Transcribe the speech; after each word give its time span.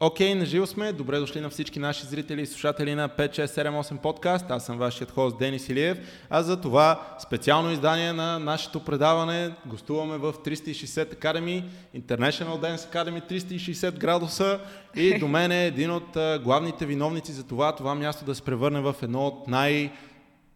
Окей, 0.00 0.32
okay, 0.32 0.38
наживо 0.38 0.66
сме. 0.66 0.92
Добре 0.92 1.18
дошли 1.18 1.40
на 1.40 1.50
всички 1.50 1.78
наши 1.78 2.06
зрители 2.06 2.42
и 2.42 2.46
слушатели 2.46 2.94
на 2.94 3.08
5678 3.08 3.98
подкаст. 3.98 4.50
Аз 4.50 4.66
съм 4.66 4.78
вашият 4.78 5.10
хост 5.10 5.38
Денис 5.38 5.68
Илиев. 5.68 5.98
А 6.30 6.42
за 6.42 6.60
това 6.60 7.16
специално 7.18 7.70
издание 7.70 8.12
на 8.12 8.38
нашето 8.38 8.80
предаване 8.80 9.50
гостуваме 9.66 10.16
в 10.16 10.32
360 10.32 11.14
Academy, 11.14 11.64
International 11.96 12.60
Dance 12.60 12.76
Academy 12.76 13.30
360 13.30 13.98
градуса 13.98 14.60
и 14.96 15.18
до 15.18 15.28
мен 15.28 15.52
е 15.52 15.66
един 15.66 15.90
от 15.90 16.16
главните 16.42 16.86
виновници 16.86 17.32
за 17.32 17.44
това, 17.44 17.76
това 17.76 17.94
място 17.94 18.24
да 18.24 18.34
се 18.34 18.42
превърне 18.42 18.80
в 18.80 18.94
едно 19.02 19.26
от 19.26 19.48
най- 19.48 19.92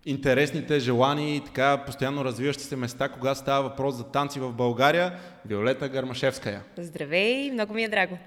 интересните, 0.07 0.81
желани 0.81 1.37
и 1.37 1.41
така 1.41 1.83
постоянно 1.87 2.25
развиващи 2.25 2.63
се 2.63 2.77
места, 2.77 3.09
когато 3.09 3.41
става 3.41 3.69
въпрос 3.69 3.95
за 3.95 4.05
танци 4.05 4.41
в 4.41 4.53
България. 4.53 5.13
Виолета 5.47 5.89
Гармашевская. 5.89 6.63
Здравей, 6.79 7.51
много 7.51 7.75
ми 7.75 7.85
е 7.85 7.89
драго 7.89 8.19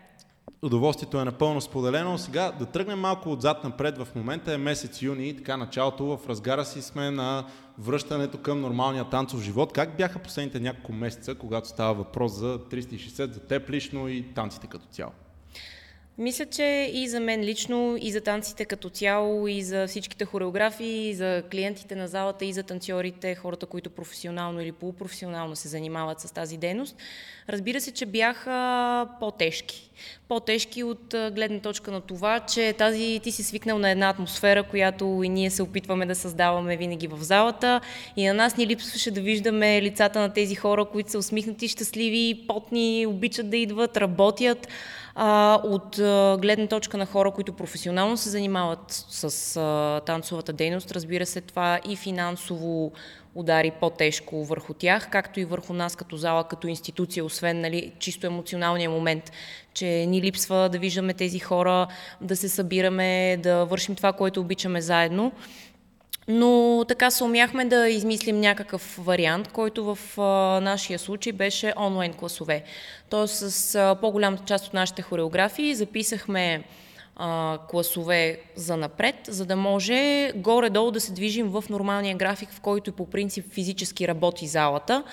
удоволствието 0.64 1.20
е 1.20 1.26
напълно 1.26 1.62
споделено. 1.62 2.18
Сега 2.18 2.52
да 2.52 2.66
тръгнем 2.66 3.00
малко 3.00 3.32
отзад 3.32 3.64
напред. 3.64 3.98
В 3.98 4.08
момента 4.16 4.54
е 4.54 4.58
месец 4.58 5.02
юни 5.02 5.38
така 5.38 5.58
началото 5.58 6.06
в 6.06 6.20
разгара 6.30 6.66
си 6.66 6.82
сме 6.82 7.12
на 7.12 7.46
връщането 7.80 8.38
към 8.38 8.62
нормалния 8.62 9.10
танцов 9.10 9.42
живот. 9.42 9.74
Как 9.74 9.98
бяха 9.98 10.20
последните 10.20 10.60
няколко 10.60 10.94
месеца, 10.94 11.36
когато 11.36 11.68
става 11.68 11.94
въпрос 11.94 12.34
за 12.34 12.60
360, 12.60 13.34
за 13.34 13.40
теб 13.40 13.70
лично 13.70 14.10
и 14.10 14.34
танците 14.34 14.68
като 14.68 14.86
цяло? 14.86 15.12
Мисля, 16.18 16.46
че 16.46 16.92
и 16.94 17.08
за 17.08 17.20
мен 17.20 17.42
лично, 17.42 17.98
и 18.02 18.12
за 18.12 18.22
танците 18.22 18.66
като 18.66 18.90
цяло, 18.90 19.48
и 19.48 19.62
за 19.62 19.88
всичките 19.88 20.26
хореографии, 20.26 21.10
и 21.10 21.14
за 21.14 21.44
клиентите 21.52 21.96
на 21.96 22.08
залата, 22.08 22.46
и 22.46 22.54
за 22.54 22.64
танцорите, 22.64 23.36
хората, 23.36 23.66
които 23.66 23.90
професионално 23.90 24.62
или 24.62 24.72
полупрофесионално 24.72 25.56
се 25.56 25.68
занимават 25.68 26.20
с 26.20 26.34
тази 26.34 26.58
дейност, 26.58 26.96
разбира 27.50 27.82
се, 27.82 27.92
че 27.92 28.06
бяха 28.06 29.08
по-тежки. 29.20 29.90
По-тежки 30.28 30.84
от 30.84 31.16
гледна 31.32 31.60
точка 31.60 31.92
на 31.92 32.02
това, 32.02 32.40
че 32.40 32.74
тази 32.74 33.20
ти 33.24 33.32
си 33.32 33.44
свикнал 33.44 33.80
на 33.80 33.90
една 33.90 34.10
атмосфера, 34.10 34.64
която 34.64 35.22
и 35.24 35.30
ние 35.30 35.50
се 35.50 35.64
опитваме 35.64 36.06
да 36.06 36.16
създаваме 36.16 36.78
винаги 36.78 37.08
в 37.08 37.18
залата. 37.24 37.82
И 38.16 38.28
на 38.28 38.34
нас 38.34 38.58
ни 38.58 38.68
липсваше 38.68 39.12
да 39.12 39.22
виждаме 39.22 39.82
лицата 39.82 40.20
на 40.20 40.34
тези 40.34 40.56
хора, 40.56 40.86
които 40.86 41.12
са 41.12 41.18
усмихнати, 41.18 41.68
щастливи, 41.68 42.46
потни, 42.48 43.06
обичат 43.08 43.50
да 43.50 43.58
идват, 43.58 43.98
работят. 43.98 44.68
А, 45.16 45.60
от 45.64 46.00
а, 46.00 46.38
гледна 46.42 46.68
точка 46.68 46.98
на 46.98 47.06
хора, 47.06 47.32
които 47.32 47.54
професионално 47.54 48.18
се 48.18 48.30
занимават 48.30 48.86
с 48.90 49.58
а, 49.58 50.02
танцовата 50.06 50.54
дейност, 50.54 50.92
разбира 50.92 51.26
се, 51.26 51.42
това 51.42 51.80
и 51.86 51.96
финансово 51.96 52.92
удари 53.36 53.72
по-тежко 53.80 54.46
върху 54.46 54.74
тях, 54.74 55.10
както 55.12 55.40
и 55.40 55.46
върху 55.46 55.74
нас 55.74 55.96
като 55.96 56.18
зала, 56.18 56.44
като 56.44 56.68
институция, 56.68 57.26
освен 57.26 57.62
нали, 57.62 57.92
чисто 58.00 58.28
емоционалния 58.28 58.90
момент, 58.90 59.32
че 59.74 59.86
ни 59.86 60.22
липсва 60.22 60.70
да 60.70 60.80
виждаме 60.80 61.14
тези 61.14 61.40
хора, 61.40 61.88
да 62.22 62.36
се 62.36 62.50
събираме, 62.50 63.38
да 63.38 63.66
вършим 63.66 63.96
това, 63.96 64.14
което 64.14 64.42
обичаме 64.42 64.82
заедно. 64.82 65.32
Но 66.28 66.86
така 66.88 67.12
се 67.12 67.24
умяхме 67.24 67.66
да 67.66 67.90
измислим 67.90 68.40
някакъв 68.40 69.00
вариант, 69.02 69.48
който 69.48 69.96
в 69.96 70.22
а, 70.22 70.60
нашия 70.62 71.00
случай 71.00 71.34
беше 71.34 71.74
онлайн 71.78 72.14
класове. 72.14 72.64
Тоест 73.10 73.36
с 73.36 73.76
а, 73.76 73.96
по-голямата 73.96 74.44
част 74.46 74.68
от 74.68 74.74
нашите 74.74 75.02
хореографии 75.02 75.76
записахме 75.76 76.64
а, 77.16 77.58
класове 77.70 78.40
за 78.56 78.78
напред, 78.78 79.16
за 79.28 79.46
да 79.46 79.56
може 79.56 80.32
горе-долу 80.36 80.92
да 80.92 81.00
се 81.00 81.12
движим 81.12 81.50
в 81.50 81.64
нормалния 81.70 82.16
график, 82.16 82.50
в 82.52 82.62
който 82.62 82.92
по 82.92 83.06
принцип 83.06 83.54
физически 83.54 84.08
работи 84.08 84.48
залата. 84.48 85.04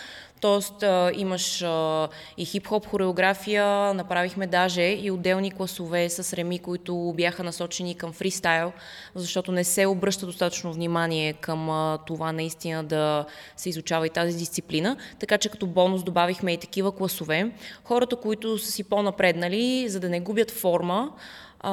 Тоест 0.40 0.82
а, 0.82 1.12
имаш 1.14 1.62
а, 1.62 2.08
и 2.36 2.46
хип-хоп 2.46 2.86
хореография, 2.86 3.94
направихме 3.94 4.46
даже 4.46 4.82
и 4.82 5.10
отделни 5.10 5.50
класове 5.50 6.08
с 6.08 6.32
реми, 6.32 6.58
които 6.58 7.14
бяха 7.16 7.42
насочени 7.42 7.94
към 7.94 8.12
фристайл, 8.12 8.72
защото 9.14 9.52
не 9.52 9.64
се 9.64 9.86
обръща 9.86 10.26
достатъчно 10.26 10.72
внимание 10.72 11.32
към 11.32 11.70
а, 11.70 11.98
това 12.06 12.32
наистина 12.32 12.84
да 12.84 13.26
се 13.56 13.68
изучава 13.68 14.06
и 14.06 14.10
тази 14.10 14.38
дисциплина. 14.38 14.96
Така 15.18 15.38
че 15.38 15.48
като 15.48 15.66
бонус 15.66 16.02
добавихме 16.02 16.52
и 16.52 16.58
такива 16.58 16.92
класове. 16.92 17.50
Хората, 17.84 18.16
които 18.16 18.58
са 18.58 18.70
си 18.70 18.84
по-напреднали, 18.84 19.88
за 19.88 20.00
да 20.00 20.08
не 20.08 20.20
губят 20.20 20.50
форма, 20.50 21.10
а, 21.60 21.72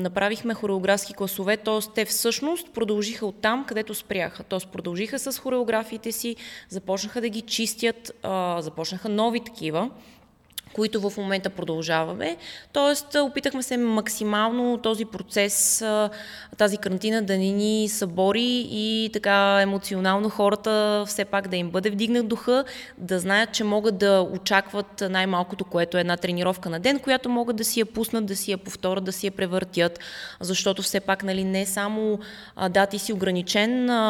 направихме 0.00 0.54
хореографски 0.54 1.14
класове, 1.14 1.56
т.е. 1.56 1.78
те 1.94 2.04
всъщност 2.04 2.72
продължиха 2.72 3.26
от 3.26 3.40
там, 3.40 3.64
където 3.68 3.94
спряха. 3.94 4.42
Т.е. 4.42 4.70
продължиха 4.72 5.18
с 5.18 5.38
хореографиите 5.38 6.12
си, 6.12 6.36
започнаха 6.68 7.20
да 7.20 7.28
ги 7.28 7.40
чистят, 7.40 8.12
а, 8.22 8.62
започнаха 8.62 9.08
нови 9.08 9.40
такива 9.40 9.90
които 10.76 11.10
в 11.10 11.16
момента 11.16 11.50
продължаваме. 11.50 12.36
Тоест, 12.72 13.14
опитахме 13.14 13.62
се 13.62 13.76
максимално 13.76 14.78
този 14.78 15.04
процес, 15.04 15.84
тази 16.58 16.76
карантина 16.76 17.22
да 17.22 17.38
не 17.38 17.50
ни 17.50 17.88
събори 17.88 18.66
и 18.70 19.10
така 19.12 19.58
емоционално 19.62 20.28
хората 20.28 21.04
все 21.06 21.24
пак 21.24 21.48
да 21.48 21.56
им 21.56 21.70
бъде 21.70 21.90
вдигнат 21.90 22.28
духа, 22.28 22.64
да 22.98 23.18
знаят, 23.18 23.52
че 23.52 23.64
могат 23.64 23.98
да 23.98 24.28
очакват 24.32 25.04
най-малкото, 25.10 25.64
което 25.64 25.96
е 25.96 26.00
една 26.00 26.16
тренировка 26.16 26.70
на 26.70 26.80
ден, 26.80 26.98
която 26.98 27.28
могат 27.28 27.56
да 27.56 27.64
си 27.64 27.80
я 27.80 27.86
пуснат, 27.86 28.26
да 28.26 28.36
си 28.36 28.50
я 28.50 28.58
повторят, 28.58 29.04
да 29.04 29.12
си 29.12 29.26
я 29.26 29.32
превъртят, 29.32 30.00
защото 30.40 30.82
все 30.82 31.00
пак 31.00 31.24
нали, 31.24 31.44
не 31.44 31.66
само 31.66 32.18
да, 32.70 32.86
ти 32.86 32.98
си 32.98 33.12
ограничен 33.12 33.90
а, 33.90 34.02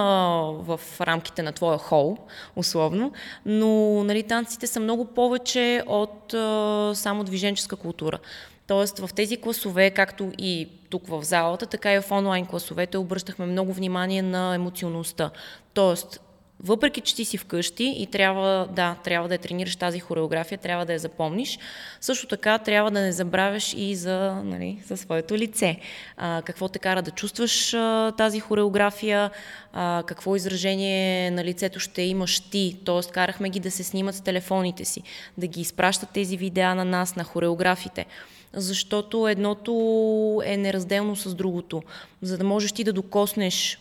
в 0.59 0.81
рамките 1.01 1.43
на 1.43 1.53
твоя 1.53 1.79
хол, 1.79 2.17
условно, 2.57 3.13
но 3.45 4.05
нали, 4.05 4.23
танците 4.23 4.67
са 4.67 4.81
много 4.81 5.05
повече 5.05 5.83
от 5.87 6.35
а, 6.35 6.56
само 6.95 7.25
движенческа 7.25 7.77
култура. 7.77 8.19
Тоест 8.67 8.99
в 8.99 9.15
тези 9.15 9.37
класове, 9.37 9.91
както 9.91 10.33
и 10.39 10.69
тук 10.91 11.09
в 11.09 11.23
залата, 11.23 11.67
така 11.67 11.95
и 11.95 12.01
в 12.01 12.11
онлайн 12.11 12.47
класовете 12.47 12.99
обръщахме 12.99 13.47
много 13.47 13.73
внимание 13.73 14.23
на 14.23 14.55
емоционалността. 14.55 15.31
Тоест 15.75 16.21
въпреки, 16.61 17.01
че 17.01 17.15
ти 17.15 17.25
си 17.25 17.39
вкъщи 17.39 17.95
и 17.99 18.07
трябва 18.07 18.69
да, 18.73 18.97
трябва 19.05 19.29
да 19.29 19.35
я 19.35 19.39
тренираш 19.39 19.77
тази 19.77 20.01
хореография, 20.01 20.59
трябва 20.59 20.87
да 20.87 20.93
я 20.93 20.99
запомниш, 20.99 21.59
също 22.01 22.27
така 22.27 22.59
трябва 22.59 22.91
да 22.91 23.01
не 23.01 23.13
забравяш 23.13 23.75
и 23.77 23.95
за, 23.95 24.41
нали, 24.45 24.83
за 24.87 24.97
своето 24.97 25.37
лице. 25.37 25.81
А, 26.17 26.43
какво 26.45 26.69
те 26.69 26.79
кара 26.79 27.03
да 27.03 27.11
чувстваш 27.11 27.75
а, 27.75 28.13
тази 28.17 28.41
хореография, 28.41 29.31
а, 29.73 30.03
какво 30.07 30.37
изражение 30.37 31.31
на 31.31 31.45
лицето 31.45 31.81
ще 31.81 32.03
имаш 32.03 32.41
ти, 32.41 32.77
т.е. 32.87 33.13
карахме 33.13 33.51
ги 33.51 33.61
да 33.61 33.71
се 33.71 33.85
снимат 33.85 34.15
с 34.15 34.21
телефоните 34.21 34.85
си, 34.85 35.03
да 35.39 35.47
ги 35.47 35.61
изпращат 35.61 36.11
тези 36.11 36.37
видеа 36.37 36.75
на 36.75 36.85
нас, 36.85 37.17
на 37.17 37.25
хореографите 37.25 38.07
защото 38.53 39.29
едното 39.29 40.43
е 40.45 40.57
неразделно 40.57 41.17
с 41.17 41.35
другото. 41.35 41.83
За 42.23 42.39
да 42.39 42.45
можеш 42.45 42.73
ти 42.73 42.85
да 42.85 42.93
докоснеш 42.93 43.79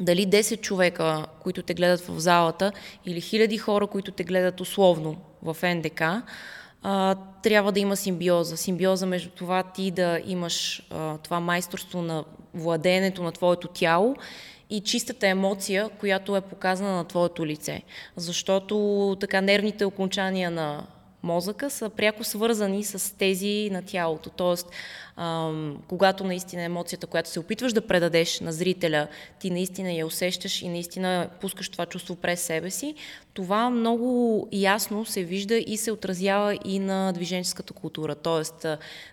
дали 0.00 0.26
10 0.26 0.60
човека, 0.60 1.26
които 1.42 1.62
те 1.62 1.74
гледат 1.74 2.00
в 2.00 2.20
залата, 2.20 2.72
или 3.06 3.20
хиляди 3.20 3.58
хора, 3.58 3.86
които 3.86 4.12
те 4.12 4.24
гледат 4.24 4.60
условно 4.60 5.16
в 5.42 5.56
НДК, 5.74 6.02
а, 6.82 7.16
трябва 7.42 7.72
да 7.72 7.80
има 7.80 7.96
симбиоза. 7.96 8.56
Симбиоза 8.56 9.06
между 9.06 9.30
това 9.30 9.62
ти 9.62 9.90
да 9.90 10.20
имаш 10.26 10.86
а, 10.90 11.18
това 11.18 11.40
майсторство 11.40 12.02
на 12.02 12.24
владеенето 12.54 13.22
на 13.22 13.32
твоето 13.32 13.68
тяло 13.68 14.16
и 14.70 14.80
чистата 14.80 15.28
емоция, 15.28 15.88
която 15.88 16.36
е 16.36 16.40
показана 16.40 16.96
на 16.96 17.04
твоето 17.04 17.46
лице. 17.46 17.82
Защото 18.16 19.16
така 19.20 19.40
нервните 19.40 19.84
окончания 19.84 20.50
на 20.50 20.86
мозъка 21.22 21.70
са 21.70 21.90
пряко 21.90 22.24
свързани 22.24 22.84
с 22.84 23.18
тези 23.18 23.68
на 23.72 23.82
тялото. 23.82 24.30
Тоест, 24.30 24.66
когато 25.88 26.24
наистина 26.24 26.62
емоцията, 26.62 27.06
която 27.06 27.28
се 27.28 27.40
опитваш 27.40 27.72
да 27.72 27.86
предадеш 27.86 28.40
на 28.40 28.52
зрителя, 28.52 29.08
ти 29.40 29.50
наистина 29.50 29.92
я 29.92 30.06
усещаш 30.06 30.62
и 30.62 30.68
наистина 30.68 31.28
пускаш 31.40 31.68
това 31.68 31.86
чувство 31.86 32.16
през 32.16 32.40
себе 32.40 32.70
си, 32.70 32.94
това 33.34 33.70
много 33.70 34.48
ясно 34.52 35.04
се 35.04 35.24
вижда 35.24 35.56
и 35.56 35.76
се 35.76 35.92
отразява 35.92 36.58
и 36.64 36.78
на 36.78 37.12
движенческата 37.12 37.72
култура. 37.72 38.14
Тоест, 38.14 38.66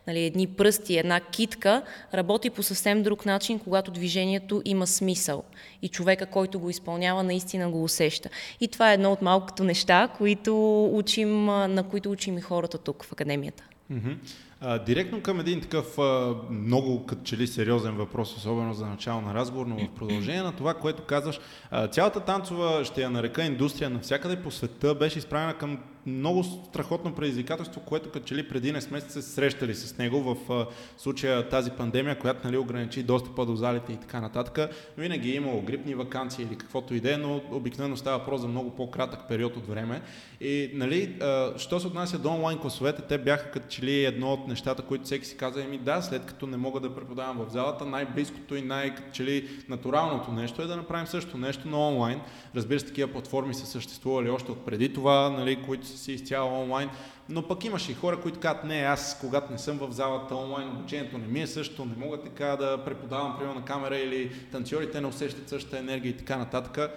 нали, 0.08 0.20
едни 0.20 0.48
пръсти, 0.48 0.98
една 0.98 1.20
китка 1.20 1.82
работи 2.14 2.50
по 2.50 2.64
съвсем 2.64 3.04
друг 3.04 3.26
начин, 3.26 3.60
когато 3.60 3.92
движението 3.92 4.62
има 4.66 4.88
смисъл 4.88 5.44
и 5.82 5.88
човека, 5.90 6.26
който 6.26 6.60
го 6.60 6.70
изпълнява, 6.70 7.24
наистина 7.24 7.70
го 7.70 7.84
усеща. 7.84 8.30
И 8.60 8.68
това 8.68 8.92
е 8.92 8.94
едно 8.94 9.12
от 9.12 9.22
малкото 9.22 9.64
неща, 9.64 10.08
които 10.18 10.86
учим, 10.94 11.46
на 11.46 11.86
които 11.90 12.12
учим 12.12 12.38
и 12.38 12.42
хората 12.42 12.78
тук 12.78 13.04
в 13.04 13.12
академията. 13.12 13.64
Mm-hmm. 13.92 14.16
А, 14.62 14.80
директно 14.80 15.22
към 15.22 15.40
един 15.40 15.62
такъв 15.62 15.98
а, 16.00 16.36
много 16.50 17.06
като 17.06 17.22
че 17.24 17.38
ли 17.38 17.48
сериозен 17.48 17.96
въпрос, 17.96 18.38
особено 18.38 18.74
за 18.74 18.86
начало 18.86 19.22
на 19.22 19.34
разговор, 19.34 19.66
но 19.66 19.78
в 19.78 19.96
продължение 19.96 20.42
на 20.42 20.56
това, 20.56 20.74
което 20.74 21.04
казваш, 21.04 21.40
а, 21.72 21.88
цялата 21.88 22.20
танцова, 22.20 22.86
ще 22.86 23.02
я 23.02 23.10
нарека 23.10 23.44
индустрия 23.44 23.90
навсякъде 23.90 24.42
по 24.42 24.52
света, 24.52 24.96
беше 24.96 25.20
изправена 25.20 25.54
към 25.54 25.80
много 26.10 26.44
страхотно 26.44 27.16
предизвикателство, 27.16 27.82
което 27.82 28.12
като 28.12 28.26
че 28.26 28.36
ли 28.36 28.50
преди 28.50 28.72
не 28.72 28.82
сме 28.82 29.02
се 29.02 29.22
срещали 29.22 29.76
с 29.76 29.98
него 29.98 30.22
в 30.22 30.54
а, 30.54 30.66
случая 30.98 31.50
тази 31.50 31.72
пандемия, 31.72 32.20
която 32.20 32.48
нали, 32.48 32.58
ограничи 32.58 33.04
достъпа 33.04 33.46
до 33.46 33.56
залите 33.56 33.94
и 33.94 33.98
така 33.98 34.22
нататък. 34.22 34.72
Винаги 34.98 35.32
е 35.32 35.36
имало 35.36 35.62
грипни 35.62 35.96
вакансии 35.96 36.46
или 36.46 36.56
каквото 36.56 36.96
и 36.96 37.00
да 37.00 37.14
е, 37.14 37.18
но 37.18 37.42
обикновено 37.52 37.98
става 37.98 38.18
въпрос 38.18 38.42
за 38.42 38.48
много 38.48 38.70
по-кратък 38.70 39.20
период 39.28 39.58
от 39.58 39.68
време. 39.68 40.02
И 40.42 40.72
нали, 40.74 41.16
а, 41.22 41.54
що 41.58 41.80
се 41.80 41.88
отнася 41.88 42.20
до 42.20 42.30
онлайн 42.30 42.58
класовете, 42.58 43.02
те 43.02 43.18
бяха 43.18 43.52
като 43.52 43.68
че 43.70 43.82
ли 43.82 44.06
едно 44.06 44.34
от 44.34 44.48
нещата, 44.48 44.82
които 44.82 45.06
всеки 45.06 45.26
си 45.26 45.38
каза, 45.38 45.64
еми 45.64 45.78
да, 45.78 46.02
след 46.02 46.26
като 46.26 46.48
не 46.48 46.58
мога 46.58 46.80
да 46.80 46.96
преподавам 46.96 47.38
в 47.38 47.52
залата, 47.52 47.86
най-близкото 47.86 48.56
и 48.56 48.62
най-чели 48.62 49.50
натуралното 49.70 50.32
нещо 50.32 50.62
е 50.62 50.66
да 50.66 50.76
направим 50.76 51.08
също 51.08 51.38
нещо 51.38 51.68
на 51.68 51.88
онлайн. 51.88 52.22
Разбира 52.56 52.80
се, 52.80 52.86
такива 52.86 53.12
платформи 53.12 53.54
са 53.54 53.66
съществували 53.66 54.30
още 54.30 54.52
от 54.52 54.66
преди 54.66 54.94
това, 54.94 55.30
нали, 55.30 55.56
които 55.66 55.88
си 56.00 56.12
изцяло 56.12 56.62
онлайн, 56.62 56.90
но 57.30 57.48
пък 57.48 57.66
имаше 57.66 57.92
и 57.92 57.96
хора, 57.96 58.22
които 58.22 58.40
казват, 58.40 58.64
не, 58.64 58.80
аз 58.80 59.18
когато 59.22 59.52
не 59.52 59.58
съм 59.58 59.78
в 59.78 59.92
залата 59.92 60.36
онлайн, 60.36 60.70
обучението 60.70 61.18
не 61.18 61.28
ми 61.28 61.42
е 61.42 61.48
също, 61.48 61.86
не 61.86 62.06
мога 62.06 62.22
така 62.22 62.46
да 62.46 62.84
преподавам 62.86 63.36
примерно 63.38 63.60
на 63.60 63.66
камера 63.66 63.98
или 63.98 64.32
танцорите 64.52 65.02
не 65.02 65.08
усещат 65.08 65.50
същата 65.50 65.80
енергия 65.80 66.10
и 66.10 66.18
така 66.18 66.38
нататък. 66.38 66.92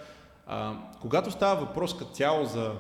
А, 0.46 0.74
когато 1.00 1.30
става 1.30 1.60
въпрос 1.60 1.98
като 1.98 2.10
цяло 2.10 2.44
за 2.44 2.72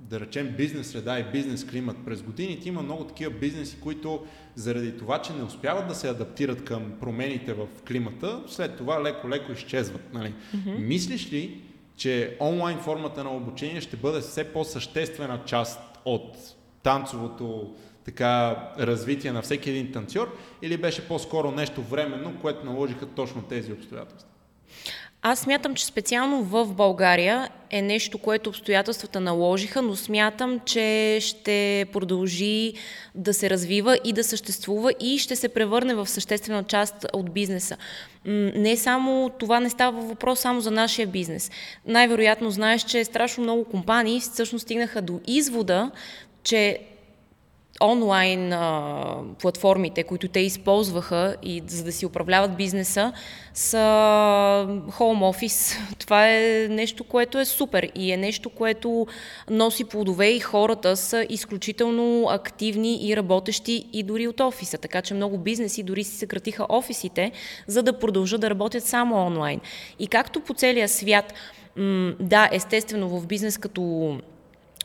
да 0.00 0.20
речем 0.20 0.54
бизнес 0.56 0.90
среда 0.90 1.18
и 1.18 1.24
бизнес 1.32 1.66
климат 1.66 1.96
през 2.04 2.22
годините, 2.22 2.68
има 2.68 2.82
много 2.82 3.04
такива 3.04 3.30
бизнеси, 3.30 3.80
които 3.80 4.26
заради 4.54 4.96
това, 4.98 5.22
че 5.22 5.32
не 5.32 5.42
успяват 5.42 5.88
да 5.88 5.94
се 5.94 6.08
адаптират 6.08 6.64
към 6.64 6.92
промените 7.00 7.52
в 7.52 7.66
климата, 7.88 8.40
след 8.46 8.76
това 8.76 9.02
леко-леко 9.02 9.52
изчезват. 9.52 10.14
Нали? 10.14 10.34
Mm-hmm. 10.56 10.78
Мислиш 10.78 11.32
ли, 11.32 11.62
че 11.98 12.36
онлайн 12.40 12.78
формата 12.78 13.24
на 13.24 13.36
обучение 13.36 13.80
ще 13.80 13.96
бъде 13.96 14.20
все 14.20 14.52
по-съществена 14.52 15.40
част 15.46 15.80
от 16.04 16.36
танцовото 16.82 17.74
така, 18.04 18.56
развитие 18.78 19.32
на 19.32 19.42
всеки 19.42 19.70
един 19.70 19.92
танцор 19.92 20.36
или 20.62 20.76
беше 20.76 21.08
по-скоро 21.08 21.50
нещо 21.50 21.82
временно, 21.82 22.40
което 22.40 22.66
наложиха 22.66 23.06
точно 23.06 23.42
тези 23.42 23.72
обстоятелства? 23.72 24.28
Аз 25.22 25.38
смятам, 25.38 25.74
че 25.74 25.86
специално 25.86 26.42
в 26.42 26.66
България 26.74 27.48
е 27.70 27.82
нещо, 27.82 28.18
което 28.18 28.50
обстоятелствата 28.50 29.20
наложиха, 29.20 29.82
но 29.82 29.96
смятам, 29.96 30.60
че 30.60 31.18
ще 31.20 31.86
продължи 31.92 32.72
да 33.14 33.34
се 33.34 33.50
развива 33.50 33.98
и 34.04 34.12
да 34.12 34.24
съществува 34.24 34.92
и 35.00 35.18
ще 35.18 35.36
се 35.36 35.48
превърне 35.48 35.94
в 35.94 36.06
съществена 36.06 36.64
част 36.64 37.06
от 37.12 37.32
бизнеса. 37.32 37.76
Не 38.24 38.76
само 38.76 39.30
това 39.38 39.60
не 39.60 39.70
става 39.70 40.00
въпрос 40.00 40.40
само 40.40 40.60
за 40.60 40.70
нашия 40.70 41.06
бизнес. 41.06 41.50
Най-вероятно 41.86 42.50
знаеш, 42.50 42.82
че 42.82 43.04
страшно 43.04 43.42
много 43.42 43.64
компании 43.64 44.20
всъщност 44.20 44.62
стигнаха 44.62 45.02
до 45.02 45.20
извода, 45.26 45.90
че 46.44 46.78
онлайн 47.80 48.52
а, 48.52 49.04
платформите, 49.38 50.02
които 50.02 50.28
те 50.28 50.40
използваха 50.40 51.36
и 51.42 51.62
за 51.66 51.84
да 51.84 51.92
си 51.92 52.06
управляват 52.06 52.56
бизнеса, 52.56 53.12
са 53.54 53.76
home 54.68 55.46
office. 55.48 55.78
Това 55.98 56.28
е 56.28 56.66
нещо, 56.70 57.04
което 57.04 57.38
е 57.38 57.44
супер 57.44 57.90
и 57.94 58.12
е 58.12 58.16
нещо, 58.16 58.50
което 58.50 59.06
носи 59.50 59.84
плодове 59.84 60.28
и 60.28 60.40
хората 60.40 60.96
са 60.96 61.26
изключително 61.28 62.26
активни 62.28 63.08
и 63.08 63.16
работещи 63.16 63.86
и 63.92 64.02
дори 64.02 64.28
от 64.28 64.40
офиса. 64.40 64.78
Така 64.78 65.02
че 65.02 65.14
много 65.14 65.38
бизнеси 65.38 65.82
дори 65.82 66.04
си 66.04 66.16
съкратиха 66.16 66.66
офисите, 66.68 67.32
за 67.66 67.82
да 67.82 67.98
продължат 67.98 68.40
да 68.40 68.50
работят 68.50 68.84
само 68.84 69.26
онлайн. 69.26 69.60
И 69.98 70.06
както 70.06 70.40
по 70.40 70.54
целия 70.54 70.88
свят, 70.88 71.34
м- 71.76 72.12
да, 72.20 72.48
естествено 72.52 73.08
в 73.08 73.26
бизнес 73.26 73.58
като 73.58 73.82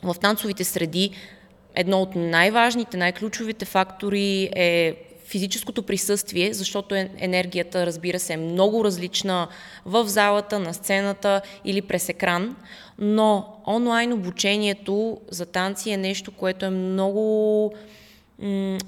в 0.02 0.14
танцовите 0.20 0.64
среди 0.64 1.10
едно 1.74 2.02
от 2.02 2.16
най-важните, 2.16 2.96
най-ключовите 2.96 3.64
фактори 3.64 4.50
е 4.56 4.96
физическото 5.26 5.82
присъствие, 5.82 6.54
защото 6.54 6.94
енергията, 7.18 7.86
разбира 7.86 8.18
се, 8.18 8.32
е 8.32 8.36
много 8.36 8.84
различна 8.84 9.48
в 9.84 10.08
залата, 10.08 10.58
на 10.58 10.74
сцената 10.74 11.40
или 11.64 11.82
през 11.82 12.08
екран, 12.08 12.56
но 12.98 13.56
онлайн 13.66 14.12
обучението 14.12 15.20
за 15.30 15.46
танци 15.46 15.90
е 15.90 15.96
нещо, 15.96 16.32
което 16.32 16.66
е 16.66 16.70
много 16.70 17.74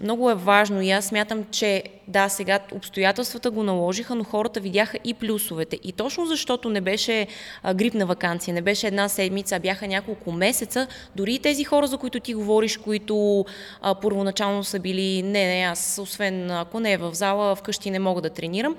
много 0.00 0.30
е 0.30 0.34
важно 0.34 0.82
и 0.82 0.90
аз 0.90 1.04
смятам, 1.04 1.44
че 1.50 1.82
да, 2.08 2.28
сега 2.28 2.60
обстоятелствата 2.72 3.50
го 3.50 3.62
наложиха, 3.62 4.14
но 4.14 4.24
хората 4.24 4.60
видяха 4.60 4.98
и 5.04 5.14
плюсовете. 5.14 5.78
И 5.84 5.92
точно 5.92 6.26
защото 6.26 6.68
не 6.70 6.80
беше 6.80 7.26
а, 7.62 7.74
грипна 7.74 8.06
вакансия, 8.06 8.54
не 8.54 8.62
беше 8.62 8.86
една 8.86 9.08
седмица, 9.08 9.56
а 9.56 9.58
бяха 9.58 9.86
няколко 9.86 10.32
месеца, 10.32 10.86
дори 11.16 11.34
и 11.34 11.38
тези 11.38 11.64
хора, 11.64 11.86
за 11.86 11.98
които 11.98 12.20
ти 12.20 12.34
говориш, 12.34 12.76
които 12.76 13.44
а, 13.82 13.94
първоначално 13.94 14.64
са 14.64 14.80
били, 14.80 15.22
не, 15.22 15.46
не, 15.46 15.64
аз 15.64 15.98
освен 16.02 16.50
ако 16.50 16.80
не 16.80 16.92
е 16.92 16.96
в 16.96 17.14
зала, 17.14 17.56
вкъщи 17.56 17.90
не 17.90 17.98
мога 17.98 18.20
да 18.22 18.30
тренирам, 18.30 18.76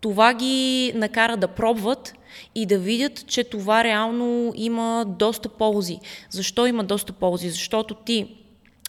това 0.00 0.34
ги 0.34 0.92
накара 0.94 1.36
да 1.36 1.48
пробват 1.48 2.14
и 2.54 2.66
да 2.66 2.78
видят, 2.78 3.26
че 3.26 3.44
това 3.44 3.84
реално 3.84 4.52
има 4.56 5.04
доста 5.08 5.48
ползи. 5.48 5.98
Защо 6.30 6.66
има 6.66 6.84
доста 6.84 7.12
ползи? 7.12 7.50
Защото 7.50 7.94
ти 7.94 8.45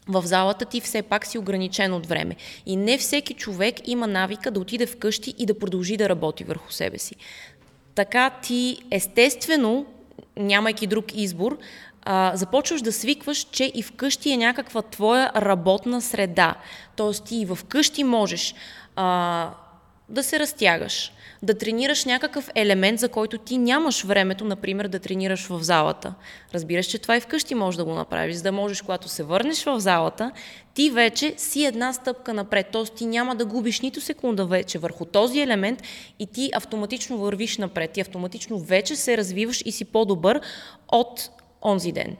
в 0.07 0.23
залата 0.25 0.65
ти 0.65 0.81
все 0.81 1.01
пак 1.01 1.25
си 1.25 1.37
ограничен 1.37 1.93
от 1.93 2.05
време. 2.05 2.35
И 2.65 2.75
не 2.75 2.97
всеки 2.97 3.33
човек 3.33 3.75
има 3.85 4.07
навика 4.07 4.51
да 4.51 4.59
отиде 4.59 4.85
вкъщи 4.85 5.33
и 5.37 5.45
да 5.45 5.59
продължи 5.59 5.97
да 5.97 6.09
работи 6.09 6.43
върху 6.43 6.71
себе 6.71 6.97
си. 6.97 7.15
Така 7.95 8.29
ти 8.29 8.77
естествено, 8.91 9.85
нямайки 10.37 10.87
друг 10.87 11.05
избор, 11.15 11.57
а, 12.03 12.31
започваш 12.35 12.81
да 12.81 12.93
свикваш, 12.93 13.47
че 13.51 13.71
и 13.75 13.83
вкъщи 13.83 14.31
е 14.31 14.37
някаква 14.37 14.81
твоя 14.81 15.31
работна 15.35 16.01
среда. 16.01 16.55
Тоест 16.95 17.25
ти 17.25 17.35
и 17.35 17.45
вкъщи 17.55 18.03
можеш 18.03 18.55
а, 18.95 19.49
да 20.09 20.23
се 20.23 20.39
разтягаш, 20.39 21.11
да 21.47 21.57
тренираш 21.57 22.05
някакъв 22.05 22.49
елемент, 22.55 22.99
за 22.99 23.09
който 23.09 23.37
ти 23.37 23.57
нямаш 23.57 24.03
времето, 24.03 24.45
например, 24.45 24.87
да 24.87 24.99
тренираш 24.99 25.47
в 25.47 25.63
залата. 25.63 26.13
Разбираш, 26.53 26.85
че 26.85 26.99
това 26.99 27.17
и 27.17 27.19
вкъщи 27.19 27.55
можеш 27.55 27.77
да 27.77 27.85
го 27.85 27.93
направиш, 27.93 28.35
за 28.35 28.43
да 28.43 28.51
можеш, 28.51 28.81
когато 28.81 29.09
се 29.09 29.23
върнеш 29.23 29.63
в 29.63 29.79
залата, 29.79 30.31
ти 30.73 30.89
вече 30.89 31.33
си 31.37 31.65
една 31.65 31.93
стъпка 31.93 32.33
напред. 32.33 32.67
Т.е. 32.71 32.83
ти 32.83 33.05
няма 33.05 33.35
да 33.35 33.45
губиш 33.45 33.81
нито 33.81 34.01
секунда 34.01 34.45
вече 34.45 34.79
върху 34.79 35.05
този 35.05 35.41
елемент 35.41 35.83
и 36.19 36.25
ти 36.25 36.49
автоматично 36.53 37.17
вървиш 37.17 37.57
напред. 37.57 37.91
Ти 37.91 38.01
автоматично 38.01 38.59
вече 38.59 38.95
се 38.95 39.17
развиваш 39.17 39.63
и 39.65 39.71
си 39.71 39.85
по-добър 39.85 40.41
от 40.91 41.29
онзи 41.61 41.91
ден. 41.91 42.17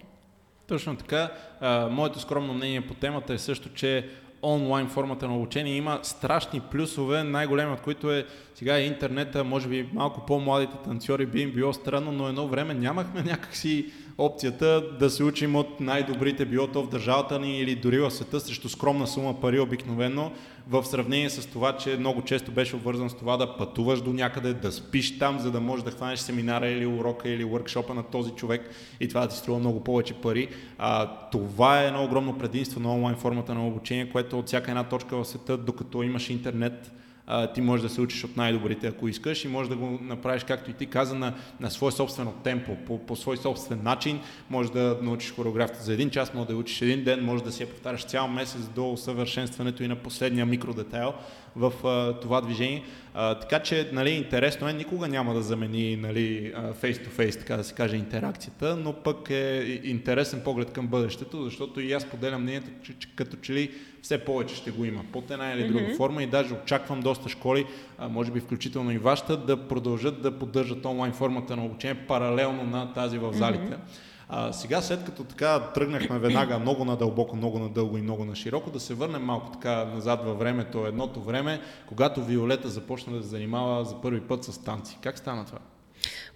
Точно 0.67 0.97
така. 0.97 1.31
А, 1.59 1.89
моето 1.89 2.19
скромно 2.19 2.53
мнение 2.53 2.87
по 2.87 2.93
темата 2.93 3.33
е 3.33 3.37
също, 3.37 3.69
че 3.69 4.09
онлайн 4.43 4.87
формата 4.87 5.27
на 5.27 5.35
обучение. 5.35 5.75
Има 5.75 5.99
страшни 6.03 6.59
плюсове, 6.59 7.23
най-големи 7.23 7.71
от 7.71 7.81
които 7.81 8.11
е 8.11 8.25
сега 8.55 8.77
е 8.77 8.85
интернета, 8.85 9.43
може 9.43 9.67
би 9.67 9.89
малко 9.93 10.25
по-младите 10.25 10.77
танцори 10.83 11.25
би 11.25 11.41
им 11.41 11.51
било 11.51 11.73
странно, 11.73 12.11
но 12.11 12.27
едно 12.27 12.47
време 12.47 12.73
нямахме 12.73 13.23
някакси 13.23 13.91
опцията 14.17 14.83
да 14.99 15.09
се 15.09 15.23
учим 15.23 15.55
от 15.55 15.79
най-добрите, 15.79 16.45
било 16.45 16.67
то 16.67 16.83
в 16.83 16.89
държавата 16.89 17.39
ни 17.39 17.59
или 17.59 17.75
дори 17.75 17.99
в 17.99 18.11
света 18.11 18.39
срещу 18.39 18.69
скромна 18.69 19.07
сума 19.07 19.41
пари 19.41 19.59
обикновено, 19.59 20.31
в 20.69 20.83
сравнение 20.83 21.29
с 21.29 21.45
това, 21.45 21.77
че 21.77 21.97
много 21.97 22.21
често 22.21 22.51
беше 22.51 22.75
обвързан 22.75 23.09
с 23.09 23.13
това 23.13 23.37
да 23.37 23.57
пътуваш 23.57 24.01
до 24.01 24.13
някъде, 24.13 24.53
да 24.53 24.71
спиш 24.71 25.19
там, 25.19 25.39
за 25.39 25.51
да 25.51 25.59
можеш 25.59 25.83
да 25.83 25.91
хванеш 25.91 26.19
семинара 26.19 26.67
или 26.67 26.85
урока 26.85 27.29
или 27.29 27.45
workshopа 27.45 27.93
на 27.93 28.03
този 28.03 28.31
човек 28.31 28.69
и 28.99 29.07
това 29.07 29.21
да 29.21 29.27
ти 29.27 29.35
струва 29.35 29.59
много 29.59 29.83
повече 29.83 30.13
пари. 30.13 30.47
А, 30.77 31.11
това 31.31 31.81
е 31.81 31.87
едно 31.87 32.03
огромно 32.03 32.37
предимство 32.37 32.79
на 32.79 32.93
онлайн 32.93 33.15
формата 33.15 33.53
на 33.53 33.67
обучение, 33.67 34.09
което 34.09 34.39
от 34.39 34.47
всяка 34.47 34.71
една 34.71 34.83
точка 34.83 35.17
в 35.17 35.25
света, 35.25 35.57
докато 35.57 36.03
имаш 36.03 36.29
интернет, 36.29 36.91
а, 37.27 37.53
ти 37.53 37.61
можеш 37.61 37.83
да 37.83 37.89
се 37.89 38.01
учиш 38.01 38.23
от 38.23 38.37
най-добрите, 38.37 38.87
ако 38.87 39.07
искаш 39.07 39.45
и 39.45 39.47
можеш 39.47 39.69
да 39.69 39.75
го 39.75 39.99
направиш, 40.01 40.43
както 40.43 40.71
и 40.71 40.73
ти 40.73 40.85
каза, 40.85 41.15
на, 41.15 41.33
на 41.59 41.71
свое 41.71 41.91
собствено 41.91 42.33
темпо, 42.43 42.75
по, 42.85 43.05
по 43.05 43.15
свой 43.15 43.37
собствен 43.37 43.79
начин. 43.83 44.19
Може 44.49 44.71
да 44.71 44.97
научиш 45.01 45.33
хореографията 45.33 45.83
за 45.83 45.93
един 45.93 46.09
час, 46.09 46.33
може 46.33 46.47
да 46.47 46.55
учиш 46.55 46.81
един 46.81 47.03
ден, 47.03 47.25
може 47.25 47.43
да 47.43 47.51
си 47.51 47.63
я 47.63 47.69
повтаряш 47.69 48.05
цял 48.05 48.27
месец 48.27 48.61
до 48.75 48.91
усъвършенстването 48.91 49.83
и 49.83 49.87
на 49.87 49.95
последния 49.95 50.45
микродетайл 50.45 51.13
в 51.57 51.87
а, 51.87 52.19
това 52.19 52.41
движение. 52.41 52.83
А, 53.13 53.35
така 53.35 53.59
че, 53.59 53.89
нали, 53.93 54.09
интересно 54.09 54.69
е, 54.69 54.73
никога 54.73 55.07
няма 55.07 55.33
да 55.33 55.41
замени 55.41 55.95
нали, 55.95 56.53
face-to-face, 56.55 57.39
така 57.39 57.57
да 57.57 57.63
се 57.63 57.73
каже, 57.73 57.95
интеракцията, 57.95 58.75
но 58.75 58.93
пък 58.93 59.29
е 59.29 59.79
интересен 59.83 60.41
поглед 60.43 60.71
към 60.71 60.87
бъдещето, 60.87 61.43
защото 61.43 61.81
и 61.81 61.93
аз 61.93 62.05
поделям 62.05 62.41
мнението, 62.41 62.71
че, 62.83 62.93
че 62.99 63.15
като 63.15 63.37
че 63.37 63.53
ли 63.53 63.71
все 64.01 64.17
повече 64.17 64.55
ще 64.55 64.71
го 64.71 64.85
има 64.85 65.03
под 65.11 65.31
една 65.31 65.53
или 65.53 65.67
друга 65.67 65.85
mm-hmm. 65.85 65.97
форма 65.97 66.23
и 66.23 66.27
даже 66.27 66.53
очаквам 66.53 67.01
доста 67.01 67.29
школи, 67.29 67.65
а, 67.97 68.07
може 68.07 68.31
би 68.31 68.39
включително 68.39 68.91
и 68.91 68.97
вашата, 68.97 69.37
да 69.37 69.67
продължат 69.67 70.21
да 70.21 70.39
поддържат 70.39 70.85
онлайн 70.85 71.13
формата 71.13 71.55
на 71.55 71.65
обучение 71.65 72.07
паралелно 72.07 72.63
на 72.63 72.93
тази 72.93 73.17
в 73.17 73.33
залите. 73.33 73.71
Mm-hmm. 73.71 74.06
А, 74.29 74.53
сега, 74.53 74.81
след 74.81 75.05
като 75.05 75.23
така 75.23 75.59
тръгнахме 75.59 76.19
веднага 76.19 76.59
много 76.59 76.85
надълбоко, 76.85 77.35
много 77.35 77.59
надълго 77.59 77.97
и 77.97 78.01
много 78.01 78.25
на 78.25 78.35
широко, 78.35 78.69
да 78.69 78.79
се 78.79 78.93
върнем 78.93 79.23
малко 79.23 79.51
така 79.51 79.85
назад 79.85 80.23
във 80.23 80.39
времето, 80.39 80.85
едното 80.85 81.21
време, 81.21 81.61
когато 81.87 82.23
Виолета 82.23 82.69
започна 82.69 83.17
да 83.17 83.23
се 83.23 83.29
занимава 83.29 83.85
за 83.85 84.01
първи 84.01 84.21
път 84.21 84.43
с 84.43 84.63
танци. 84.63 84.97
Как 85.01 85.17
стана 85.17 85.45
това? 85.45 85.59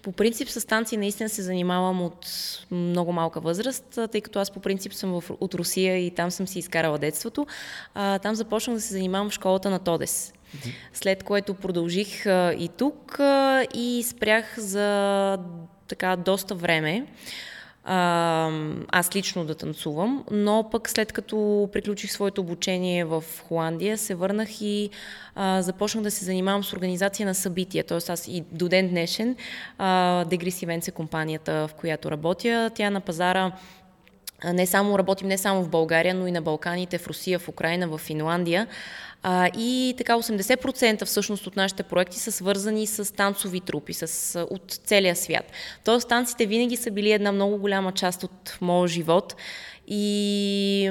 По 0.02 0.12
принцип 0.12 0.48
с 0.48 0.66
танци 0.66 0.96
наистина 0.96 1.28
се 1.28 1.42
занимавам 1.42 2.02
от 2.02 2.26
много 2.70 3.12
малка 3.12 3.40
възраст, 3.40 3.98
тъй 4.12 4.20
като 4.20 4.38
аз 4.38 4.50
по 4.50 4.60
принцип 4.60 4.94
съм 4.94 5.20
в, 5.20 5.30
от 5.40 5.54
Русия 5.54 5.98
и 5.98 6.10
там 6.10 6.30
съм 6.30 6.46
си 6.46 6.58
изкарала 6.58 6.98
детството. 6.98 7.46
А, 7.94 8.18
там 8.18 8.34
започнах 8.34 8.76
да 8.76 8.80
се 8.80 8.92
занимавам 8.92 9.30
в 9.30 9.32
школата 9.32 9.70
на 9.70 9.78
Тодес. 9.78 10.32
След 10.92 11.22
което 11.22 11.54
продължих 11.54 12.26
а, 12.26 12.54
и 12.58 12.68
тук 12.68 13.20
а, 13.20 13.66
и 13.74 14.02
спрях 14.02 14.54
за 14.58 15.38
така 15.88 16.16
доста 16.16 16.54
време. 16.54 17.06
Аз 17.84 19.16
лично 19.16 19.44
да 19.44 19.54
танцувам, 19.54 20.24
но 20.30 20.68
пък 20.70 20.90
след 20.90 21.12
като 21.12 21.68
приключих 21.72 22.12
своето 22.12 22.40
обучение 22.40 23.04
в 23.04 23.24
Холандия, 23.48 23.98
се 23.98 24.14
върнах 24.14 24.60
и 24.60 24.90
а, 25.34 25.62
започнах 25.62 26.04
да 26.04 26.10
се 26.10 26.24
занимавам 26.24 26.64
с 26.64 26.72
организация 26.72 27.26
на 27.26 27.34
събития. 27.34 27.84
Тоест 27.84 28.10
аз 28.10 28.28
и 28.28 28.44
до 28.52 28.68
ден 28.68 28.88
днешен 28.88 29.36
а, 29.78 30.24
Degris 30.24 30.66
Events 30.66 30.88
е 30.88 30.90
компанията, 30.90 31.68
в 31.68 31.74
която 31.74 32.10
работя. 32.10 32.70
Тя 32.74 32.90
на 32.90 33.00
пазара 33.00 33.52
не 34.52 34.66
само 34.66 34.98
работим 34.98 35.28
не 35.28 35.38
само 35.38 35.62
в 35.62 35.68
България, 35.68 36.14
но 36.14 36.26
и 36.26 36.32
на 36.32 36.42
Балканите, 36.42 36.98
в 36.98 37.06
Русия, 37.06 37.38
в 37.38 37.48
Украина, 37.48 37.88
в 37.88 37.98
Финландия. 37.98 38.66
А, 39.22 39.48
и 39.58 39.94
така 39.98 40.14
80% 40.14 41.04
всъщност 41.04 41.46
от 41.46 41.56
нашите 41.56 41.82
проекти 41.82 42.18
са 42.18 42.32
свързани 42.32 42.86
с 42.86 43.14
танцови 43.14 43.60
трупи, 43.60 43.92
с, 43.92 44.38
от 44.50 44.72
целия 44.84 45.16
свят. 45.16 45.44
Тоест 45.84 46.08
танците 46.08 46.46
винаги 46.46 46.76
са 46.76 46.90
били 46.90 47.12
една 47.12 47.32
много 47.32 47.58
голяма 47.58 47.92
част 47.92 48.22
от 48.22 48.58
моя 48.60 48.88
живот. 48.88 49.36
И 49.88 50.90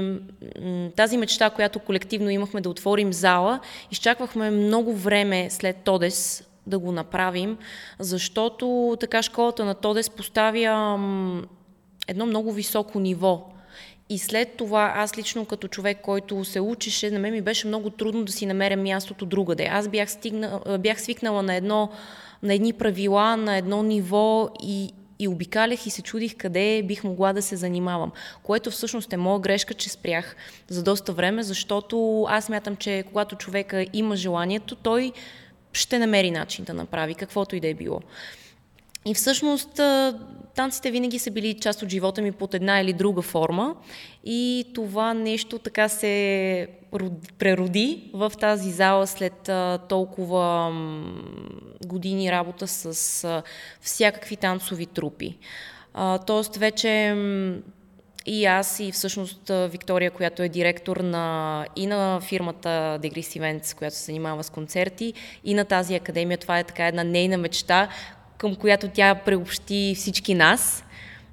тази 0.96 1.18
мечта, 1.18 1.50
която 1.50 1.80
колективно 1.80 2.30
имахме 2.30 2.62
да 2.62 2.70
отворим 2.70 3.14
зала, 3.14 3.60
изчаквахме 3.92 4.52
много 4.52 4.94
време 4.94 5.50
след 5.50 5.78
Тодес 5.78 6.44
да 6.68 6.80
го 6.80 6.92
направим, 6.92 7.58
защото 8.00 8.98
така 9.00 9.22
школата 9.22 9.66
на 9.66 9.74
Тодес 9.74 10.10
поставя 10.10 11.00
едно 12.08 12.26
много 12.26 12.52
високо 12.52 13.00
ниво. 13.00 13.52
И 14.12 14.18
след 14.18 14.56
това, 14.58 14.94
аз 14.96 15.18
лично 15.18 15.46
като 15.46 15.68
човек, 15.68 15.98
който 16.02 16.46
се 16.46 16.60
учеше, 16.60 17.12
на 17.12 17.20
мен 17.20 17.34
ми 17.34 17.42
беше 17.42 17.68
много 17.68 17.90
трудно 17.90 18.24
да 18.24 18.32
си 18.32 18.46
намеря 18.46 18.78
мястото 18.78 19.26
другаде. 19.26 19.70
Аз 19.72 19.88
бях, 19.88 20.12
стигна, 20.12 20.60
бях 20.80 21.02
свикнала 21.02 21.44
на, 21.44 21.56
едно, 21.56 21.90
на 22.44 22.54
едни 22.54 22.74
правила, 22.74 23.38
на 23.38 23.58
едно 23.58 23.84
ниво 23.84 24.50
и, 24.64 24.94
и 25.20 25.28
обикалях 25.28 25.86
и 25.86 25.90
се 25.90 26.02
чудих 26.02 26.38
къде 26.38 26.84
бих 26.84 27.04
могла 27.04 27.34
да 27.34 27.42
се 27.42 27.56
занимавам. 27.56 28.12
Което 28.44 28.72
всъщност 28.72 29.14
е 29.14 29.18
моя 29.18 29.40
грешка, 29.40 29.74
че 29.74 29.90
спрях 29.90 30.36
за 30.68 30.84
доста 30.84 31.14
време, 31.14 31.44
защото 31.44 32.26
аз 32.30 32.50
мятам, 32.50 32.76
че 32.76 33.04
когато 33.08 33.36
човека 33.36 33.86
има 33.94 34.16
желанието, 34.16 34.76
той 34.76 35.12
ще 35.74 36.00
намери 36.00 36.32
начин 36.32 36.66
да 36.66 36.74
направи 36.74 37.16
каквото 37.16 37.56
и 37.56 37.60
да 37.60 37.68
е 37.68 37.74
било. 37.74 38.02
И 39.06 39.14
всъщност 39.14 39.80
танците 40.56 40.92
винаги 40.92 41.20
са 41.20 41.32
били 41.32 41.60
част 41.60 41.82
от 41.82 41.90
живота 41.90 42.22
ми 42.22 42.32
под 42.32 42.54
една 42.54 42.80
или 42.80 42.94
друга 42.94 43.22
форма 43.22 43.76
и 44.24 44.66
това 44.76 45.14
нещо 45.14 45.60
така 45.60 45.90
се 45.90 46.68
прероди 47.38 48.12
в 48.14 48.32
тази 48.40 48.72
зала 48.72 49.08
след 49.08 49.50
толкова 49.90 50.72
години 51.86 52.32
работа 52.32 52.68
с 52.68 53.44
всякакви 53.82 54.36
танцови 54.36 54.86
трупи. 54.86 55.38
тоест 56.26 56.56
вече 56.56 57.16
и 58.26 58.46
аз 58.46 58.80
и 58.80 58.92
всъщност 58.92 59.52
Виктория, 59.70 60.12
която 60.12 60.44
е 60.44 60.50
директор 60.50 60.98
на, 60.98 61.66
и 61.76 61.88
на 61.88 62.20
фирмата 62.22 63.00
Degris 63.04 63.40
Events, 63.40 63.76
която 63.78 63.96
се 63.96 64.06
занимава 64.06 64.44
с 64.44 64.50
концерти, 64.50 65.14
и 65.44 65.54
на 65.54 65.66
тази 65.66 65.96
академия. 65.96 66.38
Това 66.38 66.60
е 66.60 66.64
така 66.64 66.88
една 66.88 67.04
нейна 67.04 67.38
мечта, 67.38 67.90
към 68.42 68.56
която 68.56 68.88
тя 68.88 69.16
преобщи 69.16 69.94
всички 69.98 70.34
нас, 70.34 70.84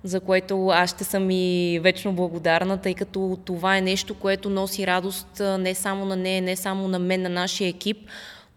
за 0.05 0.21
което 0.21 0.69
аз 0.69 0.91
ще 0.91 1.05
съм 1.05 1.31
и 1.31 1.81
вечно 1.83 2.13
благодарна, 2.13 2.79
тъй 2.79 2.95
като 2.95 3.39
това 3.45 3.77
е 3.77 3.81
нещо, 3.81 4.15
което 4.15 4.51
носи 4.51 4.87
радост 4.87 5.43
не 5.59 5.75
само 5.75 6.05
на 6.05 6.17
нея, 6.17 6.43
не 6.43 6.57
само 6.57 6.89
на 6.89 6.99
мен, 6.99 7.23
на 7.23 7.29
нашия 7.29 7.69
екип, 7.69 7.97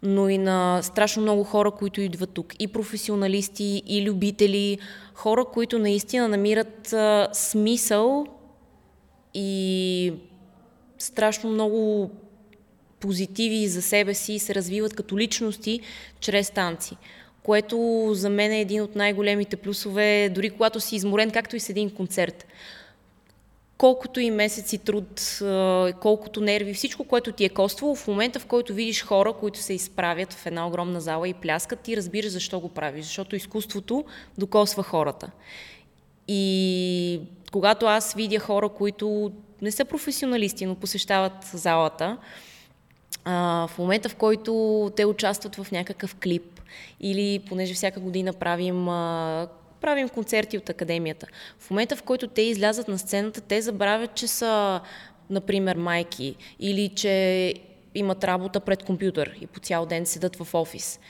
но 0.02 0.28
и 0.28 0.38
на 0.38 0.82
страшно 0.82 1.22
много 1.22 1.44
хора, 1.44 1.70
които 1.70 2.00
идват 2.00 2.30
тук. 2.30 2.54
И 2.58 2.68
професионалисти, 2.68 3.82
и 3.86 4.04
любители, 4.04 4.78
хора, 5.14 5.44
които 5.44 5.78
наистина 5.78 6.28
намират 6.28 6.94
смисъл 7.32 8.26
и 9.34 10.12
страшно 10.98 11.50
много 11.50 12.10
позитиви 13.00 13.68
за 13.68 13.82
себе 13.82 14.14
си 14.14 14.32
и 14.32 14.38
се 14.38 14.54
развиват 14.54 14.94
като 14.94 15.18
личности 15.18 15.80
чрез 16.20 16.50
танци 16.50 16.96
което 17.42 18.08
за 18.12 18.30
мен 18.30 18.52
е 18.52 18.60
един 18.60 18.82
от 18.82 18.96
най-големите 18.96 19.56
плюсове, 19.56 20.28
дори 20.34 20.50
когато 20.50 20.80
си 20.80 20.96
изморен, 20.96 21.30
както 21.30 21.56
и 21.56 21.60
с 21.60 21.68
един 21.68 21.90
концерт. 21.90 22.46
Колкото 23.78 24.20
и 24.20 24.30
месеци 24.30 24.78
труд, 24.78 25.38
колкото 26.00 26.40
нерви, 26.40 26.74
всичко, 26.74 27.04
което 27.04 27.32
ти 27.32 27.44
е 27.44 27.48
коствало, 27.48 27.94
в 27.94 28.08
момента, 28.08 28.40
в 28.40 28.46
който 28.46 28.74
видиш 28.74 29.04
хора, 29.04 29.32
които 29.32 29.58
се 29.58 29.74
изправят 29.74 30.32
в 30.32 30.46
една 30.46 30.66
огромна 30.66 31.00
зала 31.00 31.28
и 31.28 31.34
пляскат, 31.34 31.80
ти 31.80 31.96
разбираш 31.96 32.30
защо 32.30 32.60
го 32.60 32.68
правиш. 32.68 33.04
Защото 33.04 33.36
изкуството 33.36 34.04
докосва 34.38 34.82
хората. 34.82 35.30
И 36.28 37.20
когато 37.52 37.86
аз 37.86 38.14
видя 38.14 38.38
хора, 38.38 38.68
които 38.68 39.32
не 39.62 39.70
са 39.70 39.84
професионалисти, 39.84 40.66
но 40.66 40.74
посещават 40.74 41.44
залата, 41.44 42.16
в 43.26 43.70
момента, 43.78 44.08
в 44.08 44.16
който 44.16 44.92
те 44.96 45.04
участват 45.04 45.56
в 45.56 45.70
някакъв 45.72 46.16
клип, 46.22 46.61
или 47.00 47.38
понеже 47.38 47.74
всяка 47.74 48.00
година 48.00 48.32
правим 48.32 48.88
правим 49.80 50.08
концерти 50.08 50.58
от 50.58 50.68
академията. 50.68 51.26
В 51.58 51.70
момента, 51.70 51.96
в 51.96 52.02
който 52.02 52.26
те 52.26 52.42
излязат 52.42 52.88
на 52.88 52.98
сцената, 52.98 53.40
те 53.40 53.62
забравят, 53.62 54.14
че 54.14 54.28
са, 54.28 54.80
например, 55.30 55.76
майки 55.76 56.36
или 56.60 56.88
че 56.88 57.54
имат 57.94 58.24
работа 58.24 58.60
пред 58.60 58.82
компютър 58.82 59.34
и 59.40 59.46
по 59.46 59.60
цял 59.60 59.86
ден 59.86 60.06
седат 60.06 60.36
в 60.36 60.54
офис. 60.54 61.00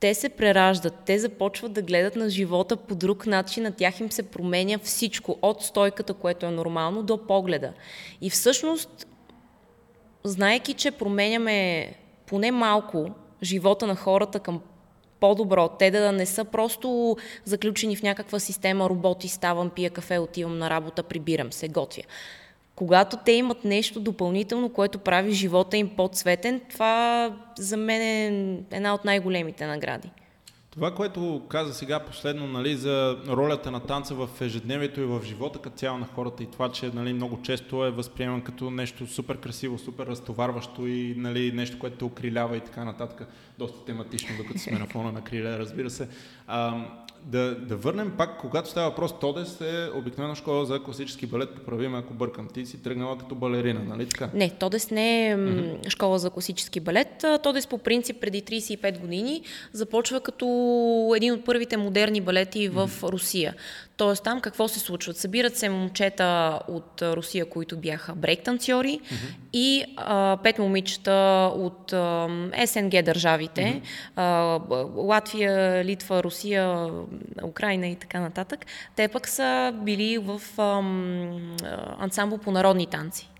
Те 0.00 0.14
се 0.14 0.28
прераждат, 0.28 0.94
те 1.06 1.18
започват 1.18 1.72
да 1.72 1.82
гледат 1.82 2.16
на 2.16 2.30
живота 2.30 2.76
по 2.76 2.94
друг 2.94 3.26
начин, 3.26 3.62
на 3.62 3.72
тях 3.72 4.00
им 4.00 4.12
се 4.12 4.22
променя 4.22 4.78
всичко, 4.78 5.38
от 5.42 5.62
стойката, 5.62 6.14
което 6.14 6.46
е 6.46 6.50
нормално, 6.50 7.02
до 7.02 7.26
погледа. 7.26 7.72
И 8.20 8.30
всъщност, 8.30 9.06
знаеки, 10.24 10.74
че 10.74 10.90
променяме 10.90 11.92
поне 12.26 12.50
малко 12.50 13.10
живота 13.42 13.86
на 13.86 13.96
хората 13.96 14.40
към 14.40 14.60
по-добро. 15.20 15.68
Те 15.68 15.90
да 15.90 16.12
не 16.12 16.26
са 16.26 16.44
просто 16.44 17.16
заключени 17.44 17.96
в 17.96 18.02
някаква 18.02 18.38
система, 18.38 18.88
роботи, 18.88 19.28
ставам, 19.28 19.70
пия 19.70 19.90
кафе, 19.90 20.18
отивам 20.18 20.58
на 20.58 20.70
работа, 20.70 21.02
прибирам 21.02 21.52
се, 21.52 21.68
готвя. 21.68 22.02
Когато 22.76 23.16
те 23.24 23.32
имат 23.32 23.64
нещо 23.64 24.00
допълнително, 24.00 24.68
което 24.68 24.98
прави 24.98 25.32
живота 25.32 25.76
им 25.76 25.88
по-цветен, 25.88 26.60
това 26.70 27.32
за 27.58 27.76
мен 27.76 28.00
е 28.02 28.26
една 28.76 28.94
от 28.94 29.04
най-големите 29.04 29.66
награди. 29.66 30.10
Това, 30.76 30.94
което 30.94 31.42
каза 31.48 31.74
сега 31.74 32.00
последно 32.00 32.46
нали, 32.46 32.76
за 32.76 33.18
ролята 33.28 33.70
на 33.70 33.80
танца 33.80 34.14
в 34.14 34.28
ежедневието 34.40 35.00
и 35.00 35.04
в 35.04 35.20
живота 35.24 35.58
като 35.58 35.76
цяло 35.76 35.98
на 35.98 36.06
хората 36.06 36.42
и 36.42 36.50
това, 36.50 36.72
че 36.72 36.90
нали, 36.94 37.12
много 37.12 37.42
често 37.42 37.84
е 37.84 37.90
възприеман 37.90 38.40
като 38.42 38.70
нещо 38.70 39.06
супер 39.06 39.36
красиво, 39.40 39.78
супер 39.78 40.06
разтоварващо 40.06 40.86
и 40.86 41.14
нали, 41.16 41.52
нещо, 41.52 41.78
което 41.78 42.06
окрилява 42.06 42.56
и 42.56 42.60
така 42.60 42.84
нататък. 42.84 43.28
Доста 43.58 43.84
тематично, 43.84 44.36
докато 44.38 44.58
сме 44.58 44.78
на 44.78 44.86
фона 44.86 45.12
на 45.12 45.24
криле, 45.24 45.58
разбира 45.58 45.90
се. 45.90 46.08
А, 46.46 46.86
да, 47.26 47.54
да 47.54 47.76
върнем 47.76 48.12
пак, 48.18 48.40
когато 48.40 48.68
става 48.68 48.88
въпрос, 48.90 49.18
Тодес 49.20 49.60
е 49.60 49.90
обикновена 49.94 50.34
школа 50.34 50.66
за 50.66 50.82
класически 50.82 51.26
балет, 51.26 51.54
поправим 51.54 51.94
ако 51.94 52.14
бъркам. 52.14 52.48
Ти 52.54 52.66
си 52.66 52.82
тръгнала 52.82 53.18
като 53.18 53.34
балерина, 53.34 53.80
нали 53.84 54.08
така? 54.08 54.30
Не, 54.34 54.50
Тодес 54.50 54.90
не 54.90 55.28
е 55.28 55.36
mm-hmm. 55.36 55.88
школа 55.88 56.18
за 56.18 56.30
класически 56.30 56.80
балет. 56.80 57.24
Тодес 57.42 57.66
по 57.66 57.78
принцип 57.78 58.20
преди 58.20 58.42
35 58.42 58.98
години 58.98 59.42
започва 59.72 60.20
като 60.20 60.46
един 61.16 61.32
от 61.32 61.44
първите 61.44 61.76
модерни 61.76 62.20
балети 62.20 62.68
в 62.68 62.88
mm-hmm. 62.88 63.12
Русия. 63.12 63.54
Тоест 63.96 64.24
там 64.24 64.40
какво 64.40 64.68
се 64.68 64.80
случва? 64.80 65.14
Събират 65.14 65.56
се 65.56 65.68
момчета 65.68 66.60
от 66.68 67.02
Русия, 67.02 67.50
които 67.50 67.76
бяха 67.76 68.12
брейк-танцори 68.12 69.00
mm-hmm. 69.00 69.34
и 69.52 69.84
а, 69.96 70.38
пет 70.42 70.58
момичета 70.58 71.50
от 71.54 71.92
а, 71.92 72.28
СНГ 72.66 73.02
държавите. 73.02 73.62
Mm-hmm. 73.62 73.82
А, 74.16 74.60
Латвия, 74.96 75.84
Литва, 75.84 76.22
Русия, 76.22 76.90
Украина 77.44 77.86
и 77.86 77.96
така 77.96 78.20
нататък. 78.20 78.66
Те 78.96 79.08
пък 79.08 79.28
са 79.28 79.72
били 79.82 80.18
в 80.18 80.40
а, 80.58 80.82
ансамбл 81.98 82.38
по 82.38 82.50
народни 82.50 82.86
танци. 82.86 83.30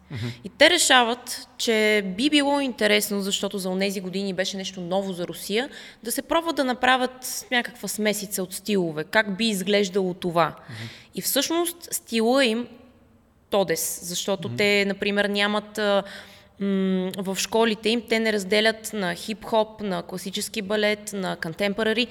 И 0.44 0.48
те 0.48 0.70
решават, 0.70 1.48
че 1.58 2.04
би 2.16 2.30
било 2.30 2.60
интересно, 2.60 3.20
защото 3.20 3.58
за 3.58 3.78
тези 3.78 4.00
години 4.00 4.32
беше 4.34 4.56
нещо 4.56 4.80
ново 4.80 5.12
за 5.12 5.26
Русия, 5.26 5.68
да 6.02 6.12
се 6.12 6.22
пробват 6.22 6.56
да 6.56 6.64
направят 6.64 7.46
някаква 7.50 7.88
смесица 7.88 8.42
от 8.42 8.54
стилове. 8.54 9.04
Как 9.04 9.36
би 9.36 9.46
изглеждало 9.46 10.14
това? 10.14 10.54
И 11.14 11.22
всъщност 11.22 11.76
стила 11.90 12.44
им 12.44 12.68
Тодес, 13.50 14.00
защото 14.02 14.48
те, 14.48 14.84
например, 14.84 15.24
нямат 15.24 15.76
в 17.18 17.36
школите 17.38 17.88
им, 17.88 18.02
те 18.08 18.20
не 18.20 18.32
разделят 18.32 18.90
на 18.92 19.14
хип-хоп, 19.14 19.82
на 19.82 20.02
класически 20.02 20.62
балет, 20.62 21.12
на 21.12 21.36
контемпорари 21.36 22.06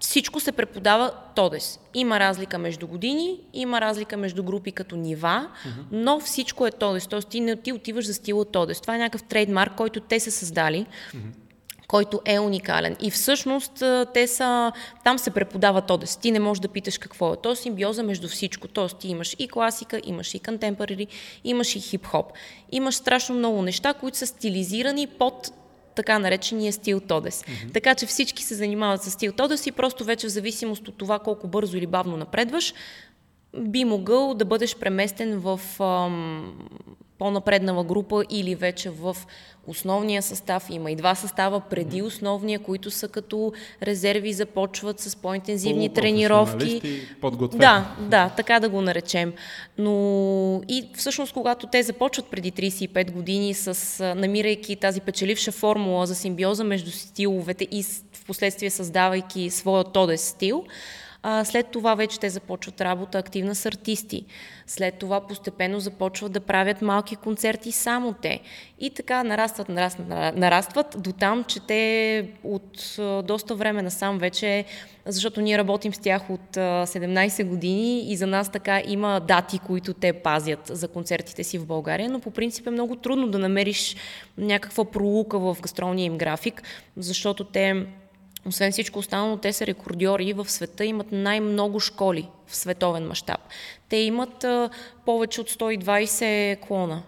всичко 0.00 0.40
се 0.40 0.52
преподава 0.52 1.10
Тодес. 1.34 1.80
Има 1.94 2.20
разлика 2.20 2.58
между 2.58 2.86
години, 2.86 3.40
има 3.52 3.80
разлика 3.80 4.16
между 4.16 4.42
групи 4.42 4.72
като 4.72 4.96
нива, 4.96 5.48
uh-huh. 5.48 5.70
но 5.92 6.20
всичко 6.20 6.66
е 6.66 6.70
Тодес. 6.70 7.06
Тоест 7.06 7.28
ти 7.28 7.40
не 7.40 7.56
ти 7.56 7.72
отиваш 7.72 8.06
за 8.06 8.14
стила 8.14 8.44
Тодес. 8.44 8.80
Това 8.80 8.94
е 8.94 8.98
някакъв 8.98 9.22
трейдмарк, 9.22 9.74
който 9.74 10.00
те 10.00 10.20
са 10.20 10.30
създали. 10.30 10.86
Uh-huh 11.14 11.48
който 11.88 12.20
е 12.24 12.38
уникален. 12.38 12.96
И 13.00 13.10
всъщност 13.10 13.82
те 14.14 14.26
са, 14.26 14.72
там 15.04 15.18
се 15.18 15.30
преподава 15.30 15.80
Тодес. 15.80 16.16
Ти 16.16 16.30
не 16.30 16.40
можеш 16.40 16.60
да 16.60 16.68
питаш 16.68 16.98
какво 16.98 17.32
е. 17.32 17.36
То 17.42 17.52
е 17.52 17.56
симбиоза 17.56 18.02
между 18.02 18.28
всичко. 18.28 18.68
Тоест 18.68 18.98
ти 18.98 19.08
имаш 19.08 19.36
и 19.38 19.48
класика, 19.48 20.00
имаш 20.04 20.34
и 20.34 20.38
контемпорари, 20.38 21.06
имаш 21.44 21.76
и 21.76 21.80
хип-хоп. 21.80 22.24
Имаш 22.72 22.94
страшно 22.94 23.34
много 23.34 23.62
неща, 23.62 23.94
които 23.94 24.18
са 24.18 24.26
стилизирани 24.26 25.06
под 25.06 25.50
така 25.98 26.18
наречения 26.18 26.72
стил 26.72 27.00
Тодес. 27.00 27.42
Mm-hmm. 27.42 27.72
Така 27.74 27.94
че 27.94 28.06
всички 28.06 28.42
се 28.42 28.54
занимават 28.54 29.02
с 29.02 29.10
стил 29.10 29.32
Тодес 29.32 29.66
и 29.66 29.72
просто 29.72 30.04
вече 30.04 30.26
в 30.26 30.30
зависимост 30.30 30.88
от 30.88 30.98
това 30.98 31.18
колко 31.18 31.48
бързо 31.48 31.76
или 31.76 31.86
бавно 31.86 32.16
напредваш, 32.16 32.74
би 33.58 33.84
могъл 33.84 34.34
да 34.34 34.44
бъдеш 34.44 34.76
преместен 34.76 35.38
в 35.38 35.60
ам, 35.80 36.54
по-напреднала 37.18 37.84
група 37.84 38.24
или 38.30 38.54
вече 38.54 38.90
в 38.90 39.16
основния 39.66 40.22
състав. 40.22 40.66
Има 40.70 40.90
и 40.90 40.96
два 40.96 41.14
състава 41.14 41.60
преди 41.60 42.02
основния, 42.02 42.58
които 42.58 42.90
са 42.90 43.08
като 43.08 43.52
резерви, 43.82 44.32
започват 44.32 45.00
с 45.00 45.16
по-интензивни 45.16 45.88
тренировки. 45.94 46.80
Да, 47.58 47.94
да, 48.00 48.28
така 48.28 48.60
да 48.60 48.68
го 48.68 48.80
наречем. 48.80 49.32
Но 49.78 50.62
и 50.68 50.88
всъщност, 50.94 51.32
когато 51.32 51.66
те 51.66 51.82
започват 51.82 52.26
преди 52.26 52.52
35 52.52 53.10
години, 53.10 53.54
с, 53.54 54.14
намирайки 54.16 54.76
тази 54.76 55.00
печеливша 55.00 55.52
формула 55.52 56.06
за 56.06 56.14
симбиоза 56.14 56.64
между 56.64 56.90
стиловете 56.90 57.68
и 57.70 57.82
в 58.12 58.24
последствие 58.26 58.70
създавайки 58.70 59.50
своя 59.50 59.84
тодес 59.84 60.28
стил, 60.28 60.64
а, 61.22 61.44
след 61.44 61.66
това 61.66 61.94
вече 61.94 62.20
те 62.20 62.30
започват 62.30 62.80
работа 62.80 63.18
активна 63.18 63.54
с 63.54 63.66
артисти. 63.66 64.24
След 64.66 64.94
това 64.94 65.26
постепенно 65.26 65.80
започват 65.80 66.32
да 66.32 66.40
правят 66.40 66.82
малки 66.82 67.16
концерти 67.16 67.72
само 67.72 68.12
те. 68.12 68.40
И 68.80 68.90
така 68.90 69.24
нарастват, 69.24 69.68
нарастват, 69.68 70.08
нарастват 70.36 70.96
до 70.98 71.12
там, 71.12 71.44
че 71.44 71.60
те 71.60 72.24
от 72.44 72.98
доста 73.26 73.54
време 73.54 73.82
насам 73.82 74.18
вече, 74.18 74.64
защото 75.06 75.40
ние 75.40 75.58
работим 75.58 75.94
с 75.94 75.98
тях 75.98 76.30
от 76.30 76.56
а, 76.56 76.86
17 76.86 77.44
години 77.44 78.12
и 78.12 78.16
за 78.16 78.26
нас 78.26 78.48
така 78.48 78.82
има 78.86 79.20
дати, 79.20 79.58
които 79.58 79.94
те 79.94 80.12
пазят 80.12 80.60
за 80.64 80.88
концертите 80.88 81.44
си 81.44 81.58
в 81.58 81.66
България, 81.66 82.10
но 82.10 82.20
по 82.20 82.30
принцип 82.30 82.66
е 82.66 82.70
много 82.70 82.96
трудно 82.96 83.28
да 83.28 83.38
намериш 83.38 83.96
някаква 84.38 84.84
пролука 84.84 85.38
в 85.38 85.56
гастролния 85.60 86.04
им 86.04 86.18
график, 86.18 86.62
защото 86.96 87.44
те 87.44 87.86
освен 88.46 88.72
всичко 88.72 88.98
останало, 88.98 89.36
те 89.36 89.52
са 89.52 89.66
рекордьори 89.66 90.32
в 90.32 90.50
света, 90.50 90.84
имат 90.84 91.12
най-много 91.12 91.80
школи 91.80 92.28
в 92.46 92.56
световен 92.56 93.06
мащаб. 93.06 93.40
Те 93.88 93.96
имат 93.96 94.44
а, 94.44 94.70
повече 95.04 95.40
от 95.40 95.50
120 95.50 96.60
клона 96.60 97.02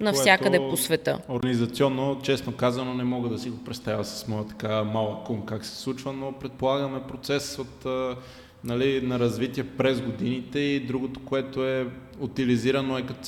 навсякъде 0.00 0.58
по 0.58 0.76
света. 0.76 1.18
Организационно, 1.28 2.20
честно 2.22 2.52
казано, 2.52 2.94
не 2.94 3.04
мога 3.04 3.28
да 3.28 3.38
си 3.38 3.50
го 3.50 3.64
представя 3.64 4.04
с 4.04 4.28
моя 4.28 4.46
така 4.46 4.84
малък 4.84 5.26
кум 5.26 5.46
как 5.46 5.64
се 5.64 5.76
случва, 5.76 6.12
но 6.12 6.32
предполагаме 6.32 7.02
процес 7.08 7.58
от, 7.58 7.86
а, 7.86 8.16
нали, 8.64 9.00
на 9.06 9.18
развитие 9.18 9.64
през 9.64 10.00
годините 10.00 10.58
и 10.58 10.80
другото, 10.80 11.20
което 11.24 11.66
е 11.66 11.86
утилизирано 12.20 12.98
е 12.98 13.02
като 13.02 13.20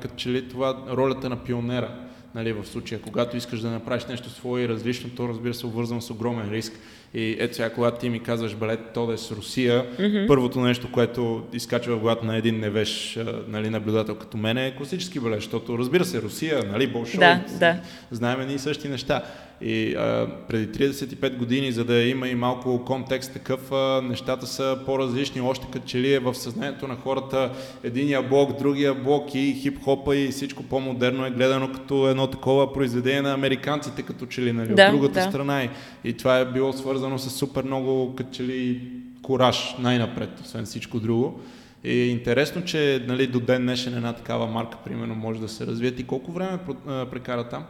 като 0.00 0.14
цели 0.22 0.48
това 0.48 0.76
ролята 0.88 1.28
на 1.28 1.36
пионера 1.36 2.04
нали, 2.34 2.52
в 2.52 2.64
случая, 2.64 3.00
когато 3.00 3.36
искаш 3.36 3.60
да 3.60 3.70
направиш 3.70 4.06
нещо 4.06 4.30
свое 4.30 4.62
и 4.62 4.68
различно, 4.68 5.10
то 5.16 5.28
разбира 5.28 5.54
се 5.54 5.66
обвързано 5.66 6.00
с 6.00 6.10
огромен 6.10 6.50
риск. 6.50 6.72
И 7.14 7.36
ето 7.38 7.56
сега, 7.56 7.70
когато 7.70 8.00
ти 8.00 8.08
ми 8.08 8.20
казваш 8.20 8.54
балет, 8.54 8.80
то 8.94 9.06
да 9.06 9.12
е 9.12 9.16
с 9.16 9.30
Русия, 9.30 9.86
mm-hmm. 9.96 10.26
първото 10.26 10.60
нещо, 10.60 10.92
което 10.92 11.44
изкачва 11.52 11.96
в 11.96 12.00
главата 12.00 12.26
на 12.26 12.36
един 12.36 12.60
невеж 12.60 13.18
нали, 13.48 13.70
наблюдател 13.70 14.14
като 14.14 14.36
мен 14.36 14.58
е 14.58 14.74
класически 14.76 15.20
балет, 15.20 15.40
защото 15.40 15.78
разбира 15.78 16.04
се, 16.04 16.22
Русия, 16.22 16.64
нали, 16.72 16.86
Болшой, 16.86 17.20
да, 17.20 17.40
да. 17.58 17.76
знаем 18.10 18.48
ни 18.48 18.58
същи 18.58 18.88
неща. 18.88 19.24
И 19.66 19.94
а, 19.94 20.26
преди 20.48 20.66
35 20.66 21.36
години, 21.36 21.72
за 21.72 21.84
да 21.84 22.02
има 22.02 22.28
и 22.28 22.34
малко 22.34 22.84
контекст 22.84 23.32
такъв, 23.32 23.72
а, 23.72 24.02
нещата 24.02 24.46
са 24.46 24.78
по-различни, 24.86 25.40
още 25.40 25.66
като 25.72 25.86
че 25.86 25.98
ли 25.98 26.12
е 26.12 26.18
в 26.18 26.34
съзнанието 26.34 26.88
на 26.88 26.96
хората 26.96 27.52
единия 27.82 28.22
блок, 28.22 28.58
другия 28.58 28.94
блок 28.94 29.34
и 29.34 29.54
хип-хопа 29.62 30.16
и 30.16 30.28
всичко 30.28 30.62
по-модерно 30.62 31.26
е 31.26 31.30
гледано 31.30 31.72
като 31.72 32.08
едно 32.08 32.26
такова 32.26 32.72
произведение 32.72 33.22
на 33.22 33.34
американците, 33.34 34.02
като 34.02 34.26
че 34.26 34.42
ли, 34.42 34.52
нали, 34.52 34.74
да, 34.74 34.86
от 34.86 34.92
другата 34.92 35.20
да. 35.20 35.22
страна. 35.22 35.64
И, 35.64 35.70
и 36.04 36.12
това 36.12 36.38
е 36.38 36.44
било 36.44 36.72
свързано 36.72 37.18
с 37.18 37.30
супер 37.30 37.64
много, 37.64 38.14
като 38.16 38.30
че 38.32 38.42
ли, 38.42 38.80
кораж 39.22 39.74
най-напред, 39.78 40.30
освен 40.40 40.64
всичко 40.64 41.00
друго. 41.00 41.40
И 41.84 42.00
е 42.00 42.06
интересно, 42.06 42.64
че 42.64 43.04
нали, 43.08 43.26
до 43.26 43.40
ден 43.40 43.62
днешен 43.62 43.96
една 43.96 44.12
такава 44.12 44.46
марка, 44.46 44.78
примерно, 44.84 45.14
може 45.14 45.40
да 45.40 45.48
се 45.48 45.66
развие. 45.66 45.92
И 45.98 46.04
колко 46.04 46.32
време 46.32 46.58
прекара 46.86 47.48
там? 47.48 47.64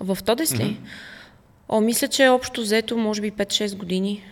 В 0.00 0.18
Тодес 0.24 0.54
ли? 0.54 0.62
Mm-hmm. 0.62 0.76
О, 1.68 1.80
мисля, 1.80 2.08
че 2.08 2.28
общо 2.28 2.60
взето, 2.60 2.96
може 2.96 3.22
би 3.22 3.32
5-6 3.32 3.76
години. 3.76 4.24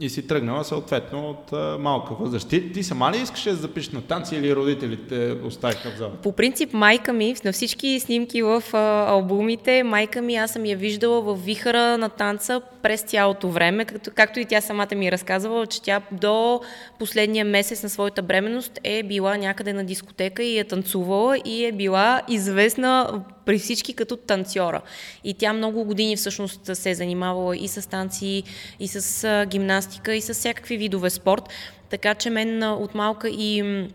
И 0.00 0.08
си 0.08 0.26
тръгнала 0.26 0.64
съответно 0.64 1.30
от 1.30 1.52
а, 1.52 1.78
малка 1.78 2.14
възраст. 2.14 2.48
Ти, 2.48 2.72
ти 2.72 2.82
сама 2.82 3.12
ли 3.12 3.18
искаш 3.18 3.42
да 3.42 3.54
запишеш 3.54 3.90
на 3.90 4.02
танци 4.02 4.36
или 4.36 4.56
родителите 4.56 5.36
оставиха 5.44 5.90
в 5.90 5.98
зала? 5.98 6.12
По 6.22 6.32
принцип 6.32 6.72
майка 6.72 7.12
ми, 7.12 7.36
на 7.44 7.52
всички 7.52 8.00
снимки 8.00 8.42
в 8.42 8.62
а, 8.72 9.10
албумите, 9.10 9.82
майка 9.82 10.22
ми 10.22 10.36
аз 10.36 10.50
съм 10.50 10.64
я 10.64 10.76
виждала 10.76 11.20
в 11.20 11.34
вихара 11.44 11.98
на 11.98 12.08
танца 12.08 12.60
през 12.82 13.02
цялото 13.02 13.50
време, 13.50 13.84
както, 13.84 14.10
както 14.14 14.40
и 14.40 14.44
тя 14.44 14.60
самата 14.60 14.94
ми 14.96 15.08
е 15.08 15.12
разказвала, 15.12 15.66
че 15.66 15.82
тя 15.82 16.02
до 16.12 16.60
последния 16.98 17.44
месец 17.44 17.82
на 17.82 17.88
своята 17.88 18.22
бременност 18.22 18.80
е 18.84 19.02
била 19.02 19.36
някъде 19.36 19.72
на 19.72 19.84
дискотека 19.84 20.42
и 20.42 20.58
е 20.58 20.64
танцувала 20.64 21.38
и 21.44 21.64
е 21.64 21.72
била 21.72 22.22
известна 22.28 23.22
при 23.44 23.58
всички 23.58 23.94
като 23.94 24.16
танцора. 24.16 24.80
И 25.24 25.34
тя 25.34 25.52
много 25.52 25.84
години 25.84 26.16
всъщност 26.16 26.76
се 26.76 26.90
е 26.90 26.94
занимавала 26.94 27.56
и 27.56 27.68
с 27.68 27.88
танци, 27.88 28.42
и 28.80 28.88
с 28.88 29.44
гимнастика, 29.46 29.87
и 30.08 30.20
с 30.20 30.34
всякакви 30.34 30.76
видове 30.76 31.10
спорт. 31.10 31.42
Така 31.90 32.14
че 32.14 32.30
мен 32.30 32.62
от 32.62 32.94
малка 32.94 33.28
и, 33.28 33.86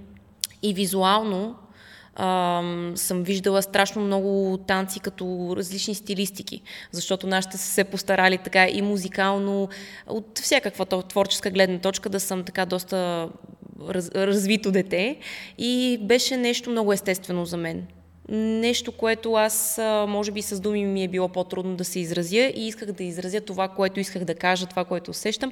и 0.64 0.74
визуално 0.74 1.56
Uh, 2.20 2.96
съм 2.96 3.24
виждала 3.24 3.62
страшно 3.62 4.02
много 4.02 4.60
танци 4.68 5.00
като 5.00 5.54
различни 5.58 5.96
стилистики, 5.96 6.62
защото 6.92 7.28
нашите 7.28 7.58
са 7.58 7.68
се 7.68 7.84
постарали 7.84 8.38
така 8.38 8.68
и 8.68 8.82
музикално, 8.82 9.70
от 10.08 10.40
всякаква 10.40 10.86
творческа 10.86 11.50
гледна 11.50 11.80
точка 11.80 12.10
да 12.10 12.20
съм 12.20 12.44
така 12.44 12.66
доста 12.66 13.30
раз, 13.90 14.12
развито 14.16 14.72
дете 14.72 15.18
и 15.58 16.00
беше 16.02 16.38
нещо 16.38 16.70
много 16.70 16.94
естествено 16.94 17.46
за 17.46 17.58
мен. 17.58 17.88
Нещо, 18.30 18.92
което 18.92 19.34
аз, 19.34 19.80
може 20.08 20.32
би 20.32 20.42
с 20.42 20.60
думи 20.60 20.86
ми 20.86 21.04
е 21.04 21.08
било 21.08 21.30
по-трудно 21.30 21.76
да 21.76 21.86
се 21.86 22.00
изразя 22.00 22.52
и 22.56 22.68
исках 22.68 22.92
да 22.92 23.04
изразя 23.04 23.42
това, 23.42 23.68
което 23.68 24.00
исках 24.00 24.24
да 24.24 24.36
кажа, 24.36 24.66
това, 24.66 24.86
което 24.86 25.12
усещам, 25.12 25.52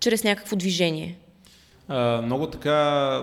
чрез 0.00 0.24
някакво 0.24 0.56
движение. 0.56 1.18
А, 1.88 2.22
много 2.22 2.46
така 2.46 3.22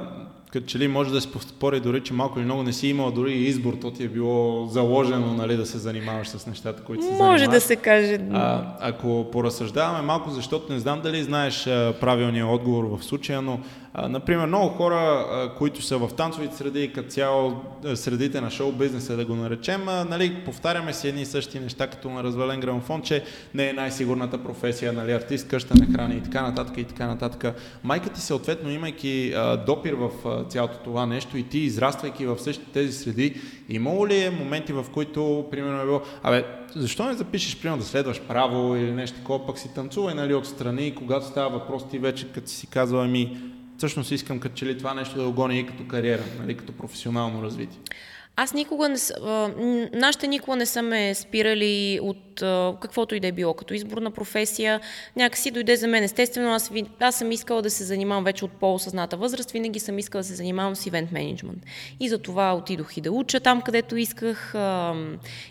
като 0.55 0.67
че 0.67 0.79
ли 0.79 0.87
може 0.87 1.11
да 1.11 1.21
се 1.21 1.31
поспори 1.31 1.79
дори, 1.79 2.03
че 2.03 2.13
малко 2.13 2.39
или 2.39 2.45
много 2.45 2.63
не 2.63 2.73
си 2.73 2.87
имал 2.87 3.11
дори 3.11 3.33
избор, 3.33 3.73
то 3.81 3.91
ти 3.91 4.03
е 4.03 4.07
било 4.07 4.65
заложено 4.67 5.33
нали, 5.33 5.57
да 5.57 5.65
се 5.65 5.77
занимаваш 5.77 6.27
с 6.27 6.47
нещата, 6.47 6.83
които 6.83 7.03
се 7.03 7.09
Може 7.09 7.19
занимаваш. 7.19 7.47
да 7.47 7.61
се 7.61 7.75
каже. 7.75 8.19
А, 8.33 8.75
ако 8.79 9.27
поразсъждаваме 9.31 10.01
малко, 10.01 10.29
защото 10.29 10.73
не 10.73 10.79
знам 10.79 11.01
дали 11.01 11.23
знаеш 11.23 11.67
а, 11.67 11.93
правилния 11.99 12.47
отговор 12.47 12.97
в 12.97 13.03
случая, 13.03 13.41
но 13.41 13.59
а, 13.97 14.09
например, 14.09 14.45
много 14.45 14.69
хора, 14.69 15.25
а, 15.31 15.55
които 15.57 15.81
са 15.81 15.97
в 15.97 16.09
танцовите 16.17 16.55
среди 16.55 16.83
и 16.83 16.93
като 16.93 17.09
цяло 17.09 17.61
средите 17.95 18.41
на 18.41 18.51
шоу 18.51 18.71
бизнеса, 18.71 19.17
да 19.17 19.25
го 19.25 19.35
наречем, 19.35 19.89
а, 19.89 20.05
нали, 20.05 20.35
повтаряме 20.45 20.93
си 20.93 21.07
едни 21.07 21.21
и 21.21 21.25
същи 21.25 21.59
неща, 21.59 21.87
като 21.87 22.09
на 22.09 22.23
развален 22.23 22.59
грамофон, 22.59 23.01
че 23.01 23.23
не 23.53 23.69
е 23.69 23.73
най-сигурната 23.73 24.43
професия, 24.43 24.93
нали, 24.93 25.11
артист 25.11 25.47
къща 25.47 25.73
не 25.79 25.85
храни 25.95 26.15
и 26.15 26.21
така 26.21 26.41
нататък 26.41 26.77
и 26.77 26.83
така 26.83 27.07
нататък. 27.07 27.55
Майка 27.83 28.09
ти 28.09 28.21
съответно, 28.21 28.71
имайки 28.71 29.33
а, 29.35 29.57
допир 29.57 29.93
в 29.93 30.09
а, 30.25 30.44
цялото 30.49 30.77
това 30.83 31.05
нещо 31.05 31.37
и 31.37 31.43
ти, 31.43 31.59
израствайки 31.59 32.25
в 32.25 32.39
същите 32.39 32.71
тези 32.71 32.93
среди, 32.93 33.41
имало 33.69 34.07
ли 34.07 34.23
е 34.23 34.29
моменти, 34.29 34.73
в 34.73 34.85
които, 34.93 35.45
примерно, 35.51 35.81
е 35.81 35.85
било, 35.85 36.01
абе, 36.23 36.45
защо 36.75 37.05
не 37.05 37.13
запишеш, 37.13 37.61
примерно, 37.61 37.81
да 37.81 37.87
следваш 37.87 38.21
право 38.21 38.75
или 38.75 38.91
нещо 38.91 39.17
такова, 39.17 39.45
пък 39.45 39.59
си 39.59 39.73
танцувай, 39.73 40.15
нали, 40.15 40.33
отстрани, 40.33 40.95
когато 40.95 41.25
става 41.25 41.49
въпрос, 41.49 41.89
ти 41.89 41.99
вече, 41.99 42.31
като 42.31 42.49
си 42.49 42.67
казва, 42.67 43.03
ами, 43.03 43.37
всъщност 43.77 44.11
искам 44.11 44.39
като 44.39 44.55
че 44.55 44.65
ли 44.65 44.77
това 44.77 44.93
нещо 44.93 45.17
да 45.17 45.25
го 45.25 45.33
гоня 45.33 45.55
и 45.55 45.65
като 45.65 45.87
кариера, 45.87 46.23
нали, 46.39 46.57
като 46.57 46.73
професионално 46.73 47.43
развитие. 47.43 47.79
Аз 48.37 48.53
никога 48.53 48.89
не... 48.89 48.97
Нашите 49.93 50.27
никога 50.27 50.55
не 50.57 50.65
са 50.65 50.81
ме 50.81 51.15
спирали 51.15 51.99
от 52.01 52.17
каквото 52.81 53.15
и 53.15 53.19
да 53.19 53.27
е 53.27 53.31
било, 53.31 53.53
като 53.53 53.73
избор 53.73 53.97
на 53.97 54.11
професия. 54.11 54.81
Някакси 55.15 55.51
дойде 55.51 55.75
за 55.75 55.87
мен. 55.87 56.03
Естествено, 56.03 56.51
аз, 56.51 56.69
ви, 56.69 56.85
аз 56.99 57.15
съм 57.15 57.31
искала 57.31 57.61
да 57.61 57.69
се 57.69 57.83
занимавам 57.83 58.23
вече 58.23 58.45
от 58.45 58.51
по-осъзната 58.51 59.17
възраст. 59.17 59.51
Винаги 59.51 59.79
съм 59.79 59.99
искала 59.99 60.21
да 60.21 60.27
се 60.27 60.35
занимавам 60.35 60.75
с 60.75 60.85
ивент 60.85 61.11
менеджмент. 61.11 61.63
И 61.99 62.09
за 62.09 62.17
това 62.17 62.55
отидох 62.55 62.97
и 62.97 63.01
да 63.01 63.11
уча 63.11 63.39
там, 63.39 63.61
където 63.61 63.97
исках. 63.97 64.55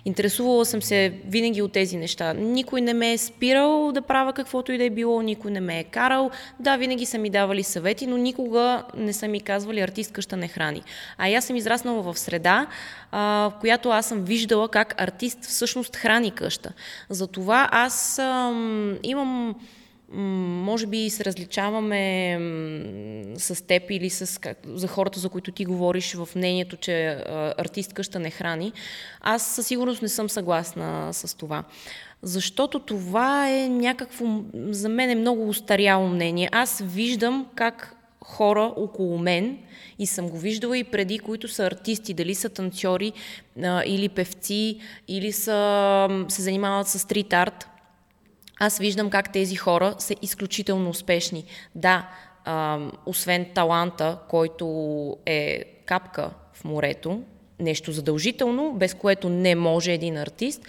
Интересувала 0.04 0.64
съм 0.64 0.82
се 0.82 1.12
винаги 1.26 1.62
от 1.62 1.72
тези 1.72 1.96
неща. 1.96 2.32
Никой 2.32 2.80
не 2.80 2.94
ме 2.94 3.12
е 3.12 3.18
спирал 3.18 3.92
да 3.92 4.02
правя 4.02 4.32
каквото 4.32 4.72
и 4.72 4.78
да 4.78 4.84
е 4.84 4.90
било, 4.90 5.22
никой 5.22 5.50
не 5.50 5.60
ме 5.60 5.78
е 5.78 5.84
карал. 5.84 6.30
Да, 6.60 6.76
винаги 6.76 7.06
са 7.06 7.18
ми 7.18 7.30
давали 7.30 7.62
съвети, 7.62 8.06
но 8.06 8.16
никога 8.16 8.82
не 8.96 9.12
са 9.12 9.28
ми 9.28 9.40
казвали 9.40 9.80
артистката 9.80 10.36
не 10.36 10.48
храни. 10.48 10.82
А 11.18 11.30
аз 11.30 11.44
съм 11.44 11.56
израснала 11.56 12.02
в 12.02 12.18
среда, 12.18 12.66
а, 13.10 13.50
в 13.50 13.52
която 13.60 13.90
аз 13.90 14.06
съм 14.06 14.24
виждала 14.24 14.68
как 14.68 14.94
артист 15.02 15.44
всъщност 15.44 15.96
храни 15.96 16.30
къща. 16.30 16.72
Затова 17.10 17.68
аз 17.72 18.18
ам, 18.18 18.98
имам 19.02 19.54
може 20.64 20.86
би 20.86 21.10
се 21.10 21.24
различаваме 21.24 22.38
с 23.36 23.66
теб 23.66 23.82
или 23.90 24.10
с, 24.10 24.40
как, 24.40 24.58
за 24.66 24.88
хората, 24.88 25.20
за 25.20 25.28
които 25.28 25.52
ти 25.52 25.64
говориш 25.64 26.14
в 26.14 26.28
мнението, 26.36 26.76
че 26.76 27.06
а, 27.06 27.54
артист 27.58 27.92
къща 27.92 28.18
не 28.18 28.30
храни. 28.30 28.72
Аз 29.20 29.42
със 29.42 29.66
сигурност 29.66 30.02
не 30.02 30.08
съм 30.08 30.30
съгласна 30.30 31.14
с 31.14 31.36
това. 31.36 31.64
Защото 32.22 32.78
това 32.78 33.50
е 33.50 33.68
някакво, 33.68 34.24
за 34.54 34.88
мен 34.88 35.10
е 35.10 35.14
много 35.14 35.48
устаряло 35.48 36.08
мнение. 36.08 36.48
Аз 36.52 36.82
виждам 36.86 37.46
как 37.54 37.93
хора 38.24 38.72
около 38.76 39.18
мен, 39.18 39.58
и 39.98 40.06
съм 40.06 40.28
го 40.28 40.38
виждала 40.38 40.78
и 40.78 40.84
преди, 40.84 41.18
които 41.18 41.48
са 41.48 41.64
артисти, 41.64 42.14
дали 42.14 42.34
са 42.34 42.48
танцори 42.48 43.12
а, 43.62 43.82
или 43.86 44.08
певци, 44.08 44.78
или 45.08 45.32
са, 45.32 46.24
се 46.28 46.42
занимават 46.42 46.88
с 46.88 46.98
стрит 46.98 47.32
арт, 47.32 47.68
аз 48.60 48.78
виждам 48.78 49.10
как 49.10 49.32
тези 49.32 49.56
хора 49.56 49.94
са 49.98 50.14
изключително 50.22 50.90
успешни. 50.90 51.44
Да, 51.74 52.08
а, 52.44 52.78
освен 53.06 53.46
таланта, 53.54 54.18
който 54.28 54.66
е 55.26 55.64
капка 55.86 56.30
в 56.52 56.64
морето, 56.64 57.22
нещо 57.60 57.92
задължително, 57.92 58.72
без 58.72 58.94
което 58.94 59.28
не 59.28 59.54
може 59.54 59.92
един 59.92 60.16
артист, 60.16 60.62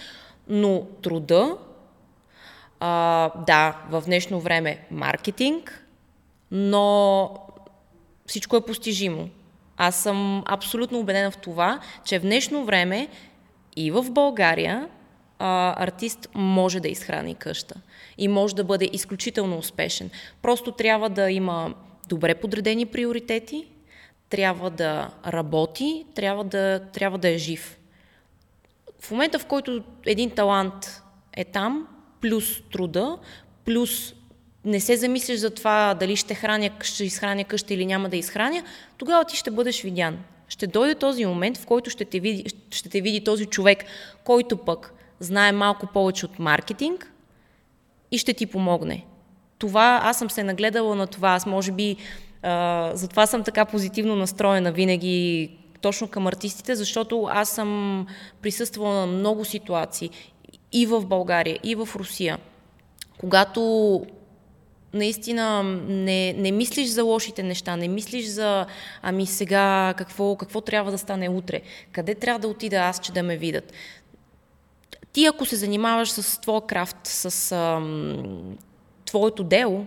но 0.48 0.82
труда, 1.02 1.58
а, 2.80 3.32
да, 3.48 3.82
в 3.90 4.04
днешно 4.06 4.40
време 4.40 4.88
маркетинг, 4.92 5.86
но 6.52 7.30
всичко 8.26 8.56
е 8.56 8.66
постижимо. 8.66 9.30
Аз 9.78 10.04
съм 10.04 10.44
абсолютно 10.46 11.00
убедена 11.00 11.32
в 11.32 11.38
това, 11.38 11.80
че 12.06 12.20
в 12.20 12.22
днешно 12.22 12.66
време 12.66 13.08
и 13.76 13.92
в 13.92 14.12
България 14.12 14.90
а, 15.40 15.84
артист 15.84 16.30
може 16.34 16.80
да 16.80 16.88
изхрани 16.88 17.36
къща 17.36 17.76
и 18.18 18.28
може 18.28 18.56
да 18.56 18.64
бъде 18.64 18.90
изключително 18.94 19.58
успешен. 19.58 20.10
Просто 20.42 20.72
трябва 20.72 21.10
да 21.10 21.32
има 21.32 21.74
добре 22.10 22.36
подредени 22.36 22.86
приоритети, 22.86 23.68
трябва 24.30 24.70
да 24.70 25.10
работи, 25.28 26.06
трябва 26.16 26.44
да, 26.44 26.80
трябва 26.94 27.18
да 27.18 27.30
е 27.30 27.38
жив. 27.38 27.78
В 29.00 29.12
момента, 29.12 29.40
в 29.40 29.46
който 29.46 29.84
един 30.06 30.30
талант 30.30 31.02
е 31.34 31.44
там, 31.44 31.88
плюс 32.22 32.62
труда, 32.72 33.18
плюс 33.66 34.15
не 34.66 34.80
се 34.80 34.98
замислиш 34.98 35.40
за 35.40 35.50
това 35.50 35.94
дали 35.94 36.16
ще, 36.16 36.36
храня, 36.36 36.70
ще 36.82 37.04
изхраня 37.04 37.44
къща 37.44 37.74
или 37.74 37.86
няма 37.86 38.10
да 38.10 38.18
изхраня, 38.18 38.64
тогава 38.98 39.26
ти 39.26 39.38
ще 39.38 39.52
бъдеш 39.52 39.82
видян. 39.82 40.18
Ще 40.48 40.68
дойде 40.68 40.96
този 40.96 41.26
момент, 41.26 41.58
в 41.58 41.66
който 41.66 41.90
ще 41.90 42.06
те 42.06 42.20
види, 42.20 42.46
ще 42.72 42.90
те 42.90 43.02
види 43.02 43.24
този 43.24 43.46
човек, 43.46 43.86
който 44.24 44.58
пък 44.58 44.94
знае 45.20 45.52
малко 45.52 45.88
повече 45.88 46.26
от 46.26 46.40
маркетинг 46.40 47.12
и 48.12 48.18
ще 48.18 48.34
ти 48.34 48.46
помогне. 48.46 49.06
Това, 49.58 50.00
аз 50.04 50.18
съм 50.18 50.30
се 50.30 50.44
нагледала 50.44 50.96
на 50.96 51.08
това, 51.08 51.30
аз 51.30 51.46
може 51.46 51.72
би 51.72 51.96
а, 52.42 52.92
затова 52.94 53.28
съм 53.28 53.44
така 53.44 53.66
позитивно 53.66 54.16
настроена 54.16 54.72
винаги 54.72 55.52
точно 55.82 56.08
към 56.08 56.28
артистите, 56.28 56.76
защото 56.76 57.28
аз 57.32 57.50
съм 57.50 58.08
присъствала 58.42 58.94
на 58.94 59.06
много 59.06 59.46
ситуации 59.46 60.10
и 60.72 60.86
в 60.86 61.06
България, 61.06 61.60
и 61.64 61.76
в 61.76 61.90
Русия, 61.96 62.38
когато 63.18 64.02
наистина 64.96 65.64
не, 65.88 66.34
не 66.34 66.52
мислиш 66.52 66.88
за 66.88 67.04
лошите 67.04 67.44
неща, 67.44 67.76
не 67.76 67.88
мислиш 67.88 68.26
за 68.26 68.66
ами 69.02 69.26
сега 69.26 69.94
какво, 69.98 70.36
какво 70.36 70.62
трябва 70.62 70.92
да 70.92 70.98
стане 70.98 71.30
утре, 71.30 71.62
къде 71.92 72.16
трябва 72.16 72.40
да 72.40 72.48
отида 72.48 72.76
аз, 72.76 73.00
че 73.00 73.12
да 73.12 73.24
ме 73.24 73.38
видят 73.38 73.74
ти 75.16 75.26
ако 75.26 75.46
се 75.46 75.56
занимаваш 75.56 76.10
с 76.10 76.42
твоя 76.42 76.62
крафт, 76.62 76.98
с 77.04 77.52
ам, 77.52 78.58
твоето 79.06 79.44
дело 79.44 79.86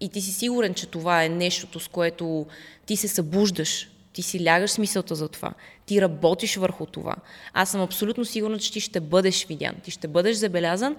и 0.00 0.08
ти 0.08 0.20
си 0.20 0.32
сигурен, 0.32 0.74
че 0.74 0.86
това 0.86 1.24
е 1.24 1.28
нещото, 1.28 1.80
с 1.80 1.88
което 1.88 2.46
ти 2.86 2.96
се 2.96 3.08
събуждаш, 3.08 3.90
ти 4.12 4.22
си 4.22 4.44
лягаш 4.44 4.70
с 4.70 4.78
мисълта 4.78 5.14
за 5.14 5.28
това, 5.28 5.52
ти 5.86 6.00
работиш 6.00 6.56
върху 6.56 6.86
това. 6.86 7.16
Аз 7.52 7.70
съм 7.70 7.80
абсолютно 7.80 8.24
сигурна, 8.24 8.58
че 8.58 8.72
ти 8.72 8.80
ще 8.80 9.00
бъдеш 9.00 9.46
видян, 9.46 9.74
ти 9.84 9.90
ще 9.90 10.08
бъдеш 10.08 10.36
забелязан 10.36 10.96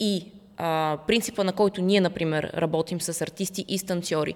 и 0.00 0.26
а, 0.56 0.98
принципа, 1.06 1.44
на 1.44 1.52
който 1.52 1.82
ние, 1.82 2.00
например, 2.00 2.50
работим 2.54 3.00
с 3.00 3.20
артисти 3.22 3.64
и 3.68 3.78
станцори. 3.78 4.34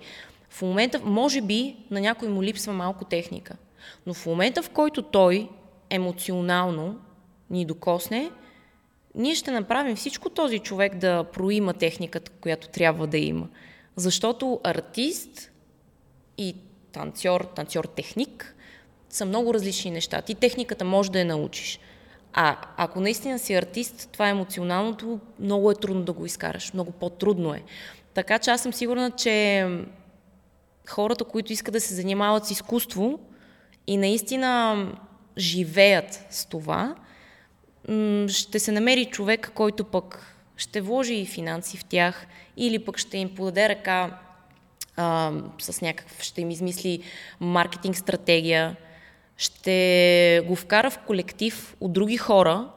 В 0.50 0.62
момента, 0.62 1.00
може 1.04 1.40
би, 1.40 1.76
на 1.90 2.00
някой 2.00 2.28
му 2.28 2.42
липсва 2.42 2.72
малко 2.72 3.04
техника, 3.04 3.56
но 4.06 4.14
в 4.14 4.26
момента, 4.26 4.62
в 4.62 4.70
който 4.70 5.02
той 5.02 5.48
емоционално 5.90 6.98
ни 7.50 7.64
докосне, 7.64 8.30
ние 9.14 9.35
ще 9.35 9.50
направим 9.50 9.96
всичко 9.96 10.30
този 10.30 10.59
човек 10.59 10.94
да 10.94 11.24
проима 11.24 11.74
техниката, 11.74 12.30
която 12.30 12.68
трябва 12.68 13.06
да 13.06 13.18
има. 13.18 13.48
Защото 13.96 14.61
артист 14.64 15.50
и 16.38 16.54
танцор, 16.92 17.40
танцор-техник 17.56 18.54
са 19.11 19.24
много 19.24 19.54
различни 19.54 19.90
неща. 19.90 20.22
Ти 20.22 20.35
техниката 20.35 20.85
може 20.85 21.11
да 21.11 21.18
я 21.18 21.24
научиш. 21.24 21.78
А 22.32 22.56
ако 22.76 23.00
наистина 23.00 23.38
си 23.38 23.54
артист, 23.54 24.08
това 24.12 24.28
емоционалното 24.28 25.20
много 25.40 25.70
е 25.70 25.74
трудно 25.74 26.02
да 26.02 26.12
го 26.12 26.26
изкараш. 26.26 26.72
Много 26.72 26.90
по-трудно 26.90 27.54
е. 27.54 27.62
Така 28.14 28.38
че 28.38 28.50
аз 28.50 28.62
съм 28.62 28.72
сигурна, 28.72 29.10
че 29.10 29.66
хората, 30.88 31.24
които 31.24 31.52
искат 31.52 31.72
да 31.72 31.80
се 31.80 31.94
занимават 31.94 32.46
с 32.46 32.50
изкуство 32.50 33.18
и 33.86 33.96
наистина 33.96 34.86
живеят 35.38 36.26
с 36.30 36.46
това, 36.46 36.94
ще 38.28 38.58
се 38.58 38.72
намери 38.72 39.04
човек, 39.04 39.52
който 39.54 39.84
пък 39.84 40.36
ще 40.56 40.80
вложи 40.80 41.14
и 41.14 41.26
финанси 41.26 41.76
в 41.76 41.84
тях 41.84 42.26
или 42.56 42.78
пък 42.78 42.98
ще 42.98 43.18
им 43.18 43.34
подаде 43.34 43.68
ръка 43.68 44.18
а, 44.96 45.32
с 45.58 45.80
някакъв, 45.80 46.22
ще 46.22 46.40
им 46.40 46.50
измисли 46.50 47.02
маркетинг 47.40 47.96
стратегия, 47.96 48.76
ще 49.40 50.42
го 50.46 50.57
вкара 50.57 50.90
в 50.90 50.98
колектив 50.98 51.76
от 51.81 51.92
други 51.92 52.16
хора, 52.16 52.68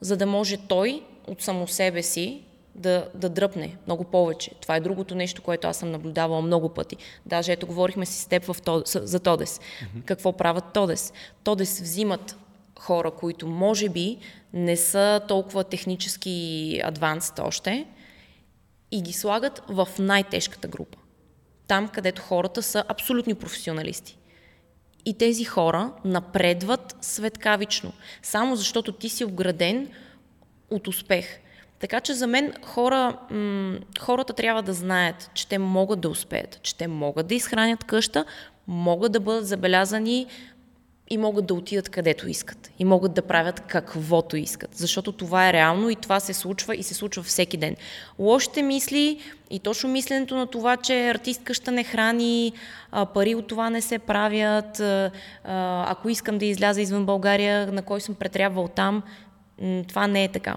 за 0.00 0.16
да 0.16 0.26
може 0.26 0.56
той 0.56 1.02
от 1.26 1.42
само 1.42 1.68
себе 1.68 2.02
си 2.02 2.42
да, 2.74 3.08
да 3.14 3.28
дръпне 3.28 3.76
много 3.86 4.04
повече. 4.04 4.50
Това 4.60 4.76
е 4.76 4.80
другото 4.80 5.14
нещо, 5.14 5.42
което 5.42 5.68
аз 5.68 5.76
съм 5.76 5.90
наблюдавала 5.90 6.42
много 6.42 6.68
пъти. 6.68 6.96
Даже 7.26 7.52
ето 7.52 7.66
говорихме 7.66 8.06
си 8.06 8.22
с 8.22 8.26
теб 8.26 8.44
в 8.44 8.56
Тодес, 8.62 8.96
за 9.02 9.20
Тодес. 9.20 9.58
Mm-hmm. 9.58 10.04
Какво 10.04 10.32
правят 10.32 10.64
Тодес? 10.74 11.12
Тодес 11.44 11.80
взимат 11.80 12.36
хора, 12.78 13.10
които 13.10 13.46
може 13.46 13.88
би 13.88 14.18
не 14.52 14.76
са 14.76 15.20
толкова 15.28 15.64
технически 15.64 16.80
адванст 16.84 17.38
още 17.38 17.86
и 18.90 19.02
ги 19.02 19.12
слагат 19.12 19.62
в 19.68 19.88
най-тежката 19.98 20.68
група. 20.68 20.98
Там, 21.66 21.88
където 21.88 22.22
хората 22.22 22.62
са 22.62 22.84
абсолютни 22.88 23.34
професионалисти. 23.34 24.18
И 25.06 25.18
тези 25.18 25.44
хора 25.44 25.92
напредват 26.04 26.96
светкавично, 27.00 27.92
само 28.22 28.56
защото 28.56 28.92
ти 28.92 29.08
си 29.08 29.24
обграден 29.24 29.88
от 30.70 30.88
успех. 30.88 31.26
Така 31.78 32.00
че 32.00 32.14
за 32.14 32.26
мен 32.26 32.52
хора, 32.64 33.18
хората 34.00 34.32
трябва 34.32 34.62
да 34.62 34.72
знаят, 34.72 35.30
че 35.34 35.48
те 35.48 35.58
могат 35.58 36.00
да 36.00 36.08
успеят, 36.08 36.62
че 36.62 36.76
те 36.76 36.88
могат 36.88 37.26
да 37.26 37.34
изхранят 37.34 37.84
къща, 37.84 38.24
могат 38.66 39.12
да 39.12 39.20
бъдат 39.20 39.46
забелязани 39.46 40.26
и 41.10 41.18
могат 41.18 41.46
да 41.46 41.54
отидат 41.54 41.88
където 41.88 42.28
искат. 42.28 42.70
И 42.78 42.84
могат 42.84 43.14
да 43.14 43.22
правят 43.22 43.60
каквото 43.60 44.36
искат. 44.36 44.74
Защото 44.74 45.12
това 45.12 45.48
е 45.48 45.52
реално 45.52 45.90
и 45.90 45.96
това 45.96 46.20
се 46.20 46.34
случва 46.34 46.76
и 46.76 46.82
се 46.82 46.94
случва 46.94 47.22
всеки 47.22 47.56
ден. 47.56 47.76
Лошите 48.18 48.62
мисли 48.62 49.20
и 49.50 49.58
точно 49.58 49.90
мисленето 49.90 50.36
на 50.36 50.46
това, 50.46 50.76
че 50.76 51.08
артистка 51.08 51.54
ще 51.54 51.70
не 51.70 51.84
храни, 51.84 52.52
пари 53.14 53.34
от 53.34 53.46
това 53.46 53.70
не 53.70 53.80
се 53.80 53.98
правят, 53.98 54.82
ако 55.84 56.08
искам 56.08 56.38
да 56.38 56.44
изляза 56.44 56.80
извън 56.80 57.06
България, 57.06 57.72
на 57.72 57.82
кой 57.82 58.00
съм 58.00 58.14
претрябвал 58.14 58.68
там, 58.68 59.02
това 59.88 60.06
не 60.06 60.24
е 60.24 60.28
така. 60.28 60.56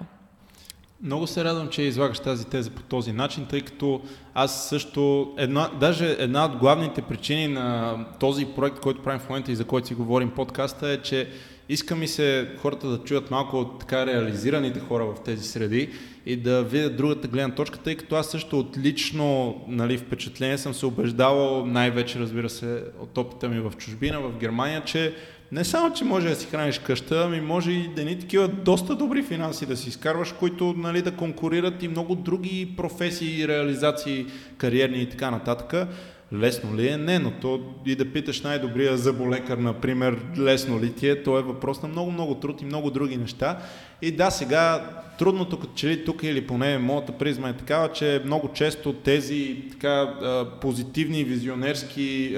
Много 1.02 1.26
се 1.26 1.44
радвам, 1.44 1.68
че 1.68 1.82
излагаш 1.82 2.18
тази 2.18 2.46
теза 2.46 2.70
по 2.70 2.82
този 2.82 3.12
начин, 3.12 3.46
тъй 3.46 3.60
като 3.60 4.00
аз 4.34 4.68
също, 4.68 5.32
една, 5.38 5.70
даже 5.80 6.16
една 6.18 6.44
от 6.44 6.56
главните 6.56 7.02
причини 7.02 7.48
на 7.48 7.98
този 8.18 8.46
проект, 8.56 8.80
който 8.80 9.02
правим 9.02 9.20
в 9.20 9.28
момента 9.28 9.52
и 9.52 9.56
за 9.56 9.64
който 9.64 9.86
си 9.86 9.94
говорим 9.94 10.30
подкаста 10.30 10.88
е, 10.88 10.96
че 10.96 11.28
иска 11.68 11.96
ми 11.96 12.08
се 12.08 12.48
хората 12.58 12.88
да 12.88 12.98
чуят 12.98 13.30
малко 13.30 13.56
от 13.56 13.80
така 13.80 14.06
реализираните 14.06 14.80
хора 14.80 15.04
в 15.04 15.14
тези 15.24 15.44
среди 15.48 15.90
и 16.26 16.36
да 16.36 16.62
видят 16.62 16.96
другата 16.96 17.28
гледна 17.28 17.54
точка, 17.54 17.78
тъй 17.78 17.96
като 17.96 18.16
аз 18.16 18.30
също 18.30 18.58
отлично 18.58 19.56
нали, 19.68 19.98
впечатление 19.98 20.58
съм 20.58 20.74
се 20.74 20.86
убеждавал, 20.86 21.66
най-вече 21.66 22.18
разбира 22.18 22.50
се 22.50 22.84
от 23.00 23.18
опита 23.18 23.48
ми 23.48 23.60
в 23.60 23.72
чужбина, 23.78 24.20
в 24.20 24.38
Германия, 24.38 24.84
че 24.84 25.14
не 25.52 25.64
само, 25.64 25.94
че 25.94 26.04
може 26.04 26.28
да 26.28 26.36
си 26.36 26.46
храниш 26.46 26.78
къща, 26.78 27.22
ами 27.26 27.40
може 27.40 27.72
и 27.72 27.88
да 27.88 28.04
ни 28.04 28.18
такива 28.18 28.48
доста 28.48 28.94
добри 28.94 29.22
финанси 29.22 29.66
да 29.66 29.76
си 29.76 29.88
изкарваш, 29.88 30.32
които 30.32 30.74
нали, 30.76 31.02
да 31.02 31.16
конкурират 31.16 31.82
и 31.82 31.88
много 31.88 32.14
други 32.14 32.74
професии, 32.76 33.48
реализации, 33.48 34.26
кариерни 34.58 35.02
и 35.02 35.08
така 35.08 35.30
нататък. 35.30 35.88
Лесно 36.34 36.76
ли 36.76 36.88
е? 36.88 36.96
Не, 36.96 37.18
но 37.18 37.30
то 37.30 37.60
и 37.86 37.94
да 37.94 38.12
питаш 38.12 38.40
най-добрия 38.40 38.96
зъболекар, 38.96 39.58
например, 39.58 40.18
лесно 40.38 40.80
ли 40.80 40.92
ти 40.92 41.08
е, 41.08 41.22
то 41.22 41.38
е 41.38 41.42
въпрос 41.42 41.82
на 41.82 41.88
много-много 41.88 42.34
труд 42.34 42.62
и 42.62 42.64
много 42.64 42.90
други 42.90 43.16
неща. 43.16 43.58
И 44.02 44.10
да, 44.10 44.30
сега 44.30 44.90
трудното 45.18 45.58
като 45.58 45.74
че 45.74 45.88
ли 45.88 46.04
тук 46.04 46.22
или 46.22 46.46
поне 46.46 46.78
моята 46.78 47.12
призма 47.12 47.48
е 47.48 47.56
такава, 47.56 47.92
че 47.92 48.22
много 48.24 48.50
често 48.52 48.92
тези 48.92 49.56
така 49.70 50.14
позитивни, 50.60 51.24
визионерски 51.24 52.36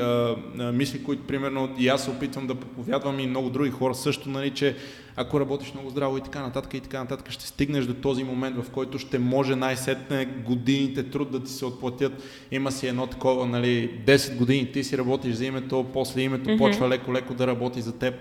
мисли, 0.72 1.04
които 1.04 1.26
примерно 1.26 1.74
и 1.78 1.88
аз 1.88 2.04
се 2.04 2.10
опитвам 2.10 2.46
да 2.46 2.54
проповядвам 2.54 3.20
и 3.20 3.26
много 3.26 3.50
други 3.50 3.70
хора 3.70 3.94
също, 3.94 4.28
нали, 4.28 4.50
че 4.50 4.76
ако 5.16 5.40
работиш 5.40 5.74
много 5.74 5.90
здраво 5.90 6.18
и 6.18 6.20
така 6.20 6.40
нататък 6.40 6.74
и 6.74 6.80
така 6.80 6.98
нататък, 6.98 7.30
ще 7.30 7.46
стигнеш 7.46 7.84
до 7.84 7.94
този 7.94 8.24
момент, 8.24 8.56
в 8.56 8.70
който 8.70 8.98
ще 8.98 9.18
може 9.18 9.56
най-сетне 9.56 10.24
годините 10.24 11.10
труд 11.10 11.30
да 11.30 11.44
ти 11.44 11.50
се 11.50 11.64
отплатят. 11.64 12.12
Има 12.50 12.72
си 12.72 12.86
едно 12.86 13.06
такова, 13.06 13.46
нали, 13.46 14.00
10 14.06 14.36
години 14.36 14.72
ти 14.72 14.84
си 14.84 14.98
работиш 14.98 15.34
за 15.34 15.44
името, 15.44 15.86
после 15.92 16.20
името 16.20 16.50
mm-hmm. 16.50 16.58
почва 16.58 16.88
леко-леко 16.88 17.34
да 17.34 17.46
работи 17.46 17.80
за 17.80 17.98
теб. 17.98 18.14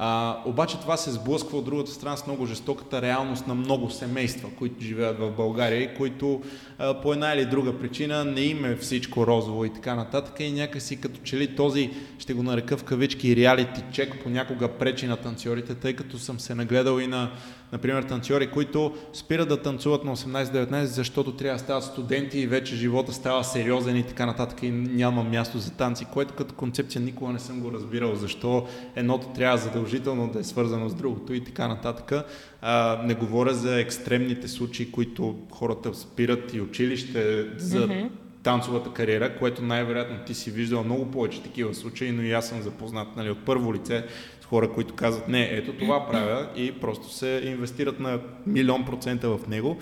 А, 0.00 0.38
обаче 0.44 0.80
това 0.80 0.96
се 0.96 1.10
сблъсква 1.10 1.58
от 1.58 1.64
другата 1.64 1.90
страна 1.90 2.16
с 2.16 2.26
много 2.26 2.46
жестоката 2.46 3.02
реалност 3.02 3.46
на 3.46 3.54
много 3.54 3.90
семейства, 3.90 4.50
които 4.58 4.84
живеят 4.84 5.18
в 5.18 5.30
България 5.30 5.82
и 5.82 5.94
които 5.94 6.42
а, 6.78 7.00
по 7.00 7.12
една 7.12 7.34
или 7.34 7.44
друга 7.44 7.78
причина 7.78 8.24
не 8.24 8.40
им 8.40 8.64
е 8.64 8.76
всичко 8.76 9.26
розово 9.26 9.64
и 9.64 9.72
така 9.72 9.94
нататък. 9.94 10.40
И 10.40 10.52
някакси 10.52 11.00
като 11.00 11.20
че 11.22 11.36
ли 11.36 11.56
този, 11.56 11.90
ще 12.18 12.34
го 12.34 12.42
нарека 12.42 12.76
в 12.76 12.84
кавички, 12.84 13.36
реалити 13.36 13.82
чек 13.92 14.22
понякога 14.22 14.68
пречи 14.68 15.06
на 15.06 15.16
танцорите, 15.16 15.74
тъй 15.74 15.92
като 15.92 16.18
съм 16.18 16.40
се 16.40 16.54
нагледал 16.54 16.98
и 17.00 17.06
на 17.06 17.30
например, 17.72 18.02
танцори, 18.02 18.50
които 18.50 18.94
спират 19.12 19.48
да 19.48 19.62
танцуват 19.62 20.04
на 20.04 20.16
18-19, 20.16 20.84
защото 20.84 21.32
трябва 21.32 21.58
да 21.58 21.64
стават 21.64 21.84
студенти 21.84 22.38
и 22.38 22.46
вече 22.46 22.76
живота 22.76 23.12
става 23.12 23.44
сериозен 23.44 23.96
и 23.96 24.06
така 24.06 24.26
нататък 24.26 24.62
и 24.62 24.70
няма 24.70 25.24
място 25.24 25.58
за 25.58 25.70
танци, 25.70 26.06
което 26.12 26.34
като 26.34 26.54
концепция 26.54 27.00
никога 27.00 27.32
не 27.32 27.38
съм 27.38 27.60
го 27.60 27.72
разбирал, 27.72 28.14
защо 28.14 28.66
едното 28.96 29.28
трябва 29.28 29.58
задължително 29.58 30.30
да 30.32 30.38
е 30.38 30.44
свързано 30.44 30.88
с 30.88 30.94
другото 30.94 31.34
и 31.34 31.44
така 31.44 31.68
нататък. 31.68 32.26
А, 32.62 33.02
не 33.04 33.14
говоря 33.14 33.54
за 33.54 33.80
екстремните 33.80 34.48
случаи, 34.48 34.92
които 34.92 35.36
хората 35.50 35.94
спират 35.94 36.54
и 36.54 36.60
училище 36.60 37.46
за 37.56 37.88
mm-hmm 37.88 38.08
танцовата 38.48 38.92
кариера, 38.92 39.38
което 39.38 39.62
най-вероятно 39.62 40.16
ти 40.26 40.34
си 40.34 40.50
виждал 40.50 40.84
много 40.84 41.10
повече 41.10 41.42
такива 41.42 41.74
случаи, 41.74 42.12
но 42.12 42.22
и 42.22 42.32
аз 42.32 42.48
съм 42.48 42.62
запознат 42.62 43.16
нали, 43.16 43.30
от 43.30 43.44
първо 43.44 43.74
лице 43.74 44.04
хора, 44.46 44.72
които 44.72 44.94
казват, 44.94 45.28
не, 45.28 45.48
ето 45.52 45.72
това 45.72 46.06
правя 46.06 46.48
и 46.56 46.72
просто 46.72 47.12
се 47.12 47.42
инвестират 47.44 48.00
на 48.00 48.20
милион 48.46 48.84
процента 48.84 49.28
в 49.28 49.48
него. 49.48 49.78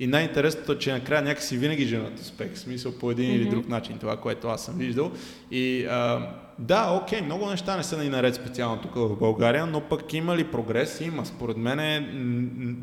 И 0.00 0.06
най-интересното 0.06 0.72
е, 0.72 0.78
че 0.78 0.92
накрая 0.92 1.22
някакси 1.22 1.56
винаги 1.56 1.86
женат 1.86 2.20
успех, 2.20 2.54
в 2.54 2.58
смисъл 2.58 2.92
по 2.92 3.10
един 3.10 3.30
mm-hmm. 3.30 3.34
или 3.34 3.48
друг 3.48 3.68
начин, 3.68 3.98
това, 3.98 4.16
което 4.16 4.48
аз 4.48 4.64
съм 4.64 4.74
виждал. 4.78 5.12
И 5.50 5.84
а, 5.84 6.30
да, 6.58 7.00
окей, 7.02 7.20
много 7.20 7.50
неща 7.50 7.76
не 7.76 7.82
са 7.82 8.02
ни 8.02 8.08
наред 8.08 8.34
специално 8.34 8.82
тук 8.82 8.94
в 8.94 9.16
България, 9.16 9.66
но 9.66 9.80
пък 9.80 10.12
има 10.12 10.36
ли 10.36 10.44
прогрес? 10.44 11.00
Има. 11.00 11.26
Според 11.26 11.56
мен 11.56 12.06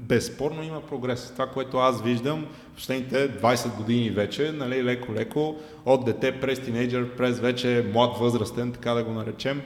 безспорно 0.08 0.64
има 0.64 0.82
прогрес. 0.82 1.32
Това, 1.32 1.48
което 1.48 1.78
аз 1.78 2.04
виждам 2.04 2.46
в 2.72 2.76
последните 2.76 3.32
20 3.32 3.78
години 3.78 4.10
вече, 4.10 4.52
нали, 4.52 4.84
леко-леко, 4.84 5.56
от 5.86 6.06
дете 6.06 6.40
през 6.40 6.60
тинейджър, 6.60 7.10
през 7.10 7.40
вече 7.40 7.86
млад 7.94 8.18
възрастен, 8.18 8.72
така 8.72 8.94
да 8.94 9.04
го 9.04 9.12
наречем, 9.12 9.62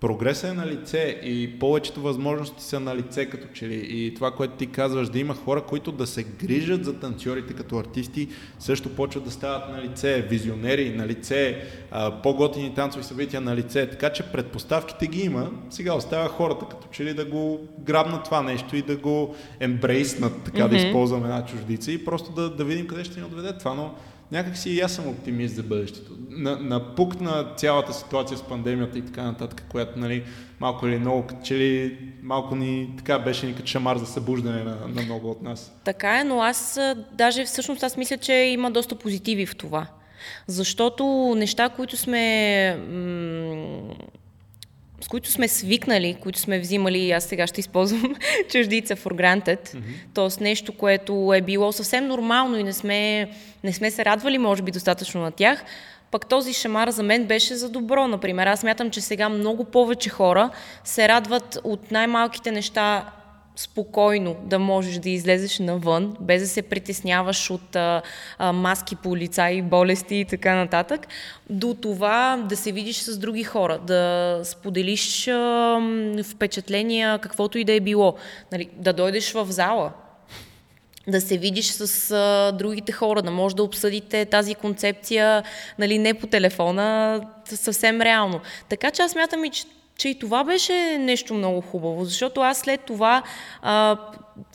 прогресът 0.00 0.50
е 0.50 0.54
на 0.54 0.66
лице 0.66 1.20
и 1.22 1.58
повечето 1.58 2.00
възможности 2.00 2.62
са 2.62 2.80
на 2.80 2.96
лице 2.96 3.26
като 3.26 3.48
че 3.54 3.68
ли. 3.68 3.86
И 3.90 4.14
това, 4.14 4.30
което 4.30 4.54
ти 4.54 4.66
казваш, 4.66 5.08
да 5.08 5.18
има 5.18 5.34
хора, 5.34 5.62
които 5.62 5.92
да 5.92 6.06
се 6.06 6.22
грижат 6.22 6.84
за 6.84 7.00
танцорите 7.00 7.54
като 7.54 7.78
артисти, 7.78 8.28
също 8.58 8.88
почват 8.88 9.24
да 9.24 9.30
стават 9.30 9.70
на 9.70 9.82
лице, 9.82 10.26
визионери 10.30 10.90
на 10.90 11.06
лице, 11.06 11.62
по-готини 12.22 12.74
танцови 12.74 13.04
събития 13.04 13.40
на 13.40 13.56
лице. 13.56 13.90
Така 13.90 14.10
че 14.10 14.22
предпоставките 14.22 15.06
ги 15.06 15.20
има. 15.20 15.50
Сега 15.70 15.94
остава 15.94 16.28
хората 16.28 16.66
като 16.70 16.88
че 16.90 17.04
ли 17.04 17.14
да 17.14 17.24
го 17.24 17.60
грабнат 17.80 18.24
това 18.24 18.42
нещо 18.42 18.76
и 18.76 18.82
да 18.82 18.96
го 18.96 19.34
ембрейснат, 19.60 20.42
така 20.44 20.58
mm-hmm. 20.58 20.68
да 20.68 20.76
използваме 20.76 21.24
една 21.24 21.44
чуждица 21.44 21.92
и 21.92 22.04
просто 22.04 22.32
да, 22.32 22.50
да 22.50 22.64
видим 22.64 22.86
къде 22.86 23.04
ще 23.04 23.20
ни 23.20 23.26
отведе 23.26 23.58
това. 23.58 23.74
Но 23.74 23.94
някак 24.32 24.56
си 24.56 24.70
и 24.70 24.80
аз 24.80 24.92
съм 24.92 25.08
оптимист 25.08 25.54
за 25.54 25.62
бъдещето. 25.62 26.12
На, 26.30 26.80
на 27.20 27.54
цялата 27.56 27.92
ситуация 27.92 28.38
с 28.38 28.42
пандемията 28.42 28.98
и 28.98 29.02
така 29.02 29.22
нататък, 29.22 29.64
която 29.68 29.98
нали, 29.98 30.24
малко 30.60 30.86
или 30.86 30.98
много, 30.98 31.24
че 31.44 31.54
ли 31.54 31.98
малко 32.22 32.56
ни 32.56 32.94
така 32.96 33.18
беше 33.18 33.46
ни 33.46 33.54
като 33.54 33.66
шамар 33.66 33.96
за 33.96 34.06
събуждане 34.06 34.64
на, 34.64 34.76
на 34.88 35.02
много 35.02 35.30
от 35.30 35.42
нас. 35.42 35.72
Така 35.84 36.20
е, 36.20 36.24
но 36.24 36.42
аз 36.42 36.80
даже 37.12 37.44
всъщност 37.44 37.82
аз 37.82 37.96
мисля, 37.96 38.16
че 38.16 38.32
има 38.32 38.70
доста 38.70 38.94
позитиви 38.94 39.46
в 39.46 39.56
това. 39.56 39.86
Защото 40.46 41.34
неща, 41.36 41.68
които 41.68 41.96
сме 41.96 42.76
м- 42.90 43.94
с 45.06 45.08
които 45.08 45.30
сме 45.30 45.48
свикнали, 45.48 46.16
които 46.20 46.38
сме 46.38 46.58
взимали, 46.58 46.98
и 46.98 47.12
аз 47.12 47.24
сега 47.24 47.46
ще 47.46 47.60
използвам 47.60 48.14
чуждица 48.50 48.96
for 48.96 49.12
granted, 49.12 49.68
mm-hmm. 49.68 49.82
т.е. 50.14 50.44
нещо, 50.44 50.72
което 50.72 51.32
е 51.34 51.40
било 51.40 51.72
съвсем 51.72 52.06
нормално 52.06 52.58
и 52.58 52.62
не 52.62 52.72
сме, 52.72 53.30
не 53.64 53.72
сме 53.72 53.90
се 53.90 54.04
радвали, 54.04 54.38
може 54.38 54.62
би, 54.62 54.70
достатъчно 54.70 55.20
на 55.20 55.30
тях, 55.30 55.64
пък 56.10 56.26
този 56.26 56.52
шамар 56.52 56.90
за 56.90 57.02
мен 57.02 57.24
беше 57.24 57.54
за 57.54 57.68
добро, 57.68 58.08
например. 58.08 58.46
Аз 58.46 58.62
мятам, 58.62 58.90
че 58.90 59.00
сега 59.00 59.28
много 59.28 59.64
повече 59.64 60.10
хора 60.10 60.50
се 60.84 61.08
радват 61.08 61.58
от 61.64 61.90
най-малките 61.90 62.50
неща 62.50 63.04
спокойно 63.56 64.36
да 64.44 64.58
можеш 64.58 64.98
да 64.98 65.10
излезеш 65.10 65.58
навън, 65.58 66.16
без 66.20 66.42
да 66.42 66.48
се 66.48 66.62
притесняваш 66.62 67.50
от 67.50 67.76
а, 67.76 68.02
а, 68.38 68.52
маски 68.52 68.96
по 68.96 69.16
лица 69.16 69.50
и 69.50 69.62
болести 69.62 70.16
и 70.16 70.24
така 70.24 70.54
нататък, 70.54 71.06
до 71.50 71.74
това 71.74 72.44
да 72.48 72.56
се 72.56 72.72
видиш 72.72 72.96
с 72.96 73.18
други 73.18 73.44
хора, 73.44 73.78
да 73.78 74.40
споделиш 74.44 75.28
а, 75.28 75.80
впечатления, 76.24 77.18
каквото 77.18 77.58
и 77.58 77.64
да 77.64 77.72
е 77.72 77.80
било. 77.80 78.14
Нали, 78.52 78.68
да 78.76 78.92
дойдеш 78.92 79.32
в 79.32 79.46
зала, 79.50 79.92
да 81.08 81.20
се 81.20 81.38
видиш 81.38 81.66
с 81.66 82.10
а, 82.10 82.52
другите 82.52 82.92
хора, 82.92 83.22
да 83.22 83.30
може 83.30 83.56
да 83.56 83.62
обсъдите 83.62 84.24
тази 84.24 84.54
концепция, 84.54 85.42
нали, 85.78 85.98
не 85.98 86.14
по 86.14 86.26
телефона, 86.26 87.20
съвсем 87.44 88.00
реално. 88.02 88.40
Така 88.68 88.90
че 88.90 89.02
аз 89.02 89.14
мятам 89.14 89.44
и, 89.44 89.50
че 89.50 89.64
че 89.96 90.08
и 90.08 90.18
това 90.18 90.44
беше 90.44 90.98
нещо 90.98 91.34
много 91.34 91.60
хубаво, 91.60 92.04
защото 92.04 92.40
аз 92.40 92.58
след 92.58 92.80
това 92.80 93.22
а, 93.62 93.98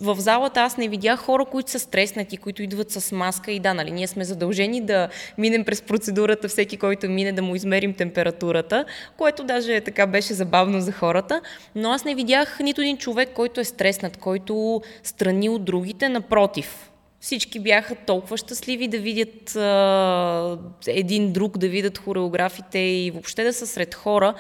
в 0.02 0.16
залата 0.20 0.62
аз 0.62 0.78
не 0.78 0.88
видях 0.88 1.20
хора, 1.20 1.46
които 1.46 1.72
са 1.72 1.80
стреснати, 1.80 2.38
които 2.38 2.64
идват 2.64 2.92
с 2.92 3.12
маска 3.12 3.52
и 3.52 3.60
да, 3.60 3.74
нали, 3.74 3.92
ние 3.92 4.08
сме 4.08 4.24
задължени 4.24 4.82
да 4.82 5.10
минем 5.38 5.66
през 5.66 5.82
процедурата, 5.82 6.48
всеки, 6.48 6.78
който 6.78 7.10
мине 7.10 7.32
да 7.32 7.42
му 7.42 7.56
измерим 7.56 7.94
температурата, 7.94 8.86
което 9.18 9.44
даже 9.44 9.82
така 9.82 10.08
беше 10.08 10.34
забавно 10.34 10.82
за 10.82 10.92
хората, 10.92 11.42
но 11.76 11.92
аз 11.92 12.06
не 12.06 12.16
видях 12.16 12.60
нито 12.60 12.82
един 12.82 12.98
човек, 12.98 13.30
който 13.34 13.60
е 13.60 13.64
стреснат, 13.64 14.18
който 14.18 14.82
страни 15.04 15.50
от 15.50 15.66
другите, 15.66 16.10
напротив. 16.10 16.92
Всички 17.20 17.60
бяха 17.60 17.96
толкова 17.96 18.38
щастливи 18.38 18.88
да 18.88 18.98
видят 18.98 19.56
а, 19.56 20.58
един 20.88 21.34
друг, 21.34 21.58
да 21.58 21.68
видят 21.68 21.98
хореографите 21.98 22.80
и 22.80 23.12
въобще 23.12 23.44
да 23.44 23.54
са 23.54 23.68
сред 23.68 23.96
хора. 23.96 24.34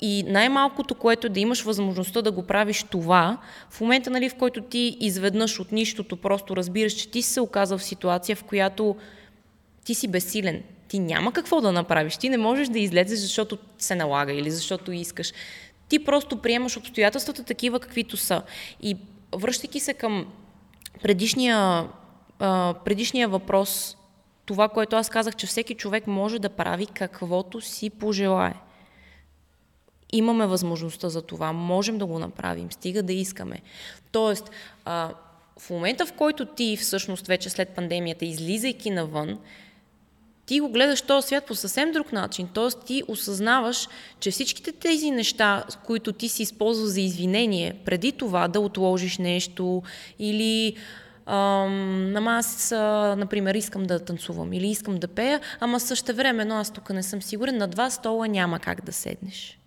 И 0.00 0.22
най-малкото, 0.22 0.94
което 0.94 1.28
да 1.28 1.40
имаш 1.40 1.62
възможността 1.62 2.22
да 2.22 2.32
го 2.32 2.42
правиш 2.42 2.82
това, 2.82 3.38
в 3.70 3.80
момента, 3.80 4.10
нали, 4.10 4.28
в 4.28 4.34
който 4.34 4.62
ти 4.62 4.96
изведнъж 5.00 5.60
от 5.60 5.72
нищото 5.72 6.16
просто 6.16 6.56
разбираш, 6.56 6.92
че 6.92 7.10
ти 7.10 7.22
се 7.22 7.40
оказал 7.40 7.78
в 7.78 7.84
ситуация, 7.84 8.36
в 8.36 8.44
която 8.44 8.96
ти 9.84 9.94
си 9.94 10.08
безсилен. 10.08 10.62
Ти 10.88 10.98
няма 10.98 11.32
какво 11.32 11.60
да 11.60 11.72
направиш. 11.72 12.16
Ти 12.16 12.28
не 12.28 12.38
можеш 12.38 12.68
да 12.68 12.78
излезеш, 12.78 13.18
защото 13.18 13.58
се 13.78 13.94
налага 13.94 14.32
или 14.32 14.50
защото 14.50 14.92
искаш. 14.92 15.32
Ти 15.88 16.04
просто 16.04 16.36
приемаш 16.36 16.76
обстоятелствата 16.76 17.44
такива, 17.44 17.80
каквито 17.80 18.16
са. 18.16 18.42
И 18.82 18.96
връщайки 19.34 19.80
се 19.80 19.94
към 19.94 20.26
предишния, 21.02 21.88
предишния 22.84 23.28
въпрос, 23.28 23.96
това, 24.44 24.68
което 24.68 24.96
аз 24.96 25.08
казах, 25.08 25.36
че 25.36 25.46
всеки 25.46 25.74
човек 25.74 26.06
може 26.06 26.38
да 26.38 26.48
прави 26.48 26.86
каквото 26.86 27.60
си 27.60 27.90
пожелае 27.90 28.54
имаме 30.12 30.46
възможността 30.46 31.08
за 31.08 31.22
това, 31.22 31.52
можем 31.52 31.98
да 31.98 32.06
го 32.06 32.18
направим, 32.18 32.72
стига 32.72 33.02
да 33.02 33.12
искаме. 33.12 33.62
Тоест, 34.12 34.50
а, 34.84 35.10
в 35.58 35.70
момента, 35.70 36.06
в 36.06 36.12
който 36.12 36.46
ти 36.46 36.76
всъщност 36.76 37.26
вече 37.26 37.50
след 37.50 37.68
пандемията, 37.68 38.24
излизайки 38.24 38.90
навън, 38.90 39.38
ти 40.46 40.60
го 40.60 40.68
гледаш 40.68 41.02
този 41.02 41.26
свят 41.26 41.46
по 41.46 41.54
съвсем 41.54 41.92
друг 41.92 42.12
начин. 42.12 42.48
Тоест 42.54 42.84
ти 42.86 43.02
осъзнаваш, 43.08 43.88
че 44.20 44.30
всичките 44.30 44.72
тези 44.72 45.10
неща, 45.10 45.64
които 45.86 46.12
ти 46.12 46.28
си 46.28 46.42
използвал 46.42 46.86
за 46.86 47.00
извинение, 47.00 47.76
преди 47.84 48.12
това 48.12 48.48
да 48.48 48.60
отложиш 48.60 49.18
нещо 49.18 49.82
или 50.18 50.76
Ам, 51.28 52.28
аз, 52.28 52.70
например, 53.16 53.54
искам 53.54 53.84
да 53.84 54.04
танцувам 54.04 54.52
или 54.52 54.66
искам 54.66 54.98
да 54.98 55.08
пея, 55.08 55.40
ама 55.60 55.80
също 55.80 56.14
време, 56.14 56.44
но 56.44 56.54
аз 56.54 56.70
тук 56.70 56.90
не 56.90 57.02
съм 57.02 57.22
сигурен, 57.22 57.56
на 57.56 57.68
два 57.68 57.90
стола 57.90 58.28
няма 58.28 58.58
как 58.58 58.84
да 58.84 58.92
седнеш. 58.92 59.58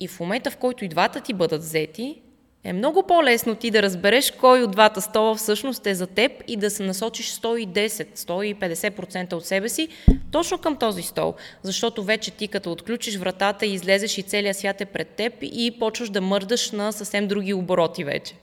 И 0.00 0.08
в 0.08 0.20
момента, 0.20 0.50
в 0.50 0.56
който 0.56 0.84
и 0.84 0.88
двата 0.88 1.20
ти 1.20 1.34
бъдат 1.34 1.60
взети, 1.60 2.22
е 2.64 2.72
много 2.72 3.02
по-лесно 3.02 3.54
ти 3.54 3.70
да 3.70 3.82
разбереш 3.82 4.30
кой 4.30 4.62
от 4.62 4.70
двата 4.70 5.00
стола 5.00 5.34
всъщност 5.34 5.86
е 5.86 5.94
за 5.94 6.06
теб 6.06 6.32
и 6.48 6.56
да 6.56 6.70
се 6.70 6.82
насочиш 6.82 7.30
110-150% 7.30 9.32
от 9.32 9.46
себе 9.46 9.68
си 9.68 9.88
точно 10.32 10.58
към 10.58 10.76
този 10.76 11.02
стол. 11.02 11.34
Защото 11.62 12.02
вече 12.02 12.30
ти 12.30 12.48
като 12.48 12.72
отключиш 12.72 13.16
вратата 13.16 13.66
и 13.66 13.74
излезеш 13.74 14.18
и 14.18 14.22
целият 14.22 14.56
свят 14.56 14.80
е 14.80 14.84
пред 14.84 15.08
теб 15.08 15.32
и 15.42 15.76
почваш 15.78 16.10
да 16.10 16.20
мърдаш 16.20 16.70
на 16.70 16.92
съвсем 16.92 17.28
други 17.28 17.54
обороти 17.54 18.04
вече. 18.04 18.34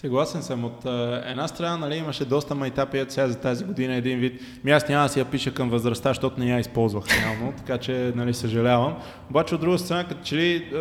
Съгласен 0.00 0.42
съм. 0.42 0.64
От 0.64 0.84
една 1.24 1.48
страна 1.48 1.76
нали, 1.76 1.96
имаше 1.96 2.24
доста 2.24 2.54
майтапи 2.54 3.04
сега 3.08 3.28
за 3.28 3.38
тази 3.38 3.64
година 3.64 3.94
един 3.94 4.18
вид. 4.18 4.40
Ми 4.64 4.70
аз 4.70 4.88
няма 4.88 5.02
да 5.02 5.08
си 5.08 5.18
я 5.18 5.24
пиша 5.24 5.54
към 5.54 5.70
възрастта, 5.70 6.10
защото 6.10 6.40
не 6.40 6.50
я 6.50 6.58
използвах 6.58 7.04
реално, 7.08 7.52
така 7.56 7.78
че 7.78 8.12
нали, 8.16 8.34
съжалявам. 8.34 8.96
Обаче 9.30 9.54
от 9.54 9.60
друга 9.60 9.78
страна, 9.78 10.04
като 10.04 10.24
че 10.24 10.36
ли 10.36 10.72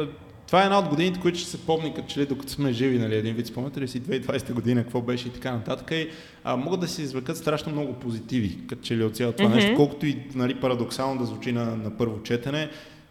това 0.48 0.62
е 0.62 0.64
една 0.64 0.80
от 0.80 0.88
годините, 0.88 1.20
които 1.20 1.40
ще 1.40 1.50
се 1.50 1.66
помни, 1.66 1.94
като 1.94 2.08
че 2.08 2.20
ли 2.20 2.26
докато 2.26 2.52
сме 2.52 2.72
живи, 2.72 3.00
нали, 3.00 3.16
един 3.16 3.36
вид, 3.36 3.48
спомняте 3.48 3.82
ли 3.82 3.88
си 3.88 4.02
2020 4.02 4.54
година, 4.54 4.84
какво 4.84 5.02
беше 5.02 5.28
и 5.28 5.32
така 5.32 5.52
нататък. 5.52 5.92
И, 5.92 6.10
а, 6.44 6.56
могат 6.56 6.80
да 6.80 6.88
се 6.88 7.02
извлекат 7.02 7.38
страшно 7.38 7.72
много 7.72 7.94
позитиви, 7.94 8.68
като 8.68 8.82
че 8.82 8.98
ли 8.98 9.04
от 9.04 9.16
цялото 9.16 9.38
това 9.38 9.50
mm-hmm. 9.50 9.56
нещо, 9.56 9.76
колкото 9.76 10.06
и 10.06 10.18
нали, 10.36 10.56
парадоксално 10.56 11.20
да 11.20 11.26
звучи 11.26 11.52
на, 11.52 11.66
на 11.66 11.98
първо 11.98 12.24
четене 12.24 12.70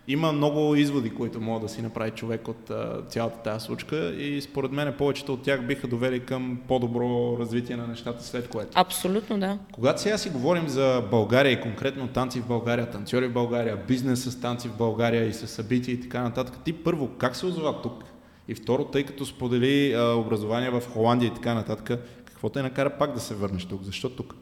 има 0.09 0.33
много 0.33 0.75
изводи, 0.75 1.11
които 1.11 1.41
могат 1.41 1.63
да 1.63 1.69
си 1.69 1.83
направи 1.83 2.11
човек 2.11 2.49
от 2.49 2.71
а, 2.71 3.03
цялата 3.09 3.39
тази 3.39 3.65
случка 3.65 3.97
и 4.15 4.41
според 4.41 4.73
мен 4.73 4.95
повечето 4.99 5.33
от 5.33 5.43
тях 5.43 5.67
биха 5.67 5.87
довели 5.87 6.21
към 6.21 6.59
по-добро 6.69 7.37
развитие 7.41 7.77
на 7.77 7.87
нещата 7.87 8.25
след 8.25 8.49
което. 8.49 8.71
Абсолютно, 8.75 9.39
да. 9.39 9.59
Когато 9.73 10.01
сега 10.01 10.19
си 10.19 10.31
говорим 10.31 10.69
за 10.69 11.03
България 11.11 11.53
и 11.53 11.61
конкретно 11.61 12.09
танци 12.09 12.41
в 12.41 12.47
България, 12.47 12.91
танцори 12.91 13.27
в 13.27 13.33
България, 13.33 13.77
бизнес 13.89 14.25
с 14.25 14.41
танци 14.41 14.69
в 14.69 14.77
България 14.77 15.27
и 15.27 15.33
с 15.33 15.47
събития 15.47 15.95
и 15.95 16.01
така 16.01 16.23
нататък, 16.23 16.55
ти 16.65 16.73
първо 16.73 17.09
как 17.09 17.37
се 17.37 17.47
озова 17.47 17.83
тук? 17.83 18.05
И 18.49 18.55
второ, 18.55 18.85
тъй 18.85 19.05
като 19.05 19.27
сподели 19.27 19.93
а, 19.93 20.15
образование 20.15 20.71
в 20.71 20.83
Холандия 20.93 21.27
и 21.27 21.35
така 21.35 21.55
нататък, 21.55 22.01
какво 22.25 22.49
те 22.49 22.63
накара 22.63 22.91
пак 22.99 23.13
да 23.13 23.21
се 23.21 23.35
върнеш 23.35 23.65
тук? 23.65 23.83
Защо 23.83 24.11
тук? 24.11 24.35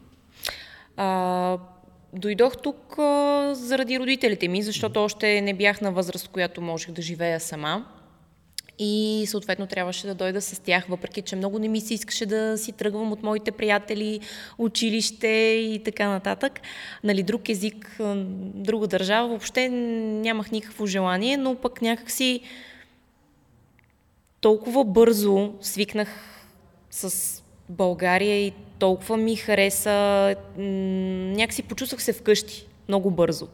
А, 0.96 1.58
Дойдох 2.12 2.56
тук 2.62 2.98
а, 2.98 3.54
заради 3.54 3.98
родителите 3.98 4.48
ми, 4.48 4.62
защото 4.62 5.04
още 5.04 5.40
не 5.40 5.54
бях 5.54 5.80
на 5.80 5.92
възраст, 5.92 6.28
която 6.28 6.60
можех 6.60 6.90
да 6.90 7.02
живея 7.02 7.40
сама. 7.40 7.86
И 8.78 9.24
съответно 9.26 9.66
трябваше 9.66 10.06
да 10.06 10.14
дойда 10.14 10.40
с 10.40 10.58
тях, 10.58 10.86
въпреки 10.88 11.22
че 11.22 11.36
много 11.36 11.58
не 11.58 11.68
ми 11.68 11.80
се 11.80 11.94
искаше 11.94 12.26
да 12.26 12.58
си 12.58 12.72
тръгвам 12.72 13.12
от 13.12 13.22
моите 13.22 13.50
приятели, 13.50 14.20
училище 14.58 15.28
и 15.72 15.82
така 15.84 16.08
нататък. 16.08 16.60
Нали, 17.04 17.22
друг 17.22 17.48
език, 17.48 17.96
друга 18.54 18.86
държава, 18.86 19.28
въобще 19.28 19.68
нямах 19.68 20.50
никакво 20.50 20.86
желание, 20.86 21.36
но 21.36 21.54
пък 21.54 21.82
някакси 21.82 22.40
толкова 24.40 24.84
бързо 24.84 25.52
свикнах 25.60 26.08
с 26.90 27.42
България 27.68 28.46
и 28.46 28.52
толкова 28.82 29.16
ми 29.16 29.36
хареса, 29.36 30.36
някакси 30.58 31.62
почувствах 31.62 32.02
се 32.02 32.12
вкъщи 32.12 32.66
много 32.88 33.10
бързо. 33.10 33.48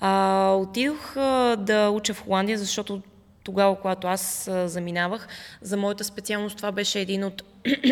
А, 0.00 0.52
отидох 0.54 1.14
да 1.58 1.90
уча 1.90 2.14
в 2.14 2.24
Холандия, 2.24 2.58
защото 2.58 3.02
тогава, 3.44 3.76
когато 3.80 4.06
аз 4.06 4.50
заминавах, 4.64 5.28
за 5.62 5.76
моята 5.76 6.04
специалност 6.04 6.56
това 6.56 6.72
беше 6.72 7.00
един 7.00 7.24
от 7.24 7.42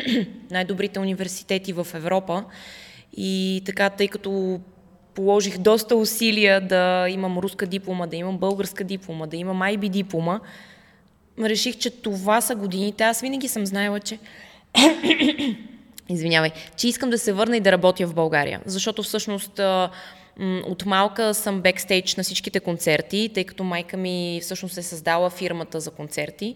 най-добрите 0.51 0.99
университети 1.01 1.73
в 1.73 1.87
Европа. 1.95 2.45
И 3.17 3.63
така, 3.67 3.91
тъй 3.91 4.09
като 4.09 4.61
положих 5.15 5.59
доста 5.59 5.97
усилия 5.97 6.61
да 6.61 7.07
имам 7.09 7.39
руска 7.39 7.67
диплома, 7.67 8.07
да 8.07 8.17
имам 8.17 8.39
българска 8.39 8.85
диплома, 8.85 9.27
да 9.27 9.37
имам 9.37 9.61
IB 9.61 9.89
диплома, 9.89 10.41
реших, 11.41 11.77
че 11.77 11.91
това 11.91 12.41
са 12.41 12.55
годините. 12.55 13.05
Аз 13.05 13.21
винаги 13.21 13.49
съм 13.49 13.67
знаела, 13.67 14.01
че 14.01 14.19
извинявай, 16.09 16.51
че 16.77 16.88
искам 16.88 17.11
да 17.11 17.18
се 17.18 17.33
върна 17.33 17.57
и 17.57 17.61
да 17.61 17.73
работя 17.73 18.07
в 18.07 18.14
България. 18.14 18.61
Защото 18.66 19.03
всъщност 19.03 19.61
от 20.40 20.87
малка 20.87 21.35
съм 21.35 21.61
бекстейдж 21.61 22.16
на 22.16 22.23
всичките 22.23 22.61
концерти, 22.61 23.31
тъй 23.35 23.44
като 23.44 23.64
майка 23.64 23.97
ми 23.97 24.40
всъщност 24.42 24.79
е 24.79 24.83
създала 24.83 25.31
фирмата 25.31 25.81
за 25.81 25.90
концерти. 25.90 26.55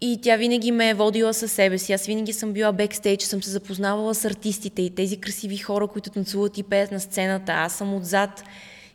И 0.00 0.18
тя 0.22 0.36
винаги 0.36 0.72
ме 0.72 0.90
е 0.90 0.94
водила 0.94 1.34
със 1.34 1.52
себе 1.52 1.78
си. 1.78 1.92
Аз 1.92 2.06
винаги 2.06 2.32
съм 2.32 2.52
била 2.52 2.72
бекстейдж, 2.72 3.24
съм 3.24 3.42
се 3.42 3.50
запознавала 3.50 4.14
с 4.14 4.24
артистите 4.24 4.82
и 4.82 4.94
тези 4.94 5.16
красиви 5.16 5.56
хора, 5.56 5.86
които 5.86 6.10
танцуват 6.10 6.58
и 6.58 6.62
пеят 6.62 6.92
на 6.92 7.00
сцената. 7.00 7.52
Аз 7.52 7.72
съм 7.78 7.94
отзад 7.94 8.44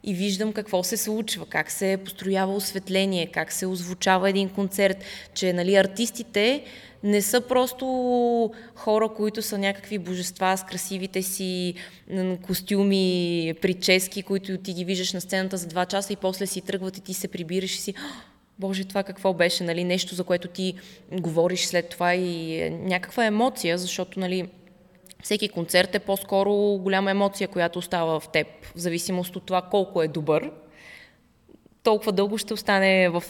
и 0.03 0.13
виждам 0.13 0.53
какво 0.53 0.83
се 0.83 0.97
случва, 0.97 1.45
как 1.45 1.71
се 1.71 1.97
построява 2.05 2.55
осветление, 2.55 3.27
как 3.27 3.51
се 3.51 3.65
озвучава 3.65 4.29
един 4.29 4.49
концерт, 4.49 4.97
че 5.33 5.53
нали, 5.53 5.75
артистите 5.75 6.63
не 7.03 7.21
са 7.21 7.41
просто 7.41 7.85
хора, 8.75 9.09
които 9.09 9.41
са 9.41 9.57
някакви 9.57 9.97
божества 9.97 10.57
с 10.57 10.63
красивите 10.63 11.21
си 11.21 11.73
костюми, 12.41 13.53
прически, 13.61 14.23
които 14.23 14.57
ти 14.57 14.73
ги 14.73 14.85
виждаш 14.85 15.13
на 15.13 15.21
сцената 15.21 15.57
за 15.57 15.67
два 15.67 15.85
часа 15.85 16.13
и 16.13 16.15
после 16.15 16.47
си 16.47 16.61
тръгват 16.61 16.97
и 16.97 17.01
ти 17.01 17.13
се 17.13 17.27
прибираш 17.27 17.75
и 17.75 17.81
си 17.81 17.93
Боже, 18.59 18.83
това 18.83 19.03
какво 19.03 19.33
беше, 19.33 19.63
нали, 19.63 19.83
нещо, 19.83 20.15
за 20.15 20.23
което 20.23 20.47
ти 20.47 20.73
говориш 21.11 21.65
след 21.65 21.89
това 21.89 22.15
и 22.15 22.61
е 22.61 22.69
някаква 22.69 23.25
емоция, 23.25 23.77
защото, 23.77 24.19
нали, 24.19 24.49
всеки 25.23 25.49
концерт 25.49 25.95
е 25.95 25.99
по-скоро 25.99 26.53
голяма 26.77 27.11
емоция, 27.11 27.47
която 27.47 27.79
остава 27.79 28.19
в 28.19 28.27
теб, 28.27 28.47
в 28.75 28.79
зависимост 28.79 29.35
от 29.35 29.45
това 29.45 29.61
колко 29.61 30.01
е 30.01 30.07
добър, 30.07 30.51
толкова 31.83 32.11
дълго 32.11 32.37
ще 32.37 32.53
остане 32.53 33.09
в, 33.09 33.23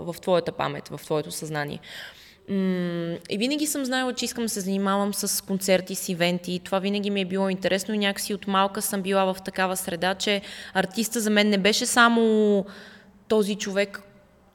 в 0.00 0.14
твоята 0.22 0.52
памет, 0.52 0.88
в 0.88 1.00
твоето 1.04 1.30
съзнание. 1.30 1.80
И 3.30 3.38
винаги 3.38 3.66
съм 3.66 3.84
знаела, 3.84 4.12
че 4.12 4.24
искам 4.24 4.44
да 4.44 4.48
се 4.48 4.60
занимавам 4.60 5.14
с 5.14 5.44
концерти, 5.44 5.94
с 5.94 6.08
ивенти. 6.08 6.60
Това 6.64 6.78
винаги 6.78 7.10
ми 7.10 7.20
е 7.20 7.24
било 7.24 7.48
интересно 7.48 7.94
и 7.94 7.98
някакси 7.98 8.34
от 8.34 8.46
малка 8.46 8.82
съм 8.82 9.02
била 9.02 9.34
в 9.34 9.42
такава 9.44 9.76
среда, 9.76 10.14
че 10.14 10.42
артиста 10.74 11.20
за 11.20 11.30
мен 11.30 11.48
не 11.48 11.58
беше 11.58 11.86
само 11.86 12.64
този 13.28 13.54
човек, 13.54 14.02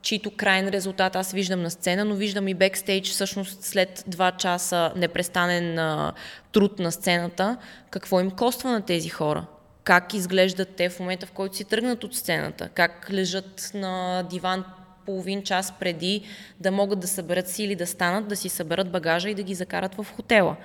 чийто 0.02 0.32
крайен 0.32 0.70
резултат 0.70 1.16
аз 1.16 1.32
виждам 1.32 1.62
на 1.62 1.72
сцена, 1.72 2.06
но 2.06 2.16
виждам 2.16 2.48
и 2.48 2.54
бекстейдж, 2.54 3.10
всъщност 3.10 3.64
след 3.64 4.04
два 4.08 4.32
часа 4.32 4.92
непрестанен 4.96 5.80
а, 5.80 6.14
труд 6.52 6.80
на 6.80 6.92
сцената, 6.92 7.58
какво 7.90 8.20
им 8.20 8.32
коства 8.32 8.72
на 8.72 8.82
тези 8.82 9.10
хора. 9.10 9.46
Как 9.84 10.14
изглеждат 10.14 10.76
те 10.76 10.90
в 10.90 11.00
момента, 11.00 11.26
в 11.26 11.32
който 11.32 11.56
си 11.56 11.64
тръгнат 11.64 12.04
от 12.04 12.16
сцената, 12.16 12.70
как 12.70 13.08
лежат 13.12 13.72
на 13.74 14.24
диван 14.24 14.66
половин 15.06 15.44
час 15.44 15.74
преди 15.80 16.22
да 16.60 16.72
могат 16.72 17.00
да 17.00 17.08
съберат 17.08 17.48
сили 17.48 17.76
да 17.76 17.88
станат, 17.88 18.28
да 18.28 18.36
си 18.36 18.50
съберат 18.50 18.92
багажа 18.92 19.30
и 19.30 19.36
да 19.36 19.44
ги 19.44 19.54
закарат 19.54 19.96
в 19.96 20.06
хотела. 20.16 20.56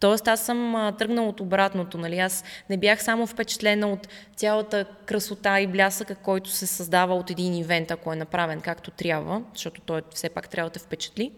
Тоест 0.00 0.28
аз 0.28 0.40
съм 0.40 0.92
тръгнала 0.98 1.28
от 1.28 1.40
обратното. 1.40 1.98
Нали? 1.98 2.18
Аз 2.18 2.44
не 2.70 2.76
бях 2.76 3.02
само 3.02 3.26
впечатлена 3.26 3.88
от 3.88 4.08
цялата 4.36 4.84
красота 5.06 5.60
и 5.60 5.66
блясъка, 5.66 6.14
който 6.14 6.50
се 6.50 6.66
създава 6.66 7.14
от 7.14 7.30
един 7.30 7.54
ивент, 7.54 7.90
ако 7.90 8.12
е 8.12 8.16
направен 8.16 8.60
както 8.60 8.90
трябва, 8.90 9.42
защото 9.54 9.80
той 9.80 10.02
все 10.14 10.28
пак 10.28 10.48
трябва 10.48 10.70
да 10.70 10.72
те 10.72 10.78
впечатли. 10.78 11.32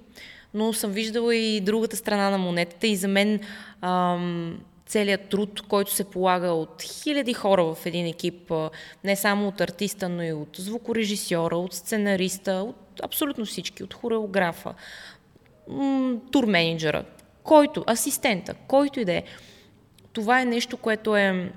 Но 0.54 0.72
съм 0.72 0.90
виждала 0.90 1.36
и 1.36 1.60
другата 1.60 1.96
страна 1.96 2.30
на 2.30 2.38
монетата 2.38 2.86
и 2.86 2.96
за 2.96 3.08
мен 3.08 3.40
ам, 3.80 4.60
целият 4.88 5.28
труд, 5.28 5.62
който 5.68 5.92
се 5.92 6.04
полага 6.04 6.48
от 6.48 6.82
хиляди 6.82 7.34
хора 7.34 7.64
в 7.64 7.86
един 7.86 8.06
екип, 8.06 8.52
не 9.04 9.16
само 9.16 9.48
от 9.48 9.60
артиста, 9.60 10.08
но 10.08 10.22
и 10.22 10.32
от 10.32 10.56
звукорежисьора, 10.56 11.56
от 11.56 11.74
сценариста, 11.74 12.52
от 12.52 13.00
абсолютно 13.02 13.44
всички, 13.44 13.84
от 13.84 13.94
хореографа, 13.94 14.74
турменеджера, 16.32 17.04
който, 17.42 17.84
асистента, 17.86 18.54
който 18.54 19.00
и 19.00 19.04
да 19.04 19.12
е. 19.12 19.22
Това 20.12 20.40
е 20.40 20.44
нещо, 20.44 20.76
което 20.76 21.16
е, 21.16 21.52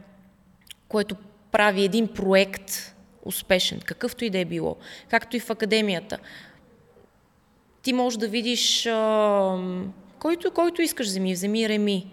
което 0.88 1.16
прави 1.52 1.84
един 1.84 2.08
проект 2.08 2.96
успешен, 3.26 3.80
какъвто 3.86 4.26
и 4.26 4.30
да 4.30 4.40
е 4.40 4.46
било, 4.46 4.76
както 5.10 5.38
и 5.38 5.40
в 5.40 5.50
академията. 5.50 6.18
Ти 7.82 7.94
можеш 7.94 8.18
да 8.18 8.28
видиш 8.28 8.86
а, 8.86 9.58
който, 10.20 10.52
който 10.52 10.82
искаш 10.82 11.08
вземи, 11.08 11.34
вземи 11.34 11.70
Реми 11.70 12.12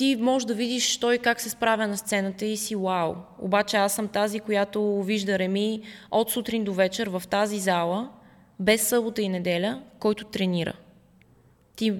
ти 0.00 0.16
можеш 0.20 0.46
да 0.46 0.54
видиш 0.54 0.96
той 0.96 1.18
как 1.18 1.40
се 1.40 1.50
справя 1.50 1.86
на 1.86 1.96
сцената 1.96 2.46
и 2.46 2.56
си 2.56 2.76
вау. 2.76 3.14
Обаче 3.38 3.76
аз 3.76 3.94
съм 3.94 4.08
тази, 4.08 4.40
която 4.40 5.02
вижда 5.02 5.38
Реми 5.38 5.82
от 6.10 6.30
сутрин 6.30 6.64
до 6.64 6.72
вечер 6.72 7.06
в 7.06 7.22
тази 7.30 7.58
зала, 7.58 8.08
без 8.60 8.88
събота 8.88 9.22
и 9.22 9.28
неделя, 9.28 9.82
който 9.98 10.24
тренира. 10.24 10.72
Ти 11.76 11.94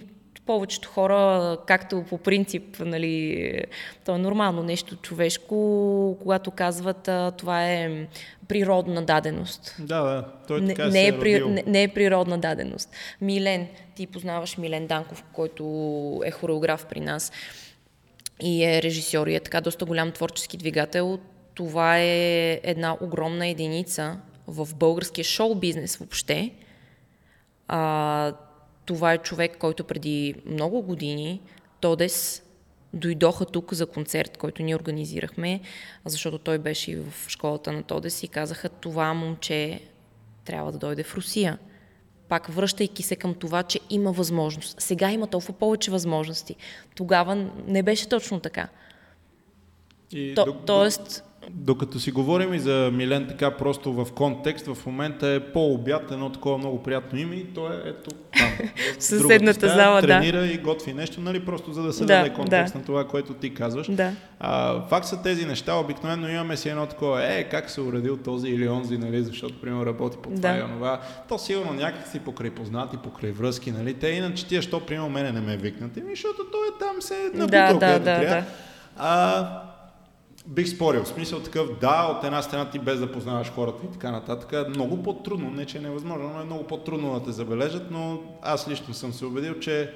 повечето 0.46 0.88
хора, 0.88 1.56
както 1.66 2.04
по 2.08 2.18
принцип, 2.18 2.76
нали, 2.80 3.64
то 4.04 4.14
е 4.14 4.18
нормално 4.18 4.62
нещо 4.62 4.96
човешко, 4.96 6.16
когато 6.22 6.50
казват 6.50 7.10
това 7.38 7.64
е 7.66 8.06
природна 8.48 9.02
даденост. 9.02 9.76
Да, 9.78 10.02
да, 10.02 10.24
той 10.48 10.66
така 10.66 10.84
не, 10.86 10.90
не, 10.90 11.06
е, 11.06 11.18
при, 11.18 11.44
не, 11.44 11.64
не 11.66 11.82
е 11.82 11.88
природна 11.88 12.38
даденост. 12.38 12.90
Милен, 13.20 13.66
ти 13.94 14.06
познаваш 14.06 14.56
Милен 14.56 14.86
Данков, 14.86 15.24
който 15.32 15.64
е 16.24 16.30
хореограф 16.30 16.86
при 16.86 17.00
нас 17.00 17.32
и 18.42 18.64
е 18.64 18.82
режисьор 18.82 19.26
и 19.26 19.34
е 19.34 19.40
така 19.40 19.60
доста 19.60 19.84
голям 19.84 20.12
творчески 20.12 20.56
двигател. 20.56 21.18
Това 21.54 21.98
е 21.98 22.60
една 22.62 22.96
огромна 23.00 23.46
единица 23.46 24.20
в 24.46 24.68
българския 24.74 25.24
шоу 25.24 25.54
бизнес 25.54 25.96
въобще. 25.96 26.54
А, 27.68 28.32
това 28.86 29.12
е 29.12 29.18
човек, 29.18 29.56
който 29.58 29.84
преди 29.84 30.34
много 30.46 30.82
години, 30.82 31.40
Тодес, 31.80 32.42
дойдоха 32.92 33.46
тук 33.46 33.74
за 33.74 33.86
концерт, 33.86 34.36
който 34.36 34.62
ние 34.62 34.76
организирахме, 34.76 35.60
защото 36.04 36.38
той 36.38 36.58
беше 36.58 36.90
и 36.90 36.96
в 36.96 37.28
школата 37.28 37.72
на 37.72 37.82
Тодес 37.82 38.22
и 38.22 38.28
казаха, 38.28 38.68
това 38.68 39.14
момче 39.14 39.80
трябва 40.44 40.72
да 40.72 40.78
дойде 40.78 41.02
в 41.02 41.14
Русия. 41.14 41.58
Пак 42.30 42.46
връщайки 42.46 43.02
се 43.02 43.16
към 43.16 43.34
това, 43.34 43.62
че 43.62 43.80
има 43.90 44.12
възможност. 44.12 44.80
Сега 44.80 45.10
има 45.10 45.26
толкова 45.26 45.52
повече 45.54 45.90
възможности. 45.90 46.56
Тогава 46.94 47.34
не 47.66 47.82
беше 47.82 48.08
точно 48.08 48.40
така. 48.40 48.68
И 50.12 50.34
То, 50.34 50.44
до- 50.44 50.52
тоест, 50.52 51.24
Докато 51.50 52.00
си 52.00 52.10
говорим 52.10 52.54
и 52.54 52.58
за 52.58 52.90
Милен 52.92 53.26
така 53.28 53.50
просто 53.50 53.92
в 53.94 54.12
контекст, 54.12 54.66
в 54.66 54.86
момента 54.86 55.28
е 55.28 55.40
по-обят, 55.40 56.10
едно 56.10 56.30
такова 56.32 56.58
много 56.58 56.82
приятно 56.82 57.18
име 57.18 57.34
и 57.34 57.44
то 57.44 57.66
е 57.66 57.82
ето 57.84 58.10
там. 58.10 58.50
В 58.98 59.02
съседната 59.02 59.60
другата 59.60 59.68
зала, 59.68 60.00
да. 60.00 60.06
Тренира 60.06 60.46
и 60.46 60.58
готви 60.58 60.92
нещо, 60.92 61.20
нали, 61.20 61.44
просто 61.44 61.72
за 61.72 61.82
да 61.82 61.92
се 61.92 62.04
Да, 62.04 62.16
даде 62.16 62.30
контекст 62.30 62.72
да. 62.72 62.78
на 62.78 62.84
това, 62.84 63.08
което 63.08 63.34
ти 63.34 63.54
казваш. 63.54 63.90
да. 63.90 64.12
А, 64.40 64.82
факт 64.82 65.06
са 65.06 65.22
тези 65.22 65.46
неща, 65.46 65.74
обикновено 65.74 66.28
имаме 66.28 66.56
си 66.56 66.68
едно 66.68 66.86
такова, 66.86 67.24
е, 67.24 67.44
как 67.44 67.70
се 67.70 67.80
уредил 67.80 68.16
този 68.16 68.48
или 68.48 68.68
онзи, 68.68 68.98
нали, 68.98 69.22
защото, 69.22 69.60
примерно, 69.60 69.86
работи 69.86 70.16
по 70.22 70.30
това 70.30 70.52
Да. 70.52 70.58
и 70.58 70.62
онова. 70.62 71.00
То 71.28 71.38
сигурно 71.38 71.72
някак 71.72 72.08
си 72.08 72.18
покрай 72.20 72.50
познати, 72.50 72.96
покрай 72.96 73.30
връзки, 73.32 73.70
нали, 73.72 73.94
те 73.94 74.08
иначе 74.08 74.46
тия, 74.46 74.62
що, 74.62 74.80
примерно, 74.80 75.08
мене 75.08 75.32
не 75.32 75.40
ме 75.40 75.56
викнат, 75.56 75.90
ами, 75.96 76.10
защото 76.10 76.38
той 76.52 76.60
е 76.60 76.78
там 76.80 77.02
се 77.02 77.14
е 77.14 77.30
Да, 77.30 77.38
набутал, 77.38 77.78
да, 77.78 77.86
където 77.86 77.98
да, 77.98 78.20
трябва. 78.20 78.34
да. 78.36 78.44
А, 78.96 79.69
бих 80.46 80.68
спорил. 80.68 81.04
В 81.04 81.08
смисъл 81.08 81.40
такъв, 81.40 81.78
да, 81.80 82.16
от 82.16 82.24
една 82.24 82.42
страна 82.42 82.70
ти 82.70 82.78
без 82.78 83.00
да 83.00 83.12
познаваш 83.12 83.52
хората 83.52 83.86
и 83.86 83.92
така 83.92 84.10
нататък, 84.10 84.68
много 84.68 85.02
по-трудно, 85.02 85.50
не 85.50 85.66
че 85.66 85.78
е 85.78 85.80
невъзможно, 85.80 86.30
но 86.34 86.40
е 86.40 86.44
много 86.44 86.64
по-трудно 86.64 87.14
да 87.14 87.24
те 87.24 87.32
забележат, 87.32 87.90
но 87.90 88.20
аз 88.42 88.68
лично 88.68 88.94
съм 88.94 89.12
се 89.12 89.24
убедил, 89.24 89.58
че 89.58 89.90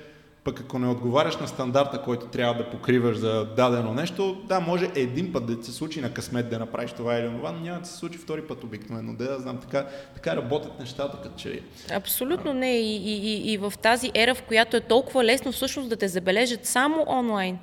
пък 0.44 0.60
ако 0.60 0.78
не 0.78 0.88
отговаряш 0.88 1.36
на 1.36 1.48
стандарта, 1.48 2.02
който 2.02 2.26
трябва 2.26 2.54
да 2.54 2.70
покриваш 2.70 3.16
за 3.16 3.44
дадено 3.56 3.94
нещо, 3.94 4.42
да, 4.48 4.60
може 4.60 4.90
един 4.94 5.32
път 5.32 5.46
да 5.46 5.64
се 5.64 5.72
случи 5.72 6.00
на 6.00 6.14
късмет 6.14 6.50
да 6.50 6.58
направиш 6.58 6.92
това 6.92 7.14
или 7.14 7.36
това, 7.36 7.52
но 7.52 7.60
няма 7.60 7.80
да 7.80 7.86
се 7.86 7.96
случи 7.96 8.18
втори 8.18 8.42
път 8.42 8.64
обикновено. 8.64 9.14
Да, 9.14 9.38
знам, 9.38 9.58
така, 9.58 9.86
така 10.14 10.36
работят 10.36 10.80
нещата, 10.80 11.18
като 11.22 11.36
че. 11.36 11.60
Абсолютно 11.92 12.52
не. 12.52 12.78
И, 12.78 12.96
и, 12.96 13.34
и, 13.34 13.52
и 13.52 13.56
в 13.56 13.72
тази 13.82 14.10
ера, 14.14 14.34
в 14.34 14.42
която 14.42 14.76
е 14.76 14.80
толкова 14.80 15.24
лесно 15.24 15.52
всъщност 15.52 15.88
да 15.88 15.96
те 15.96 16.08
забележат 16.08 16.66
само 16.66 17.04
онлайн. 17.08 17.58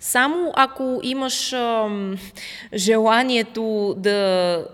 Само 0.00 0.52
ако 0.54 1.00
имаш 1.02 1.52
ам, 1.52 2.18
желанието 2.74 3.94
да, 3.98 4.68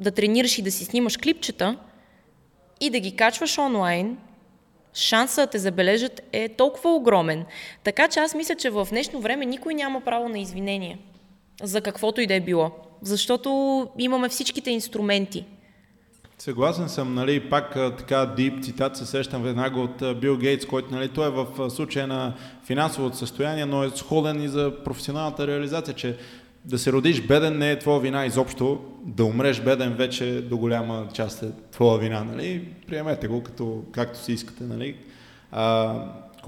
да 0.00 0.10
тренираш 0.10 0.58
и 0.58 0.62
да 0.62 0.70
си 0.70 0.84
снимаш 0.84 1.16
клипчета 1.16 1.76
и 2.80 2.90
да 2.90 3.00
ги 3.00 3.16
качваш 3.16 3.58
онлайн, 3.58 4.16
шанса 4.94 5.40
да 5.40 5.46
те 5.46 5.58
забележат 5.58 6.22
е 6.32 6.48
толкова 6.48 6.94
огромен. 6.94 7.44
Така 7.84 8.08
че 8.08 8.20
аз 8.20 8.34
мисля, 8.34 8.54
че 8.54 8.70
в 8.70 8.88
днешно 8.90 9.20
време 9.20 9.46
никой 9.46 9.74
няма 9.74 10.00
право 10.00 10.28
на 10.28 10.38
извинение 10.38 10.98
за 11.62 11.80
каквото 11.80 12.20
и 12.20 12.26
да 12.26 12.34
е 12.34 12.40
било. 12.40 12.70
Защото 13.02 13.88
имаме 13.98 14.28
всичките 14.28 14.70
инструменти. 14.70 15.44
Съгласен 16.40 16.88
съм, 16.88 17.14
нали, 17.14 17.50
пак 17.50 17.74
така 17.74 18.26
дип 18.36 18.64
цитат 18.64 18.96
се 18.96 19.06
сещам 19.06 19.42
веднага 19.42 19.80
от 19.80 20.20
Бил 20.20 20.36
Гейтс, 20.36 20.66
който 20.66 20.94
нали, 20.94 21.08
той 21.08 21.26
е 21.26 21.30
в 21.30 21.70
случая 21.70 22.06
на 22.06 22.34
финансовото 22.64 23.16
състояние, 23.16 23.66
но 23.66 23.84
е 23.84 23.90
сходен 23.90 24.42
и 24.42 24.48
за 24.48 24.72
професионалната 24.84 25.46
реализация, 25.46 25.94
че 25.94 26.16
да 26.64 26.78
се 26.78 26.92
родиш 26.92 27.26
беден 27.26 27.58
не 27.58 27.70
е 27.70 27.78
твоя 27.78 28.00
вина 28.00 28.26
изобщо, 28.26 28.80
да 29.04 29.24
умреш 29.24 29.60
беден 29.60 29.94
вече 29.94 30.42
до 30.42 30.56
голяма 30.56 31.06
част 31.12 31.42
е 31.42 31.50
твоя 31.72 31.98
вина, 31.98 32.24
нали? 32.24 32.68
Приемете 32.86 33.28
го 33.28 33.42
като, 33.42 33.82
както 33.92 34.18
си 34.18 34.32
искате, 34.32 34.64
нали? 34.64 34.96
А, 35.52 35.94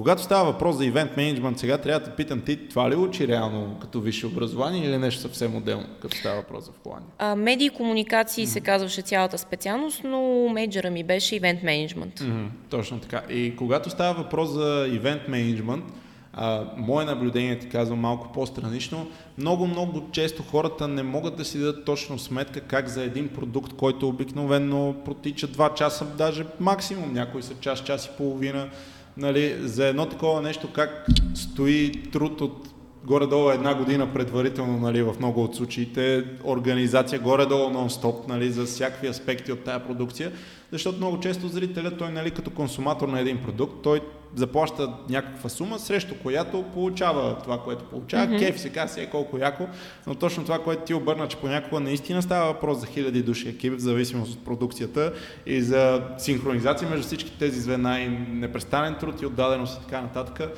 когато 0.01 0.23
става 0.23 0.53
въпрос 0.53 0.77
за 0.77 0.87
ивент 0.87 1.17
менеджмент, 1.17 1.59
сега 1.59 1.79
трябва 1.79 2.01
да 2.01 2.17
питам 2.17 2.41
ти, 2.41 2.69
това 2.69 2.91
ли 2.91 2.95
учи 2.95 3.29
реално 3.29 3.77
като 3.81 4.01
висше 4.01 4.27
образование 4.27 4.85
или 4.85 4.99
нещо 4.99 5.21
съвсем 5.21 5.57
отделно, 5.57 5.87
като 6.03 6.17
става 6.17 6.37
въпрос 6.37 6.65
за 6.65 6.71
Холандия? 6.83 7.11
А, 7.19 7.37
медии 7.37 7.67
и 7.67 7.71
комуникации 7.71 8.47
се 8.47 8.61
казваше 8.61 9.03
цялата 9.03 9.39
специалност, 9.39 10.01
но 10.05 10.49
мейджора 10.49 10.91
ми 10.91 11.05
беше 11.05 11.37
ивент 11.37 11.63
менеджмент. 11.63 12.21
Мгм, 12.21 12.47
точно 12.71 13.01
така. 13.01 13.23
И 13.31 13.57
когато 13.57 13.91
става 13.91 14.23
въпрос 14.23 14.51
за 14.51 14.89
ивент 14.93 15.29
менеджмент, 15.29 15.85
а, 16.33 16.65
мое 16.77 17.05
наблюдение, 17.05 17.59
ти 17.59 17.69
казвам 17.69 17.99
малко 17.99 18.33
по-странично, 18.33 19.07
много-много 19.39 20.03
често 20.13 20.43
хората 20.43 20.89
не 20.89 21.03
могат 21.03 21.37
да 21.37 21.45
си 21.45 21.59
дадат 21.59 21.85
точно 21.85 22.19
сметка 22.19 22.61
как 22.61 22.89
за 22.89 23.03
един 23.03 23.29
продукт, 23.29 23.73
който 23.73 24.09
обикновено 24.09 24.95
протича 25.05 25.49
2 25.49 25.75
часа, 25.75 26.05
даже 26.05 26.47
максимум, 26.61 27.13
някои 27.13 27.43
са 27.43 27.55
час, 27.61 27.85
час 27.85 28.07
и 28.07 28.11
половина, 28.19 28.69
нали, 29.17 29.57
за 29.61 29.87
едно 29.87 30.07
такова 30.07 30.43
нещо 30.43 30.73
как 30.73 31.07
стои 31.35 31.93
труд 32.13 32.41
от 32.41 32.69
горе-долу 33.05 33.51
една 33.51 33.75
година 33.75 34.13
предварително, 34.13 34.79
нали, 34.79 35.03
в 35.03 35.15
много 35.19 35.45
от 35.45 35.57
случаите, 35.57 36.25
организация 36.45 37.21
горе-долу 37.21 37.71
нон-стоп, 37.71 38.29
нали, 38.29 38.51
за 38.51 38.65
всякакви 38.65 39.09
аспекти 39.09 39.53
от 39.53 39.65
тая 39.65 39.87
продукция, 39.87 40.33
защото 40.73 40.97
много 40.97 41.21
често 41.21 41.49
зрителят, 41.49 41.99
той, 41.99 42.13
нали, 42.13 42.31
като 42.31 42.51
консуматор 42.51 43.09
на 43.09 43.21
един 43.21 43.43
продукт, 43.43 43.83
той 43.83 44.01
заплаща 44.35 44.93
някаква 45.09 45.49
сума, 45.49 45.79
срещу 45.79 46.15
която 46.23 46.63
получава 46.63 47.39
това, 47.43 47.59
което 47.59 47.85
получава. 47.85 48.27
Mm-hmm. 48.27 48.39
Кеф 48.39 48.61
се 48.61 48.69
казва, 48.69 49.03
е 49.03 49.11
колко 49.11 49.39
яко, 49.39 49.67
но 50.07 50.15
точно 50.15 50.45
това, 50.45 50.59
което 50.59 50.83
ти 50.83 50.95
обърна, 50.95 51.29
че 51.29 51.37
понякога 51.37 51.81
наистина 51.81 52.23
става 52.23 52.53
въпрос 52.53 52.79
за 52.79 52.87
хиляди 52.87 53.23
души 53.23 53.49
екип, 53.49 53.73
в 53.73 53.79
зависимост 53.79 54.33
от 54.33 54.45
продукцията 54.45 55.13
и 55.47 55.63
за 55.63 56.03
синхронизация 56.19 56.91
между 56.91 57.07
всички 57.07 57.39
тези 57.39 57.61
звена 57.61 58.01
и 58.01 58.09
непрестанен 58.31 58.95
труд 58.95 59.23
и 59.23 59.27
отдаденост 59.27 59.79
и 59.79 59.85
така 59.85 60.01
нататък. 60.01 60.51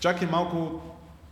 Чак 0.00 0.22
е 0.22 0.26
малко 0.26 0.80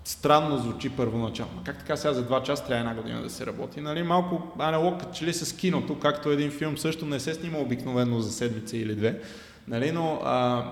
странно 0.05 0.59
звучи 0.59 0.91
първоначално. 0.91 1.63
Как 1.65 1.79
така 1.79 1.97
сега 1.97 2.13
за 2.15 2.23
два 2.23 2.43
часа 2.43 2.65
трябва 2.65 2.81
една 2.81 3.03
година 3.03 3.23
да 3.23 3.31
се 3.31 3.47
работи? 3.47 3.81
Нали? 3.81 4.03
Малко 4.03 4.43
аналог, 4.59 5.13
че 5.13 5.25
ли 5.25 5.33
с 5.33 5.57
киното, 5.57 5.99
както 5.99 6.31
един 6.31 6.51
филм 6.51 6.79
също 6.79 7.07
не 7.07 7.21
се 7.21 7.35
снима 7.35 7.59
обикновено 7.59 8.21
за 8.21 8.33
седмица 8.33 8.77
или 8.77 8.95
две. 8.95 9.21
Нали? 9.69 9.93
Но 9.93 10.21
а, 10.25 10.65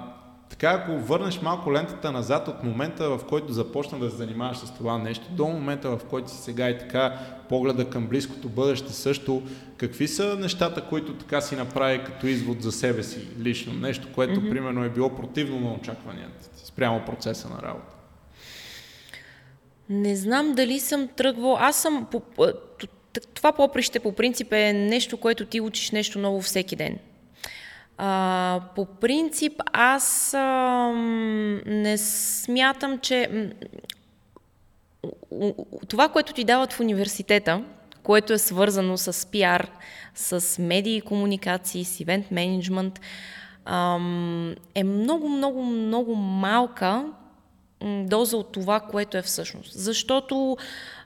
така, 0.49 0.71
ако 0.71 0.99
върнеш 0.99 1.43
малко 1.43 1.73
лентата 1.73 2.13
назад 2.13 2.49
от 2.49 2.65
момента, 2.65 3.09
в 3.09 3.21
който 3.29 3.53
започна 3.53 3.99
да 3.99 4.11
се 4.11 4.17
занимаваш 4.17 4.57
с 4.57 4.75
това 4.75 4.99
нещо, 4.99 5.27
до 5.31 5.47
момента, 5.47 5.91
в 5.91 6.01
който 6.11 6.31
си 6.31 6.39
сега 6.39 6.71
и 6.71 6.79
така 6.79 7.19
погледа 7.49 7.91
към 7.91 8.07
близкото 8.07 8.49
бъдеще 8.49 8.93
също, 8.93 9.43
какви 9.77 10.09
са 10.09 10.37
нещата, 10.41 10.85
които 10.89 11.15
така 11.15 11.41
си 11.41 11.57
направи 11.57 12.05
като 12.05 12.27
извод 12.27 12.63
за 12.63 12.73
себе 12.73 13.03
си 13.03 13.29
лично? 13.39 13.73
Нещо, 13.73 14.09
което 14.15 14.41
mm-hmm. 14.41 14.51
примерно 14.51 14.85
е 14.85 14.89
било 14.89 15.17
противно 15.17 15.61
на 15.61 15.73
очакванията 15.73 16.49
спрямо 16.65 17.05
процеса 17.05 17.49
на 17.49 17.63
работа. 17.63 18.02
Не 19.93 20.17
знам 20.17 20.53
дали 20.55 20.81
съм 20.81 21.09
тръгвал. 21.09 21.57
Аз 21.61 21.77
съм. 21.77 22.07
по- 22.11 22.53
Това 23.35 23.53
поприще 23.53 24.01
по 24.01 24.13
принцип 24.13 24.53
е 24.53 24.73
нещо, 24.73 25.17
което 25.17 25.47
ти 25.47 25.61
учиш 25.61 25.91
нещо 25.91 26.19
ново 26.19 26.41
всеки 26.41 26.77
ден. 26.77 26.99
А, 27.99 28.61
по 28.75 28.85
принцип, 28.85 29.53
аз 29.73 30.35
ам, 30.35 31.61
не 31.67 31.99
смятам, 31.99 32.99
че. 32.99 33.51
Това, 35.89 36.09
което 36.09 36.33
ти 36.33 36.45
дават 36.45 36.73
в 36.73 36.81
университета, 36.81 37.65
което 38.03 38.33
е 38.33 38.39
свързано 38.39 38.97
с 38.97 39.27
пиар, 39.31 39.71
с 40.15 40.59
медии 40.63 40.97
и 40.97 41.01
комуникации, 41.01 41.85
с 41.85 42.01
ивент 42.01 42.31
менеджмент, 42.31 43.01
е 44.75 44.85
много, 44.85 45.29
много, 45.29 45.63
много 45.63 46.15
малка 46.15 47.05
доза 47.85 48.37
от 48.37 48.53
това, 48.53 48.81
което 48.81 49.17
е 49.17 49.23
всъщност. 49.23 49.73
Защото 49.73 50.57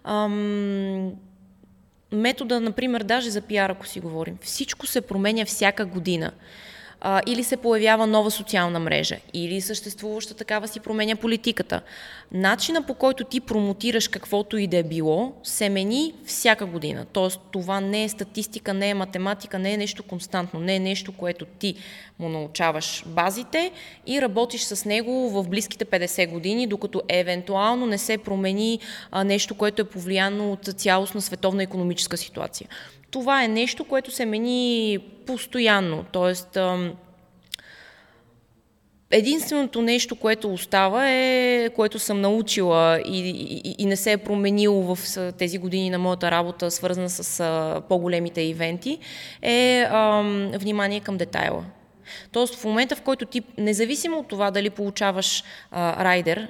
ам, 0.04 1.12
метода, 2.12 2.60
например, 2.60 3.02
даже 3.02 3.30
за 3.30 3.40
пиар, 3.40 3.70
ако 3.70 3.86
си 3.86 4.00
говорим, 4.00 4.38
всичко 4.42 4.86
се 4.86 5.00
променя 5.00 5.44
всяка 5.44 5.86
година. 5.86 6.32
А, 7.08 7.22
или 7.26 7.44
се 7.44 7.56
появява 7.56 8.06
нова 8.06 8.30
социална 8.30 8.78
мрежа, 8.78 9.16
или 9.34 9.60
съществуваща 9.60 10.34
такава 10.34 10.68
си 10.68 10.80
променя 10.80 11.16
политиката. 11.16 11.80
Начина 12.32 12.82
по 12.82 12.94
който 12.94 13.24
ти 13.24 13.40
промотираш 13.40 14.08
каквото 14.08 14.56
и 14.56 14.66
да 14.66 14.76
е 14.76 14.82
било, 14.82 15.32
се 15.42 15.68
мени 15.68 16.14
всяка 16.24 16.66
година. 16.66 17.06
Тоест, 17.12 17.40
това 17.52 17.80
не 17.80 18.04
е 18.04 18.08
статистика, 18.08 18.74
не 18.74 18.90
е 18.90 18.94
математика, 18.94 19.58
не 19.58 19.72
е 19.72 19.76
нещо 19.76 20.02
константно, 20.02 20.60
не 20.60 20.74
е 20.74 20.80
нещо, 20.80 21.12
което 21.12 21.44
ти 21.44 21.74
му 22.18 22.28
научаваш 22.28 23.04
базите 23.06 23.72
и 24.06 24.22
работиш 24.22 24.62
с 24.62 24.84
него 24.84 25.30
в 25.30 25.48
близките 25.48 25.84
50 25.84 26.30
години, 26.30 26.66
докато 26.66 27.02
евентуално 27.08 27.86
не 27.86 27.98
се 27.98 28.18
промени 28.18 28.78
а, 29.10 29.24
нещо, 29.24 29.54
което 29.54 29.82
е 29.82 29.84
повлияно 29.84 30.52
от 30.52 30.64
цялостна 30.64 31.22
световна 31.22 31.62
економическа 31.62 32.16
ситуация. 32.16 32.68
Това 33.10 33.44
е 33.44 33.48
нещо, 33.48 33.84
което 33.84 34.10
се 34.10 34.26
мени 34.26 34.98
постоянно. 35.26 36.04
Тоест, 36.12 36.58
единственото 39.10 39.82
нещо, 39.82 40.16
което 40.16 40.52
остава 40.52 41.10
е, 41.10 41.70
което 41.76 41.98
съм 41.98 42.20
научила 42.20 43.00
и, 43.06 43.30
и, 43.64 43.74
и 43.78 43.86
не 43.86 43.96
се 43.96 44.12
е 44.12 44.18
променило 44.18 44.94
в 44.94 45.18
тези 45.38 45.58
години 45.58 45.90
на 45.90 45.98
моята 45.98 46.30
работа, 46.30 46.70
свързана 46.70 47.10
с 47.10 47.44
по-големите 47.88 48.40
ивенти, 48.40 48.98
е 49.42 49.86
ам, 49.90 50.50
внимание 50.54 51.00
към 51.00 51.16
детайла. 51.16 51.64
Тоест 52.32 52.54
в 52.54 52.64
момента, 52.64 52.96
в 52.96 53.02
който 53.02 53.26
ти, 53.26 53.42
независимо 53.58 54.18
от 54.18 54.28
това 54.28 54.50
дали 54.50 54.70
получаваш 54.70 55.44
а, 55.70 56.04
райдер, 56.04 56.48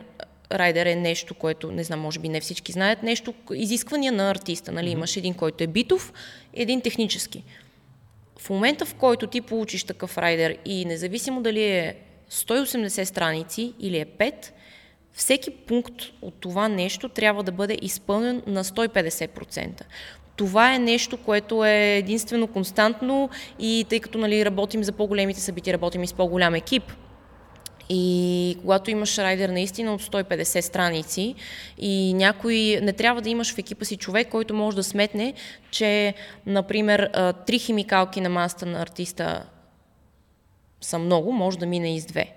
райдер 0.53 0.87
е 0.87 0.95
нещо, 0.95 1.35
което, 1.35 1.73
не 1.73 1.85
знам, 1.85 2.01
може 2.01 2.19
би 2.19 2.29
не 2.29 2.41
всички 2.41 2.73
знаят, 2.73 3.03
нещо, 3.03 3.35
изисквания 3.55 4.13
на 4.13 4.31
артиста. 4.31 4.73
Нали? 4.73 4.91
Имаш 4.91 5.17
един, 5.17 5.35
който 5.35 5.65
е 5.65 5.67
битов, 5.67 6.13
един 6.55 6.81
технически. 6.81 7.45
В 8.39 8.51
момента, 8.51 8.87
в 8.87 8.95
който 8.95 9.27
ти 9.27 9.41
получиш 9.41 9.85
такъв 9.85 10.19
райдер 10.19 10.57
и 10.65 10.85
независимо 10.85 11.43
дали 11.43 11.65
е 11.65 11.97
180 12.31 13.05
страници 13.05 13.75
или 13.81 13.99
е 13.99 14.07
5, 14.07 14.35
всеки 15.13 15.51
пункт 15.51 16.03
от 16.23 16.35
това 16.41 16.69
нещо 16.69 17.09
трябва 17.09 17.43
да 17.43 17.53
бъде 17.53 17.79
изпълнен 17.83 18.43
на 18.47 18.65
150%. 18.65 19.83
Това 20.37 20.75
е 20.75 20.79
нещо, 20.79 21.17
което 21.17 21.65
е 21.65 21.97
единствено 21.97 22.47
константно 22.47 23.31
и 23.59 23.87
тъй 23.89 24.01
като 24.01 24.19
нали, 24.19 24.45
работим 24.45 24.85
за 24.85 24.93
по-големите 24.93 25.41
събития, 25.41 25.75
работим 25.75 26.03
и 26.03 26.07
с 26.07 26.13
по-голям 26.13 26.55
екип, 26.55 26.83
и 27.89 28.57
когато 28.61 28.91
имаш 28.91 29.19
райдер 29.19 29.49
наистина 29.49 29.95
от 29.95 30.03
150 30.03 30.61
страници 30.61 31.35
и 31.79 32.15
някой, 32.15 32.79
не 32.83 32.93
трябва 32.93 33.23
да 33.23 33.31
имаш 33.31 33.55
в 33.55 33.59
екипа 33.59 33.85
си 33.85 33.97
човек, 33.97 34.29
който 34.29 34.55
може 34.55 34.77
да 34.77 34.85
сметне, 34.85 35.35
че, 35.71 36.15
например, 36.47 37.11
три 37.47 37.59
химикалки 37.59 38.21
на 38.21 38.29
маста 38.29 38.67
на 38.67 38.83
артиста 38.83 39.45
са 40.81 40.99
много, 40.99 41.33
може 41.33 41.59
да 41.59 41.67
мине 41.67 41.97
из 41.97 42.07
две. 42.07 42.33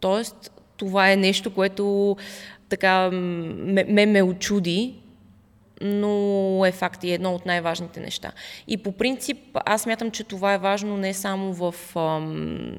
Тоест, 0.00 0.52
това 0.76 1.10
е 1.10 1.16
нещо, 1.16 1.54
което 1.54 2.16
така 2.68 3.10
ме, 3.10 3.84
ме, 3.84 4.06
ме 4.06 4.22
очуди, 4.22 4.94
но 5.80 6.64
е 6.66 6.72
факт 6.72 7.04
и 7.04 7.12
едно 7.12 7.34
от 7.34 7.46
най-важните 7.46 8.00
неща. 8.00 8.32
И 8.68 8.76
по 8.76 8.92
принцип, 8.92 9.38
аз 9.54 9.86
мятам, 9.86 10.10
че 10.10 10.24
това 10.24 10.54
е 10.54 10.58
важно 10.58 10.96
не 10.96 11.14
само 11.14 11.52
в, 11.52 11.74
ам, 11.96 12.76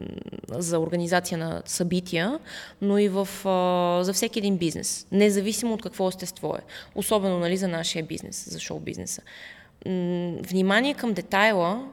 за 0.49 0.79
организация 0.79 1.37
на 1.37 1.61
събития, 1.65 2.39
но 2.81 2.97
и 2.97 3.09
в, 3.09 3.27
а, 3.45 4.03
за 4.03 4.13
всеки 4.13 4.39
един 4.39 4.57
бизнес, 4.57 5.07
независимо 5.11 5.73
от 5.73 5.81
какво 5.81 6.07
естество 6.07 6.55
е. 6.55 6.61
Особено 6.95 7.39
нали, 7.39 7.57
за 7.57 7.67
нашия 7.67 8.03
бизнес, 8.03 8.49
за 8.49 8.59
шоу-бизнеса. 8.59 9.21
Внимание 10.49 10.93
към 10.93 11.13
детайла 11.13 11.87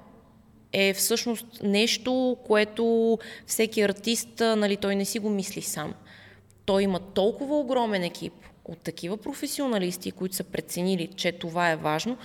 е 0.73 0.95
всъщност 0.95 1.47
нещо, 1.63 2.37
което 2.47 3.19
всеки 3.47 3.83
артист, 3.83 4.41
нали, 4.41 4.77
той 4.77 4.97
не 4.97 5.05
си 5.05 5.19
го 5.19 5.31
мисли 5.31 5.63
сам. 5.63 5.95
Той 6.65 6.83
има 6.83 7.01
толкова 7.01 7.59
огромен 7.59 8.03
екип, 8.03 8.33
от 8.65 8.79
такива 8.79 9.17
професионалисти, 9.17 10.13
които 10.13 10.37
са 10.37 10.45
преценили, 10.45 11.07
че 11.07 11.33
това 11.33 11.71
е 11.71 11.77
важно, 11.77 12.19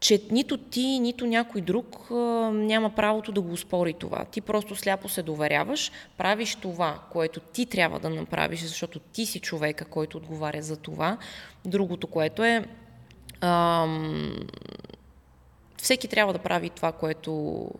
че 0.00 0.22
нито 0.30 0.58
ти, 0.58 1.00
нито 1.00 1.26
някой 1.26 1.60
друг 1.60 2.06
а, 2.10 2.14
няма 2.52 2.90
правото 2.90 3.32
да 3.32 3.40
го 3.40 3.56
спори 3.56 3.92
това. 3.92 4.24
Ти 4.24 4.40
просто 4.40 4.76
сляпо 4.76 5.08
се 5.08 5.22
доверяваш, 5.22 5.92
правиш 6.16 6.54
това, 6.54 6.98
което 7.12 7.40
ти 7.40 7.66
трябва 7.66 7.98
да 7.98 8.10
направиш, 8.10 8.60
защото 8.60 8.98
ти 8.98 9.26
си 9.26 9.40
човека, 9.40 9.84
който 9.84 10.16
отговаря 10.16 10.62
за 10.62 10.76
това. 10.76 11.18
Другото, 11.64 12.06
което 12.06 12.44
е 12.44 12.64
ам, 13.40 14.36
всеки 15.76 16.08
трябва 16.08 16.32
да 16.32 16.38
прави 16.38 16.70
това, 16.70 16.92
което 16.92 17.70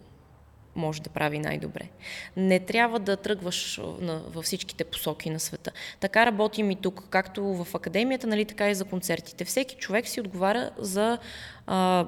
може 0.76 1.02
да 1.02 1.10
прави 1.10 1.38
най-добре. 1.38 1.88
Не 2.36 2.60
трябва 2.60 2.98
да 2.98 3.16
тръгваш 3.16 3.80
на, 4.00 4.22
във 4.28 4.44
всичките 4.44 4.84
посоки 4.84 5.30
на 5.30 5.40
света. 5.40 5.70
Така 6.00 6.26
работим 6.26 6.70
и 6.70 6.76
тук, 6.76 7.04
както 7.10 7.64
в 7.64 7.74
академията, 7.74 8.26
нали, 8.26 8.44
така 8.44 8.70
и 8.70 8.74
за 8.74 8.84
концертите. 8.84 9.44
Всеки 9.44 9.76
човек 9.76 10.08
си 10.08 10.20
отговаря 10.20 10.70
за, 10.78 11.18
а, 11.66 12.06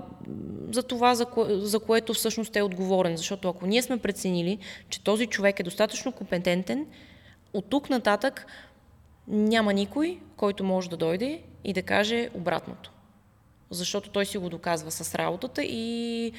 за 0.70 0.82
това, 0.82 1.14
за, 1.14 1.26
кое, 1.26 1.46
за 1.48 1.80
което 1.80 2.14
всъщност 2.14 2.56
е 2.56 2.62
отговорен. 2.62 3.16
Защото 3.16 3.48
ако 3.48 3.66
ние 3.66 3.82
сме 3.82 3.98
преценили, 3.98 4.58
че 4.88 5.04
този 5.04 5.26
човек 5.26 5.60
е 5.60 5.62
достатъчно 5.62 6.12
компетентен, 6.12 6.86
от 7.52 7.70
тук 7.70 7.90
нататък 7.90 8.46
няма 9.28 9.72
никой, 9.72 10.20
който 10.36 10.64
може 10.64 10.90
да 10.90 10.96
дойде 10.96 11.42
и 11.64 11.72
да 11.72 11.82
каже 11.82 12.28
обратното. 12.34 12.90
Защото 13.70 14.10
той 14.10 14.26
си 14.26 14.38
го 14.38 14.48
доказва 14.48 14.90
с 14.90 15.14
работата 15.14 15.64
и 15.64 16.32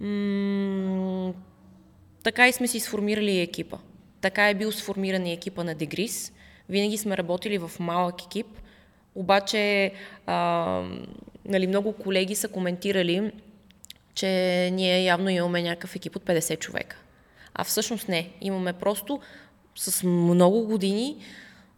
м- 0.00 1.32
така 2.22 2.48
и 2.48 2.52
сме 2.52 2.68
си 2.68 2.80
сформирали 2.80 3.40
екипа. 3.40 3.76
Така 4.20 4.48
е 4.48 4.54
бил 4.54 4.72
сформиран 4.72 5.26
и 5.26 5.32
екипа 5.32 5.64
на 5.64 5.74
Дегрис. 5.74 6.32
Винаги 6.68 6.98
сме 6.98 7.16
работили 7.16 7.58
в 7.58 7.70
малък 7.80 8.22
екип, 8.22 8.46
обаче 9.14 9.92
а, 10.26 10.82
нали, 11.44 11.66
много 11.66 11.92
колеги 11.92 12.34
са 12.34 12.48
коментирали, 12.48 13.32
че 14.14 14.28
ние 14.72 15.04
явно 15.04 15.28
имаме 15.28 15.62
някакъв 15.62 15.96
екип 15.96 16.16
от 16.16 16.24
50 16.24 16.58
човека. 16.58 16.96
А 17.54 17.64
всъщност 17.64 18.08
не. 18.08 18.30
Имаме 18.40 18.72
просто 18.72 19.20
с 19.76 20.02
много 20.06 20.64
години, 20.64 21.16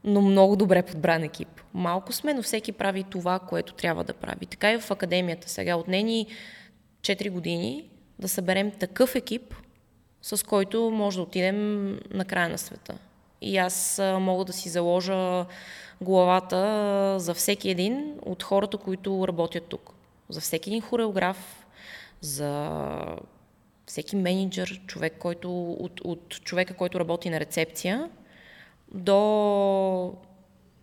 но 0.04 0.20
много 0.20 0.56
добре 0.56 0.82
подбран 0.82 1.22
екип. 1.22 1.48
Малко 1.74 2.12
сме, 2.12 2.34
но 2.34 2.42
всеки 2.42 2.72
прави 2.72 3.04
това, 3.04 3.38
което 3.38 3.74
трябва 3.74 4.04
да 4.04 4.12
прави. 4.12 4.46
Така 4.46 4.72
и 4.72 4.80
в 4.80 4.90
академията. 4.90 5.48
Сега 5.48 5.76
отнени 5.76 6.26
4 7.02 7.30
години 7.30 7.88
да 8.18 8.28
съберем 8.28 8.70
такъв 8.70 9.14
екип, 9.14 9.54
с 10.22 10.46
който 10.46 10.90
може 10.90 11.16
да 11.16 11.22
отидем 11.22 11.90
на 12.10 12.24
края 12.24 12.48
на 12.48 12.58
света. 12.58 12.94
И 13.40 13.58
аз 13.58 14.00
мога 14.18 14.44
да 14.44 14.52
си 14.52 14.68
заложа 14.68 15.46
главата 16.00 17.14
за 17.18 17.34
всеки 17.34 17.70
един 17.70 18.14
от 18.22 18.42
хората, 18.42 18.78
които 18.78 19.28
работят 19.28 19.64
тук. 19.64 19.92
За 20.28 20.40
всеки 20.40 20.70
един 20.70 20.80
хореограф, 20.82 21.66
за 22.20 22.70
всеки 23.86 24.16
менеджер, 24.16 24.80
човек, 24.86 25.16
който, 25.18 25.72
от, 25.72 26.00
от 26.04 26.28
човека, 26.44 26.74
който 26.74 27.00
работи 27.00 27.30
на 27.30 27.40
рецепция, 27.40 28.10
до 28.94 30.14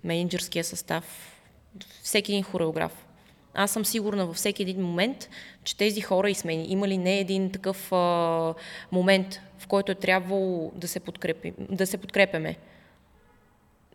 менеджерския 0.03 0.63
състав, 0.63 1.33
всеки 2.03 2.31
един 2.31 2.43
хореограф. 2.43 3.06
Аз 3.59 3.71
съм 3.71 3.85
сигурна 3.85 4.25
във 4.25 4.35
всеки 4.35 4.61
един 4.61 4.81
момент, 4.81 5.29
че 5.63 5.77
тези 5.77 6.01
хора 6.01 6.29
и 6.29 6.35
сме 6.35 6.53
имали 6.53 6.97
не 6.97 7.19
един 7.19 7.51
такъв 7.51 7.91
а, 7.91 8.53
момент, 8.91 9.39
в 9.57 9.67
който 9.67 9.91
е 9.91 9.95
трябвало 9.95 10.71
да 10.75 10.87
се, 10.87 10.99
подкрепи, 10.99 11.53
да 11.59 11.87
се 11.87 11.97
подкрепяме. 11.97 12.55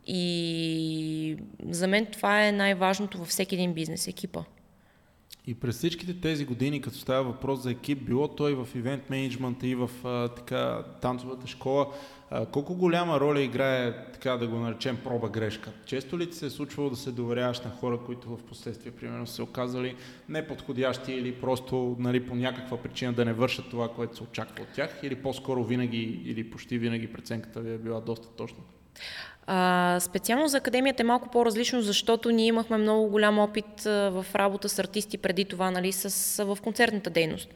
И 0.06 1.36
за 1.68 1.86
мен 1.86 2.06
това 2.06 2.46
е 2.46 2.52
най-важното 2.52 3.18
във 3.18 3.28
всеки 3.28 3.54
един 3.54 3.72
бизнес, 3.72 4.08
екипа. 4.08 4.42
И 5.46 5.54
през 5.54 5.76
всичките 5.76 6.20
тези 6.20 6.44
години, 6.44 6.80
като 6.80 6.96
става 6.96 7.24
въпрос 7.24 7.62
за 7.62 7.70
екип, 7.70 8.04
било 8.04 8.28
той 8.28 8.54
в 8.54 8.68
ивент 8.74 9.10
менеджмента 9.10 9.66
и 9.66 9.74
в 9.74 9.90
а, 10.04 10.28
така, 10.28 10.84
танцовата 11.00 11.46
школа, 11.46 11.86
а, 12.30 12.46
колко 12.46 12.74
голяма 12.74 13.20
роля 13.20 13.40
играе, 13.40 14.12
така 14.12 14.36
да 14.36 14.46
го 14.46 14.56
наречем, 14.56 14.98
проба 15.04 15.28
грешка? 15.28 15.72
Често 15.86 16.18
ли 16.18 16.30
ти 16.30 16.36
се 16.36 16.46
е 16.46 16.50
случвало 16.50 16.90
да 16.90 16.96
се 16.96 17.12
доверяваш 17.12 17.60
на 17.60 17.70
хора, 17.70 17.98
които 18.06 18.36
в 18.36 18.42
последствие, 18.42 18.92
примерно, 18.92 19.26
се 19.26 19.42
оказали 19.42 19.96
неподходящи 20.28 21.12
или 21.12 21.34
просто 21.34 21.96
нали, 21.98 22.26
по 22.26 22.34
някаква 22.34 22.76
причина 22.76 23.12
да 23.12 23.24
не 23.24 23.32
вършат 23.32 23.70
това, 23.70 23.88
което 23.88 24.16
се 24.16 24.22
очаква 24.22 24.62
от 24.62 24.72
тях, 24.74 25.00
или 25.02 25.14
по-скоро 25.14 25.64
винаги 25.64 26.22
или 26.24 26.50
почти 26.50 26.78
винаги 26.78 27.12
преценката 27.12 27.60
ви 27.60 27.74
е 27.74 27.78
била 27.78 28.00
доста 28.00 28.28
точна? 28.28 28.58
А, 29.46 29.98
специално 30.00 30.48
за 30.48 30.56
академията 30.56 31.02
е 31.02 31.06
малко 31.06 31.28
по-различно, 31.28 31.82
защото 31.82 32.30
ние 32.30 32.46
имахме 32.46 32.76
много 32.76 33.08
голям 33.08 33.38
опит 33.38 33.86
а, 33.86 33.90
в 34.10 34.26
работа 34.34 34.68
с 34.68 34.78
артисти 34.78 35.18
преди 35.18 35.44
това, 35.44 35.70
нали, 35.70 35.92
с, 35.92 36.44
в 36.44 36.58
концертната 36.62 37.10
дейност. 37.10 37.48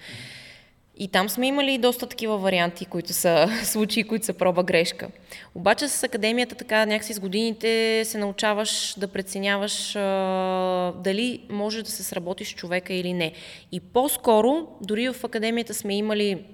И 0.98 1.08
там 1.08 1.28
сме 1.28 1.46
имали 1.46 1.78
доста 1.78 2.06
такива 2.06 2.38
варианти, 2.38 2.84
които 2.84 3.12
са 3.12 3.48
случаи, 3.64 4.04
които 4.04 4.24
са 4.26 4.32
проба 4.32 4.62
грешка. 4.62 5.08
Обаче 5.54 5.88
с 5.88 6.02
академията 6.02 6.54
така 6.54 6.86
някакси 6.86 7.14
с 7.14 7.20
годините 7.20 8.02
се 8.04 8.18
научаваш 8.18 8.94
да 8.98 9.08
преценяваш 9.08 9.96
а, 9.96 10.92
дали 11.04 11.40
може 11.50 11.82
да 11.82 11.90
се 11.90 12.02
сработиш 12.02 12.48
с 12.48 12.54
човека 12.54 12.92
или 12.92 13.12
не. 13.12 13.32
И 13.72 13.80
по-скоро, 13.80 14.66
дори 14.80 15.08
в 15.08 15.24
академията 15.24 15.74
сме 15.74 15.96
имали, 15.96 16.44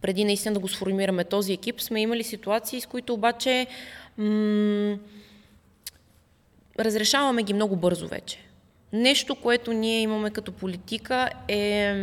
преди 0.00 0.24
наистина 0.24 0.54
да 0.54 0.60
го 0.60 0.68
сформираме 0.68 1.24
този 1.24 1.52
екип, 1.52 1.80
сме 1.80 2.00
имали 2.00 2.22
ситуации, 2.22 2.80
с 2.80 2.86
които 2.86 3.14
обаче 3.14 3.66
разрешаваме 6.78 7.42
ги 7.42 7.54
много 7.54 7.76
бързо 7.76 8.08
вече. 8.08 8.38
Нещо, 8.92 9.34
което 9.34 9.72
ние 9.72 10.00
имаме 10.00 10.30
като 10.30 10.52
политика 10.52 11.28
е 11.48 11.94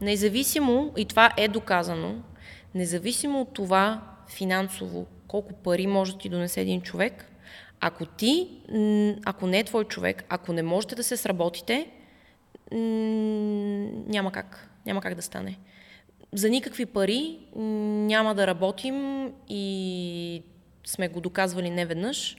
независимо, 0.00 0.92
и 0.96 1.04
това 1.04 1.30
е 1.36 1.48
доказано, 1.48 2.14
независимо 2.74 3.40
от 3.40 3.54
това 3.54 4.00
финансово 4.28 5.06
колко 5.28 5.52
пари 5.52 5.86
може 5.86 6.12
да 6.12 6.18
ти 6.18 6.28
донесе 6.28 6.60
един 6.60 6.80
човек, 6.80 7.30
ако 7.80 8.06
ти, 8.06 8.48
ако 9.24 9.46
не 9.46 9.58
е 9.58 9.64
твой 9.64 9.84
човек, 9.84 10.24
ако 10.28 10.52
не 10.52 10.62
можете 10.62 10.94
да 10.94 11.02
се 11.02 11.16
сработите, 11.16 11.90
няма 12.72 14.32
как. 14.32 14.70
Няма 14.86 15.00
как 15.00 15.14
да 15.14 15.22
стане. 15.22 15.58
За 16.32 16.50
никакви 16.50 16.86
пари 16.86 17.38
няма 17.56 18.34
да 18.34 18.46
работим 18.46 19.28
и 19.48 20.42
сме 20.84 21.08
го 21.08 21.20
доказвали 21.20 21.70
не 21.70 21.86
веднъж, 21.86 22.36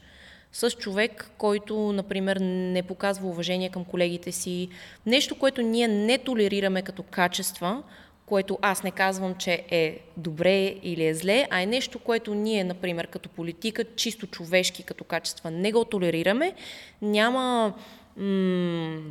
с 0.52 0.72
човек, 0.72 1.32
който, 1.38 1.94
например, 1.94 2.38
не 2.42 2.84
показва 2.84 3.28
уважение 3.28 3.70
към 3.70 3.86
колегите 3.86 4.32
си. 4.32 4.70
Нещо, 5.06 5.40
което 5.40 5.62
ние 5.62 5.88
не 5.88 6.18
толерираме 6.18 6.82
като 6.82 7.04
качества, 7.04 7.84
което 8.26 8.60
аз 8.62 8.84
не 8.84 8.92
казвам, 8.92 9.36
че 9.36 9.66
е 9.70 10.00
добре 10.18 10.76
или 10.84 11.06
е 11.06 11.16
зле, 11.16 11.48
а 11.50 11.62
е 11.62 11.66
нещо, 11.66 12.00
което 12.00 12.34
ние, 12.34 12.64
например, 12.64 13.08
като 13.08 13.30
политика, 13.30 13.84
чисто 13.96 14.28
човешки, 14.28 14.84
като 14.84 15.04
качества, 15.04 15.52
не 15.52 15.72
го 15.72 15.86
толерираме, 15.86 16.54
няма 17.02 17.74
м- 18.18 19.02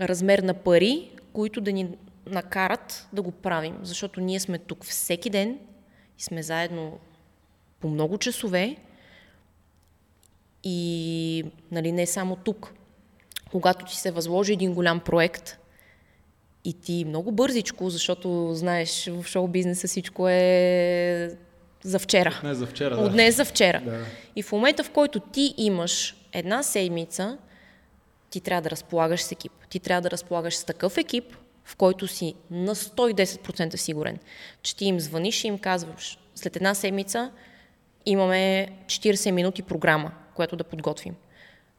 размер 0.00 0.38
на 0.38 0.54
пари, 0.54 1.10
които 1.32 1.60
да 1.60 1.72
ни 1.72 1.88
накарат 2.26 3.08
да 3.12 3.22
го 3.22 3.30
правим. 3.30 3.78
Защото 3.82 4.20
ние 4.20 4.40
сме 4.40 4.58
тук 4.58 4.84
всеки 4.84 5.30
ден 5.30 5.58
и 6.18 6.22
сме 6.22 6.42
заедно 6.42 6.98
по 7.86 7.90
много 7.90 8.18
часове 8.18 8.76
и 10.64 11.44
нали, 11.70 11.92
не 11.92 12.06
само 12.06 12.36
тук. 12.36 12.72
Когато 13.50 13.86
ти 13.86 13.96
се 13.96 14.10
възложи 14.10 14.52
един 14.52 14.74
голям 14.74 15.00
проект 15.00 15.58
и 16.64 16.72
ти 16.72 17.04
много 17.04 17.32
бързичко, 17.32 17.90
защото 17.90 18.54
знаеш, 18.54 19.06
в 19.06 19.24
шоу-бизнеса 19.26 19.88
всичко 19.88 20.28
е 20.28 21.38
за 21.82 21.98
вчера. 21.98 22.40
Не 22.44 22.54
за 22.54 22.66
вчера, 22.66 22.94
От 22.94 23.04
да. 23.04 23.10
днес 23.10 23.36
за 23.36 23.44
вчера. 23.44 23.80
Да. 23.84 24.04
И 24.36 24.42
в 24.42 24.52
момента, 24.52 24.84
в 24.84 24.90
който 24.90 25.20
ти 25.20 25.54
имаш 25.56 26.16
една 26.32 26.62
седмица, 26.62 27.38
ти 28.30 28.40
трябва 28.40 28.62
да 28.62 28.70
разполагаш 28.70 29.22
с 29.22 29.32
екип. 29.32 29.52
Ти 29.68 29.80
трябва 29.80 30.02
да 30.02 30.10
разполагаш 30.10 30.56
с 30.56 30.64
такъв 30.64 30.98
екип, 30.98 31.36
в 31.64 31.76
който 31.76 32.08
си 32.08 32.34
на 32.50 32.74
110% 32.74 33.76
сигурен, 33.76 34.18
че 34.62 34.76
ти 34.76 34.84
им 34.84 35.00
звъниш 35.00 35.44
и 35.44 35.46
им 35.46 35.58
казваш, 35.58 36.18
след 36.34 36.56
една 36.56 36.74
седмица 36.74 37.30
имаме 38.06 38.68
40 38.86 39.30
минути 39.30 39.62
програма, 39.62 40.12
която 40.34 40.56
да 40.56 40.64
подготвим. 40.64 41.14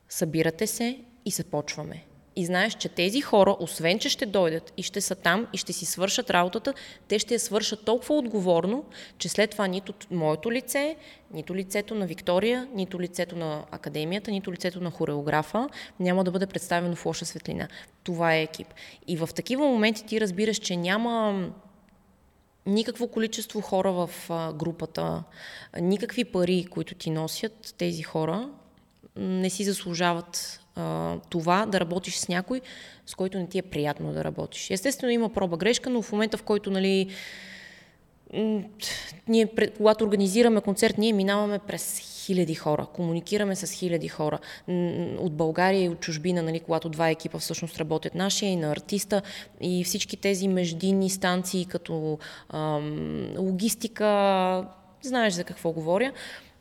Събирате 0.10 0.68
се 0.68 1.00
и 1.26 1.32
започваме. 1.32 2.04
И 2.36 2.46
знаеш, 2.46 2.74
че 2.74 2.90
тези 2.90 3.22
хора, 3.22 3.56
освен 3.60 4.00
че 4.00 4.10
ще 4.10 4.26
дойдат 4.26 4.74
и 4.78 4.84
ще 4.84 5.02
са 5.02 5.16
там 5.16 5.48
и 5.54 5.58
ще 5.58 5.74
си 5.74 5.86
свършат 5.86 6.30
работата, 6.30 6.74
те 7.08 7.20
ще 7.20 7.34
я 7.34 7.40
свършат 7.40 7.86
толкова 7.86 8.16
отговорно, 8.16 8.86
че 9.18 9.30
след 9.30 9.50
това 9.52 9.68
нито 9.68 9.94
моето 10.12 10.52
лице, 10.52 10.96
нито 11.34 11.56
лицето 11.56 11.96
на 11.96 12.06
Виктория, 12.06 12.68
нито 12.74 13.02
лицето 13.02 13.36
на 13.36 13.64
академията, 13.72 14.32
нито 14.32 14.52
лицето 14.52 14.82
на 14.82 14.92
хореографа 14.92 15.70
няма 16.00 16.24
да 16.24 16.32
бъде 16.32 16.48
представено 16.48 16.96
в 16.96 17.06
лоша 17.06 17.26
светлина. 17.26 17.68
Това 18.04 18.36
е 18.36 18.42
екип. 18.42 18.68
И 19.08 19.18
в 19.18 19.30
такива 19.36 19.66
моменти 19.66 20.06
ти 20.06 20.22
разбираш, 20.22 20.58
че 20.58 20.78
няма 20.78 21.48
никакво 22.68 23.08
количество 23.08 23.62
хора 23.62 23.92
в 23.92 24.10
групата, 24.54 25.24
никакви 25.82 26.26
пари, 26.26 26.68
които 26.70 26.96
ти 26.96 27.10
носят 27.10 27.76
тези 27.78 28.04
хора, 28.04 28.50
не 29.16 29.50
си 29.50 29.64
заслужават 29.64 30.60
това 31.30 31.66
да 31.66 31.80
работиш 31.80 32.16
с 32.16 32.28
някой, 32.28 32.62
с 33.06 33.16
който 33.16 33.38
не 33.38 33.48
ти 33.48 33.58
е 33.58 33.62
приятно 33.62 34.14
да 34.14 34.24
работиш. 34.24 34.72
Естествено 34.72 35.12
има 35.12 35.30
проба 35.30 35.58
грешка, 35.58 35.90
но 35.90 36.02
в 36.02 36.12
момента 36.12 36.38
в 36.38 36.44
който 36.44 36.72
нали, 36.72 37.10
ние, 39.28 39.48
когато 39.78 40.04
организираме 40.06 40.62
концерт, 40.62 40.98
ние 40.98 41.14
минаваме 41.14 41.60
през 41.60 42.00
хиляди 42.28 42.56
хора, 42.56 42.86
комуникираме 42.94 43.56
с 43.56 43.72
хиляди 43.72 44.08
хора 44.08 44.40
от 45.18 45.34
България 45.34 45.84
и 45.84 45.90
от 45.90 46.00
чужбина, 46.00 46.42
нали, 46.44 46.60
когато 46.60 46.90
два 46.90 47.10
екипа 47.10 47.40
всъщност 47.40 47.78
работят 47.78 48.16
нашия 48.16 48.50
и 48.50 48.56
на 48.56 48.72
артиста 48.72 49.22
и 49.62 49.84
всички 49.84 50.18
тези 50.18 50.48
междинни 50.48 51.10
станции 51.10 51.66
като 51.66 52.20
ам, 52.50 53.34
логистика, 53.38 54.08
знаеш 55.02 55.34
за 55.34 55.44
какво 55.44 55.72
говоря. 55.72 56.12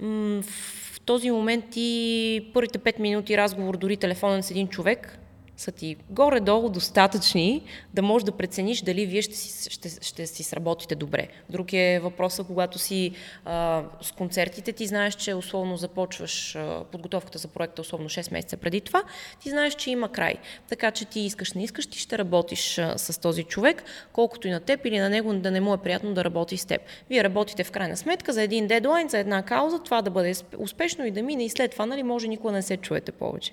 В 0.00 1.00
този 1.04 1.30
момент 1.30 1.64
ти 1.70 2.50
първите 2.54 2.78
5 2.78 3.00
минути 3.00 3.36
разговор, 3.36 3.76
дори 3.76 3.96
телефонен 3.96 4.42
с 4.42 4.50
един 4.50 4.68
човек, 4.68 5.18
са 5.56 5.72
ти 5.72 5.96
горе-долу 6.10 6.68
достатъчни 6.68 7.62
да 7.94 8.02
можеш 8.02 8.24
да 8.24 8.32
прецениш 8.32 8.82
дали 8.82 9.06
вие 9.06 9.22
ще 9.22 9.36
си, 9.36 9.70
ще, 9.70 9.88
ще 10.00 10.26
си 10.26 10.42
сработите 10.42 10.94
добре. 10.94 11.28
Друг 11.50 11.72
е 11.72 12.00
въпросът, 12.02 12.46
когато 12.46 12.78
си 12.78 13.12
а, 13.44 13.84
с 14.02 14.12
концертите, 14.12 14.72
ти 14.72 14.86
знаеш, 14.86 15.14
че 15.14 15.34
условно 15.34 15.76
започваш 15.76 16.56
а, 16.56 16.84
подготовката 16.92 17.38
за 17.38 17.48
проекта, 17.48 17.82
условно 17.82 18.08
6 18.08 18.32
месеца 18.32 18.56
преди 18.56 18.80
това, 18.80 19.02
ти 19.40 19.50
знаеш, 19.50 19.74
че 19.74 19.90
има 19.90 20.08
край. 20.08 20.34
Така 20.68 20.90
че 20.90 21.04
ти 21.04 21.20
искаш, 21.20 21.52
не 21.52 21.64
искаш, 21.64 21.86
ти 21.86 21.98
ще 21.98 22.18
работиш 22.18 22.78
а, 22.78 22.98
с 22.98 23.20
този 23.20 23.44
човек, 23.44 23.84
колкото 24.12 24.48
и 24.48 24.50
на 24.50 24.60
теб 24.60 24.86
или 24.86 24.98
на 24.98 25.08
него 25.08 25.34
да 25.34 25.50
не 25.50 25.60
му 25.60 25.74
е 25.74 25.78
приятно 25.78 26.14
да 26.14 26.24
работи 26.24 26.56
с 26.56 26.64
теб. 26.64 26.80
Вие 27.10 27.24
работите 27.24 27.64
в 27.64 27.70
крайна 27.70 27.96
сметка 27.96 28.32
за 28.32 28.42
един 28.42 28.66
дедлайн, 28.66 29.08
за 29.08 29.18
една 29.18 29.42
кауза, 29.42 29.78
това 29.78 30.02
да 30.02 30.10
бъде 30.10 30.34
успешно 30.58 31.06
и 31.06 31.10
да 31.10 31.22
мине 31.22 31.44
и 31.44 31.48
след 31.48 31.70
това, 31.70 31.86
нали, 31.86 32.02
може 32.02 32.28
никога 32.28 32.52
не 32.52 32.62
се 32.62 32.76
чуете 32.76 33.12
повече. 33.12 33.52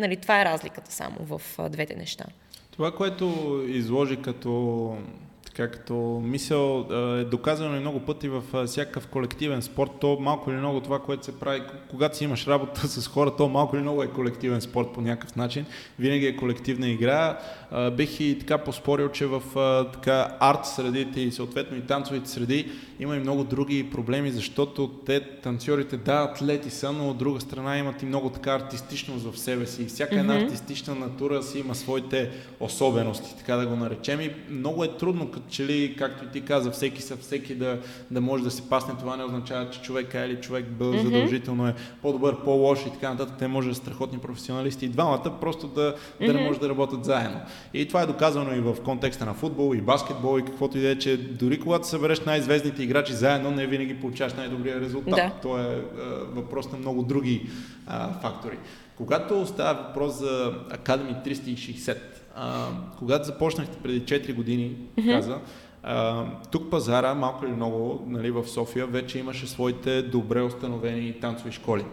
Нали, 0.00 0.16
това 0.16 0.40
е 0.40 0.44
разликата 0.44 0.92
само 0.92 1.16
в 1.20 1.40
двете 1.68 1.96
неща. 1.96 2.24
Това, 2.70 2.92
което 2.92 3.58
изложи 3.68 4.16
като, 4.16 4.96
така, 5.60 5.78
като 5.78 6.20
мисъл 6.24 6.86
е 7.20 7.24
доказано 7.24 7.76
и 7.76 7.80
много 7.80 8.00
пъти 8.00 8.28
в 8.28 8.66
всякакъв 8.66 9.06
колективен 9.06 9.62
спорт. 9.62 9.90
То 10.00 10.18
малко 10.20 10.50
или 10.50 10.58
много 10.58 10.80
това, 10.80 10.98
което 10.98 11.24
се 11.24 11.40
прави, 11.40 11.62
когато 11.90 12.16
си 12.16 12.24
имаш 12.24 12.46
работа 12.46 12.80
с 12.88 13.08
хора, 13.08 13.36
то 13.36 13.48
малко 13.48 13.76
или 13.76 13.82
много 13.82 14.02
е 14.02 14.08
колективен 14.08 14.60
спорт 14.60 14.88
по 14.94 15.00
някакъв 15.00 15.36
начин. 15.36 15.66
Винаги 15.98 16.26
е 16.26 16.36
колективна 16.36 16.88
игра. 16.88 17.38
Бих 17.96 18.20
и 18.20 18.38
така 18.38 18.58
поспорил, 18.58 19.08
че 19.08 19.26
в 19.26 19.42
така 19.92 20.36
арт 20.40 20.66
средите 20.66 21.20
и 21.20 21.32
съответно 21.32 21.76
и 21.76 21.80
танцовите 21.80 22.28
среди 22.28 22.70
има 23.00 23.16
и 23.16 23.20
много 23.20 23.44
други 23.44 23.90
проблеми, 23.90 24.30
защото 24.30 24.88
те, 24.88 25.20
танцорите, 25.20 25.96
да, 25.96 26.28
атлети 26.30 26.70
са, 26.70 26.92
но 26.92 27.10
от 27.10 27.18
друга 27.18 27.40
страна 27.40 27.78
имат 27.78 28.02
и 28.02 28.06
много 28.06 28.30
така 28.30 28.54
артистичност 28.54 29.24
в 29.24 29.38
себе 29.38 29.66
си. 29.66 29.82
И 29.82 29.86
всяка 29.86 30.18
една 30.18 30.34
mm-hmm. 30.34 30.46
артистична 30.46 30.94
натура 30.94 31.42
си 31.42 31.58
има 31.58 31.74
своите 31.74 32.30
особености, 32.60 33.36
така 33.38 33.56
да 33.56 33.66
го 33.66 33.76
наречем. 33.76 34.20
И 34.20 34.30
много 34.50 34.84
е 34.84 34.96
трудно, 34.96 35.30
като 35.30 35.49
че 35.50 35.66
ли, 35.66 35.96
както 35.98 36.24
и 36.24 36.28
ти 36.28 36.40
каза, 36.40 36.70
всеки 36.70 37.02
са 37.02 37.16
всеки 37.16 37.54
да, 37.54 37.78
да 38.10 38.20
може 38.20 38.44
да 38.44 38.50
се 38.50 38.68
пасне. 38.68 38.94
Това 38.98 39.16
не 39.16 39.24
означава, 39.24 39.70
че 39.70 39.82
човек 39.82 40.14
А 40.14 40.26
или 40.26 40.36
човек 40.36 40.66
Б 40.66 40.84
mm-hmm. 40.84 41.02
задължително 41.02 41.68
е 41.68 41.74
по-добър, 42.02 42.44
по-лош 42.44 42.80
и 42.86 42.90
така 42.90 43.10
нататък. 43.10 43.34
Те 43.38 43.48
може 43.48 43.68
да 43.68 43.74
са 43.74 43.80
страхотни 43.80 44.18
професионалисти 44.18 44.84
и 44.84 44.88
двамата, 44.88 45.32
просто 45.40 45.66
да, 45.66 45.94
mm-hmm. 45.94 46.26
да 46.26 46.32
не 46.34 46.44
може 46.44 46.60
да 46.60 46.68
работят 46.68 47.04
заедно. 47.04 47.40
И 47.74 47.88
това 47.88 48.02
е 48.02 48.06
доказано 48.06 48.56
и 48.56 48.60
в 48.60 48.76
контекста 48.84 49.26
на 49.26 49.34
футбол, 49.34 49.74
и 49.74 49.80
баскетбол, 49.80 50.38
и 50.38 50.44
каквото 50.44 50.78
и 50.78 50.80
да 50.80 50.88
е, 50.88 50.98
че 50.98 51.16
дори 51.16 51.60
когато 51.60 51.86
събереш 51.86 52.20
най-звездните 52.20 52.82
играчи 52.82 53.12
заедно, 53.12 53.50
не 53.50 53.66
винаги 53.66 54.00
получаваш 54.00 54.34
най-добрия 54.34 54.80
резултат. 54.80 55.14
Да. 55.14 55.32
То 55.42 55.58
е, 55.58 55.62
е 55.62 55.80
въпрос 56.34 56.72
на 56.72 56.78
много 56.78 57.02
други 57.02 57.46
а, 57.86 58.12
фактори. 58.20 58.58
Когато 58.96 59.46
става 59.46 59.82
въпрос 59.82 60.18
за 60.18 60.54
Academy 60.70 61.24
360, 61.26 61.96
а, 62.40 62.68
когато 62.98 63.24
започнахте 63.24 63.78
преди 63.82 64.00
4 64.00 64.34
години, 64.34 64.76
mm-hmm. 64.96 65.16
каза, 65.16 65.38
а, 65.82 66.24
тук 66.50 66.70
пазара, 66.70 67.14
малко 67.14 67.44
или 67.44 67.52
много, 67.52 68.04
нали, 68.06 68.30
в 68.30 68.48
София, 68.48 68.86
вече 68.86 69.18
имаше 69.18 69.46
своите 69.46 70.02
добре 70.02 70.42
установени 70.42 71.12
танцови 71.20 71.52
школи. 71.52 71.84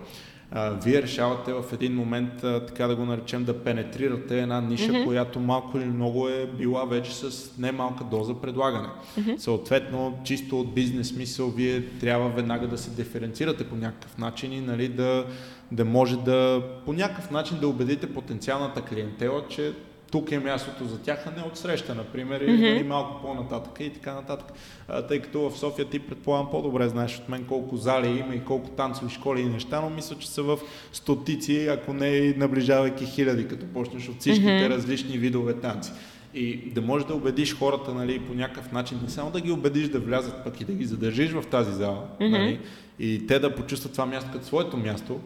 А, 0.52 0.70
вие 0.70 1.02
решавате 1.02 1.54
в 1.54 1.64
един 1.74 1.96
момент, 1.96 2.44
а, 2.44 2.66
така 2.66 2.88
да 2.88 2.96
го 2.96 3.06
наречем, 3.06 3.44
да 3.44 3.64
пенетрирате 3.64 4.42
една 4.42 4.62
ниша, 4.62 4.92
mm-hmm. 4.92 5.06
която 5.06 5.40
малко 5.40 5.78
или 5.78 5.86
много 5.86 6.28
е 6.28 6.48
била 6.58 6.86
вече 6.86 7.16
с 7.16 7.58
немалка 7.58 8.04
доза 8.04 8.34
предлагане. 8.34 8.88
Mm-hmm. 8.88 9.38
Съответно, 9.38 10.20
чисто 10.24 10.60
от 10.60 10.74
бизнес 10.74 11.08
смисъл, 11.08 11.50
вие 11.50 11.86
трябва 12.00 12.30
веднага 12.30 12.68
да 12.68 12.78
се 12.78 12.90
диференцирате 12.90 13.64
по 13.64 13.76
някакъв 13.76 14.18
начин 14.18 14.54
и 14.54 14.62
нали, 14.62 14.88
да, 14.88 15.26
да 15.72 15.86
може 15.86 16.18
да 16.18 16.64
по 16.86 16.94
някакъв 16.94 17.32
начин 17.32 17.60
да 17.60 17.68
убедите 17.68 18.14
потенциалната 18.14 18.82
клиентела, 18.82 19.44
че 19.50 19.74
тук 20.12 20.32
е 20.32 20.40
мястото 20.40 20.86
за 20.86 21.00
тях, 21.00 21.28
а 21.28 21.40
не 21.40 21.44
от 21.44 21.58
среща, 21.58 21.96
например, 21.96 22.42
или 22.42 22.52
mm-hmm. 22.52 22.88
малко 22.88 23.22
по-нататък 23.22 23.80
и 23.80 23.90
така 23.90 24.14
нататък. 24.14 24.48
А, 24.88 25.02
тъй 25.02 25.20
като 25.20 25.50
в 25.50 25.58
София 25.58 25.86
ти 25.86 26.00
предполагам 26.00 26.52
по-добре 26.52 26.90
знаеш 26.90 27.18
от 27.18 27.30
мен 27.30 27.46
колко 27.46 27.78
зали 27.78 28.20
има 28.20 28.36
и 28.36 28.44
колко 28.46 28.70
танцови 28.70 29.14
школи 29.14 29.42
и 29.42 29.46
неща, 29.46 29.82
но 29.82 29.90
мисля, 29.90 30.16
че 30.20 30.30
са 30.30 30.44
в 30.44 30.60
стотици, 30.94 31.68
ако 31.68 31.94
не 31.94 32.08
и 32.08 32.38
наближавайки 32.38 33.06
хиляди, 33.06 33.48
като 33.48 33.66
почнеш 33.66 34.10
от 34.10 34.20
всичките 34.20 34.48
mm-hmm. 34.48 34.70
различни 34.70 35.18
видове 35.18 35.54
танци. 35.54 35.92
И 36.34 36.72
да 36.72 36.82
можеш 36.82 37.08
да 37.08 37.16
убедиш 37.16 37.58
хората 37.58 37.94
нали, 37.94 38.20
по 38.20 38.34
някакъв 38.34 38.72
начин, 38.72 39.00
не 39.04 39.10
само 39.10 39.32
да 39.32 39.42
ги 39.42 39.52
убедиш 39.52 39.88
да 39.88 40.00
влязат, 40.00 40.44
пък 40.44 40.62
и 40.62 40.66
да 40.66 40.74
ги 40.74 40.86
задържиш 40.86 41.32
в 41.32 41.44
тази 41.52 41.72
зала, 41.72 42.06
mm-hmm. 42.20 42.30
нали, 42.30 42.60
и 43.00 43.28
те 43.28 43.40
да 43.40 43.56
почувстват 43.56 43.92
това 43.92 44.06
място 44.06 44.30
като 44.34 44.46
своето 44.46 44.78
място, 44.78 45.20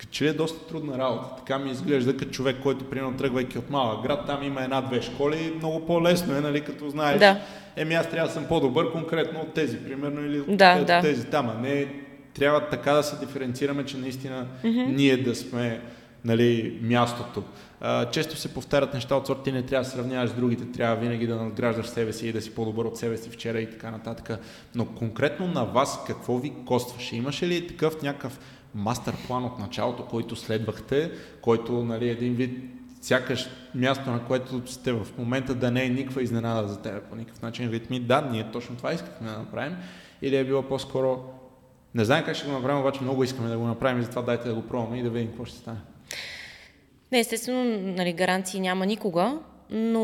като 0.00 0.12
че 0.12 0.28
е 0.28 0.32
доста 0.32 0.66
трудна 0.66 0.98
работа. 0.98 1.28
Така 1.36 1.58
ми 1.58 1.70
изглежда 1.70 2.16
като 2.16 2.30
човек, 2.30 2.56
който, 2.62 2.84
примерно, 2.84 3.16
тръгвайки 3.16 3.58
от 3.58 3.70
малък 3.70 4.02
град, 4.02 4.26
там 4.26 4.42
има 4.42 4.62
една-две 4.62 5.02
школи, 5.02 5.52
много 5.56 5.86
по-лесно 5.86 6.36
е, 6.36 6.40
нали, 6.40 6.60
като 6.60 6.90
знаеш, 6.90 7.18
да. 7.18 7.40
еми 7.76 7.94
аз 7.94 8.10
трябва 8.10 8.28
да 8.28 8.34
съм 8.34 8.44
по-добър 8.44 8.92
конкретно 8.92 9.40
от 9.40 9.54
тези, 9.54 9.76
примерно, 9.78 10.24
или 10.24 10.56
да, 10.56 10.78
от 10.80 10.86
да. 10.86 11.00
тези 11.00 11.26
там, 11.26 11.48
а 11.48 11.54
не 11.54 11.86
трябва 12.34 12.68
така 12.68 12.92
да 12.92 13.02
се 13.02 13.26
диференцираме, 13.26 13.84
че 13.84 13.96
наистина 13.96 14.46
mm-hmm. 14.64 14.86
ние 14.86 15.16
да 15.16 15.34
сме 15.34 15.80
нали, 16.24 16.78
мястото. 16.82 17.42
А, 17.80 18.10
често 18.10 18.36
се 18.36 18.54
повтарят 18.54 18.94
неща 18.94 19.14
от 19.14 19.26
сорта, 19.26 19.42
ти 19.42 19.52
не 19.52 19.62
трябва 19.62 19.84
да 19.84 19.90
сравняваш 19.90 20.30
с 20.30 20.34
другите, 20.34 20.72
трябва 20.72 20.96
винаги 20.96 21.26
да 21.26 21.36
надграждаш 21.36 21.86
себе 21.86 22.12
си 22.12 22.28
и 22.28 22.32
да 22.32 22.40
си 22.40 22.54
по-добър 22.54 22.84
от 22.84 22.96
себе 22.96 23.16
си 23.16 23.30
вчера 23.30 23.60
и 23.60 23.70
така 23.70 23.90
нататък. 23.90 24.40
Но 24.74 24.86
конкретно 24.86 25.46
на 25.46 25.64
вас 25.64 26.04
какво 26.06 26.38
ви 26.38 26.52
костваше? 26.66 27.16
Имаше 27.16 27.48
ли 27.48 27.66
такъв 27.66 28.02
някакъв 28.02 28.38
мастер 28.74 29.14
план 29.26 29.44
от 29.44 29.58
началото, 29.58 30.04
който 30.04 30.36
следвахте, 30.36 31.12
който 31.40 31.72
нали, 31.72 32.08
един 32.08 32.34
вид 32.34 32.58
сякаш 33.00 33.48
място, 33.74 34.10
на 34.10 34.24
което 34.24 34.72
сте 34.72 34.92
в 34.92 35.06
момента 35.18 35.54
да 35.54 35.70
не 35.70 35.84
е 35.84 35.88
никаква 35.88 36.22
изненада 36.22 36.68
за 36.68 36.82
теб 36.82 37.04
по 37.04 37.16
никакъв 37.16 37.42
начин 37.42 37.70
ритми. 37.70 38.00
Да, 38.00 38.28
ние 38.32 38.50
точно 38.52 38.76
това 38.76 38.92
искахме 38.92 39.28
да 39.28 39.38
направим. 39.38 39.76
Или 40.22 40.36
е 40.36 40.44
било 40.44 40.62
по-скоро 40.62 41.24
не 41.94 42.04
знаем 42.04 42.24
как 42.24 42.36
ще 42.36 42.46
го 42.46 42.52
направим, 42.52 42.80
обаче 42.80 43.02
много 43.02 43.24
искаме 43.24 43.48
да 43.48 43.58
го 43.58 43.66
направим 43.66 44.00
и 44.00 44.04
затова 44.04 44.22
дайте 44.22 44.48
да 44.48 44.54
го 44.54 44.62
пробваме 44.62 44.98
и 44.98 45.02
да 45.02 45.10
видим 45.10 45.28
какво 45.28 45.44
ще 45.44 45.58
стане. 45.58 45.78
Не, 47.12 47.18
естествено, 47.18 47.64
нали, 47.80 48.12
гаранции 48.12 48.60
няма 48.60 48.86
никога, 48.86 49.38
но 49.70 50.02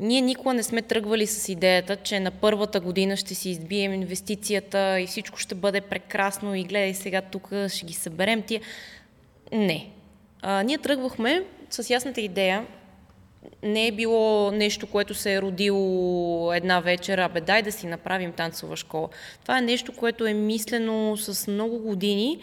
ние 0.00 0.20
никога 0.20 0.54
не 0.54 0.62
сме 0.62 0.82
тръгвали 0.82 1.26
с 1.26 1.48
идеята, 1.48 1.96
че 1.96 2.20
на 2.20 2.30
първата 2.30 2.80
година 2.80 3.16
ще 3.16 3.34
си 3.34 3.50
избием 3.50 3.94
инвестицията 3.94 5.00
и 5.00 5.06
всичко 5.06 5.38
ще 5.38 5.54
бъде 5.54 5.80
прекрасно 5.80 6.54
и 6.54 6.64
гледай 6.64 6.94
сега 6.94 7.20
тук 7.20 7.48
ще 7.68 7.86
ги 7.86 7.92
съберем 7.92 8.42
тия. 8.42 8.60
Не. 9.52 9.90
А, 10.42 10.62
ние 10.62 10.78
тръгвахме 10.78 11.44
с 11.70 11.90
ясната 11.90 12.20
идея, 12.20 12.66
не 13.62 13.86
е 13.86 13.92
било 13.92 14.50
нещо, 14.50 14.86
което 14.86 15.14
се 15.14 15.34
е 15.34 15.42
родило 15.42 16.52
една 16.54 16.80
вечер, 16.80 17.18
абе 17.18 17.40
дай 17.40 17.62
да 17.62 17.72
си 17.72 17.86
направим 17.86 18.32
танцова 18.32 18.76
школа. 18.76 19.08
Това 19.42 19.58
е 19.58 19.62
нещо, 19.62 19.92
което 19.92 20.26
е 20.26 20.34
мислено 20.34 21.16
с 21.16 21.50
много 21.50 21.78
години 21.78 22.40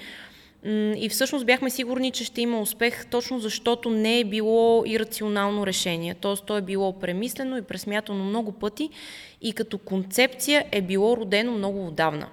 и 0.96 1.08
всъщност 1.12 1.46
бяхме 1.46 1.70
сигурни, 1.70 2.12
че 2.12 2.24
ще 2.24 2.42
има 2.42 2.62
успех, 2.62 3.06
точно 3.06 3.40
защото 3.40 3.90
не 3.90 4.20
е 4.20 4.24
било 4.24 4.84
ирационално 4.86 5.68
решение. 5.68 6.14
Тоест, 6.14 6.46
то 6.46 6.58
е 6.58 6.62
било 6.62 7.00
премислено 7.00 7.58
и 7.58 7.62
пресмятано 7.62 8.24
много 8.24 8.52
пъти 8.52 8.90
и 9.42 9.54
като 9.54 9.78
концепция 9.78 10.66
е 10.72 10.82
било 10.82 11.18
родено 11.18 11.52
много 11.52 11.88
отдавна. 11.88 12.28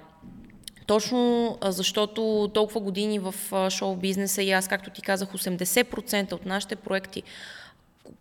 Точно 0.87 1.59
защото 1.63 2.51
толкова 2.55 2.81
години 2.81 3.19
в 3.19 3.35
шоу 3.71 3.97
бизнеса 3.97 4.43
и 4.43 4.51
аз, 4.51 4.69
както 4.69 4.91
ти 4.91 5.03
казах, 5.03 5.33
80% 5.33 6.33
от 6.33 6.47
нашите 6.47 6.77
проекти 6.77 7.23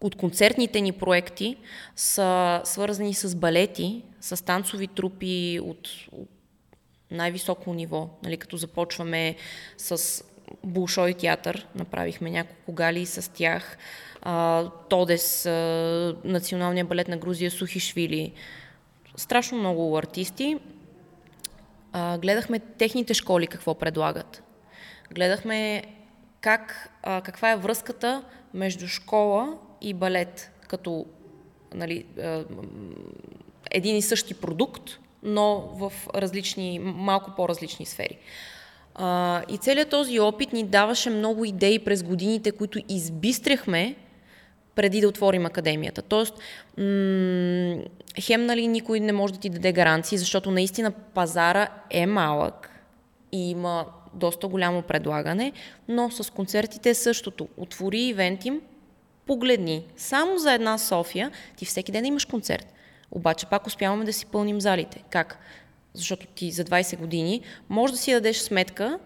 от 0.01 0.16
концертните 0.16 0.82
ни 0.82 0.91
проекти 0.91 1.55
са 1.95 2.62
свързани 2.64 3.14
с 3.14 3.36
балети, 3.36 4.01
с 4.22 4.45
танцови 4.45 4.88
трупи 4.88 5.60
от, 5.64 5.89
най-високо 7.12 7.74
ниво. 7.74 8.10
Нали, 8.24 8.38
като 8.38 8.58
започваме 8.58 9.36
с 9.78 10.24
Булшой 10.64 11.14
театър, 11.14 11.68
направихме 11.76 12.32
няколко 12.32 12.74
гали 12.74 13.05
с 13.05 13.32
тях. 13.34 13.78
А, 14.22 14.66
Тодес, 14.89 15.45
а, 15.45 16.16
Националния 16.24 16.86
балет 16.86 17.08
на 17.08 17.18
Грузия, 17.18 17.51
Сухишвили. 17.51 18.34
Страшно 19.16 19.58
много 19.58 19.97
артисти. 19.97 20.60
А, 21.91 22.18
гледахме 22.18 22.60
техните 22.60 23.14
школи 23.14 23.47
какво 23.47 23.76
предлагат. 23.76 24.43
Гледахме 25.14 25.84
как, 26.41 26.89
а, 27.03 27.22
каква 27.22 27.51
е 27.51 27.58
връзката 27.58 28.24
между 28.53 28.88
школа 28.88 29.58
и 29.82 29.93
балет 29.93 30.51
като 30.68 31.05
нали, 31.74 32.05
един 33.72 33.95
и 33.95 34.01
същи 34.01 34.34
продукт, 34.34 34.99
но 35.24 35.70
в 35.74 35.93
различни, 36.15 36.80
малко 36.80 37.32
по-различни 37.36 37.86
сфери. 37.86 38.18
и 39.49 39.57
целият 39.57 39.89
този 39.89 40.20
опит 40.20 40.53
ни 40.53 40.63
даваше 40.63 41.09
много 41.09 41.45
идеи 41.45 41.80
през 41.80 42.03
годините, 42.03 42.51
които 42.51 42.80
избистряхме 42.89 43.95
преди 44.76 45.01
да 45.01 45.07
отворим 45.07 45.45
академията. 45.45 46.01
Тоест, 46.01 46.34
м- 46.78 47.78
хем, 48.22 48.45
нали, 48.45 48.68
никой 48.68 48.99
не 48.99 49.11
може 49.11 49.34
да 49.34 49.39
ти 49.39 49.49
даде 49.49 49.72
гаранции, 49.72 50.18
защото 50.18 50.51
наистина 50.51 50.91
пазара 50.91 51.68
е 51.89 52.05
малък 52.05 52.70
и 53.32 53.49
има 53.49 53.86
доста 54.13 54.47
голямо 54.47 54.82
предлагане, 54.82 55.51
но 55.88 56.11
с 56.11 56.34
концертите 56.34 56.89
е 56.89 56.93
същото. 56.93 57.47
Отвори 57.57 57.99
ивентим, 57.99 58.61
погледни, 59.26 59.86
само 59.97 60.38
за 60.38 60.53
една 60.53 60.78
София, 60.78 61.32
ти 61.57 61.65
всеки 61.65 61.91
ден 61.91 62.05
имаш 62.05 62.26
концерт. 62.26 62.74
Обаче 63.12 63.45
пак 63.45 63.68
успяваме 63.68 64.05
да 64.05 64.14
си 64.14 64.26
пълним 64.26 64.62
залите. 64.62 65.03
Как? 65.10 65.39
Защото 65.93 66.28
ти 66.28 66.51
за 66.51 66.64
20 66.64 66.97
години 66.97 67.41
може 67.70 67.93
да 67.93 67.99
си 67.99 68.12
дадеш 68.12 68.38
сметка 68.38 68.99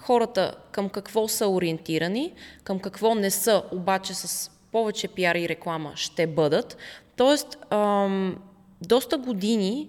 хората 0.00 0.54
към 0.72 0.88
какво 0.88 1.28
са 1.28 1.48
ориентирани, 1.48 2.32
към 2.64 2.78
какво 2.78 3.14
не 3.14 3.30
са, 3.30 3.62
обаче 3.72 4.14
с 4.14 4.50
повече 4.72 5.08
пиар 5.08 5.34
и 5.34 5.48
реклама 5.48 5.92
ще 5.96 6.26
бъдат. 6.26 6.76
Тоест, 7.16 7.58
ам, 7.70 8.36
доста 8.82 9.18
години 9.18 9.88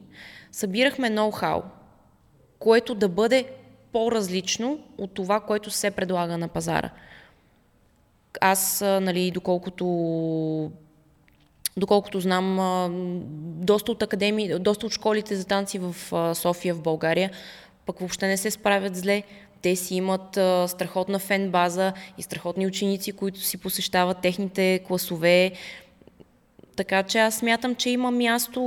събирахме 0.51 1.09
ноу-хау, 1.09 1.61
което 2.59 2.95
да 2.95 3.09
бъде 3.09 3.53
по-различно 3.91 4.79
от 4.97 5.13
това, 5.13 5.39
което 5.39 5.71
се 5.71 5.91
предлага 5.91 6.37
на 6.37 6.47
пазара. 6.47 6.89
Аз, 8.41 8.81
нали, 8.81 9.31
доколкото 9.31 9.85
Доколкото 11.77 12.19
знам, 12.19 12.57
доста 13.65 13.91
от 13.91 14.03
академии, 14.03 14.59
доста 14.59 14.85
от 14.85 14.91
школите 14.91 15.35
за 15.35 15.45
танци 15.45 15.79
в 15.79 15.95
София, 16.35 16.75
в 16.75 16.81
България, 16.81 17.31
пък 17.85 17.99
въобще 17.99 18.27
не 18.27 18.37
се 18.37 18.51
справят 18.51 18.95
зле. 18.95 19.23
Те 19.61 19.75
си 19.75 19.95
имат 19.95 20.29
страхотна 20.69 21.19
фен 21.19 21.51
база 21.51 21.93
и 22.17 22.23
страхотни 22.23 22.67
ученици, 22.67 23.11
които 23.11 23.39
си 23.39 23.57
посещават 23.57 24.21
техните 24.21 24.79
класове. 24.87 25.51
Така 26.75 27.03
че 27.03 27.19
аз 27.19 27.35
смятам, 27.35 27.75
че 27.75 27.89
има 27.89 28.11
място, 28.11 28.61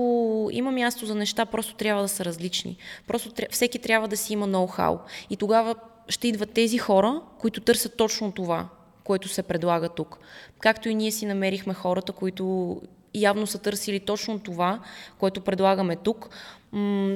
има 0.52 0.72
място 0.72 1.06
за 1.06 1.14
неща, 1.14 1.46
просто 1.46 1.74
трябва 1.74 2.02
да 2.02 2.08
са 2.08 2.24
различни. 2.24 2.76
Просто 3.06 3.32
всеки 3.50 3.78
трябва 3.78 4.08
да 4.08 4.16
си 4.16 4.32
има 4.32 4.46
ноу-хау. 4.46 4.98
И 5.30 5.36
тогава 5.36 5.74
ще 6.08 6.28
идват 6.28 6.50
тези 6.50 6.78
хора, 6.78 7.20
които 7.40 7.60
търсят 7.60 7.96
точно 7.96 8.32
това 8.32 8.68
което 9.04 9.28
се 9.28 9.42
предлага 9.42 9.88
тук. 9.88 10.18
Както 10.60 10.88
и 10.88 10.94
ние 10.94 11.10
си 11.10 11.26
намерихме 11.26 11.74
хората, 11.74 12.12
които 12.12 12.80
явно 13.14 13.46
са 13.46 13.58
търсили 13.58 14.00
точно 14.00 14.38
това, 14.38 14.80
което 15.18 15.40
предлагаме 15.40 15.96
тук, 15.96 16.28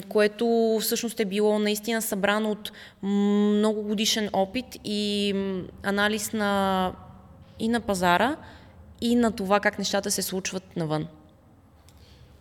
което 0.08 0.78
всъщност 0.80 1.20
е 1.20 1.24
било 1.24 1.58
наистина 1.58 2.02
събрано 2.02 2.50
от 2.50 2.72
много 3.02 3.82
годишен 3.82 4.30
опит 4.32 4.66
и 4.84 5.34
анализ 5.82 6.32
на, 6.32 6.92
и 7.58 7.68
на 7.68 7.80
пазара, 7.80 8.36
и 9.00 9.16
на 9.16 9.32
това 9.32 9.60
как 9.60 9.78
нещата 9.78 10.10
се 10.10 10.22
случват 10.22 10.76
навън. 10.76 11.06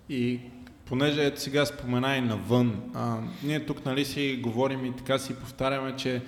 И 0.10 0.39
понеже 0.86 1.26
ето 1.26 1.41
сега 1.41 1.66
спомена 1.66 2.16
и 2.16 2.22
навън, 2.22 2.82
а, 2.93 3.18
ние 3.43 3.66
тук 3.66 3.86
нали 3.86 4.06
си 4.06 4.39
говорим 4.43 4.86
и 4.86 4.95
така 4.95 5.20
си 5.20 5.36
повтаряме, 5.36 5.95
че 5.95 6.22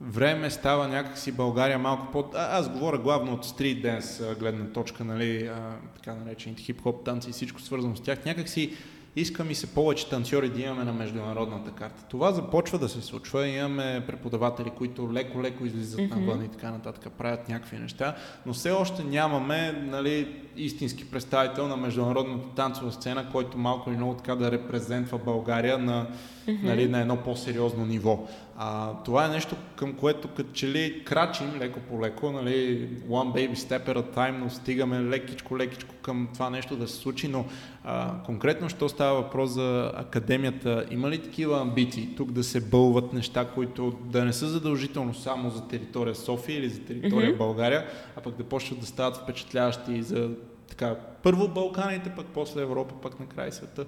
време 0.00 0.50
става 0.50 0.88
някакси 0.88 1.32
България 1.32 1.78
малко 1.78 2.12
по... 2.12 2.24
А, 2.34 2.58
аз 2.58 2.68
говоря 2.68 2.98
главно 2.98 3.32
от 3.32 3.44
стрит 3.44 3.82
денс 3.82 4.22
гледна 4.38 4.64
точка, 4.64 5.04
нали, 5.04 5.46
а, 5.46 5.72
така 5.96 6.14
наречените 6.14 6.62
хип-хоп 6.62 7.04
танци 7.04 7.30
и 7.30 7.32
всичко 7.32 7.60
свързано 7.60 7.96
с 7.96 8.00
тях. 8.00 8.24
Някакси 8.24 8.76
иска 9.16 9.44
ми 9.44 9.54
се 9.54 9.66
повече 9.66 10.08
танцори 10.08 10.48
да 10.48 10.60
имаме 10.60 10.84
на 10.84 10.92
международната 10.92 11.70
карта. 11.70 12.04
Това 12.08 12.32
започва 12.32 12.78
да 12.78 12.88
се 12.88 13.02
случва. 13.02 13.48
Имаме 13.48 14.04
преподаватели, 14.06 14.70
които 14.70 15.12
леко-леко 15.12 15.66
излизат 15.66 16.00
mm-hmm. 16.00 16.16
навън 16.16 16.44
и 16.44 16.48
така 16.48 16.70
нататък, 16.70 17.12
правят 17.18 17.48
някакви 17.48 17.78
неща, 17.78 18.14
но 18.46 18.52
все 18.52 18.70
още 18.70 19.04
нямаме 19.04 19.72
нали, 19.72 20.36
истински 20.56 21.10
представител 21.10 21.68
на 21.68 21.76
международната 21.76 22.48
танцова 22.54 22.92
сцена, 22.92 23.28
който 23.32 23.58
малко 23.58 23.90
или 23.90 23.96
много 23.96 24.14
така 24.14 24.34
да 24.34 24.50
репрезентва 24.50 25.18
България 25.18 25.78
на, 25.78 26.06
mm-hmm. 26.46 26.62
нали, 26.62 26.88
на 26.88 27.00
едно 27.00 27.16
по-сериозно 27.16 27.86
ниво. 27.86 28.26
А, 28.58 28.92
това 29.04 29.24
е 29.24 29.28
нещо, 29.28 29.56
към 29.76 29.92
което 29.92 30.28
като 30.28 30.52
че 30.52 30.68
ли 30.68 31.04
крачим 31.04 31.46
леко 31.58 31.80
по 31.80 32.00
леко, 32.02 32.32
нали, 32.32 32.88
one 33.08 33.32
baby 33.34 33.54
step 33.54 33.88
at 33.88 33.96
a 33.96 34.16
time, 34.16 34.38
но 34.38 34.50
стигаме 34.50 35.00
лекичко, 35.00 35.58
лекичко 35.58 35.94
към 36.02 36.28
това 36.34 36.50
нещо 36.50 36.76
да 36.76 36.88
се 36.88 36.96
случи, 36.96 37.28
но 37.28 37.44
а, 37.84 38.22
конкретно, 38.22 38.68
що 38.68 38.88
става 38.88 39.22
въпрос 39.22 39.50
за 39.50 39.92
академията, 39.94 40.86
има 40.90 41.10
ли 41.10 41.22
такива 41.22 41.60
амбиции 41.60 42.08
тук 42.16 42.32
да 42.32 42.44
се 42.44 42.60
бълват 42.60 43.12
неща, 43.12 43.48
които 43.54 43.98
да 44.04 44.24
не 44.24 44.32
са 44.32 44.46
задължително 44.46 45.14
само 45.14 45.50
за 45.50 45.68
територия 45.68 46.14
София 46.14 46.58
или 46.58 46.68
за 46.68 46.80
територия 46.80 47.34
mm-hmm. 47.34 47.38
България, 47.38 47.86
а 48.16 48.20
пък 48.20 48.36
да 48.36 48.44
почват 48.44 48.80
да 48.80 48.86
стават 48.86 49.16
впечатляващи 49.16 50.02
за 50.02 50.30
така, 50.68 50.96
първо 51.22 51.48
Балканите, 51.48 52.12
пък 52.16 52.26
после 52.34 52.62
Европа, 52.62 52.94
пък 53.02 53.20
накрай 53.20 53.52
света? 53.52 53.84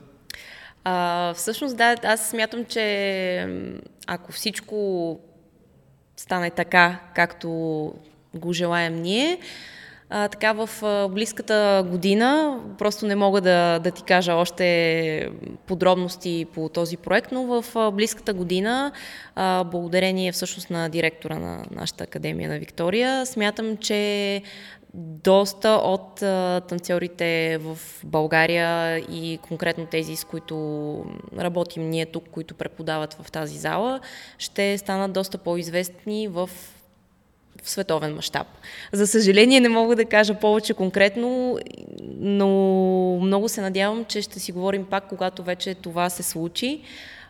А, 0.91 1.35
всъщност, 1.35 1.77
да, 1.77 1.97
аз 2.03 2.29
смятам, 2.29 2.65
че 2.65 3.49
ако 4.07 4.33
всичко 4.33 5.19
стане 6.17 6.51
така, 6.51 7.01
както 7.15 7.49
го 8.35 8.53
желаем 8.53 9.03
ние, 9.03 9.39
а, 10.11 10.29
така 10.29 10.53
в 10.53 10.69
близката 11.11 11.87
година, 11.91 12.61
просто 12.79 13.07
не 13.07 13.17
мога 13.17 13.41
да, 13.41 13.79
да 13.79 13.91
ти 13.91 14.03
кажа 14.03 14.35
още 14.35 15.31
подробности 15.67 16.47
по 16.55 16.69
този 16.69 16.97
проект, 16.97 17.33
но 17.33 17.63
в 17.63 17.91
близката 17.93 18.35
година, 18.35 18.93
а, 19.35 19.65
благодарение 19.65 20.33
всъщност 20.33 20.71
на 20.71 20.89
директора 20.89 21.39
на 21.39 21.65
нашата 21.71 22.05
академия 22.05 22.51
на 22.51 22.59
Виктория, 22.59 23.27
смятам, 23.27 23.77
че 23.77 24.43
доста 24.95 25.69
от 25.69 26.15
танцорите 26.69 27.59
в 27.59 27.79
България 28.05 28.99
и 28.99 29.39
конкретно 29.49 29.87
тези, 29.87 30.17
с 30.17 30.25
които 30.25 31.05
работим 31.39 31.91
ние 31.91 32.07
тук, 32.07 32.25
които 32.31 32.55
преподават 32.55 33.15
в 33.15 33.33
тази 33.33 33.59
зала, 33.59 34.01
ще 34.39 34.79
станат 34.79 35.13
доста 35.13 35.39
по-известни 35.39 36.29
в 36.29 36.51
в 37.63 37.71
световен 37.71 38.15
мащаб. 38.15 38.47
За 38.93 39.07
съжаление 39.07 39.61
не 39.61 39.69
мога 39.69 39.97
да 39.97 40.05
кажа 40.05 40.35
повече 40.35 40.75
конкретно, 40.75 41.59
но 42.19 42.49
много 43.23 43.49
се 43.49 43.61
надявам, 43.61 44.05
че 44.05 44.23
ще 44.23 44.41
си 44.41 44.53
говорим 44.53 44.85
пак, 44.85 45.09
когато 45.09 45.43
вече 45.43 45.75
това 45.75 46.11
се 46.11 46.23
случи 46.23 46.83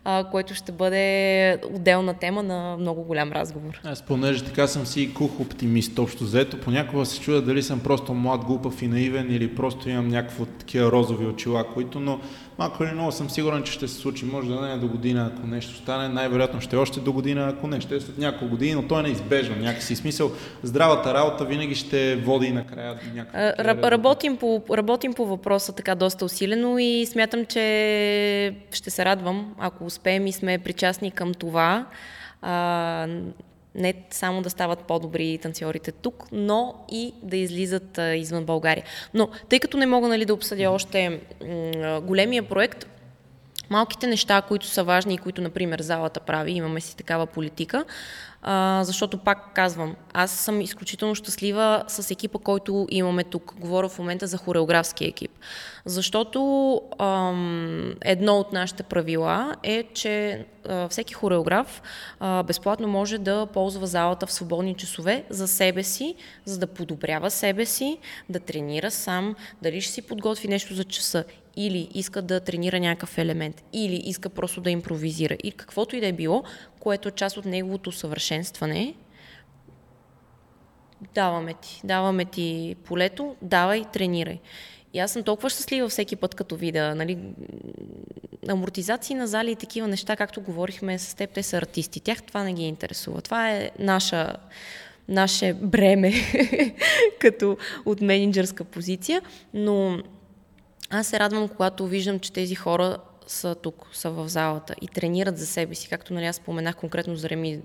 а, 0.04 0.24
което 0.30 0.54
ще 0.54 0.72
бъде 0.72 1.58
отделна 1.74 2.14
тема 2.14 2.42
на 2.42 2.76
много 2.76 3.02
голям 3.02 3.32
разговор. 3.32 3.80
Аз 3.84 4.02
понеже 4.02 4.44
така 4.44 4.66
съм 4.66 4.86
си 4.86 5.14
кух 5.14 5.40
оптимист, 5.40 5.98
общо 5.98 6.24
взето, 6.24 6.60
понякога 6.60 7.06
се 7.06 7.20
чуда 7.20 7.42
дали 7.42 7.62
съм 7.62 7.80
просто 7.80 8.14
млад, 8.14 8.44
глупав 8.44 8.82
и 8.82 8.88
наивен 8.88 9.30
или 9.30 9.54
просто 9.54 9.88
имам 9.88 10.08
някакво 10.08 10.44
такива 10.44 10.92
розови 10.92 11.26
очила, 11.26 11.64
които, 11.74 12.00
но 12.00 12.20
малко 12.58 12.84
или 12.84 12.92
много 12.92 13.12
съм 13.12 13.30
сигурен, 13.30 13.62
че 13.62 13.72
ще 13.72 13.88
се 13.88 13.94
случи. 13.94 14.24
Може 14.24 14.48
да 14.48 14.60
не 14.60 14.72
е 14.72 14.76
до 14.76 14.88
година, 14.88 15.32
ако 15.34 15.46
нещо 15.46 15.74
стане, 15.74 16.08
най-вероятно 16.08 16.60
ще 16.60 16.76
е 16.76 16.78
още 16.78 17.00
до 17.00 17.12
година, 17.12 17.48
ако 17.48 17.66
не, 17.66 17.80
ще 17.80 17.96
е 17.96 18.00
след 18.00 18.18
няколко 18.18 18.48
години, 18.48 18.74
но 18.74 18.82
то 18.82 18.98
е 18.98 19.02
неизбежно. 19.02 19.56
Някакси 19.56 19.96
смисъл, 19.96 20.30
здравата 20.62 21.14
работа 21.14 21.44
винаги 21.44 21.74
ще 21.74 22.16
води 22.16 22.52
накрая 22.52 22.98
някакво. 23.14 23.90
Работим 23.90 24.36
по, 24.36 24.62
работим 24.70 25.14
по 25.14 25.26
въпроса 25.26 25.72
така 25.72 25.94
доста 25.94 26.24
усилено 26.24 26.78
и 26.78 27.06
смятам, 27.06 27.44
че 27.44 28.54
ще 28.72 28.90
се 28.90 29.04
радвам, 29.04 29.54
ако 29.58 29.84
успеем 29.84 30.26
и 30.26 30.32
сме 30.32 30.58
причастни 30.58 31.10
към 31.10 31.34
това. 31.34 31.86
А, 32.42 33.06
не 33.74 33.94
само 34.10 34.42
да 34.42 34.50
стават 34.50 34.78
по-добри 34.78 35.38
танцорите 35.42 35.92
тук, 35.92 36.24
но 36.32 36.74
и 36.90 37.14
да 37.22 37.36
излизат 37.36 37.98
а, 37.98 38.16
извън 38.16 38.44
България. 38.44 38.84
Но 39.14 39.28
тъй 39.48 39.60
като 39.60 39.76
не 39.76 39.86
мога 39.86 40.08
нали, 40.08 40.24
да 40.24 40.34
обсъдя 40.34 40.70
още 40.70 41.08
м- 41.10 42.00
големия 42.00 42.42
проект, 42.42 42.86
малките 43.70 44.06
неща, 44.06 44.42
които 44.42 44.66
са 44.66 44.84
важни 44.84 45.14
и 45.14 45.18
които, 45.18 45.42
например, 45.42 45.80
залата 45.80 46.20
прави, 46.20 46.52
имаме 46.52 46.80
си 46.80 46.96
такава 46.96 47.26
политика, 47.26 47.84
а, 48.42 48.84
защото 48.84 49.18
пак 49.18 49.54
казвам, 49.54 49.96
аз 50.12 50.30
съм 50.30 50.60
изключително 50.60 51.14
щастлива 51.14 51.84
с 51.88 52.10
екипа, 52.10 52.38
който 52.38 52.86
имаме 52.90 53.24
тук. 53.24 53.54
Говоря 53.58 53.88
в 53.88 53.98
момента 53.98 54.26
за 54.26 54.36
хореографски 54.36 55.04
екип. 55.04 55.30
Защото 55.84 56.80
ам, 56.98 57.94
едно 58.00 58.38
от 58.38 58.52
нашите 58.52 58.82
правила 58.82 59.56
е, 59.62 59.84
че 59.94 60.46
а, 60.68 60.88
всеки 60.88 61.14
хореограф 61.14 61.82
а, 62.20 62.42
безплатно 62.42 62.88
може 62.88 63.18
да 63.18 63.46
ползва 63.46 63.86
залата 63.86 64.26
в 64.26 64.32
свободни 64.32 64.74
часове 64.74 65.24
за 65.30 65.48
себе 65.48 65.82
си, 65.82 66.14
за 66.44 66.58
да 66.58 66.66
подобрява 66.66 67.30
себе 67.30 67.66
си, 67.66 67.98
да 68.28 68.40
тренира 68.40 68.90
сам, 68.90 69.34
дали 69.62 69.80
ще 69.80 69.92
си 69.92 70.02
подготви 70.02 70.48
нещо 70.48 70.74
за 70.74 70.84
часа 70.84 71.24
или 71.60 71.88
иска 71.94 72.22
да 72.22 72.40
тренира 72.40 72.80
някакъв 72.80 73.18
елемент, 73.18 73.64
или 73.72 74.02
иска 74.04 74.28
просто 74.28 74.60
да 74.60 74.70
импровизира, 74.70 75.36
и 75.44 75.52
каквото 75.52 75.96
и 75.96 76.00
да 76.00 76.06
е 76.06 76.12
било, 76.12 76.44
което 76.80 77.08
е 77.08 77.12
част 77.12 77.36
от 77.36 77.44
неговото 77.44 77.92
съвършенстване, 77.92 78.94
даваме 81.14 81.54
ти, 81.54 81.80
даваме 81.84 82.24
ти 82.24 82.76
полето, 82.84 83.36
давай, 83.42 83.84
тренирай. 83.92 84.40
И 84.94 84.98
аз 84.98 85.12
съм 85.12 85.22
толкова 85.22 85.50
щастлива 85.50 85.88
всеки 85.88 86.16
път, 86.16 86.34
като 86.34 86.56
видя, 86.56 86.94
нали, 86.94 87.18
амортизации 88.48 89.16
на 89.16 89.26
зали 89.26 89.50
и 89.50 89.56
такива 89.56 89.88
неща, 89.88 90.16
както 90.16 90.40
говорихме 90.40 90.98
с 90.98 91.14
теб, 91.14 91.30
те 91.30 91.42
са 91.42 91.56
артисти. 91.56 92.00
Тях 92.00 92.22
това 92.22 92.44
не 92.44 92.52
ги 92.52 92.62
интересува. 92.62 93.22
Това 93.22 93.50
е 93.50 93.70
наша, 93.78 94.36
наше 95.08 95.54
бреме, 95.54 96.12
като 97.20 97.56
от 97.84 98.00
менеджерска 98.00 98.64
позиция, 98.64 99.22
но 99.54 99.98
аз 100.90 101.06
се 101.06 101.20
радвам, 101.20 101.48
когато 101.48 101.86
виждам, 101.86 102.20
че 102.20 102.32
тези 102.32 102.54
хора 102.54 102.96
са 103.26 103.54
тук, 103.54 103.86
са 103.92 104.10
в 104.10 104.28
залата 104.28 104.74
и 104.80 104.88
тренират 104.88 105.38
за 105.38 105.46
себе 105.46 105.74
си, 105.74 105.88
както 105.88 106.14
нали, 106.14 106.26
аз 106.26 106.36
споменах 106.36 106.76
конкретно 106.76 107.16
за 107.16 107.28
Реми, 107.28 107.60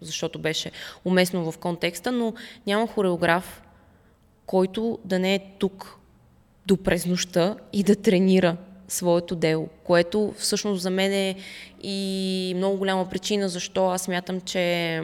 защото 0.00 0.38
беше 0.38 0.70
уместно 1.04 1.52
в 1.52 1.58
контекста, 1.58 2.12
но 2.12 2.34
няма 2.66 2.86
хореограф, 2.86 3.62
който 4.46 4.98
да 5.04 5.18
не 5.18 5.34
е 5.34 5.52
тук 5.58 5.98
до 6.66 6.76
през 6.76 7.06
нощта 7.06 7.56
и 7.72 7.82
да 7.82 7.96
тренира 7.96 8.56
своето 8.88 9.36
дело, 9.36 9.68
което 9.84 10.34
всъщност 10.38 10.82
за 10.82 10.90
мен 10.90 11.12
е 11.12 11.36
и 11.82 12.52
много 12.56 12.76
голяма 12.76 13.08
причина, 13.08 13.48
защо 13.48 13.86
аз 13.88 14.08
мятам, 14.08 14.40
че 14.40 15.00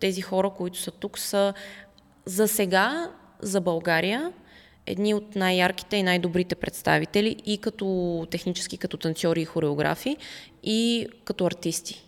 тези 0.00 0.20
хора, 0.20 0.50
които 0.50 0.78
са 0.78 0.90
тук, 0.90 1.18
са 1.18 1.54
за 2.24 2.48
сега, 2.48 3.10
за 3.40 3.60
България, 3.60 4.32
едни 4.86 5.14
от 5.14 5.36
най-ярките 5.36 5.96
и 5.96 6.02
най-добрите 6.02 6.54
представители 6.54 7.36
и 7.46 7.58
като 7.58 8.26
технически, 8.30 8.78
като 8.78 8.96
танцори 8.96 9.40
и 9.40 9.44
хореографи, 9.44 10.16
и 10.62 11.06
като 11.24 11.46
артисти. 11.46 12.02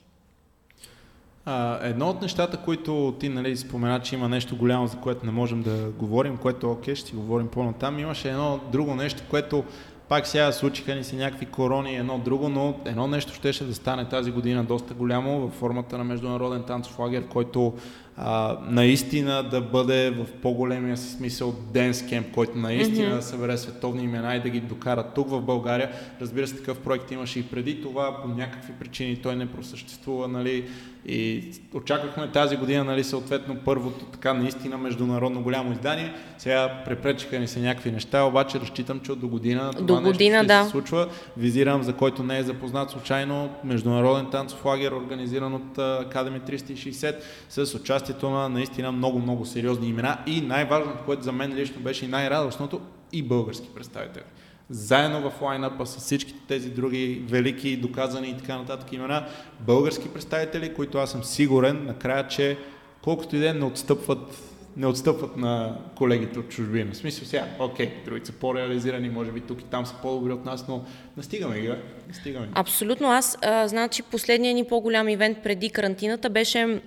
А, 1.44 1.78
едно 1.82 2.08
от 2.08 2.22
нещата, 2.22 2.56
които 2.56 3.16
ти 3.20 3.28
нали, 3.28 3.56
спомена, 3.56 4.00
че 4.00 4.14
има 4.14 4.28
нещо 4.28 4.56
голямо, 4.56 4.86
за 4.86 4.96
което 4.96 5.26
не 5.26 5.32
можем 5.32 5.62
да 5.62 5.90
говорим, 5.90 6.36
което 6.36 6.70
окей, 6.70 6.94
ще 6.94 7.08
си 7.08 7.14
говорим 7.14 7.48
по-натам, 7.48 7.98
имаше 7.98 8.30
едно 8.30 8.60
друго 8.72 8.94
нещо, 8.94 9.22
което 9.30 9.64
пак 10.08 10.26
сега 10.26 10.52
случиха 10.52 10.94
ни 10.94 11.04
се 11.04 11.16
някакви 11.16 11.46
корони, 11.46 11.96
едно 11.96 12.18
друго, 12.18 12.48
но 12.48 12.74
едно 12.84 13.06
нещо 13.06 13.34
щеше 13.34 13.64
да 13.64 13.74
стане 13.74 14.08
тази 14.08 14.30
година 14.30 14.64
доста 14.64 14.94
голямо 14.94 15.40
във 15.40 15.52
формата 15.52 15.98
на 15.98 16.04
международен 16.04 16.62
танцов 16.62 16.98
лагер, 16.98 17.28
който 17.28 17.72
а, 18.20 18.56
наистина 18.68 19.42
да 19.42 19.60
бъде 19.60 20.10
в 20.10 20.26
по-големия 20.42 20.96
си 20.96 21.10
смисъл 21.10 21.54
денс 21.72 22.06
кемп, 22.08 22.30
който 22.30 22.58
наистина 22.58 23.08
mm-hmm. 23.08 23.16
да 23.16 23.22
събере 23.22 23.56
световни 23.56 24.04
имена 24.04 24.36
и 24.36 24.40
да 24.40 24.48
ги 24.48 24.60
докара 24.60 25.04
тук 25.14 25.30
в 25.30 25.40
България. 25.40 25.90
Разбира 26.20 26.46
се, 26.46 26.56
такъв 26.56 26.78
проект 26.78 27.10
имаше 27.10 27.38
и 27.38 27.42
преди 27.42 27.82
това, 27.82 28.22
по 28.22 28.28
някакви 28.28 28.72
причини 28.72 29.16
той 29.16 29.36
не 29.36 29.46
просъществува, 29.46 30.28
нали, 30.28 30.64
и 31.06 31.44
очаквахме 31.74 32.30
тази 32.30 32.56
година, 32.56 32.84
нали, 32.84 33.04
съответно, 33.04 33.56
първото 33.64 34.04
така 34.04 34.34
наистина 34.34 34.78
международно 34.78 35.42
голямо 35.42 35.72
издание. 35.72 36.14
Сега 36.38 36.82
препречиха 36.84 37.38
ни 37.38 37.48
се 37.48 37.60
някакви 37.60 37.90
неща, 37.90 38.22
обаче 38.22 38.60
разчитам, 38.60 39.00
че 39.00 39.12
от 39.12 39.20
до 39.20 39.28
година 39.28 39.70
това 39.70 40.00
до 40.00 40.08
година, 40.08 40.36
нещо 40.36 40.46
да. 40.46 40.64
се 40.64 40.70
случва. 40.70 41.08
Визирам, 41.36 41.82
за 41.82 41.92
който 41.92 42.22
не 42.22 42.38
е 42.38 42.42
запознат 42.42 42.90
случайно, 42.90 43.50
международен 43.64 44.26
танцов 44.30 44.64
лагер, 44.64 44.92
организиран 44.92 45.54
от 45.54 45.78
Академи 45.78 46.40
360, 46.40 47.16
с 47.48 47.74
участието 48.08 48.30
на 48.30 48.48
наистина 48.48 48.92
много-много 48.92 49.46
сериозни 49.46 49.88
имена 49.88 50.18
и 50.26 50.40
най-важното, 50.40 51.04
което 51.04 51.22
за 51.22 51.32
мен 51.32 51.54
лично 51.54 51.80
беше 51.80 52.04
и 52.04 52.08
най-радостното, 52.08 52.80
и 53.12 53.22
български 53.22 53.68
представители 53.74 54.24
заедно 54.70 55.30
в 55.30 55.42
лайнапа 55.42 55.86
с 55.86 55.96
всички 55.96 56.34
тези 56.48 56.70
други 56.70 57.22
велики, 57.28 57.76
доказани 57.76 58.28
и 58.28 58.36
така 58.36 58.58
нататък 58.58 58.92
имена, 58.92 59.26
български 59.60 60.08
представители, 60.08 60.74
които 60.74 60.98
аз 60.98 61.10
съм 61.10 61.24
сигурен 61.24 61.84
накрая, 61.84 62.28
че 62.28 62.58
колкото 63.02 63.36
и 63.36 63.38
ден 63.38 63.58
не 63.58 63.64
отстъпват 63.64 64.42
не 64.76 64.86
отстъпват 64.86 65.36
на 65.36 65.78
колегите 65.96 66.38
от 66.38 66.48
чужбина. 66.48 66.92
В 66.92 66.96
смисъл 66.96 67.26
сега, 67.26 67.46
окей, 67.58 67.92
другите 68.04 68.26
са 68.26 68.32
по-реализирани, 68.32 69.10
може 69.10 69.32
би 69.32 69.40
тук 69.40 69.60
и 69.60 69.64
там 69.64 69.86
са 69.86 69.94
по-добри 70.02 70.32
от 70.32 70.44
нас, 70.44 70.68
но 70.68 70.84
настигаме 71.16 71.60
ги, 71.60 71.72
настигаме 72.08 72.48
Абсолютно. 72.54 73.10
Аз, 73.10 73.38
а, 73.42 73.68
значи, 73.68 74.02
последният 74.02 74.54
ни 74.54 74.64
по-голям 74.64 75.08
ивент 75.08 75.38
преди 75.42 75.70
карантината 75.70 76.30
беше, 76.30 76.80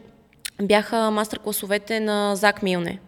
бяха 0.61 1.11
мастер-класовете 1.11 1.99
на 1.99 2.35
Зак 2.35 2.63
Милне. 2.63 2.99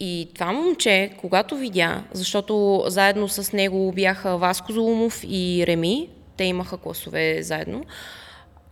И 0.00 0.28
това 0.34 0.52
момче, 0.52 1.10
когато 1.20 1.56
видя, 1.56 2.04
защото 2.12 2.84
заедно 2.86 3.28
с 3.28 3.52
него 3.52 3.92
бяха 3.92 4.38
Васко 4.38 4.72
Золумов 4.72 5.24
и 5.28 5.64
Реми, 5.66 6.08
те 6.36 6.44
имаха 6.44 6.76
класове 6.76 7.42
заедно, 7.42 7.84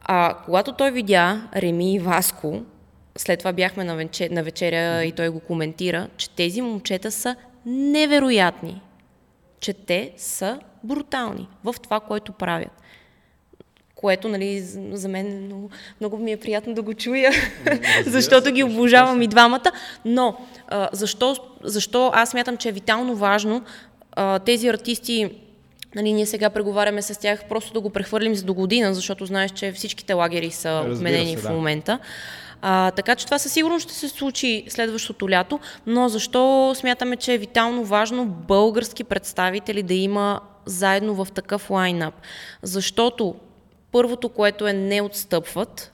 а 0.00 0.36
когато 0.44 0.72
той 0.72 0.90
видя 0.90 1.48
Реми 1.56 1.94
и 1.94 1.98
Васко, 1.98 2.62
след 3.16 3.38
това 3.38 3.52
бяхме 3.52 3.84
на, 3.84 3.96
вечер, 3.96 4.30
на 4.30 4.42
вечеря 4.42 5.04
и 5.04 5.12
той 5.12 5.28
го 5.28 5.40
коментира, 5.40 6.08
че 6.16 6.30
тези 6.30 6.62
момчета 6.62 7.10
са 7.10 7.36
невероятни, 7.66 8.82
че 9.60 9.72
те 9.72 10.12
са 10.16 10.60
брутални 10.84 11.48
в 11.64 11.74
това, 11.82 12.00
което 12.00 12.32
правят 12.32 12.81
което 14.02 14.28
нали, 14.28 14.60
за 14.92 15.08
мен 15.08 15.44
много, 15.44 15.70
много 16.00 16.18
ми 16.18 16.32
е 16.32 16.36
приятно 16.36 16.74
да 16.74 16.82
го 16.82 16.94
чуя, 16.94 17.30
защото 18.06 18.50
ги 18.50 18.62
обожавам 18.62 19.22
и 19.22 19.26
двамата. 19.26 19.72
Но 20.04 20.36
а, 20.68 20.88
защо, 20.92 21.36
защо 21.64 22.10
аз 22.14 22.34
мятам, 22.34 22.56
че 22.56 22.68
е 22.68 22.72
витално 22.72 23.16
важно 23.16 23.62
а, 24.12 24.38
тези 24.38 24.68
артисти 24.68 25.30
Нали, 25.94 26.12
ние 26.12 26.26
сега 26.26 26.50
преговаряме 26.50 27.02
с 27.02 27.20
тях 27.20 27.44
просто 27.48 27.72
да 27.72 27.80
го 27.80 27.90
прехвърлим 27.90 28.34
за 28.34 28.44
до 28.44 28.54
година, 28.54 28.94
защото 28.94 29.26
знаеш, 29.26 29.50
че 29.50 29.72
всичките 29.72 30.12
лагери 30.12 30.50
са 30.50 30.84
отменени 30.92 31.36
в 31.36 31.50
момента. 31.50 31.98
А, 32.62 32.90
така 32.90 33.16
че 33.16 33.24
това 33.24 33.38
със 33.38 33.52
сигурност 33.52 33.84
ще 33.84 33.94
се 33.94 34.08
случи 34.08 34.64
следващото 34.68 35.30
лято, 35.30 35.60
но 35.86 36.08
защо 36.08 36.72
смятаме, 36.76 37.16
че 37.16 37.34
е 37.34 37.38
витално 37.38 37.84
важно 37.84 38.26
български 38.26 39.04
представители 39.04 39.82
да 39.82 39.94
има 39.94 40.40
заедно 40.66 41.24
в 41.24 41.28
такъв 41.34 41.70
лайнап? 41.70 42.14
Защото 42.62 43.34
Първото, 43.92 44.28
което 44.28 44.68
е 44.68 44.72
не 44.72 45.02
отстъпват. 45.02 45.92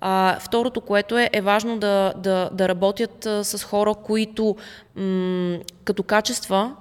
А, 0.00 0.38
второто, 0.40 0.80
което 0.80 1.18
е, 1.18 1.30
е 1.32 1.40
важно 1.40 1.78
да, 1.78 2.12
да, 2.16 2.50
да 2.52 2.68
работят 2.68 3.26
а, 3.26 3.44
с 3.44 3.64
хора, 3.64 3.94
които 3.94 4.56
м- 4.96 5.58
като 5.84 6.02
качества 6.02 6.76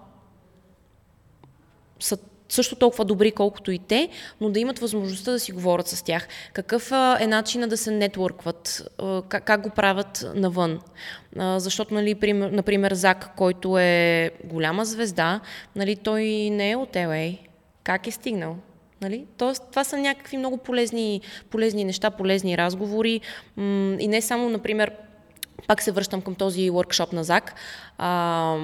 са 2.00 2.18
също 2.50 2.76
толкова 2.76 3.06
добри, 3.06 3.32
колкото 3.32 3.72
и 3.72 3.80
те, 3.80 4.10
но 4.41 4.50
да 4.50 4.60
имат 4.60 4.80
възможността 4.80 5.32
да 5.32 5.39
си 5.39 5.52
говорят 5.52 5.88
с 5.88 6.04
тях. 6.04 6.28
Какъв 6.54 6.91
е 7.20 7.28
начина 7.28 7.68
да 7.68 7.78
се 7.78 7.91
нетворкват? 7.91 8.89
Как, 9.30 9.43
как 9.43 9.62
го 9.62 9.70
правят 9.70 10.26
навън? 10.36 10.80
Защото, 11.38 11.93
нали, 11.93 12.16
например, 12.34 12.93
Зак, 12.93 13.36
който 13.36 13.78
е 13.78 14.32
голяма 14.43 14.86
звезда, 14.86 15.39
нали, 15.76 15.95
той 15.95 16.24
не 16.50 16.72
е 16.72 16.76
от 16.76 16.93
LA. 16.93 17.39
Как 17.84 18.08
е 18.08 18.12
стигнал? 18.12 18.56
Нали? 19.02 19.26
Тоест, 19.38 19.64
това 19.70 19.84
са 19.84 19.97
някакви 19.97 20.38
много 20.38 20.58
полезни, 20.58 21.22
полезни 21.50 21.84
неща, 21.84 22.12
полезни 22.12 22.58
разговори. 22.58 23.22
и 24.00 24.08
не 24.08 24.22
само, 24.22 24.50
например, 24.50 24.91
пак 25.68 25.82
се 25.82 25.91
връщам 25.91 26.22
към 26.22 26.36
този 26.36 26.72
workshop 26.72 27.14
на 27.14 27.24
ЗАК. 27.24 27.54
А, 27.97 28.56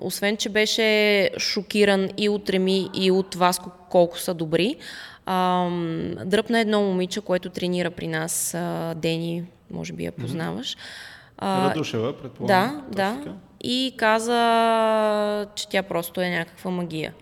освен, 0.00 0.36
че 0.36 0.48
беше 0.48 1.30
шокиран 1.38 2.08
и 2.16 2.28
от 2.28 2.50
Реми, 2.50 2.90
и 2.94 3.10
от 3.10 3.34
Васко 3.34 3.70
колко 3.90 4.18
са 4.18 4.34
добри, 4.34 4.76
а, 5.26 5.68
дръпна 6.24 6.60
едно 6.60 6.82
момиче, 6.82 7.20
което 7.20 7.50
тренира 7.50 7.90
при 7.90 8.08
нас, 8.08 8.54
а, 8.54 8.94
Дени, 8.94 9.44
може 9.70 9.92
би 9.92 10.04
я 10.04 10.12
познаваш. 10.12 10.76
А, 11.38 11.70
Радушева, 11.70 12.12
предполагам. 12.12 12.84
Да, 12.90 13.14
да. 13.14 13.34
И 13.60 13.94
каза, 13.96 15.46
че 15.54 15.68
тя 15.68 15.82
просто 15.82 16.20
е 16.20 16.30
някаква 16.30 16.70
магия. 16.70 17.14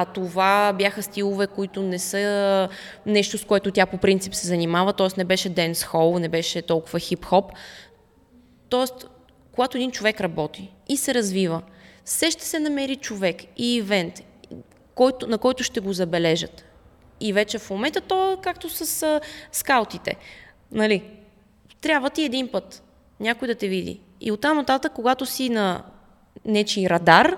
А 0.00 0.04
това 0.04 0.72
бяха 0.72 1.02
стилове, 1.02 1.46
които 1.46 1.82
не 1.82 1.98
са 1.98 2.68
нещо, 3.06 3.38
с 3.38 3.44
което 3.44 3.70
тя 3.70 3.86
по 3.86 3.98
принцип 3.98 4.34
се 4.34 4.46
занимава, 4.46 4.92
т.е. 4.92 5.06
не 5.16 5.24
беше 5.24 5.48
денс 5.48 5.84
хол, 5.84 6.18
не 6.18 6.28
беше 6.28 6.62
толкова 6.62 6.98
хип-хоп. 6.98 7.52
Тоест, 8.68 9.06
когато 9.52 9.76
един 9.76 9.90
човек 9.90 10.20
работи 10.20 10.72
и 10.88 10.96
се 10.96 11.14
развива, 11.14 11.62
все 12.04 12.30
ще 12.30 12.44
се 12.44 12.58
намери 12.58 12.96
човек 12.96 13.42
и 13.56 13.74
ивент, 13.74 14.22
който, 14.94 15.26
на 15.26 15.38
който 15.38 15.64
ще 15.64 15.80
го 15.80 15.92
забележат. 15.92 16.64
И 17.20 17.32
вече 17.32 17.58
в 17.58 17.70
момента 17.70 18.00
то 18.00 18.32
е 18.32 18.36
както 18.42 18.70
с 18.70 19.02
а, 19.02 19.20
скаутите. 19.52 20.16
Нали? 20.72 21.04
Трябва 21.80 22.10
ти 22.10 22.24
един 22.24 22.48
път 22.48 22.82
някой 23.20 23.48
да 23.48 23.54
те 23.54 23.68
види. 23.68 24.00
И 24.20 24.32
оттам 24.32 24.56
нататък, 24.56 24.92
когато 24.94 25.26
си 25.26 25.48
на 25.48 25.82
нечи 26.44 26.90
радар, 26.90 27.36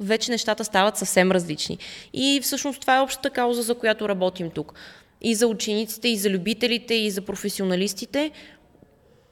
вече 0.00 0.30
нещата 0.30 0.64
стават 0.64 0.96
съвсем 0.96 1.32
различни. 1.32 1.78
И 2.12 2.40
всъщност 2.42 2.80
това 2.80 2.96
е 2.96 3.00
общата 3.00 3.30
кауза, 3.30 3.62
за 3.62 3.74
която 3.74 4.08
работим 4.08 4.50
тук. 4.50 4.74
И 5.20 5.34
за 5.34 5.46
учениците, 5.46 6.08
и 6.08 6.16
за 6.16 6.30
любителите, 6.30 6.94
и 6.94 7.10
за 7.10 7.22
професионалистите, 7.22 8.30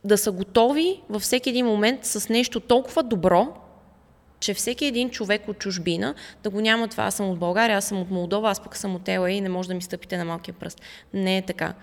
да 0.05 0.19
са 0.19 0.33
готови 0.33 1.01
във 1.09 1.23
всеки 1.23 1.51
един 1.51 1.67
момент 1.67 2.05
с 2.05 2.29
нещо 2.29 2.61
толкова 2.61 3.03
добро, 3.03 3.55
че 4.41 4.55
всеки 4.55 4.85
един 4.85 5.11
човек 5.11 5.49
от 5.49 5.59
чужбина 5.59 6.15
да 6.43 6.51
го 6.51 6.61
няма 6.61 6.89
това, 6.89 7.05
аз 7.05 7.15
съм 7.15 7.31
от 7.31 7.39
България, 7.39 7.77
аз 7.77 7.85
съм 7.85 8.01
от 8.01 8.11
Молдова, 8.11 8.51
аз 8.51 8.61
пък 8.61 8.77
съм 8.77 8.95
от 8.95 9.09
ЕЛА 9.09 9.31
и 9.31 9.41
не 9.41 9.49
може 9.49 9.69
да 9.69 9.75
ми 9.75 9.83
стъпите 9.83 10.17
на 10.17 10.25
малкия 10.25 10.55
пръст. 10.55 10.81
Не 11.15 11.37
е 11.37 11.43
така. 11.43 11.75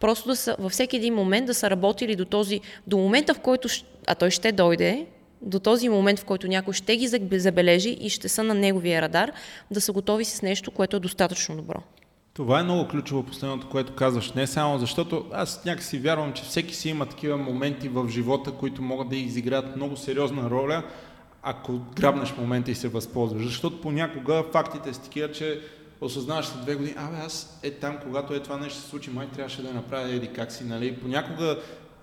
Просто 0.00 0.28
да 0.28 0.36
са, 0.36 0.56
във 0.58 0.72
всеки 0.72 0.96
един 0.96 1.14
момент 1.14 1.46
да 1.46 1.54
са 1.54 1.70
работили 1.70 2.16
до 2.16 2.24
този, 2.24 2.60
до 2.86 2.98
момента 2.98 3.34
в 3.34 3.40
който, 3.40 3.68
а 4.06 4.14
той 4.14 4.30
ще 4.30 4.52
дойде, 4.52 5.06
до 5.42 5.60
този 5.60 5.88
момент, 5.88 6.20
в 6.20 6.24
който 6.24 6.48
някой 6.48 6.74
ще 6.74 6.96
ги 6.96 7.08
забележи 7.38 7.90
и 8.00 8.10
ще 8.10 8.28
са 8.28 8.42
на 8.42 8.54
неговия 8.54 9.02
радар, 9.02 9.32
да 9.70 9.80
са 9.80 9.92
готови 9.92 10.24
с 10.24 10.42
нещо, 10.42 10.70
което 10.70 10.96
е 10.96 11.00
достатъчно 11.00 11.56
добро. 11.56 11.82
Това 12.32 12.60
е 12.60 12.62
много 12.62 12.88
ключово 12.88 13.22
последното, 13.22 13.68
което 13.68 13.94
казваш. 13.94 14.32
Не 14.32 14.46
само 14.46 14.78
защото 14.78 15.24
аз 15.32 15.64
някакси 15.64 15.98
вярвам, 15.98 16.32
че 16.32 16.42
всеки 16.42 16.74
си 16.74 16.88
има 16.88 17.06
такива 17.06 17.36
моменти 17.36 17.88
в 17.88 18.08
живота, 18.08 18.52
които 18.52 18.82
могат 18.82 19.08
да 19.08 19.16
изиграят 19.16 19.76
много 19.76 19.96
сериозна 19.96 20.50
роля, 20.50 20.82
ако 21.42 21.80
грабнеш 21.96 22.36
момента 22.36 22.70
и 22.70 22.74
се 22.74 22.88
възползваш. 22.88 23.44
Защото 23.44 23.80
понякога 23.80 24.44
фактите 24.52 24.94
са 24.94 25.02
такива, 25.02 25.32
че 25.32 25.60
осъзнаваш 26.00 26.46
след 26.46 26.62
две 26.62 26.74
години, 26.74 26.94
абе 26.98 27.16
аз 27.16 27.60
е 27.62 27.70
там, 27.70 27.98
когато 28.02 28.34
е 28.34 28.40
това 28.40 28.56
нещо 28.56 28.78
се 28.78 28.88
случи, 28.88 29.10
май 29.10 29.28
трябваше 29.28 29.62
да 29.62 29.74
направя 29.74 30.08
еди 30.08 30.28
как 30.28 30.52
си, 30.52 30.64
нали? 30.64 30.96
Понякога 30.96 31.58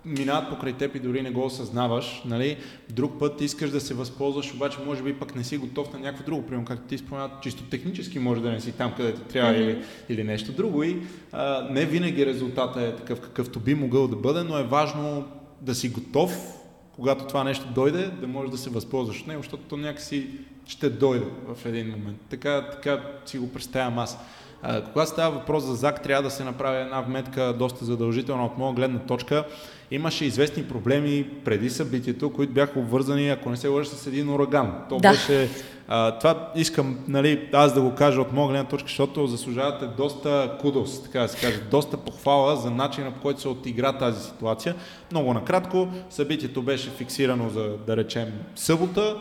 минават 0.07 0.49
покрай 0.49 0.73
теб 0.73 0.95
и 0.95 0.99
дори 0.99 1.21
не 1.21 1.31
го 1.31 1.45
осъзнаваш. 1.45 2.21
Нали? 2.25 2.57
Друг 2.89 3.19
път 3.19 3.41
искаш 3.41 3.69
да 3.69 3.81
се 3.81 3.93
възползваш, 3.93 4.53
обаче 4.53 4.77
може 4.85 5.03
би 5.03 5.13
пък 5.13 5.35
не 5.35 5.43
си 5.43 5.57
готов 5.57 5.93
на 5.93 5.99
някакво 5.99 6.25
друго, 6.25 6.45
примерно 6.45 6.65
както 6.65 6.87
ти 6.87 6.97
споменат, 6.97 7.31
чисто 7.41 7.63
технически 7.63 8.19
може 8.19 8.41
да 8.41 8.51
не 8.51 8.61
си 8.61 8.71
там, 8.71 8.93
където 8.97 9.21
трябва 9.21 9.53
mm-hmm. 9.53 9.63
или, 9.63 9.83
или 10.09 10.23
нещо 10.23 10.51
друго. 10.51 10.83
И 10.83 10.97
а, 11.31 11.67
не 11.71 11.85
винаги 11.85 12.25
резултатът 12.25 12.83
е 12.83 12.95
такъв, 12.95 13.21
какъвто 13.21 13.59
би 13.59 13.75
могъл 13.75 14.07
да 14.07 14.15
бъде, 14.15 14.43
но 14.43 14.57
е 14.57 14.63
важно 14.63 15.25
да 15.61 15.75
си 15.75 15.89
готов, 15.89 16.57
когато 16.91 17.27
това 17.27 17.43
нещо 17.43 17.65
дойде, 17.75 18.11
да 18.21 18.27
можеш 18.27 18.51
да 18.51 18.57
се 18.57 18.69
възползваш 18.69 19.21
от 19.21 19.27
него, 19.27 19.41
защото 19.41 19.63
то 19.63 19.77
някакси 19.77 20.27
ще 20.65 20.89
дойде 20.89 21.25
в 21.47 21.65
един 21.65 21.89
момент. 21.89 22.17
Така, 22.29 22.69
така 22.69 23.03
си 23.25 23.37
го 23.37 23.53
представям 23.53 23.99
аз. 23.99 24.17
А, 24.61 24.81
когато 24.81 25.11
става 25.11 25.39
въпрос 25.39 25.63
за 25.63 25.75
ЗАК, 25.75 26.03
трябва 26.03 26.23
да 26.23 26.31
се 26.31 26.43
направи 26.43 26.81
една 26.81 27.01
вметка 27.01 27.55
доста 27.59 27.85
задължителна 27.85 28.45
от 28.45 28.57
моя 28.57 28.73
гледна 28.73 28.99
точка. 28.99 29.45
Имаше 29.91 30.25
известни 30.25 30.63
проблеми 30.63 31.25
преди 31.45 31.69
събитието, 31.69 32.33
които 32.33 32.53
бяха 32.53 32.79
обвързани, 32.79 33.29
ако 33.29 33.49
не 33.49 33.57
се 33.57 33.67
лъжа, 33.67 33.89
с 33.89 34.07
един 34.07 34.29
ураган. 34.29 34.73
То 34.89 34.97
да. 34.97 35.11
беше... 35.11 35.49
А, 35.87 36.19
това 36.19 36.51
искам 36.55 36.99
нали, 37.07 37.49
аз 37.53 37.73
да 37.73 37.81
го 37.81 37.95
кажа 37.95 38.21
от 38.21 38.33
моя 38.33 38.49
гледна 38.49 38.63
точка, 38.63 38.87
защото 38.87 39.27
заслужавате 39.27 39.85
доста 39.97 40.57
кудос, 40.61 41.03
така 41.03 41.19
да 41.19 41.27
се 41.27 41.45
каже, 41.45 41.61
доста 41.71 41.97
похвала 41.97 42.55
за 42.55 42.71
начина 42.71 43.11
по 43.11 43.21
който 43.21 43.41
се 43.41 43.47
отигра 43.47 43.97
тази 43.97 44.23
ситуация. 44.23 44.75
Много 45.11 45.33
накратко, 45.33 45.87
събитието 46.09 46.61
беше 46.61 46.89
фиксирано 46.89 47.49
за, 47.49 47.69
да 47.87 47.97
речем, 47.97 48.27
събота 48.55 49.15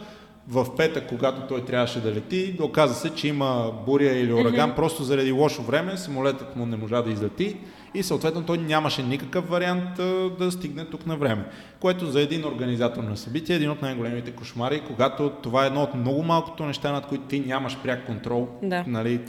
в 0.48 0.76
петък, 0.76 1.08
когато 1.08 1.40
той 1.48 1.64
трябваше 1.64 2.00
да 2.00 2.12
лети, 2.12 2.56
оказа 2.60 2.94
се, 2.94 3.10
че 3.10 3.28
има 3.28 3.72
буря 3.86 4.12
или 4.12 4.32
ураган, 4.32 4.70
mm-hmm. 4.70 4.76
просто 4.76 5.04
заради 5.04 5.32
лошо 5.32 5.62
време, 5.62 5.96
самолетът 5.96 6.56
му 6.56 6.66
не 6.66 6.76
можа 6.76 7.02
да 7.02 7.10
излети 7.10 7.56
и 7.96 8.02
съответно 8.02 8.42
той 8.42 8.58
нямаше 8.58 9.02
никакъв 9.02 9.48
вариант 9.48 9.98
а, 9.98 10.30
да 10.38 10.52
стигне 10.52 10.84
тук 10.84 11.06
на 11.06 11.16
време. 11.16 11.44
Което 11.80 12.06
за 12.06 12.20
един 12.20 12.44
организатор 12.44 13.02
на 13.02 13.16
събитие 13.16 13.54
е 13.54 13.56
един 13.56 13.70
от 13.70 13.82
най-големите 13.82 14.30
кошмари, 14.30 14.82
когато 14.86 15.30
това 15.42 15.64
е 15.64 15.66
едно 15.66 15.82
от 15.82 15.94
много 15.94 16.22
малкото 16.22 16.66
неща, 16.66 16.92
над 16.92 17.06
които 17.06 17.24
ти 17.24 17.40
нямаш 17.40 17.78
пряк 17.82 18.06
контрол. 18.06 18.48
Да. 18.62 18.84
Нали, 18.86 19.20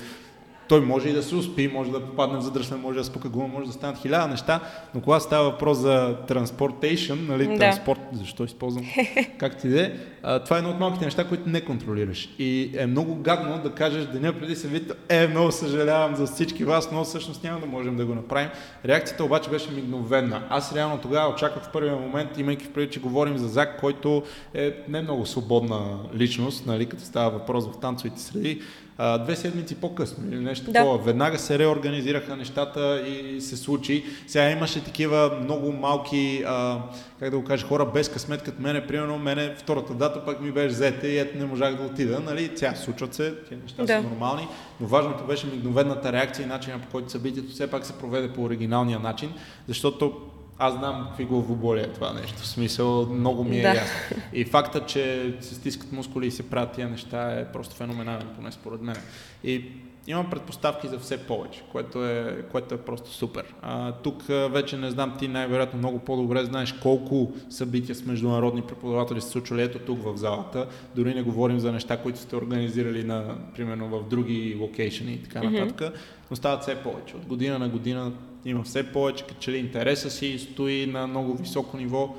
той 0.67 0.81
може 0.81 1.09
и 1.09 1.13
да 1.13 1.23
се 1.23 1.35
успи, 1.35 1.67
може 1.67 1.91
да 1.91 2.05
попадне 2.05 2.37
в 2.37 2.41
задръсване, 2.41 2.81
може 2.81 2.99
да 2.99 3.05
спука 3.05 3.29
гума, 3.29 3.47
може 3.47 3.67
да 3.67 3.73
станат 3.73 4.01
хиляда 4.01 4.27
неща, 4.27 4.59
но 4.95 5.01
когато 5.01 5.23
става 5.23 5.49
въпрос 5.49 5.77
за 5.77 6.17
транспортейшн, 6.27 7.13
нали, 7.27 7.47
да. 7.47 7.57
транспорт, 7.57 7.99
защо 8.13 8.43
използвам, 8.43 8.85
как 9.37 9.57
ти 9.57 9.69
де, 9.69 9.99
това 10.45 10.55
е 10.55 10.59
едно 10.59 10.69
от 10.69 10.79
малките 10.79 11.05
неща, 11.05 11.27
които 11.27 11.49
не 11.49 11.61
контролираш. 11.61 12.29
И 12.39 12.71
е 12.77 12.87
много 12.87 13.15
гадно 13.15 13.61
да 13.63 13.71
кажеш 13.71 14.05
деня 14.05 14.33
преди 14.33 14.55
събитието, 14.55 14.93
е, 15.09 15.27
много 15.27 15.51
съжалявам 15.51 16.15
за 16.15 16.25
всички 16.25 16.63
вас, 16.63 16.91
но 16.91 17.03
всъщност 17.03 17.43
няма 17.43 17.59
да 17.59 17.65
можем 17.65 17.95
да 17.95 18.05
го 18.05 18.15
направим. 18.15 18.49
Реакцията 18.85 19.23
обаче 19.23 19.49
беше 19.49 19.71
мигновена. 19.71 20.43
Аз 20.49 20.75
реално 20.75 20.97
тогава 20.97 21.33
очаквах 21.33 21.63
в 21.63 21.71
първия 21.71 21.95
момент, 21.95 22.37
имайки 22.37 22.65
в 22.65 22.73
преди, 22.73 22.91
че 22.91 22.99
говорим 22.99 23.37
за 23.37 23.47
Зак, 23.47 23.79
който 23.79 24.23
е 24.53 24.73
не 24.87 25.01
много 25.01 25.25
свободна 25.25 25.99
личност, 26.15 26.65
нали, 26.65 26.85
като 26.85 27.03
става 27.03 27.29
въпрос 27.29 27.67
в 27.67 27.79
танцовите 27.79 28.21
среди, 28.21 28.61
а, 28.97 29.17
две 29.17 29.35
седмици 29.35 29.75
по-късно 29.75 30.23
или 30.31 30.39
нещо 30.39 30.65
да. 30.65 30.73
такова. 30.73 30.97
Веднага 30.97 31.39
се 31.39 31.59
реорганизираха 31.59 32.35
нещата 32.35 33.03
и 33.07 33.41
се 33.41 33.57
случи. 33.57 34.05
Сега 34.27 34.49
имаше 34.49 34.83
такива 34.83 35.39
много 35.43 35.71
малки, 35.71 36.43
а, 36.47 36.81
как 37.19 37.29
да 37.29 37.37
го 37.37 37.43
кажа, 37.43 37.67
хора 37.67 37.85
без 37.93 38.09
късмет, 38.09 38.43
като 38.43 38.61
мене, 38.61 38.87
примерно, 38.87 39.19
мене 39.19 39.55
втората 39.57 39.93
дата 39.93 40.16
пък 40.25 40.41
ми 40.41 40.51
беше 40.51 40.67
взета 40.67 41.07
и 41.07 41.17
ето 41.17 41.37
не 41.37 41.45
можах 41.45 41.75
да 41.75 41.83
отида. 41.83 42.19
Нали? 42.19 42.55
Тя 42.55 42.75
случват 42.75 43.13
се, 43.13 43.35
тези 43.49 43.61
неща 43.61 43.83
да. 43.83 43.87
са 43.87 44.01
нормални, 44.01 44.47
но 44.79 44.87
важното 44.87 45.23
беше 45.23 45.47
мигновената 45.47 46.13
реакция 46.13 46.43
и 46.43 46.47
начина 46.47 46.79
по 46.79 46.87
който 46.87 47.11
събитието 47.11 47.51
все 47.51 47.71
пак 47.71 47.85
се 47.85 47.93
проведе 47.93 48.33
по 48.33 48.43
оригиналния 48.43 48.99
начин, 48.99 49.33
защото 49.67 50.21
аз 50.59 50.73
знам 50.73 51.05
какви 51.07 51.25
главоболие 51.25 51.83
е 51.83 51.93
това 51.93 52.13
нещо. 52.13 52.37
В 52.37 52.47
смисъл, 52.47 53.05
много 53.05 53.43
ми 53.43 53.59
е 53.59 53.61
да. 53.61 53.67
ясно. 53.67 54.17
И 54.33 54.45
факта, 54.45 54.85
че 54.85 55.33
се 55.41 55.55
стискат 55.55 55.91
мускули 55.91 56.27
и 56.27 56.31
се 56.31 56.49
правят 56.49 56.71
тия 56.71 56.89
неща 56.89 57.31
е 57.31 57.51
просто 57.51 57.75
феноменален, 57.75 58.27
поне 58.35 58.51
според 58.51 58.81
мен. 58.81 58.97
И 59.43 59.71
имам 60.07 60.29
предпоставки 60.29 60.87
за 60.87 60.99
все 60.99 61.17
повече, 61.17 61.63
което 61.71 62.05
е, 62.05 62.45
което 62.51 62.75
е 62.75 62.77
просто 62.77 63.09
супер. 63.11 63.53
А, 63.61 63.91
тук 63.91 64.23
вече 64.27 64.77
не 64.77 64.91
знам, 64.91 65.13
ти 65.19 65.27
най-вероятно 65.27 65.79
много 65.79 65.99
по-добре 65.99 66.45
знаеш 66.45 66.73
колко 66.73 67.31
събития 67.49 67.95
с 67.95 68.05
международни 68.05 68.61
преподаватели 68.61 69.21
се 69.21 69.29
случвали 69.29 69.61
ето 69.61 69.79
тук 69.79 70.03
в 70.03 70.17
залата. 70.17 70.67
Дори 70.95 71.13
не 71.13 71.21
говорим 71.21 71.59
за 71.59 71.71
неща, 71.71 71.97
които 71.97 72.19
сте 72.19 72.35
организирали 72.35 73.03
на, 73.03 73.35
примерно 73.55 73.87
в 73.87 74.09
други 74.09 74.57
локейшени 74.59 75.13
и 75.13 75.23
така 75.23 75.39
mm-hmm. 75.39 75.59
нататък, 75.59 75.93
но 76.31 76.35
стават 76.35 76.61
все 76.61 76.75
повече. 76.75 77.15
От 77.15 77.25
година 77.25 77.59
на 77.59 77.69
година 77.69 78.11
има 78.45 78.63
все 78.63 78.91
повече, 78.91 79.23
като 79.23 79.39
че 79.39 79.51
ли 79.51 79.57
интереса 79.57 80.09
си 80.09 80.39
стои 80.39 80.85
на 80.85 81.07
много 81.07 81.33
високо 81.33 81.77
ниво, 81.77 82.15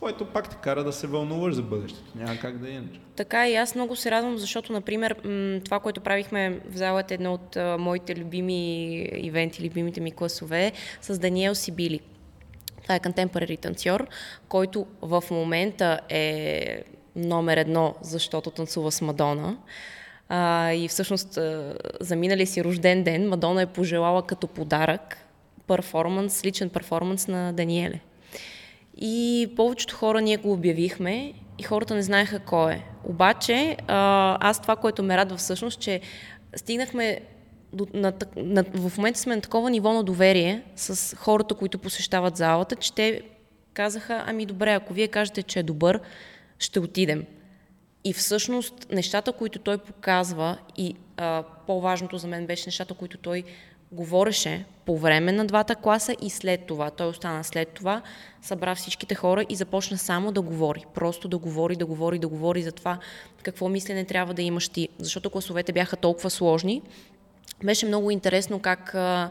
което 0.00 0.24
пак 0.24 0.50
те 0.50 0.56
кара 0.56 0.84
да 0.84 0.92
се 0.92 1.06
вълнуваш 1.06 1.54
за 1.54 1.62
бъдещето. 1.62 2.04
Няма 2.14 2.36
как 2.36 2.58
да 2.58 2.68
е 2.68 2.72
иначе. 2.72 3.00
Така 3.16 3.48
и 3.48 3.56
аз 3.56 3.74
много 3.74 3.96
се 3.96 4.10
радвам, 4.10 4.38
защото, 4.38 4.72
например, 4.72 5.16
това, 5.64 5.80
което 5.80 6.00
правихме 6.00 6.60
в 6.70 6.76
залата, 6.76 7.14
едно 7.14 7.34
от 7.34 7.56
моите 7.78 8.16
любими 8.16 8.92
ивенти, 9.16 9.64
любимите 9.68 10.00
ми 10.00 10.12
класове, 10.12 10.72
с 11.00 11.18
Даниел 11.18 11.54
Сибили. 11.54 12.00
Това 12.82 12.94
е 12.94 13.00
контемпорари 13.00 13.56
танцор, 13.56 14.06
който 14.48 14.86
в 15.02 15.24
момента 15.30 16.00
е 16.08 16.82
номер 17.16 17.56
едно, 17.56 17.94
защото 18.02 18.50
танцува 18.50 18.92
с 18.92 19.00
Мадона. 19.00 19.56
А, 20.28 20.72
и 20.72 20.88
всъщност 20.88 21.38
за 22.00 22.16
минали 22.16 22.46
си 22.46 22.64
рожден 22.64 23.04
ден 23.04 23.28
Мадона 23.28 23.62
е 23.62 23.66
пожелала 23.66 24.22
като 24.22 24.46
подарък 24.46 25.16
перформанс, 25.66 26.44
личен 26.44 26.70
перформанс 26.70 27.28
на 27.28 27.52
Даниеле. 27.52 28.00
И 29.00 29.48
повечето 29.56 29.96
хора 29.96 30.20
ние 30.20 30.36
го 30.36 30.52
обявихме 30.52 31.32
и 31.58 31.62
хората 31.62 31.94
не 31.94 32.02
знаеха 32.02 32.38
кой 32.38 32.72
е. 32.72 32.84
Обаче, 33.04 33.76
аз 33.88 34.62
това, 34.62 34.76
което 34.76 35.02
ме 35.02 35.16
радва 35.16 35.36
всъщност, 35.36 35.80
че 35.80 36.00
стигнахме 36.56 37.20
до, 37.72 37.86
на, 37.94 38.12
на, 38.36 38.64
в 38.74 38.96
момента 38.96 39.20
сме 39.20 39.34
на 39.34 39.40
такова 39.42 39.70
ниво 39.70 39.92
на 39.92 40.02
доверие 40.02 40.62
с 40.76 41.16
хората, 41.16 41.54
които 41.54 41.78
посещават 41.78 42.36
залата, 42.36 42.76
че 42.76 42.92
те 42.92 43.22
казаха, 43.74 44.24
ами 44.26 44.46
добре, 44.46 44.72
ако 44.72 44.94
вие 44.94 45.08
кажете, 45.08 45.42
че 45.42 45.58
е 45.58 45.62
добър, 45.62 46.00
ще 46.58 46.80
отидем. 46.80 47.24
И 48.04 48.12
всъщност 48.12 48.86
нещата, 48.90 49.32
които 49.32 49.58
той 49.58 49.78
показва 49.78 50.58
и 50.76 50.94
а, 51.16 51.44
по-важното 51.66 52.18
за 52.18 52.28
мен 52.28 52.46
беше 52.46 52.66
нещата, 52.66 52.94
които 52.94 53.18
той 53.18 53.44
говореше 53.92 54.64
по 54.86 54.98
време 54.98 55.32
на 55.32 55.46
двата 55.46 55.74
класа 55.74 56.16
и 56.22 56.30
след 56.30 56.66
това. 56.66 56.90
Той 56.90 57.06
остана 57.06 57.44
след 57.44 57.68
това, 57.68 58.02
събра 58.42 58.74
всичките 58.74 59.14
хора 59.14 59.46
и 59.48 59.56
започна 59.56 59.98
само 59.98 60.32
да 60.32 60.40
говори. 60.40 60.84
Просто 60.94 61.28
да 61.28 61.38
говори, 61.38 61.76
да 61.76 61.86
говори, 61.86 62.18
да 62.18 62.28
говори 62.28 62.62
за 62.62 62.72
това 62.72 62.98
какво 63.42 63.68
мислене 63.68 64.04
трябва 64.04 64.34
да 64.34 64.42
имаш 64.42 64.68
ти. 64.68 64.88
Защото 64.98 65.30
класовете 65.30 65.72
бяха 65.72 65.96
толкова 65.96 66.30
сложни. 66.30 66.82
Беше 67.64 67.86
много 67.86 68.10
интересно 68.10 68.58
как 68.58 68.94
а, 68.94 69.30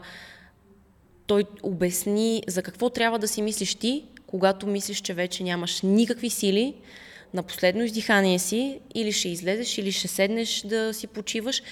той 1.26 1.44
обясни 1.62 2.42
за 2.48 2.62
какво 2.62 2.90
трябва 2.90 3.18
да 3.18 3.28
си 3.28 3.42
мислиш 3.42 3.74
ти, 3.74 4.04
когато 4.26 4.66
мислиш, 4.66 5.00
че 5.00 5.14
вече 5.14 5.42
нямаш 5.42 5.82
никакви 5.82 6.30
сили, 6.30 6.74
на 7.34 7.42
последно 7.42 7.84
издихание 7.84 8.38
си, 8.38 8.80
или 8.94 9.12
ще 9.12 9.28
излезеш, 9.28 9.78
или 9.78 9.92
ще 9.92 10.08
седнеш 10.08 10.62
да 10.62 10.94
си 10.94 11.06
почиваш, 11.06 11.62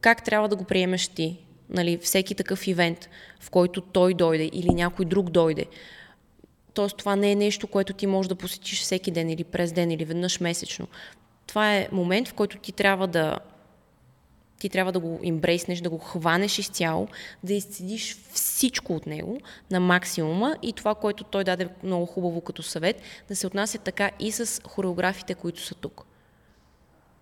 как 0.00 0.24
трябва 0.24 0.48
да 0.48 0.56
го 0.56 0.64
приемеш 0.64 1.08
ти 1.08 1.38
нали, 1.70 1.98
всеки 1.98 2.34
такъв 2.34 2.66
ивент, 2.66 3.08
в 3.40 3.50
който 3.50 3.80
той 3.80 4.14
дойде 4.14 4.50
или 4.52 4.68
някой 4.68 5.04
друг 5.04 5.30
дойде. 5.30 5.66
Тоест 6.74 6.96
това 6.96 7.16
не 7.16 7.32
е 7.32 7.36
нещо, 7.36 7.66
което 7.66 7.92
ти 7.92 8.06
можеш 8.06 8.28
да 8.28 8.34
посетиш 8.34 8.80
всеки 8.80 9.10
ден 9.10 9.30
или 9.30 9.44
през 9.44 9.72
ден 9.72 9.90
или 9.90 10.04
веднъж 10.04 10.40
месечно. 10.40 10.88
Това 11.46 11.76
е 11.76 11.88
момент, 11.92 12.28
в 12.28 12.34
който 12.34 12.58
ти 12.58 12.72
трябва 12.72 13.06
да 13.06 13.38
ти 14.58 14.68
трябва 14.68 14.92
да 14.92 15.00
го 15.00 15.20
имбрейснеш, 15.22 15.80
да 15.80 15.90
го 15.90 15.98
хванеш 15.98 16.58
изцяло, 16.58 17.08
да 17.44 17.54
изцедиш 17.54 18.16
всичко 18.32 18.94
от 18.94 19.06
него 19.06 19.40
на 19.70 19.80
максимума 19.80 20.56
и 20.62 20.72
това, 20.72 20.94
което 20.94 21.24
той 21.24 21.44
даде 21.44 21.68
много 21.82 22.06
хубаво 22.06 22.40
като 22.40 22.62
съвет, 22.62 23.02
да 23.28 23.36
се 23.36 23.46
отнася 23.46 23.78
така 23.78 24.10
и 24.20 24.32
с 24.32 24.62
хореографите, 24.64 25.34
които 25.34 25.62
са 25.62 25.74
тук 25.74 26.07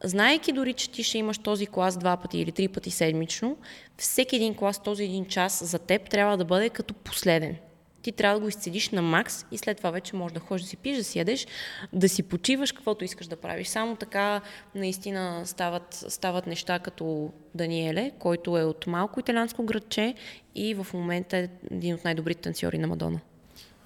знаеки 0.04 0.52
дори, 0.52 0.72
че 0.72 0.90
ти 0.90 1.02
ще 1.02 1.18
имаш 1.18 1.38
този 1.38 1.66
клас 1.66 1.96
два 1.96 2.16
пъти 2.16 2.38
или 2.38 2.52
три 2.52 2.68
пъти 2.68 2.90
седмично, 2.90 3.56
всеки 3.96 4.36
един 4.36 4.54
клас, 4.54 4.82
този 4.82 5.04
един 5.04 5.24
час 5.24 5.64
за 5.64 5.78
теб 5.78 6.10
трябва 6.10 6.36
да 6.36 6.44
бъде 6.44 6.70
като 6.70 6.94
последен. 6.94 7.56
Ти 8.02 8.12
трябва 8.12 8.36
да 8.36 8.40
го 8.40 8.48
изцедиш 8.48 8.90
на 8.90 9.02
макс 9.02 9.46
и 9.52 9.58
след 9.58 9.76
това 9.76 9.90
вече 9.90 10.16
можеш 10.16 10.34
да 10.34 10.40
ходиш 10.40 10.62
да 10.62 10.68
си 10.68 10.76
пиш, 10.76 10.96
да 10.96 11.04
си 11.04 11.18
ядеш, 11.18 11.46
да 11.92 12.08
си 12.08 12.22
почиваш, 12.22 12.72
каквото 12.72 13.04
искаш 13.04 13.26
да 13.26 13.36
правиш. 13.36 13.68
Само 13.68 13.96
така 13.96 14.40
наистина 14.74 15.42
стават, 15.44 15.94
стават 16.08 16.46
неща 16.46 16.78
като 16.78 17.32
Даниеле, 17.54 18.10
който 18.18 18.58
е 18.58 18.64
от 18.64 18.86
малко 18.86 19.20
италянско 19.20 19.64
градче 19.64 20.14
и 20.54 20.74
в 20.74 20.86
момента 20.94 21.36
е 21.36 21.48
един 21.70 21.94
от 21.94 22.04
най-добрите 22.04 22.40
танцори 22.40 22.78
на 22.78 22.86
Мадона. 22.86 23.20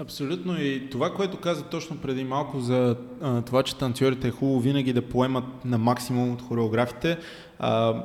Абсолютно. 0.00 0.60
И 0.60 0.90
това, 0.90 1.14
което 1.14 1.36
каза 1.36 1.64
точно 1.64 1.96
преди 1.96 2.24
малко 2.24 2.60
за 2.60 2.96
а, 3.22 3.42
това, 3.42 3.62
че 3.62 3.76
танцорите 3.76 4.28
е 4.28 4.30
хубаво 4.30 4.60
винаги 4.60 4.92
да 4.92 5.02
поемат 5.02 5.64
на 5.64 5.78
максимум 5.78 6.32
от 6.32 6.42
хореографите, 6.42 7.18
а, 7.58 8.02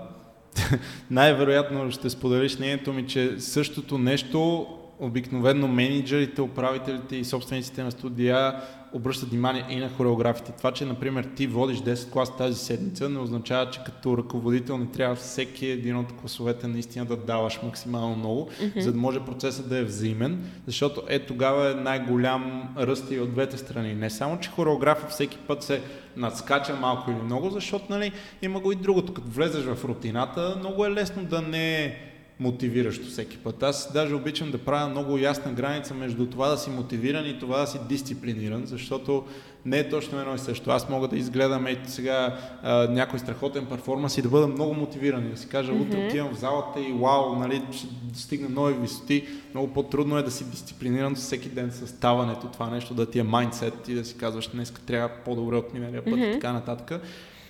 най-вероятно 1.11 1.91
ще 1.91 2.09
споделиш 2.09 2.57
мнението 2.57 2.93
ми, 2.93 3.07
че 3.07 3.39
същото 3.39 3.97
нещо 3.97 4.67
обикновено 4.99 5.67
менеджерите, 5.67 6.41
управителите 6.41 7.15
и 7.15 7.25
собствениците 7.25 7.83
на 7.83 7.91
студия 7.91 8.61
обръщат 8.95 9.29
внимание 9.29 9.65
и 9.69 9.75
на 9.75 9.89
хореографите. 9.89 10.51
Това, 10.51 10.71
че, 10.71 10.85
например, 10.85 11.27
ти 11.35 11.47
водиш 11.47 11.77
10 11.77 12.11
клас 12.11 12.37
тази 12.37 12.59
седмица, 12.59 13.09
не 13.09 13.19
означава, 13.19 13.69
че 13.71 13.79
като 13.85 14.17
ръководител 14.17 14.77
не 14.77 14.85
трябва 14.85 15.15
всеки 15.15 15.67
един 15.67 15.97
от 15.97 16.13
класовете 16.13 16.67
наистина 16.67 17.05
да 17.05 17.17
даваш 17.17 17.59
максимално 17.63 18.15
много, 18.15 18.49
mm-hmm. 18.49 18.79
за 18.79 18.91
да 18.91 18.97
може 18.97 19.19
процесът 19.19 19.69
да 19.69 19.77
е 19.77 19.83
взаимен, 19.83 20.51
защото 20.67 21.01
е 21.07 21.19
тогава 21.19 21.71
е 21.71 21.73
най-голям 21.73 22.69
ръст 22.77 23.11
и 23.11 23.19
от 23.19 23.31
двете 23.31 23.57
страни. 23.57 23.93
Не 23.93 24.09
само, 24.09 24.39
че 24.39 24.49
хореографът 24.49 25.11
всеки 25.11 25.37
път 25.37 25.63
се 25.63 25.81
надскача 26.17 26.75
малко 26.75 27.11
или 27.11 27.21
много, 27.21 27.49
защото 27.49 27.85
нали, 27.89 28.11
има 28.41 28.59
го 28.59 28.71
и 28.71 28.75
другото. 28.75 29.13
Като 29.13 29.27
влезеш 29.27 29.63
в 29.63 29.85
рутината, 29.85 30.55
много 30.59 30.85
е 30.85 30.91
лесно 30.91 31.23
да 31.23 31.41
не 31.41 31.97
мотивиращо 32.39 33.05
всеки 33.05 33.37
път. 33.37 33.63
Аз 33.63 33.93
даже 33.93 34.15
обичам 34.15 34.51
да 34.51 34.57
правя 34.57 34.89
много 34.89 35.17
ясна 35.17 35.51
граница 35.51 35.93
между 35.93 36.25
това 36.25 36.47
да 36.47 36.57
си 36.57 36.69
мотивиран 36.69 37.25
и 37.29 37.39
това 37.39 37.59
да 37.59 37.67
си 37.67 37.79
дисциплиниран, 37.89 38.65
защото 38.65 39.23
не 39.65 39.79
е 39.79 39.89
точно 39.89 40.19
едно 40.19 40.35
и 40.35 40.39
също. 40.39 40.71
Аз 40.71 40.89
мога 40.89 41.07
да 41.07 41.17
изгледам 41.17 41.67
ето 41.67 41.91
сега 41.91 42.37
а, 42.63 42.87
някой 42.87 43.19
страхотен 43.19 43.65
перформанс 43.65 44.17
и 44.17 44.21
да 44.21 44.29
бъда 44.29 44.47
много 44.47 44.73
мотивиран 44.73 45.25
и 45.25 45.29
да 45.29 45.37
си 45.37 45.47
кажа, 45.47 45.71
mm-hmm. 45.71 45.87
утре 45.87 46.07
отивам 46.07 46.33
в 46.33 46.39
залата 46.39 46.79
и 46.79 46.93
вау, 46.93 47.35
нали, 47.35 47.61
ще 47.71 47.87
достигна 48.03 48.49
нови 48.49 48.73
висоти. 48.73 49.27
Много 49.53 49.73
по-трудно 49.73 50.17
е 50.17 50.23
да 50.23 50.31
си 50.31 50.45
дисциплиниран 50.45 51.15
всеки 51.15 51.49
ден 51.49 51.71
с 51.71 51.87
ставането, 51.87 52.47
това 52.47 52.69
нещо 52.69 52.93
да 52.93 53.05
ти 53.05 53.19
е 53.19 53.23
майндсет 53.23 53.87
и 53.87 53.93
да 53.93 54.05
си 54.05 54.17
казваш, 54.17 54.47
днес 54.47 54.73
трябва 54.85 55.09
по-добре 55.25 55.55
от 55.55 55.73
миналия 55.73 56.03
път 56.03 56.13
mm-hmm. 56.13 56.29
и 56.29 56.33
така 56.33 56.53
нататък. 56.53 57.01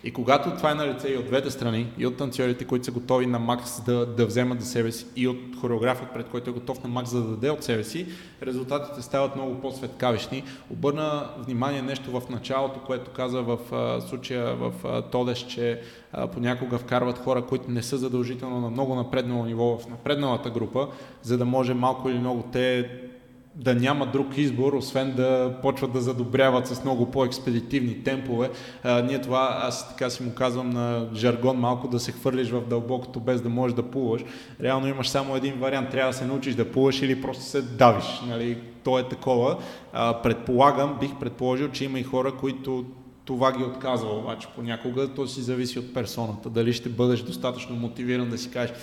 И 0.05 0.11
когато 0.11 0.57
това 0.57 0.71
е 0.71 0.75
на 0.75 0.87
лице 0.87 1.09
и 1.09 1.17
от 1.17 1.25
двете 1.25 1.51
страни, 1.51 1.87
и 1.97 2.05
от 2.05 2.17
танцорите, 2.17 2.65
които 2.65 2.85
са 2.85 2.91
готови 2.91 3.25
на 3.25 3.39
макс 3.39 3.81
да, 3.81 4.05
да 4.05 4.25
вземат 4.25 4.61
за 4.61 4.67
себе 4.67 4.91
си, 4.91 5.05
и 5.15 5.27
от 5.27 5.37
хореографът, 5.61 6.13
пред 6.13 6.27
който 6.27 6.49
е 6.49 6.53
готов 6.53 6.83
на 6.83 6.89
макс 6.89 7.11
да 7.11 7.21
даде 7.21 7.49
от 7.49 7.63
себе 7.63 7.83
си, 7.83 8.07
резултатите 8.43 9.01
стават 9.01 9.35
много 9.35 9.61
по-светкавишни. 9.61 10.43
Обърна 10.69 11.29
внимание 11.37 11.81
нещо 11.81 12.19
в 12.19 12.29
началото, 12.29 12.79
което 12.79 13.11
каза 13.11 13.41
в 13.41 13.59
а, 13.71 14.01
случая 14.01 14.55
в 14.55 14.73
а, 14.83 15.01
Тодеш, 15.01 15.39
че 15.39 15.81
а, 16.13 16.27
понякога 16.27 16.77
вкарват 16.77 17.17
хора, 17.17 17.45
които 17.45 17.71
не 17.71 17.83
са 17.83 17.97
задължително 17.97 18.61
на 18.61 18.69
много 18.69 18.95
напреднало 18.95 19.45
ниво 19.45 19.77
в 19.77 19.89
напредналата 19.89 20.49
група, 20.49 20.87
за 21.21 21.37
да 21.37 21.45
може 21.45 21.73
малко 21.73 22.09
или 22.09 22.19
много 22.19 22.43
те 22.51 22.89
да 23.55 23.75
няма 23.75 24.05
друг 24.05 24.37
избор, 24.37 24.73
освен 24.73 25.13
да 25.15 25.55
почват 25.61 25.93
да 25.93 26.01
задобряват 26.01 26.67
с 26.67 26.83
много 26.83 27.11
по-експедитивни 27.11 28.03
темпове. 28.03 28.49
А, 28.83 29.01
ние 29.01 29.21
това, 29.21 29.59
аз 29.61 29.89
така 29.89 30.09
си 30.09 30.23
му 30.23 30.33
казвам 30.35 30.69
на 30.69 31.09
жаргон, 31.13 31.57
малко 31.57 31.87
да 31.87 31.99
се 31.99 32.11
хвърлиш 32.11 32.49
в 32.49 32.67
дълбокото 32.69 33.19
без 33.19 33.41
да 33.41 33.49
можеш 33.49 33.75
да 33.75 33.83
плуваш. 33.83 34.21
Реално 34.61 34.87
имаш 34.87 35.09
само 35.09 35.35
един 35.35 35.53
вариант. 35.59 35.89
Трябва 35.89 36.11
да 36.11 36.17
се 36.17 36.25
научиш 36.25 36.55
да 36.55 36.71
плуваш 36.71 37.01
или 37.01 37.21
просто 37.21 37.43
се 37.43 37.61
давиш. 37.61 38.21
Нали? 38.27 38.57
То 38.83 38.99
е 38.99 39.03
такова. 39.03 39.57
А, 39.93 40.21
предполагам, 40.21 40.97
бих 40.99 41.15
предположил, 41.19 41.71
че 41.71 41.85
има 41.85 41.99
и 41.99 42.03
хора, 42.03 42.31
които 42.31 42.85
това 43.25 43.51
ги 43.57 43.63
отказва, 43.63 44.17
обаче 44.17 44.47
понякога 44.55 45.07
то 45.07 45.27
си 45.27 45.41
зависи 45.41 45.79
от 45.79 45.93
персоната. 45.93 46.49
Дали 46.49 46.73
ще 46.73 46.89
бъдеш 46.89 47.21
достатъчно 47.21 47.75
мотивиран 47.75 48.29
да 48.29 48.37
си 48.37 48.51
кажеш 48.51 48.73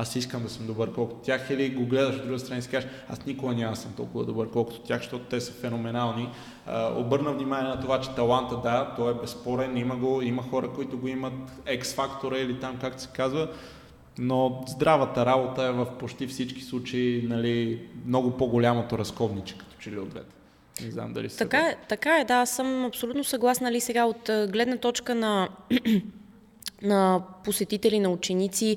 аз 0.00 0.16
искам 0.16 0.42
да 0.42 0.48
съм 0.48 0.66
добър 0.66 0.92
колкото 0.92 1.20
тях, 1.20 1.50
или 1.50 1.70
го 1.70 1.86
гледаш 1.86 2.16
от 2.16 2.24
друга 2.24 2.38
страна 2.38 2.58
и 2.58 2.62
си 2.62 2.68
кажеш, 2.68 2.90
аз 3.08 3.26
никога 3.26 3.54
няма 3.54 3.76
съм 3.76 3.92
толкова 3.96 4.24
добър 4.24 4.50
колкото 4.50 4.80
тях, 4.80 5.00
защото 5.00 5.24
те 5.24 5.40
са 5.40 5.52
феноменални. 5.52 6.30
А, 6.66 6.92
обърна 6.98 7.32
внимание 7.32 7.68
на 7.68 7.80
това, 7.80 8.00
че 8.00 8.14
таланта, 8.14 8.56
да, 8.56 8.94
той 8.96 9.10
е 9.10 9.14
безспорен, 9.14 9.76
има 9.76 9.96
го, 9.96 10.22
има 10.22 10.42
хора, 10.42 10.70
които 10.74 10.98
го 10.98 11.08
имат 11.08 11.32
X-фактора 11.66 12.36
или 12.36 12.60
там, 12.60 12.78
както 12.80 13.02
се 13.02 13.08
казва, 13.14 13.48
но 14.18 14.64
здравата 14.68 15.26
работа 15.26 15.62
е 15.62 15.72
в 15.72 15.86
почти 15.98 16.26
всички 16.26 16.60
случаи 16.60 17.26
нали, 17.28 17.82
много 18.06 18.30
по-голямото 18.30 18.98
разковниче, 18.98 19.58
като 19.58 19.76
че 19.78 19.90
ли 19.90 19.98
от 19.98 20.08
двете. 20.08 20.34
Не 20.84 20.90
знам 20.90 21.12
дали 21.12 21.28
така, 21.28 21.58
е, 21.58 21.76
така 21.88 22.18
е, 22.18 22.24
да, 22.24 22.46
съм 22.46 22.84
абсолютно 22.84 23.24
съгласна 23.24 23.72
ли 23.72 23.80
сега 23.80 24.04
от 24.04 24.30
гледна 24.50 24.76
точка 24.76 25.14
на 25.14 25.48
на 26.82 27.22
посетители, 27.44 28.00
на 28.00 28.08
ученици. 28.08 28.76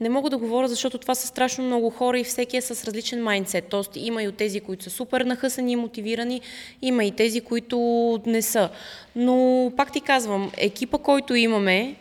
Не 0.00 0.08
мога 0.08 0.30
да 0.30 0.38
говоря, 0.38 0.68
защото 0.68 0.98
това 0.98 1.14
са 1.14 1.26
страшно 1.26 1.64
много 1.64 1.90
хора 1.90 2.18
и 2.18 2.24
всеки 2.24 2.56
е 2.56 2.60
с 2.60 2.84
различен 2.84 3.22
майндсет. 3.22 3.64
Тоест 3.68 3.90
има 3.96 4.22
и 4.22 4.28
от 4.28 4.36
тези, 4.36 4.60
които 4.60 4.84
са 4.84 4.90
супер 4.90 5.20
нахъсани 5.20 5.72
и 5.72 5.76
мотивирани, 5.76 6.40
има 6.82 7.04
и 7.04 7.10
тези, 7.10 7.40
които 7.40 7.78
не 8.26 8.42
са. 8.42 8.68
Но 9.16 9.72
пак 9.76 9.92
ти 9.92 10.00
казвам, 10.00 10.52
екипа, 10.56 10.98
който 10.98 11.34
имаме, 11.34 11.96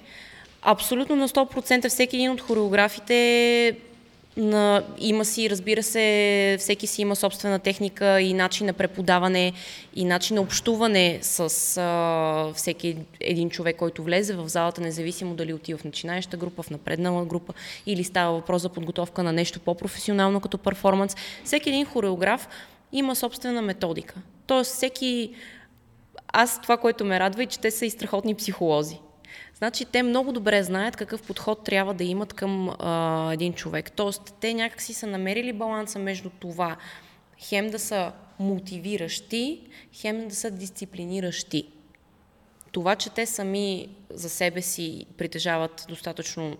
абсолютно 0.61 1.15
на 1.15 1.29
100% 1.29 1.89
всеки 1.89 2.15
един 2.15 2.31
от 2.31 2.41
хореографите 2.41 3.75
на, 4.37 4.83
има 4.99 5.25
си, 5.25 5.49
разбира 5.49 5.83
се, 5.83 6.57
всеки 6.59 6.87
си 6.87 7.01
има 7.01 7.15
собствена 7.15 7.59
техника 7.59 8.21
и 8.21 8.33
начин 8.33 8.67
на 8.67 8.73
преподаване 8.73 9.53
и 9.95 10.05
начин 10.05 10.35
на 10.35 10.41
общуване 10.41 11.19
с 11.21 11.39
а, 11.77 12.53
всеки 12.55 12.97
един 13.19 13.49
човек, 13.49 13.75
който 13.75 14.03
влезе 14.03 14.33
в 14.33 14.49
залата, 14.49 14.81
независимо 14.81 15.35
дали 15.35 15.53
отива 15.53 15.79
в 15.79 15.83
начинаеща 15.83 16.37
група, 16.37 16.63
в 16.63 16.69
напреднала 16.69 17.25
група 17.25 17.53
или 17.85 18.03
става 18.03 18.33
въпрос 18.33 18.61
за 18.61 18.69
подготовка 18.69 19.23
на 19.23 19.33
нещо 19.33 19.59
по-професионално 19.59 20.39
като 20.39 20.57
перформанс. 20.57 21.15
Всеки 21.43 21.69
един 21.69 21.85
хореограф 21.85 22.47
има 22.91 23.15
собствена 23.15 23.61
методика. 23.61 24.15
Тоест 24.47 24.71
всеки... 24.71 25.31
Аз 26.33 26.61
това, 26.61 26.77
което 26.77 27.05
ме 27.05 27.19
радва 27.19 27.43
е, 27.43 27.45
че 27.45 27.59
те 27.59 27.71
са 27.71 27.85
и 27.85 27.89
страхотни 27.89 28.35
психолози. 28.35 28.99
Значи 29.61 29.85
те 29.85 30.03
много 30.03 30.31
добре 30.31 30.63
знаят 30.63 30.95
какъв 30.95 31.21
подход 31.21 31.63
трябва 31.63 31.93
да 31.93 32.03
имат 32.03 32.33
към 32.33 32.69
а, 32.69 33.29
един 33.33 33.53
човек. 33.53 33.91
Тоест, 33.91 34.33
те 34.39 34.53
някакси 34.53 34.93
са 34.93 35.07
намерили 35.07 35.53
баланса 35.53 35.99
между 35.99 36.29
това 36.29 36.77
хем 37.37 37.69
да 37.69 37.79
са 37.79 38.11
мотивиращи, 38.39 39.61
хем 39.93 40.27
да 40.27 40.35
са 40.35 40.51
дисциплиниращи. 40.51 41.67
Това, 42.71 42.95
че 42.95 43.09
те 43.09 43.25
сами 43.25 43.89
за 44.09 44.29
себе 44.29 44.61
си 44.61 45.05
притежават 45.17 45.85
достатъчно 45.89 46.57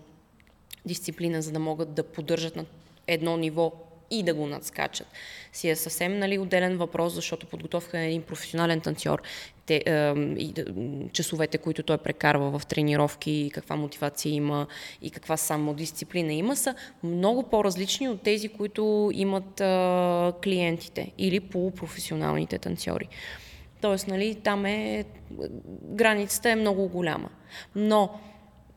дисциплина, 0.86 1.42
за 1.42 1.52
да 1.52 1.58
могат 1.58 1.94
да 1.94 2.02
поддържат 2.02 2.56
на 2.56 2.64
едно 3.06 3.36
ниво 3.36 3.72
и 4.12 4.22
да 4.22 4.34
го 4.34 4.46
надскачат, 4.46 5.06
си 5.52 5.68
е 5.68 5.76
съвсем 5.76 6.18
нали, 6.18 6.38
отделен 6.38 6.76
въпрос, 6.76 7.12
защото 7.12 7.46
подготовка 7.46 7.98
е 7.98 8.06
един 8.06 8.22
професионален 8.22 8.80
танцор, 8.80 9.22
те, 9.66 9.82
е, 9.86 10.12
и, 10.38 10.54
часовете, 11.12 11.58
които 11.58 11.82
той 11.82 11.98
прекарва 11.98 12.58
в 12.58 12.66
тренировки, 12.66 13.50
каква 13.54 13.76
мотивация 13.76 14.32
има 14.32 14.66
и 15.02 15.10
каква 15.10 15.36
самодисциплина 15.36 16.32
има, 16.32 16.56
са 16.56 16.74
много 17.02 17.42
по-различни 17.42 18.08
от 18.08 18.22
тези, 18.22 18.48
които 18.48 19.10
имат 19.14 19.60
е, 19.60 19.64
клиентите 20.42 21.12
или 21.18 21.40
полупрофесионалните 21.40 22.58
танцори. 22.58 23.08
Тоест, 23.80 24.08
нали, 24.08 24.34
там 24.34 24.66
е, 24.66 25.04
границата 25.82 26.50
е 26.50 26.56
много 26.56 26.88
голяма. 26.88 27.28
Но, 27.74 28.20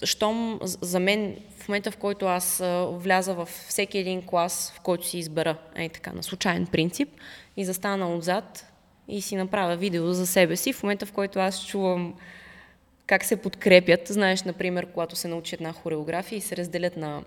щом 0.04 0.60
за 0.64 1.00
мен, 1.00 1.38
в 1.58 1.68
момента 1.68 1.92
в 1.92 1.98
който 1.98 2.26
аз 2.26 2.64
вляза 2.92 3.34
в 3.34 3.46
всеки 3.46 3.98
един 3.98 4.26
клас, 4.26 4.74
в 4.76 4.82
който 4.82 5.08
си 5.08 5.18
избера, 5.18 5.58
е 5.76 5.90
така, 5.90 6.14
на 6.14 6.24
случайен 6.24 6.68
принцип, 6.68 7.10
и 7.58 7.66
застана 7.66 8.16
отзад 8.16 8.72
и 9.08 9.22
си 9.22 9.36
направя 9.36 9.76
видео 9.76 10.14
за 10.14 10.28
себе 10.28 10.56
си, 10.56 10.74
в 10.74 10.84
момента 10.84 11.06
в 11.06 11.12
който 11.12 11.40
аз 11.40 11.66
чувам 11.66 12.14
как 13.08 13.24
се 13.24 13.42
подкрепят, 13.42 14.08
знаеш, 14.08 14.44
например, 14.44 14.86
когато 14.86 15.16
се 15.16 15.28
научи 15.28 15.56
една 15.56 15.74
хореография 15.74 16.38
и 16.38 16.42
се 16.42 16.58
разделят 16.58 16.98
на 16.98 17.24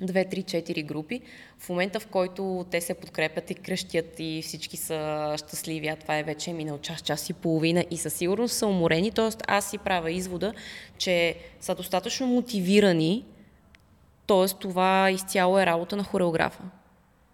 две, 0.00 0.24
три, 0.24 0.42
четири 0.42 0.82
групи. 0.82 1.20
В 1.58 1.68
момента, 1.68 2.00
в 2.00 2.06
който 2.06 2.66
те 2.70 2.80
се 2.80 2.94
подкрепят 2.94 3.50
и 3.50 3.54
кръщят 3.54 4.14
и 4.18 4.42
всички 4.42 4.76
са 4.76 5.34
щастливи, 5.38 5.88
а 5.88 5.96
това 5.96 6.18
е 6.18 6.22
вече 6.22 6.52
минал 6.52 6.78
час, 6.78 7.02
час 7.02 7.30
и 7.30 7.32
половина 7.32 7.84
и 7.90 7.96
със 7.96 8.14
сигурност 8.14 8.54
са 8.54 8.66
уморени, 8.66 9.10
т.е. 9.12 9.28
аз 9.46 9.70
си 9.70 9.78
правя 9.78 10.10
извода, 10.10 10.54
че 10.98 11.34
са 11.60 11.74
достатъчно 11.74 12.26
мотивирани, 12.26 13.24
т.е. 14.26 14.46
това 14.60 15.10
изцяло 15.10 15.58
е 15.58 15.66
работа 15.66 15.96
на 15.96 16.04
хореографа. 16.04 16.62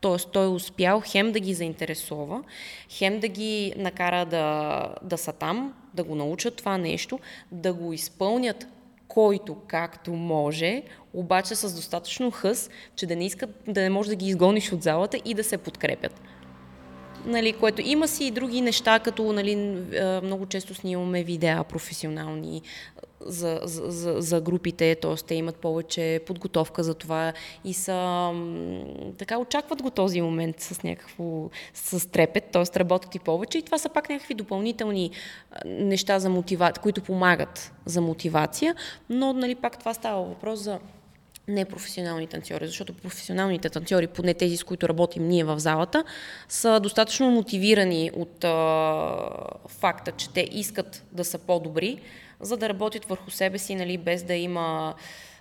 Т.е. 0.00 0.16
той 0.32 0.44
е 0.44 0.48
успял 0.48 1.02
хем 1.06 1.32
да 1.32 1.40
ги 1.40 1.54
заинтересова, 1.54 2.42
хем 2.88 3.20
да 3.20 3.28
ги 3.28 3.74
накара 3.76 4.26
да, 4.26 4.94
да 5.02 5.18
са 5.18 5.32
там, 5.32 5.74
да 5.94 6.04
го 6.04 6.14
научат 6.14 6.56
това 6.56 6.78
нещо, 6.78 7.20
да 7.52 7.72
го 7.72 7.92
изпълнят 7.92 8.66
който 9.12 9.56
както 9.66 10.12
може, 10.12 10.82
обаче 11.14 11.54
с 11.54 11.74
достатъчно 11.74 12.30
хъс, 12.30 12.70
че 12.96 13.06
да 13.06 13.16
не 13.16 13.26
искат, 13.26 13.50
да 13.68 13.80
не 13.80 13.90
може 13.90 14.08
да 14.08 14.16
ги 14.16 14.28
изгониш 14.28 14.72
от 14.72 14.82
залата 14.82 15.20
и 15.24 15.34
да 15.34 15.44
се 15.44 15.58
подкрепят. 15.58 16.20
Нали, 17.24 17.52
което 17.52 17.80
има 17.80 18.08
си 18.08 18.24
и 18.24 18.30
други 18.30 18.60
неща, 18.60 18.98
като 18.98 19.32
нали, 19.32 19.56
много 20.22 20.46
често 20.46 20.74
снимаме 20.74 21.24
видеа 21.24 21.64
професионални, 21.64 22.62
за, 23.26 23.60
за, 23.64 24.20
за 24.20 24.40
групите, 24.40 24.94
т.е. 24.94 25.14
те 25.14 25.34
имат 25.34 25.56
повече 25.56 26.20
подготовка 26.26 26.82
за 26.82 26.94
това 26.94 27.32
и 27.64 27.74
са 27.74 28.30
така 29.18 29.38
очакват 29.38 29.82
го 29.82 29.90
този 29.90 30.20
момент 30.20 30.60
с 30.60 30.82
някакво 30.82 31.50
с 31.74 32.10
трепет, 32.10 32.44
т.е. 32.44 32.78
работят 32.78 33.14
и 33.14 33.18
повече 33.18 33.58
и 33.58 33.62
това 33.62 33.78
са 33.78 33.88
пак 33.88 34.08
някакви 34.08 34.34
допълнителни 34.34 35.10
неща 35.66 36.18
за 36.18 36.28
мотивация, 36.28 36.82
които 36.82 37.02
помагат 37.02 37.72
за 37.86 38.00
мотивация, 38.00 38.74
но 39.10 39.32
нали 39.32 39.54
пак 39.54 39.78
това 39.78 39.94
става 39.94 40.22
въпрос 40.22 40.60
за 40.60 40.78
непрофесионални 41.48 42.26
танцори, 42.26 42.66
защото 42.66 42.94
професионалните 42.94 43.70
танцори, 43.70 44.06
поне 44.06 44.34
тези, 44.34 44.56
с 44.56 44.64
които 44.64 44.88
работим 44.88 45.28
ние 45.28 45.44
в 45.44 45.58
залата, 45.58 46.04
са 46.48 46.80
достатъчно 46.80 47.30
мотивирани 47.30 48.10
от 48.14 48.44
а, 48.44 49.16
факта, 49.68 50.12
че 50.12 50.30
те 50.30 50.48
искат 50.52 51.04
да 51.12 51.24
са 51.24 51.38
по-добри, 51.38 52.00
за 52.40 52.56
да 52.56 52.68
работят 52.68 53.04
върху 53.04 53.30
себе 53.30 53.58
си, 53.58 53.74
нали, 53.74 53.98
без 53.98 54.22
да 54.22 54.34
има 54.34 54.94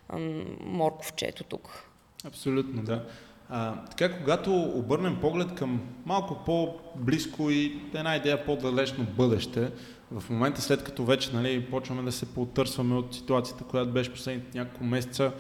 ам, 0.09 0.45
морковчето 0.61 1.43
тук. 1.43 1.85
Абсолютно, 2.25 2.83
да. 2.83 3.03
А, 3.49 3.85
така, 3.85 4.17
когато 4.17 4.61
обърнем 4.61 5.21
поглед 5.21 5.55
към 5.55 5.81
малко 6.05 6.37
по-близко 6.45 7.49
и 7.49 7.81
една 7.93 8.15
идея 8.15 8.45
по-далечно 8.45 9.03
бъдеще, 9.03 9.71
в 10.11 10.29
момента 10.29 10.61
след 10.61 10.83
като 10.83 11.05
вече 11.05 11.33
нали, 11.33 11.65
почваме 11.65 12.01
да 12.01 12.11
се 12.11 12.25
потърсваме 12.25 12.95
от 12.95 13.15
ситуацията, 13.15 13.63
която 13.63 13.91
беше 13.91 14.13
последните 14.13 14.57
няколко 14.57 14.83
месеца, 14.83 15.31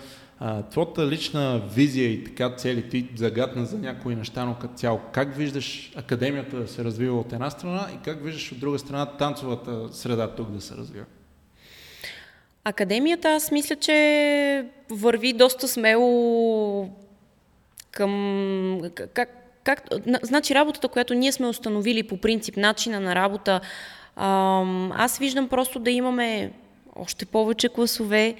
твоята 0.71 1.07
лична 1.07 1.61
визия 1.75 2.11
и 2.11 2.23
така 2.23 2.55
цели, 2.55 2.89
ти 2.89 3.09
загадна 3.15 3.65
за 3.65 3.77
някои 3.77 4.15
неща, 4.15 4.45
но 4.45 4.55
като 4.55 4.73
цяло, 4.73 4.99
как 5.11 5.35
виждаш 5.35 5.91
академията 5.95 6.57
да 6.57 6.67
се 6.67 6.83
развива 6.83 7.19
от 7.19 7.33
една 7.33 7.49
страна 7.49 7.87
и 7.95 7.97
как 8.05 8.23
виждаш 8.23 8.51
от 8.51 8.59
друга 8.59 8.79
страна 8.79 9.05
танцовата 9.05 9.93
среда 9.93 10.27
тук 10.27 10.51
да 10.51 10.61
се 10.61 10.75
развива? 10.75 11.05
Академията, 12.63 13.29
аз 13.29 13.51
мисля, 13.51 13.75
че 13.75 14.65
върви 14.89 15.33
доста 15.33 15.67
смело 15.67 16.89
към... 17.91 18.81
Как, 19.13 19.29
как, 19.63 19.83
значи 20.23 20.55
работата, 20.55 20.87
която 20.87 21.13
ние 21.13 21.31
сме 21.31 21.47
установили 21.47 22.03
по 22.03 22.17
принцип, 22.17 22.57
начина 22.57 22.99
на 22.99 23.15
работа, 23.15 23.61
аз 24.95 25.17
виждам 25.17 25.49
просто 25.49 25.79
да 25.79 25.91
имаме 25.91 26.51
още 26.95 27.25
повече 27.25 27.69
класове, 27.69 28.35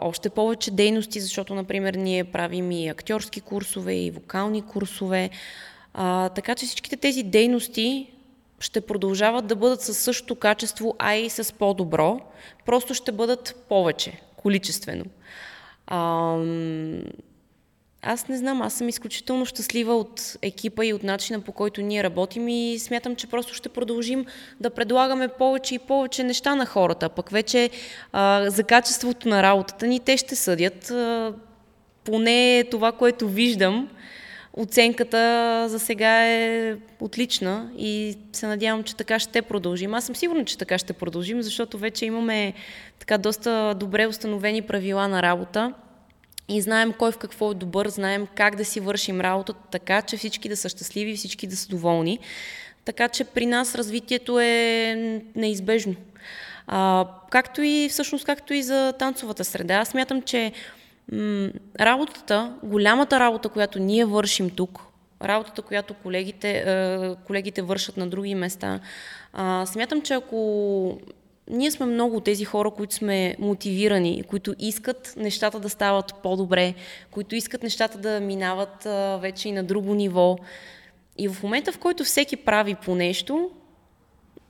още 0.00 0.30
повече 0.30 0.70
дейности, 0.70 1.20
защото, 1.20 1.54
например, 1.54 1.94
ние 1.94 2.24
правим 2.24 2.70
и 2.70 2.88
актьорски 2.88 3.40
курсове, 3.40 3.94
и 3.94 4.10
вокални 4.10 4.62
курсове. 4.62 5.30
А, 5.94 6.28
така 6.28 6.54
че 6.54 6.66
всичките 6.66 6.96
тези 6.96 7.22
дейности 7.22 8.10
ще 8.60 8.80
продължават 8.80 9.46
да 9.46 9.56
бъдат 9.56 9.80
със 9.80 9.98
същото 9.98 10.34
качество, 10.34 10.94
а 10.98 11.14
и 11.14 11.30
с 11.30 11.54
по-добро, 11.54 12.20
просто 12.66 12.94
ще 12.94 13.12
бъдат 13.12 13.64
повече, 13.68 14.20
количествено. 14.36 15.04
А, 15.86 16.36
аз 18.04 18.28
не 18.28 18.36
знам, 18.36 18.62
аз 18.62 18.74
съм 18.74 18.88
изключително 18.88 19.46
щастлива 19.46 19.94
от 19.96 20.36
екипа 20.42 20.84
и 20.84 20.92
от 20.92 21.02
начина 21.02 21.40
по 21.40 21.52
който 21.52 21.82
ние 21.82 22.02
работим 22.02 22.48
и 22.48 22.78
смятам, 22.78 23.16
че 23.16 23.26
просто 23.26 23.54
ще 23.54 23.68
продължим 23.68 24.26
да 24.60 24.70
предлагаме 24.70 25.28
повече 25.28 25.74
и 25.74 25.78
повече 25.78 26.24
неща 26.24 26.54
на 26.54 26.66
хората. 26.66 27.08
Пък 27.08 27.30
вече 27.30 27.70
а, 28.12 28.50
за 28.50 28.64
качеството 28.64 29.28
на 29.28 29.42
работата 29.42 29.86
ни 29.86 30.00
те 30.00 30.16
ще 30.16 30.36
съдят. 30.36 30.90
А, 30.90 31.32
поне 32.04 32.64
това, 32.70 32.92
което 32.92 33.28
виждам, 33.28 33.88
оценката 34.56 35.64
за 35.68 35.78
сега 35.78 36.26
е 36.26 36.76
отлична 37.00 37.70
и 37.78 38.18
се 38.32 38.46
надявам, 38.46 38.82
че 38.82 38.96
така 38.96 39.18
ще 39.18 39.42
продължим. 39.42 39.94
Аз 39.94 40.04
съм 40.04 40.16
сигурна, 40.16 40.44
че 40.44 40.58
така 40.58 40.78
ще 40.78 40.92
продължим, 40.92 41.42
защото 41.42 41.78
вече 41.78 42.06
имаме 42.06 42.54
така 42.98 43.18
доста 43.18 43.74
добре 43.74 44.06
установени 44.06 44.62
правила 44.62 45.08
на 45.08 45.22
работа 45.22 45.72
и 46.48 46.60
знаем 46.60 46.92
кой 46.92 47.12
в 47.12 47.18
какво 47.18 47.50
е 47.50 47.54
добър, 47.54 47.88
знаем 47.88 48.26
как 48.34 48.56
да 48.56 48.64
си 48.64 48.80
вършим 48.80 49.20
работата 49.20 49.60
така, 49.70 50.02
че 50.02 50.16
всички 50.16 50.48
да 50.48 50.56
са 50.56 50.68
щастливи, 50.68 51.16
всички 51.16 51.46
да 51.46 51.56
са 51.56 51.68
доволни. 51.68 52.18
Така 52.84 53.08
че 53.08 53.24
при 53.24 53.46
нас 53.46 53.74
развитието 53.74 54.40
е 54.40 55.22
неизбежно. 55.36 55.94
А, 56.66 57.06
както 57.30 57.62
и 57.62 57.88
всъщност, 57.90 58.24
както 58.24 58.54
и 58.54 58.62
за 58.62 58.94
танцовата 58.98 59.44
среда. 59.44 59.74
Аз 59.74 59.88
смятам, 59.88 60.22
че 60.22 60.52
м- 61.12 61.48
работата, 61.80 62.54
голямата 62.62 63.20
работа, 63.20 63.48
която 63.48 63.78
ние 63.78 64.04
вършим 64.04 64.50
тук, 64.50 64.80
работата, 65.22 65.62
която 65.62 65.94
колегите, 65.94 66.64
е, 66.66 67.14
колегите 67.26 67.62
вършат 67.62 67.96
на 67.96 68.06
други 68.06 68.34
места, 68.34 68.80
а, 69.32 69.66
смятам, 69.66 70.02
че 70.02 70.14
ако 70.14 71.00
ние 71.50 71.70
сме 71.70 71.86
много 71.86 72.20
тези 72.20 72.44
хора, 72.44 72.70
които 72.70 72.94
сме 72.94 73.36
мотивирани, 73.38 74.22
които 74.28 74.54
искат 74.58 75.14
нещата 75.16 75.60
да 75.60 75.68
стават 75.68 76.14
по-добре, 76.22 76.74
които 77.10 77.34
искат 77.34 77.62
нещата 77.62 77.98
да 77.98 78.20
минават 78.20 78.86
а, 78.86 79.18
вече 79.22 79.48
и 79.48 79.52
на 79.52 79.64
друго 79.64 79.94
ниво. 79.94 80.36
И 81.18 81.28
в 81.28 81.42
момента, 81.42 81.72
в 81.72 81.78
който 81.78 82.04
всеки 82.04 82.36
прави 82.36 82.74
по 82.74 82.94
нещо, 82.94 83.50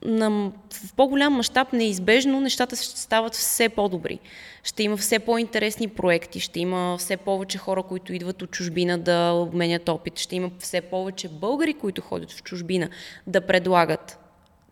на, 0.05 0.53
в 0.71 0.95
по-голям 0.97 1.33
мащаб 1.33 1.73
неизбежно 1.73 2.41
нещата 2.41 2.77
ще 2.77 3.01
стават 3.01 3.35
все 3.35 3.69
по-добри. 3.69 4.19
Ще 4.63 4.83
има 4.83 4.97
все 4.97 5.19
по-интересни 5.19 5.89
проекти, 5.89 6.41
ще 6.41 6.61
има 6.61 6.97
все 6.99 7.17
повече 7.17 7.59
хора, 7.59 7.83
които 7.83 8.13
идват 8.13 8.43
от 8.43 8.51
чужбина 8.51 8.99
да 8.99 9.31
обменят 9.33 9.89
опит, 9.89 10.19
ще 10.19 10.37
има 10.37 10.51
все 10.59 10.81
повече 10.81 11.29
българи, 11.29 11.75
които 11.75 12.03
ходят 12.03 12.33
в 12.33 12.43
чужбина 12.43 12.89
да 13.27 13.41
предлагат 13.41 14.24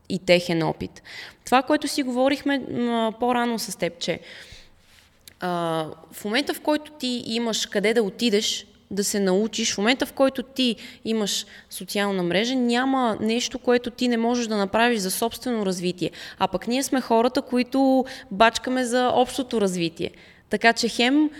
и 0.08 0.18
техен 0.18 0.62
опит. 0.62 1.02
Това, 1.44 1.62
което 1.62 1.88
си 1.88 2.02
говорихме 2.02 2.62
по-рано 3.20 3.58
с 3.58 3.78
теб, 3.78 3.98
че 3.98 4.20
а, 5.40 5.86
в 6.12 6.24
момента, 6.24 6.54
в 6.54 6.60
който 6.60 6.92
ти 6.92 7.22
имаш 7.26 7.66
къде 7.66 7.94
да 7.94 8.02
отидеш, 8.02 8.66
да 8.90 9.04
се 9.04 9.20
научиш. 9.20 9.74
В 9.74 9.78
момента, 9.78 10.06
в 10.06 10.12
който 10.12 10.42
ти 10.42 10.76
имаш 11.04 11.46
социална 11.70 12.22
мрежа, 12.22 12.54
няма 12.54 13.16
нещо, 13.20 13.58
което 13.58 13.90
ти 13.90 14.08
не 14.08 14.16
можеш 14.16 14.46
да 14.46 14.56
направиш 14.56 14.98
за 14.98 15.10
собствено 15.10 15.66
развитие. 15.66 16.10
А 16.38 16.48
пък 16.48 16.68
ние 16.68 16.82
сме 16.82 17.00
хората, 17.00 17.42
които 17.42 18.04
бачкаме 18.30 18.84
за 18.84 19.10
общото 19.14 19.60
развитие. 19.60 20.10
Така 20.50 20.72
че 20.72 20.88
хем 20.88 21.30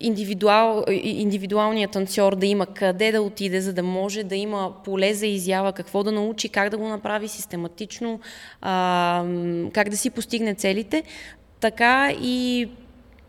индивидуал, 0.00 0.84
индивидуалният 1.02 1.90
танцор 1.90 2.36
да 2.36 2.46
има 2.46 2.66
къде 2.66 3.12
да 3.12 3.22
отиде, 3.22 3.60
за 3.60 3.72
да 3.72 3.82
може 3.82 4.22
да 4.22 4.36
има 4.36 4.72
поле 4.84 5.14
за 5.14 5.26
изява, 5.26 5.72
какво 5.72 6.02
да 6.02 6.12
научи, 6.12 6.48
как 6.48 6.70
да 6.70 6.78
го 6.78 6.88
направи 6.88 7.28
систематично, 7.28 8.20
а, 8.60 9.24
как 9.72 9.88
да 9.88 9.96
си 9.96 10.10
постигне 10.10 10.54
целите, 10.54 11.02
така 11.60 12.10
и 12.10 12.68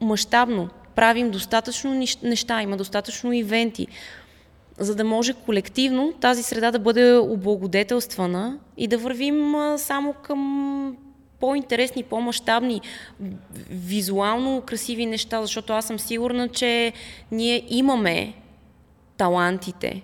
мащабно 0.01 0.69
правим 0.95 1.31
достатъчно 1.31 2.03
неща, 2.23 2.61
има 2.61 2.77
достатъчно 2.77 3.33
ивенти, 3.33 3.87
за 4.77 4.95
да 4.95 5.03
може 5.03 5.33
колективно 5.33 6.13
тази 6.21 6.43
среда 6.43 6.71
да 6.71 6.79
бъде 6.79 7.15
облагодетелствана 7.15 8.59
и 8.77 8.87
да 8.87 8.97
вървим 8.97 9.55
само 9.77 10.13
към 10.13 10.97
по-интересни, 11.39 12.03
по-масштабни, 12.03 12.81
визуално 13.69 14.61
красиви 14.61 15.05
неща, 15.05 15.41
защото 15.41 15.73
аз 15.73 15.85
съм 15.85 15.99
сигурна, 15.99 16.49
че 16.49 16.93
ние 17.31 17.65
имаме 17.69 18.33
талантите. 19.17 20.01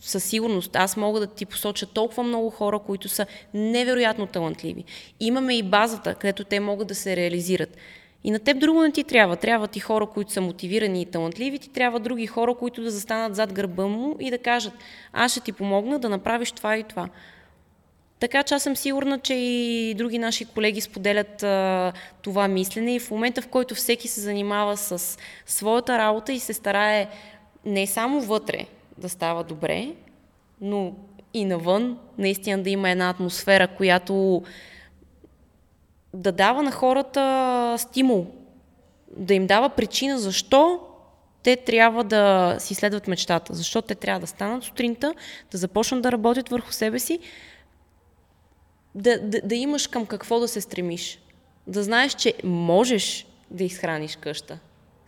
Със 0.00 0.24
сигурност. 0.24 0.76
Аз 0.76 0.96
мога 0.96 1.20
да 1.20 1.26
ти 1.26 1.46
посоча 1.46 1.86
толкова 1.86 2.22
много 2.22 2.50
хора, 2.50 2.78
които 2.78 3.08
са 3.08 3.26
невероятно 3.54 4.26
талантливи. 4.26 4.84
Имаме 5.20 5.56
и 5.56 5.62
базата, 5.62 6.14
където 6.14 6.44
те 6.44 6.60
могат 6.60 6.88
да 6.88 6.94
се 6.94 7.16
реализират. 7.16 7.76
И 8.24 8.30
на 8.30 8.38
теб 8.38 8.58
друго 8.58 8.82
не 8.82 8.92
ти 8.92 9.04
трябва. 9.04 9.36
Трябва 9.36 9.68
ти 9.68 9.80
хора, 9.80 10.06
които 10.06 10.32
са 10.32 10.40
мотивирани 10.40 11.02
и 11.02 11.06
талантливи, 11.06 11.58
ти 11.58 11.68
трябва 11.68 12.00
други 12.00 12.26
хора, 12.26 12.54
които 12.54 12.82
да 12.82 12.90
застанат 12.90 13.34
зад 13.34 13.52
гърба 13.52 13.86
му 13.86 14.16
и 14.20 14.30
да 14.30 14.38
кажат, 14.38 14.72
аз 15.12 15.32
ще 15.32 15.40
ти 15.40 15.52
помогна 15.52 15.98
да 15.98 16.08
направиш 16.08 16.52
това 16.52 16.76
и 16.76 16.82
това. 16.82 17.08
Така 18.20 18.42
че 18.42 18.54
аз 18.54 18.62
съм 18.62 18.76
сигурна, 18.76 19.18
че 19.18 19.34
и 19.34 19.94
други 19.94 20.18
наши 20.18 20.44
колеги 20.44 20.80
споделят 20.80 21.42
а, 21.42 21.92
това 22.22 22.48
мислене. 22.48 22.94
И 22.94 23.00
в 23.00 23.10
момента, 23.10 23.42
в 23.42 23.48
който 23.48 23.74
всеки 23.74 24.08
се 24.08 24.20
занимава 24.20 24.76
с 24.76 25.18
своята 25.46 25.98
работа 25.98 26.32
и 26.32 26.40
се 26.40 26.52
старае 26.52 27.08
не 27.64 27.86
само 27.86 28.20
вътре 28.20 28.66
да 28.98 29.08
става 29.08 29.44
добре, 29.44 29.88
но 30.60 30.92
и 31.34 31.44
навън, 31.44 31.98
наистина 32.18 32.62
да 32.62 32.70
има 32.70 32.90
една 32.90 33.10
атмосфера, 33.10 33.68
която 33.68 34.42
да 36.14 36.32
дава 36.32 36.62
на 36.62 36.70
хората 36.70 37.74
стимул, 37.78 38.26
да 39.16 39.34
им 39.34 39.46
дава 39.46 39.68
причина 39.68 40.18
защо 40.18 40.80
те 41.42 41.56
трябва 41.56 42.04
да 42.04 42.56
си 42.58 42.74
следват 42.74 43.08
мечтата, 43.08 43.54
защо 43.54 43.82
те 43.82 43.94
трябва 43.94 44.20
да 44.20 44.26
станат 44.26 44.64
сутринта, 44.64 45.14
да 45.52 45.58
започнат 45.58 46.02
да 46.02 46.12
работят 46.12 46.48
върху 46.48 46.72
себе 46.72 46.98
си, 46.98 47.18
да, 48.94 49.18
да, 49.18 49.40
да 49.44 49.54
имаш 49.54 49.86
към 49.86 50.06
какво 50.06 50.40
да 50.40 50.48
се 50.48 50.60
стремиш. 50.60 51.18
Да 51.66 51.82
знаеш, 51.82 52.14
че 52.14 52.34
можеш 52.44 53.26
да 53.50 53.64
изхраниш 53.64 54.16
къща 54.16 54.58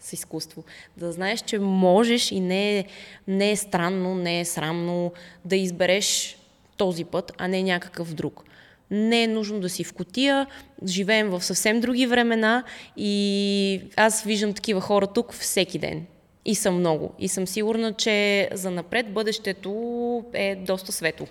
с 0.00 0.12
изкуство. 0.12 0.64
Да 0.96 1.12
знаеш, 1.12 1.40
че 1.40 1.58
можеш 1.58 2.30
и 2.30 2.40
не 2.40 2.78
е, 2.78 2.84
не 3.28 3.50
е 3.50 3.56
странно, 3.56 4.14
не 4.14 4.40
е 4.40 4.44
срамно 4.44 5.12
да 5.44 5.56
избереш 5.56 6.36
този 6.76 7.04
път, 7.04 7.32
а 7.38 7.48
не 7.48 7.62
някакъв 7.62 8.14
друг. 8.14 8.44
Не 8.90 9.22
е 9.22 9.26
нужно 9.26 9.60
да 9.60 9.68
си 9.68 9.84
в 9.84 9.92
котия, 9.92 10.46
живеем 10.86 11.30
в 11.30 11.42
съвсем 11.42 11.80
други 11.80 12.06
времена 12.06 12.64
и 12.96 13.82
аз 13.96 14.22
виждам 14.22 14.54
такива 14.54 14.80
хора 14.80 15.06
тук 15.06 15.34
всеки 15.34 15.78
ден. 15.78 16.06
И 16.44 16.54
съм 16.54 16.78
много. 16.78 17.12
И 17.18 17.28
съм 17.28 17.46
сигурна, 17.46 17.92
че 17.92 18.48
за 18.52 18.70
напред 18.70 19.12
бъдещето 19.12 20.24
е 20.32 20.56
доста 20.56 20.92
светло. 20.92 21.26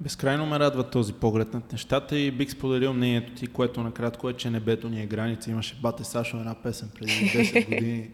Безкрайно 0.00 0.46
ме 0.46 0.58
радва 0.58 0.90
този 0.90 1.12
поглед 1.12 1.54
над 1.54 1.72
нещата 1.72 2.18
и 2.18 2.30
бих 2.30 2.50
споделил 2.50 2.92
мнението 2.92 3.32
ти, 3.34 3.46
което 3.46 3.82
накратко 3.82 4.30
е, 4.30 4.32
че 4.32 4.50
небето 4.50 4.88
ни 4.88 5.02
е 5.02 5.06
граница. 5.06 5.50
Имаше 5.50 5.78
Бате 5.82 6.04
Сашо 6.04 6.36
една 6.36 6.54
песен 6.54 6.90
преди 6.94 7.12
10 7.12 7.64
години. 7.64 8.10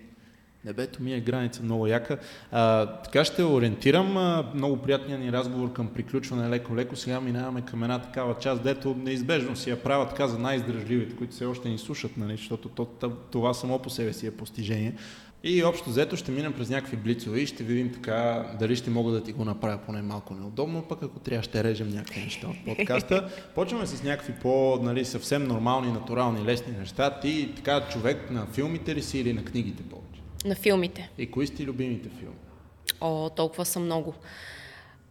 Небето 0.65 1.03
ми 1.03 1.15
е 1.15 1.21
граница, 1.21 1.63
много 1.63 1.87
яка. 1.87 2.19
А, 2.53 2.87
така 2.87 3.25
ще 3.25 3.45
ориентирам 3.45 4.17
а, 4.17 4.51
много 4.55 4.77
приятния 4.77 5.19
ни 5.19 5.33
разговор 5.33 5.73
към 5.73 5.89
приключване 5.89 6.49
леко-леко. 6.49 6.97
Сега 6.97 7.21
минаваме 7.21 7.63
към 7.63 7.83
една 7.83 7.99
такава 7.99 8.35
част, 8.39 8.63
дето 8.63 8.95
неизбежно 8.95 9.57
си 9.57 9.71
я 9.71 9.83
правят 9.83 10.09
така 10.09 10.29
за 10.29 10.39
най-издръжливите, 10.39 11.17
които 11.17 11.33
все 11.33 11.45
още 11.45 11.69
ни 11.69 11.79
слушат, 11.79 12.17
нали, 12.17 12.37
защото 12.37 12.87
това 13.31 13.55
само 13.55 13.79
по 13.79 13.91
себе 13.91 14.13
си 14.13 14.27
е 14.27 14.37
постижение. 14.37 14.95
И 15.47 15.65
общо 15.65 15.91
взето 15.91 16.17
ще 16.17 16.33
минем 16.33 16.53
през 16.53 16.69
някакви 16.71 16.97
блицове 16.97 17.41
и 17.41 17.47
ще 17.47 17.65
видим 17.65 17.93
така 17.93 18.47
дали 18.59 18.77
ще 18.77 18.91
мога 18.91 19.13
да 19.13 19.23
ти 19.23 19.33
го 19.33 19.45
направя 19.45 19.79
поне 19.87 20.03
малко 20.03 20.35
неудобно, 20.35 20.83
пък 20.83 21.03
ако 21.03 21.19
трябва 21.19 21.43
ще 21.43 21.65
режем 21.65 21.91
някакви 21.91 22.21
неща 22.21 22.47
от 22.47 22.57
подкаста. 22.65 23.31
Почваме 23.55 23.87
с 23.87 24.03
някакви 24.03 24.33
по, 24.43 24.79
нали, 24.83 25.05
съвсем 25.05 25.45
нормални, 25.45 25.93
натурални, 25.93 26.45
лесни 26.45 26.73
неща. 26.79 27.21
Ти 27.21 27.53
така 27.57 27.89
човек 27.93 28.31
на 28.31 28.47
филмите 28.47 28.95
ли 28.95 29.03
си 29.03 29.19
или 29.19 29.33
на 29.33 29.45
книгите 29.45 29.83
повече? 29.83 30.21
На 30.45 30.55
филмите. 30.55 31.11
И 31.19 31.31
кои 31.31 31.47
сте 31.47 31.65
любимите 31.65 32.09
филми? 32.09 32.37
О, 33.01 33.31
толкова 33.31 33.65
са 33.65 33.81
много. 33.81 34.15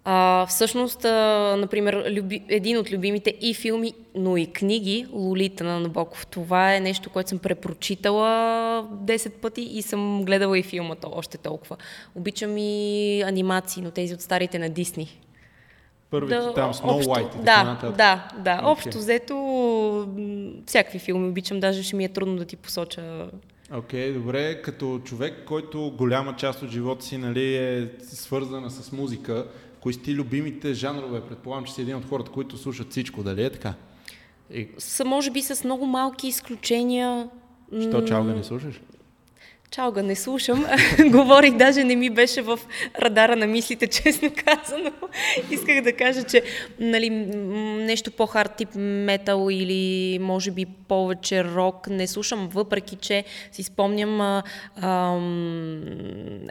А, 0.05 0.45
всъщност, 0.45 1.05
а, 1.05 1.55
например, 1.59 2.11
люби, 2.11 2.43
един 2.49 2.77
от 2.77 2.91
любимите 2.91 3.33
и 3.41 3.53
филми, 3.53 3.93
но 4.15 4.37
и 4.37 4.45
книги, 4.45 5.07
Лолита 5.13 5.63
на 5.63 5.79
Набоков. 5.79 6.27
Това 6.27 6.75
е 6.75 6.79
нещо, 6.79 7.09
което 7.09 7.29
съм 7.29 7.39
препрочитала 7.39 8.27
10 8.83 9.31
пъти 9.31 9.61
и 9.61 9.81
съм 9.81 10.25
гледала 10.25 10.59
и 10.59 10.63
филмата 10.63 11.07
още 11.11 11.37
толкова. 11.37 11.77
Обичам 12.15 12.57
и 12.57 13.21
анимации, 13.21 13.83
но 13.83 13.91
тези 13.91 14.13
от 14.13 14.21
старите 14.21 14.59
на 14.59 14.69
Дисни. 14.69 15.19
Първите 16.11 16.35
да, 16.35 16.53
там, 16.53 16.73
Snow 16.73 16.95
общо, 16.95 17.09
White 17.09 17.41
и 17.41 17.43
да, 17.43 17.77
така 17.81 17.93
Да, 17.93 18.27
да. 18.37 18.57
Okay. 18.57 18.63
Общо 18.63 18.97
взето, 18.97 20.07
всякакви 20.65 20.99
филми 20.99 21.29
обичам, 21.29 21.59
даже 21.59 21.83
ще 21.83 21.95
ми 21.95 22.05
е 22.05 22.09
трудно 22.09 22.35
да 22.35 22.45
ти 22.45 22.55
посоча 22.55 23.29
Окей, 23.73 24.11
okay, 24.11 24.13
добре. 24.13 24.61
Като 24.61 25.01
човек, 25.03 25.33
който 25.45 25.93
голяма 25.97 26.35
част 26.35 26.63
от 26.63 26.69
живота 26.69 27.05
си 27.05 27.17
нали, 27.17 27.55
е 27.55 27.89
свързана 27.99 28.69
с 28.69 28.91
музика, 28.91 29.45
Кои 29.83 29.93
сте 29.93 30.11
любимите 30.11 30.73
жанрове? 30.73 31.21
Предполагам, 31.21 31.65
че 31.65 31.73
си 31.73 31.81
един 31.81 31.95
от 31.95 32.05
хората, 32.05 32.31
които 32.31 32.57
слушат 32.57 32.91
всичко, 32.91 33.23
дали 33.23 33.43
е 33.43 33.49
така? 33.49 33.73
Са, 34.77 35.05
може 35.05 35.31
би 35.31 35.41
с 35.41 35.63
много 35.63 35.85
малки 35.85 36.27
изключения. 36.27 37.29
Що 37.81 38.05
чалга 38.05 38.33
не 38.33 38.43
слушаш? 38.43 38.81
Чалга 39.73 40.03
не 40.03 40.15
слушам. 40.15 40.65
Говорих, 41.11 41.53
даже 41.53 41.83
не 41.83 41.95
ми 41.95 42.09
беше 42.09 42.41
в 42.41 42.59
радара 42.99 43.35
на 43.35 43.47
мислите, 43.47 43.87
честно 44.03 44.31
казано. 44.45 44.91
Исках 45.51 45.81
да 45.81 45.93
кажа, 45.93 46.23
че 46.23 46.43
нали, 46.79 47.09
нещо 47.09 48.11
по-хард 48.11 48.55
тип 48.55 48.69
метал 48.75 49.47
или 49.51 50.19
може 50.19 50.51
би 50.51 50.65
повече 50.65 51.43
рок 51.43 51.87
не 51.87 52.07
слушам, 52.07 52.49
въпреки 52.53 52.95
че 52.95 53.23
си 53.51 53.63
спомням 53.63 54.21
а, 54.21 54.43
а, 54.75 55.19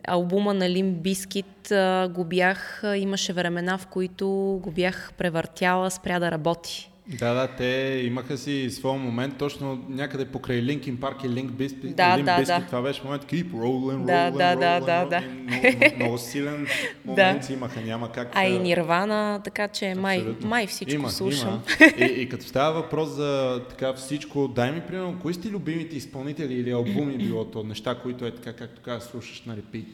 албума 0.09 0.55
на 0.55 0.71
Лим 0.71 0.95
Бискит, 0.95 1.73
го 2.11 2.25
бях, 2.25 2.83
имаше 2.97 3.33
времена, 3.33 3.79
в 3.79 3.87
които 3.87 4.29
го 4.63 4.71
бях 4.71 5.13
превъртяла, 5.19 5.91
спря 5.91 6.19
да 6.19 6.31
работи. 6.31 6.92
Да, 7.07 7.35
да, 7.35 7.49
те 7.49 8.03
имаха 8.05 8.39
си 8.39 8.71
своя 8.71 8.99
момент, 8.99 9.39
точно 9.39 9.85
някъде 9.89 10.25
покрай 10.25 10.63
Linkin 10.63 10.97
Park 10.97 11.25
и 11.25 11.29
Link 11.29 11.51
Biscuit. 11.51 11.95
Да, 11.95 12.03
Link 12.19 12.25
да, 12.25 12.39
Biscuit, 12.39 12.61
да. 12.61 12.67
Това 12.67 12.83
беше 12.83 13.03
момент, 13.05 13.25
keep 13.25 13.51
rolling, 13.51 14.05
да, 14.05 14.13
rolling, 14.13 14.39
да, 14.39 14.57
rolling, 14.57 14.85
да, 14.85 15.07
rolling, 15.07 15.09
да, 15.09 15.21
Много, 15.21 15.97
много, 15.97 16.19
силен 16.19 16.67
момент 17.05 17.45
да. 17.49 17.53
имаха, 17.53 17.81
няма 17.81 18.13
как. 18.13 18.31
А 18.35 18.47
и 18.47 18.59
Нирвана, 18.59 19.41
така 19.45 19.69
че 19.69 19.95
май, 19.95 20.25
май 20.45 20.67
всичко 20.67 20.95
има, 20.95 21.11
слушам. 21.11 21.63
Има. 21.81 22.09
И, 22.09 22.21
и 22.23 22.29
като 22.29 22.45
става 22.45 22.73
въпрос 22.83 23.09
за 23.09 23.63
така 23.69 23.93
всичко, 23.93 24.49
дай 24.49 24.73
ми 24.73 24.81
примерно, 24.81 25.19
кои 25.23 25.35
сте 25.35 25.49
любимите 25.49 25.97
изпълнители 25.97 26.55
или 26.55 26.71
албуми 26.71 27.19
било 27.19 27.45
то, 27.45 27.63
неща, 27.63 27.95
които 28.03 28.27
е 28.27 28.31
така, 28.35 28.53
както 28.53 28.81
казваш, 28.83 29.11
слушаш 29.11 29.43
на 29.43 29.57
репит? 29.57 29.87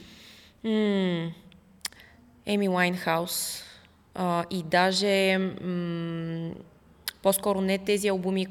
Еми 2.46 2.68
Уайнхаус. 2.68 3.64
и 4.50 4.62
даже 4.62 5.38
м- 5.38 6.50
по-скоро 7.22 7.60
не 7.60 7.78
тези 7.78 8.08
албуми, 8.08 8.46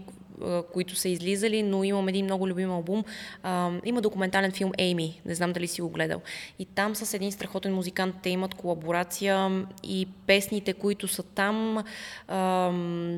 които 0.74 0.96
са 0.96 1.10
излизали, 1.10 1.64
но 1.64 1.84
имам 1.84 2.08
един 2.08 2.26
много 2.26 2.48
любим 2.48 2.72
албум. 2.72 3.04
А, 3.44 3.72
има 3.86 4.02
документален 4.02 4.52
филм 4.52 4.72
Ейми, 4.78 5.22
не 5.26 5.36
знам 5.36 5.54
дали 5.54 5.68
си 5.68 5.82
го 5.82 5.90
гледал. 5.90 6.22
И 6.60 6.66
там 6.66 6.96
с 6.96 7.14
един 7.14 7.32
страхотен 7.32 7.74
музикант 7.74 8.16
те 8.24 8.30
имат 8.30 8.54
колаборация 8.54 9.66
и 9.84 10.08
песните, 10.28 10.74
които 10.74 11.08
са 11.08 11.24
там, 11.24 11.84
а, 12.28 12.72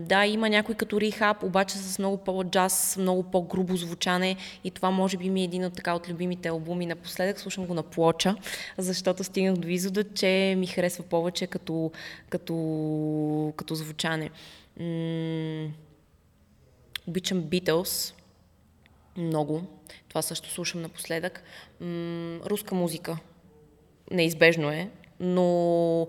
да, 0.06 0.26
има 0.26 0.50
някой 0.50 0.76
като 0.76 1.02
рихаб, 1.02 1.44
обаче 1.44 1.78
с 1.78 2.00
много 2.00 2.18
по-джаз, 2.18 2.98
много 3.00 3.24
по-грубо 3.24 3.76
звучане 3.78 4.36
и 4.64 4.72
това 4.72 4.92
може 4.92 5.18
би 5.18 5.30
ми 5.30 5.42
е 5.42 5.44
един 5.44 5.66
от 5.66 5.74
така 5.74 5.94
от 5.94 6.10
любимите 6.10 6.50
албуми. 6.50 6.86
Напоследък 6.86 7.40
слушам 7.40 7.66
го 7.66 7.74
на 7.74 7.84
плоча, 7.84 8.36
защото 8.78 9.24
стигнах 9.24 9.56
до 9.56 9.68
извода, 9.68 10.04
че 10.04 10.56
ми 10.58 10.68
харесва 10.68 11.04
повече 11.04 11.48
като, 11.48 11.92
като, 12.30 13.54
като 13.58 13.76
звучане. 13.76 14.30
Обичам 17.08 17.44
Beatles 17.44 18.14
много. 19.18 19.64
Това 20.10 20.22
също 20.22 20.50
слушам 20.50 20.82
напоследък. 20.82 21.44
Руска 22.46 22.76
музика. 22.76 23.18
неизбежно 24.12 24.72
е, 24.72 24.90
но 25.20 26.08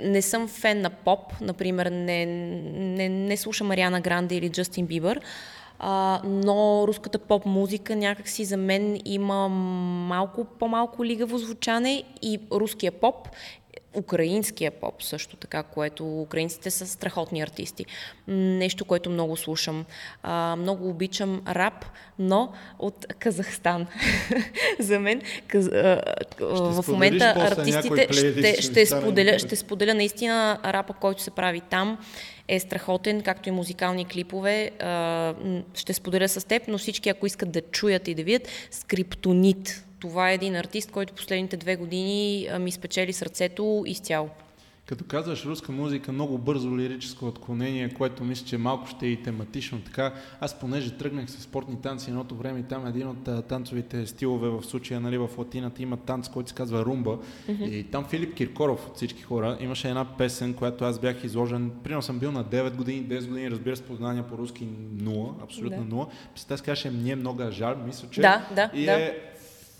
не 0.00 0.22
съм 0.22 0.48
фен 0.48 0.80
на 0.80 0.90
поп, 0.90 1.40
например, 1.40 1.86
не, 1.86 2.26
не, 2.26 3.08
не 3.08 3.36
слушам 3.36 3.66
Мариана 3.66 4.00
Гранде 4.00 4.34
или 4.34 4.50
Джастин 4.50 4.86
Бибър, 4.86 5.20
но 6.24 6.84
руската 6.88 7.18
поп 7.18 7.46
музика 7.46 7.96
някакси 7.96 8.44
за 8.44 8.56
мен 8.56 9.00
има 9.04 9.48
малко 9.48 10.44
по-малко 10.44 11.04
лигаво 11.04 11.38
звучане 11.38 12.04
и 12.22 12.40
руския 12.52 12.92
поп 12.92 13.28
украинския 13.94 14.70
поп 14.70 15.02
също 15.02 15.36
така, 15.36 15.62
което 15.62 16.20
украинците 16.20 16.70
са 16.70 16.86
страхотни 16.86 17.40
артисти. 17.40 17.86
Нещо, 18.28 18.84
което 18.84 19.10
много 19.10 19.36
слушам. 19.36 19.84
А, 20.22 20.56
много 20.56 20.88
обичам 20.88 21.42
рап, 21.48 21.84
но 22.18 22.52
от 22.78 23.06
Казахстан. 23.18 23.86
За 24.78 25.00
мен 25.00 25.22
каз... 25.46 25.66
а, 25.66 26.02
в 26.40 26.84
момента 26.88 27.34
артистите 27.36 28.08
ще, 28.12 28.62
ще, 28.62 28.86
споделя, 28.86 29.38
ще 29.38 29.56
споделя 29.56 29.94
наистина 29.94 30.58
рапа, 30.64 30.92
който 30.92 31.22
се 31.22 31.30
прави 31.30 31.60
там 31.60 31.98
е 32.48 32.60
страхотен, 32.60 33.22
както 33.22 33.48
и 33.48 33.52
музикални 33.52 34.04
клипове. 34.04 34.70
Ще 35.74 35.92
споделя 35.92 36.28
с 36.28 36.46
теб, 36.46 36.62
но 36.68 36.78
всички, 36.78 37.08
ако 37.08 37.26
искат 37.26 37.50
да 37.50 37.60
чуят 37.60 38.08
и 38.08 38.14
да 38.14 38.22
видят, 38.22 38.48
Скриптонит 38.70 39.87
това 40.00 40.30
е 40.30 40.34
един 40.34 40.56
артист, 40.56 40.90
който 40.90 41.14
последните 41.14 41.56
две 41.56 41.76
години 41.76 42.48
ми 42.60 42.70
спечели 42.70 43.12
сърцето 43.12 43.84
изцяло. 43.86 44.30
Като 44.88 45.04
казваш 45.04 45.44
руска 45.44 45.72
музика, 45.72 46.12
много 46.12 46.38
бързо 46.38 46.78
лирическо 46.78 47.26
отклонение, 47.26 47.88
което 47.88 48.24
мисля, 48.24 48.46
че 48.46 48.58
малко 48.58 48.86
ще 48.86 49.06
е 49.06 49.08
и 49.08 49.22
тематично 49.22 49.80
така. 49.80 50.14
Аз 50.40 50.58
понеже 50.58 50.90
тръгнах 50.90 51.30
с 51.30 51.42
спортни 51.42 51.80
танци 51.80 52.10
едното 52.10 52.34
време 52.34 52.60
и 52.60 52.62
там 52.62 52.86
един 52.86 53.08
от 53.08 53.48
танцовите 53.48 54.06
стилове 54.06 54.48
в 54.48 54.62
случая 54.62 55.00
нали, 55.00 55.18
в 55.18 55.28
латината 55.38 55.82
има 55.82 55.96
танц, 55.96 56.28
който 56.28 56.48
се 56.48 56.54
казва 56.54 56.84
румба. 56.84 57.18
Mm-hmm. 57.48 57.68
И 57.68 57.84
там 57.84 58.04
Филип 58.04 58.34
Киркоров 58.34 58.86
от 58.86 58.96
всички 58.96 59.22
хора 59.22 59.58
имаше 59.60 59.88
една 59.88 60.04
песен, 60.04 60.54
която 60.54 60.84
аз 60.84 60.98
бях 60.98 61.24
изложен. 61.24 61.70
Примерно 61.84 62.02
съм 62.02 62.18
бил 62.18 62.32
на 62.32 62.44
9 62.44 62.76
години, 62.76 63.04
10 63.06 63.28
години, 63.28 63.50
разбира 63.50 63.76
се, 63.76 63.82
познания 63.82 64.28
по 64.28 64.38
руски 64.38 64.68
нула, 65.00 65.34
абсолютно 65.42 65.84
нула. 65.84 66.06
Песента 66.34 66.58
се 66.58 66.64
казваше 66.64 66.90
Мне 66.90 67.16
много 67.16 67.50
жал, 67.50 67.76
мисля, 67.86 68.08
че. 68.10 68.20
Да, 68.20 68.48
да, 68.54 68.70
и 68.74 68.84
да. 68.84 68.92
Е 68.92 69.28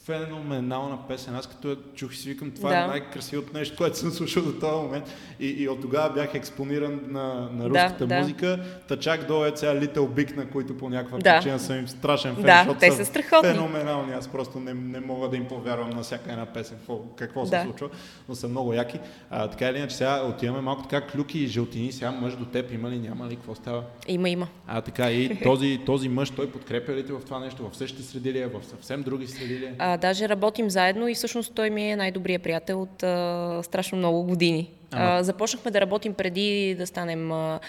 феноменална 0.08 0.98
песен. 1.08 1.34
Аз 1.34 1.46
като 1.46 1.68
я 1.68 1.76
чух 1.94 2.14
си 2.14 2.28
викам, 2.28 2.50
това 2.50 2.70
е 2.70 2.78
да. 2.78 2.84
е 2.84 2.86
най-красивото 2.86 3.52
нещо, 3.54 3.76
което 3.76 3.98
съм 3.98 4.10
слушал 4.10 4.42
до 4.42 4.52
този 4.52 4.82
момент. 4.82 5.04
И, 5.40 5.46
и 5.48 5.68
от 5.68 5.80
тогава 5.80 6.14
бях 6.14 6.34
експониран 6.34 7.00
на, 7.08 7.48
на 7.52 7.70
руската 7.70 8.06
да, 8.06 8.18
музика. 8.18 8.58
Та 8.88 8.96
чак 8.96 9.26
до 9.26 9.46
е 9.46 9.52
сега 9.54 9.74
Little 9.74 10.08
Big, 10.08 10.36
на 10.36 10.50
които 10.50 10.76
по 10.76 10.90
някаква 10.90 11.18
да. 11.18 11.36
причина 11.36 11.58
съм 11.58 11.78
им 11.78 11.88
страшен 11.88 12.34
фен, 12.34 12.44
да, 12.44 12.56
защото 12.56 12.80
те 12.80 12.92
са, 12.92 13.04
страхотни. 13.04 13.50
феноменални. 13.50 14.12
Аз 14.12 14.28
просто 14.28 14.60
не, 14.60 14.74
не 14.74 15.00
мога 15.00 15.28
да 15.28 15.36
им 15.36 15.48
повярвам 15.48 15.90
на 15.90 16.02
всяка 16.02 16.32
една 16.32 16.46
песен, 16.46 16.76
какво, 16.78 16.98
какво 16.98 17.44
да. 17.44 17.58
се 17.58 17.64
случва, 17.64 17.88
но 18.28 18.34
са 18.34 18.48
много 18.48 18.72
яки. 18.72 18.98
А, 19.30 19.48
така 19.48 19.68
или 19.68 19.78
иначе 19.78 19.96
сега 19.96 20.22
отиваме 20.22 20.60
малко 20.60 20.82
така 20.82 21.06
клюки 21.06 21.38
и 21.38 21.46
жълтини. 21.46 21.92
Сега 21.92 22.10
мъж 22.10 22.36
до 22.36 22.44
теб 22.44 22.72
има 22.72 22.90
ли, 22.90 22.98
няма 22.98 23.26
ли, 23.26 23.36
какво 23.36 23.54
става? 23.54 23.82
Има, 24.06 24.30
има. 24.30 24.48
А 24.66 24.80
така 24.80 25.10
и 25.10 25.40
този, 25.42 25.80
този 25.86 26.08
мъж, 26.08 26.30
той 26.30 26.50
подкрепя 26.50 26.92
ли 26.92 27.06
те 27.06 27.12
в 27.12 27.20
това 27.24 27.38
нещо? 27.38 27.70
В 27.70 27.76
същите 27.76 28.02
среди 28.02 28.32
ли 28.32 28.38
е? 28.38 28.46
В 28.46 28.64
съвсем 28.64 29.02
други 29.02 29.26
среди 29.26 29.58
ли 29.58 29.64
е? 29.64 29.74
А, 29.78 29.97
даже 29.98 30.28
работим 30.28 30.70
заедно 30.70 31.08
и 31.08 31.14
всъщност 31.14 31.54
той 31.54 31.70
ми 31.70 31.90
е 31.90 31.96
най-добрият 31.96 32.42
приятел 32.42 32.82
от 32.82 33.02
а, 33.02 33.60
страшно 33.62 33.98
много 33.98 34.22
години. 34.22 34.70
А, 34.92 35.22
започнахме 35.22 35.70
да 35.70 35.80
работим 35.80 36.14
преди 36.14 36.74
да 36.78 36.86
станем 36.86 37.32
а, 37.32 37.60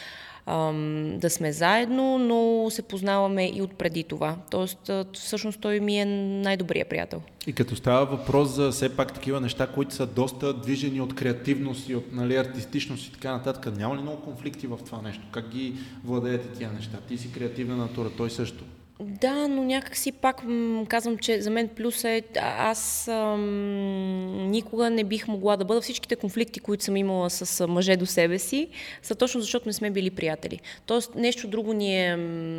а, 0.46 0.74
да 1.18 1.30
сме 1.30 1.52
заедно, 1.52 2.18
но 2.18 2.70
се 2.70 2.82
познаваме 2.82 3.52
и 3.56 3.62
от 3.62 3.74
преди 3.74 4.04
това. 4.04 4.36
Тоест, 4.52 4.92
всъщност 5.14 5.60
той 5.62 5.80
ми 5.80 6.00
е 6.00 6.06
най-добрият 6.06 6.90
приятел. 6.90 7.22
И 7.48 7.54
като 7.54 7.76
става 7.76 8.06
въпрос 8.06 8.50
за 8.50 8.72
все 8.72 8.96
пак 8.96 9.14
такива 9.14 9.42
неща, 9.42 9.68
които 9.68 9.94
са 9.94 10.08
доста 10.08 10.54
движени 10.54 11.02
от 11.02 11.16
креативност 11.16 11.90
и 11.90 11.96
от 11.96 12.14
нали, 12.14 12.36
артистичност 12.36 13.08
и 13.08 13.12
така 13.12 13.32
нататък, 13.32 13.78
няма 13.78 13.98
ли 13.98 14.02
много 14.02 14.22
конфликти 14.22 14.68
в 14.68 14.78
това 14.86 15.02
нещо? 15.02 15.24
Как 15.32 15.50
ги 15.50 15.74
владеете 16.04 16.48
тия 16.48 16.72
неща? 16.72 16.98
Ти 17.08 17.18
си 17.18 17.32
креативна 17.32 17.76
натура, 17.76 18.10
той 18.18 18.30
също. 18.30 18.64
Да, 19.02 19.48
но 19.48 19.64
някак 19.64 19.98
си 19.98 20.12
пак 20.12 20.42
казвам, 20.88 21.18
че 21.18 21.42
за 21.42 21.50
мен 21.50 21.68
плюс 21.68 22.04
е, 22.04 22.24
аз 22.58 23.08
ам, 23.08 24.52
никога 24.52 24.90
не 24.90 25.04
бих 25.04 25.28
могла 25.28 25.58
да 25.58 25.66
бъда. 25.66 25.82
Всичките 25.82 26.16
конфликти, 26.16 26.60
които 26.60 26.84
съм 26.84 26.96
имала 26.96 27.30
с 27.30 27.68
мъже 27.68 27.96
до 27.96 28.06
себе 28.06 28.40
си, 28.40 28.68
са 29.02 29.16
точно 29.16 29.42
защото 29.42 29.70
не 29.70 29.74
сме 29.74 29.90
били 29.90 30.10
приятели. 30.10 30.60
Тоест 30.86 31.16
нещо 31.16 31.48
друго 31.48 31.74
ни 31.74 32.06
е 32.06 32.18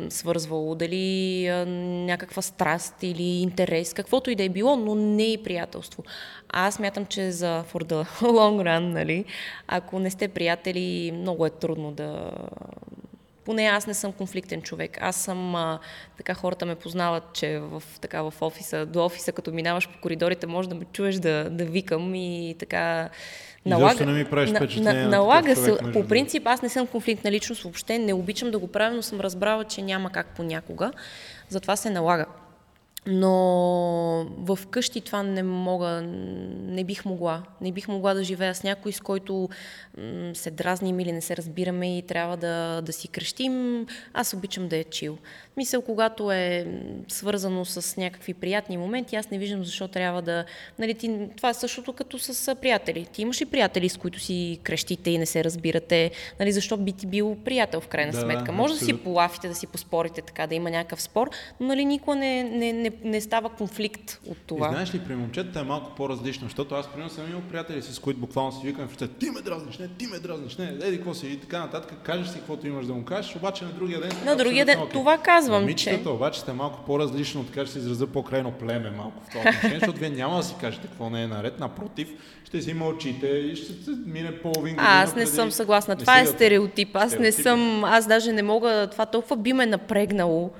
свързвало, 0.09 0.75
дали 0.75 1.47
а, 1.47 1.65
някаква 1.65 2.41
страст 2.41 2.95
или 3.03 3.23
интерес, 3.23 3.93
каквото 3.93 4.31
и 4.31 4.35
да 4.35 4.43
е 4.43 4.49
било, 4.49 4.75
но 4.75 4.95
не 4.95 5.33
и 5.33 5.43
приятелство. 5.43 6.03
А 6.49 6.67
аз 6.67 6.79
мятам, 6.79 7.05
че 7.05 7.31
за 7.31 7.63
for 7.73 7.83
the 7.83 8.03
long 8.21 8.63
run, 8.63 8.79
нали, 8.79 9.25
ако 9.67 9.99
не 9.99 10.09
сте 10.09 10.27
приятели, 10.27 11.11
много 11.11 11.45
е 11.45 11.49
трудно 11.49 11.91
да 11.91 12.31
поне 13.51 13.63
аз 13.63 13.87
не 13.87 13.93
съм 13.93 14.11
конфликтен 14.11 14.61
човек. 14.61 14.97
Аз 15.01 15.15
съм, 15.15 15.55
а, 15.55 15.79
така 16.17 16.33
хората 16.33 16.65
ме 16.65 16.75
познават, 16.75 17.23
че 17.33 17.59
в, 17.59 17.83
така, 18.01 18.21
в 18.21 18.33
офиса, 18.41 18.85
до 18.85 19.05
офиса, 19.05 19.31
като 19.31 19.51
минаваш 19.51 19.89
по 19.89 20.01
коридорите, 20.01 20.47
може 20.47 20.69
да 20.69 20.75
ме 20.75 20.85
чуеш 20.93 21.15
да, 21.15 21.49
да 21.49 21.65
викам 21.65 22.15
и 22.15 22.55
така... 22.59 23.09
Налага, 23.65 24.05
не 24.05 24.11
ми 24.11 24.25
правиш 24.25 24.49
впечатление 24.49 24.93
на, 24.93 25.03
на, 25.03 25.09
налага 25.09 25.55
се, 25.55 25.77
по 25.93 26.07
принцип 26.07 26.47
аз 26.47 26.61
не 26.61 26.69
съм 26.69 26.87
конфликтна 26.87 27.31
личност, 27.31 27.63
въобще 27.63 27.99
не 27.99 28.13
обичам 28.13 28.51
да 28.51 28.59
го 28.59 28.67
правя, 28.67 28.95
но 28.95 29.01
съм 29.01 29.19
разбрала, 29.19 29.63
че 29.63 29.81
няма 29.81 30.09
как 30.09 30.27
понякога. 30.27 30.91
Затова 31.49 31.75
се 31.75 31.89
налага. 31.89 32.25
Но 33.07 34.27
в 34.37 34.59
къщи 34.69 35.01
това 35.01 35.23
не 35.23 35.43
мога, 35.43 36.01
не 36.01 36.83
бих 36.83 37.05
могла. 37.05 37.43
Не 37.61 37.71
бих 37.71 37.87
могла 37.87 38.13
да 38.13 38.23
живея 38.23 38.55
с 38.55 38.63
някой, 38.63 38.91
с 38.91 38.99
който 38.99 39.49
м- 39.97 40.35
се 40.35 40.51
дразним 40.51 40.99
или 40.99 41.11
не 41.11 41.21
се 41.21 41.37
разбираме 41.37 41.97
и 41.97 42.01
трябва 42.01 42.37
да, 42.37 42.81
да 42.81 42.93
си 42.93 43.07
крещим. 43.07 43.85
Аз 44.13 44.33
обичам 44.33 44.67
да 44.67 44.77
е 44.77 44.83
чил. 44.83 45.17
Мисъл, 45.57 45.81
когато 45.81 46.31
е 46.31 46.67
свързано 47.07 47.65
с 47.65 47.97
някакви 47.97 48.33
приятни 48.33 48.77
моменти, 48.77 49.15
аз 49.15 49.29
не 49.29 49.37
виждам 49.37 49.65
защо 49.65 49.87
трябва 49.87 50.21
да... 50.21 50.45
Нали, 50.79 50.93
ти, 50.93 51.19
това 51.37 51.49
е 51.49 51.53
същото 51.53 51.93
като 51.93 52.19
с 52.19 52.55
приятели. 52.55 53.07
Ти 53.13 53.21
имаш 53.21 53.41
ли 53.41 53.45
приятели, 53.45 53.89
с 53.89 53.97
които 53.97 54.19
си 54.19 54.59
крещите 54.63 55.09
и 55.09 55.17
не 55.17 55.25
се 55.25 55.43
разбирате? 55.43 56.11
Нали, 56.39 56.51
защо 56.51 56.77
би 56.77 56.91
ти 56.91 57.07
бил 57.07 57.37
приятел 57.45 57.81
в 57.81 57.87
крайна 57.87 58.11
да, 58.11 58.21
сметка? 58.21 58.51
Може 58.51 58.73
абсолютно. 58.73 58.95
да 58.95 58.99
си 58.99 59.03
полафите, 59.03 59.47
да 59.47 59.55
си 59.55 59.67
поспорите, 59.67 60.21
така 60.21 60.47
да 60.47 60.55
има 60.55 60.69
някакъв 60.69 61.01
спор, 61.01 61.29
но 61.59 61.67
нали, 61.67 61.85
никога 61.85 62.15
не, 62.15 62.43
не, 62.43 62.73
не, 62.73 62.91
не 63.03 63.21
става 63.21 63.49
конфликт 63.49 64.19
от 64.27 64.37
това. 64.37 64.67
И 64.67 64.69
знаеш 64.69 64.95
ли, 64.95 64.99
при 64.99 65.15
момчетата 65.15 65.59
е 65.59 65.63
малко 65.63 65.95
по-различно, 65.95 66.47
защото 66.47 66.75
аз 66.75 66.87
примерно 66.87 67.09
съм 67.09 67.29
имал 67.29 67.41
приятели, 67.41 67.81
с 67.81 67.99
които 67.99 68.19
буквално 68.19 68.51
си 68.51 68.67
викам 68.67 68.87
в 68.87 69.09
ти 69.19 69.29
ме 69.29 69.41
дразниш, 69.41 69.77
не, 69.77 69.87
ти 69.87 70.07
ме 70.07 70.19
дразниш, 70.19 70.57
не, 70.57 70.65
еди 70.65 70.97
какво 70.97 71.13
си 71.13 71.27
и 71.27 71.37
така 71.37 71.59
нататък, 71.59 71.97
кажеш 72.03 72.27
си 72.27 72.37
каквото 72.37 72.67
имаш 72.67 72.85
да 72.85 72.93
му 72.93 73.05
кажеш, 73.05 73.35
обаче 73.35 73.65
на 73.65 73.71
другия 73.71 74.01
ден. 74.01 74.11
На 74.25 74.35
другия 74.35 74.65
ден, 74.65 74.79
това 74.91 75.17
казвам, 75.17 75.40
Момичетата 75.49 76.03
че... 76.03 76.09
обаче 76.09 76.39
сте 76.39 76.53
малко 76.53 76.79
по-различно, 76.85 77.43
така 77.43 77.65
ще 77.65 77.73
се 77.73 77.79
израза 77.79 78.07
по-крайно 78.07 78.51
племе 78.51 78.91
малко 78.91 79.23
в 79.23 79.29
това 79.29 79.41
отношение, 79.41 79.79
защото 79.79 79.99
вие 79.99 80.09
няма 80.09 80.37
да 80.37 80.43
си 80.43 80.55
кажете 80.61 80.87
какво 80.87 81.09
не 81.09 81.23
е 81.23 81.27
наред, 81.27 81.59
напротив, 81.59 82.09
ще 82.43 82.61
си 82.61 82.73
мълчите 82.73 83.27
и 83.27 83.55
ще 83.55 83.65
се 83.65 83.91
мине 84.05 84.41
половин 84.41 84.75
година. 84.75 84.89
А, 84.89 85.03
аз 85.03 85.15
не 85.15 85.23
преди... 85.23 85.35
съм 85.35 85.51
съгласна. 85.51 85.95
Това 85.95 86.19
е 86.19 86.25
стереотип. 86.25 86.95
Аз 86.95 87.19
не 87.19 87.31
съм, 87.31 87.83
аз 87.83 88.07
даже 88.07 88.31
не 88.31 88.43
мога, 88.43 88.87
това 88.91 89.05
толкова 89.05 89.37
би 89.37 89.53
ме 89.53 89.65
напрегнало 89.65 90.51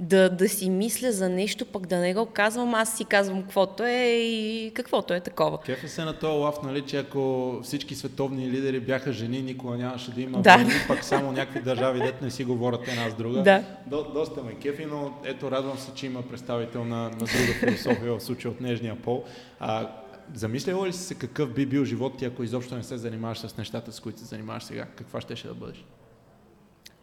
да, 0.00 0.30
да 0.30 0.48
си 0.48 0.70
мисля 0.70 1.12
за 1.12 1.28
нещо, 1.28 1.66
пък 1.66 1.86
да 1.86 1.98
не 1.98 2.14
го 2.14 2.26
казвам, 2.26 2.74
аз 2.74 2.96
си 2.96 3.04
казвам 3.04 3.42
каквото 3.42 3.84
е 3.84 4.06
и 4.06 4.70
каквото 4.74 5.14
е 5.14 5.20
такова. 5.20 5.60
Кефа 5.60 5.88
се 5.88 6.04
на 6.04 6.18
този 6.18 6.38
лав, 6.38 6.62
нали, 6.62 6.82
че 6.82 6.98
ако 6.98 7.52
всички 7.62 7.94
световни 7.94 8.50
лидери 8.50 8.80
бяха 8.80 9.12
жени, 9.12 9.42
никога 9.42 9.76
нямаше 9.76 10.10
да 10.10 10.20
има 10.20 10.42
да. 10.42 10.56
войни, 10.56 10.72
пък 10.88 11.04
само 11.04 11.32
някакви 11.32 11.62
държави, 11.62 11.98
дет 11.98 12.22
не 12.22 12.30
си 12.30 12.44
говорят 12.44 12.88
една 12.88 13.10
с 13.10 13.14
друга. 13.14 13.42
Да. 13.42 13.64
До, 13.86 14.12
доста 14.12 14.42
ме 14.42 14.54
кефи, 14.54 14.86
но 14.86 15.14
ето 15.24 15.50
радвам 15.50 15.78
се, 15.78 15.94
че 15.94 16.06
има 16.06 16.22
представител 16.22 16.84
на, 16.84 17.02
на 17.02 17.10
друга 17.10 17.52
философия 17.60 18.14
в 18.14 18.20
случая 18.20 18.52
от 18.52 18.60
нежния 18.60 19.02
пол. 19.02 19.24
А, 19.60 19.90
замисляла 20.34 20.86
ли 20.86 20.92
си 20.92 21.02
се 21.02 21.14
какъв 21.14 21.54
би 21.54 21.66
бил 21.66 21.84
живот 21.84 22.18
ти, 22.18 22.24
ако 22.24 22.42
изобщо 22.42 22.76
не 22.76 22.82
се 22.82 22.98
занимаваш 22.98 23.38
с 23.38 23.56
нещата, 23.56 23.92
с 23.92 24.00
които 24.00 24.18
се 24.18 24.24
занимаваш 24.24 24.64
сега? 24.64 24.86
Каква 24.96 25.20
ще, 25.20 25.36
ще 25.36 25.48
да 25.48 25.54
бъдеш? 25.54 25.84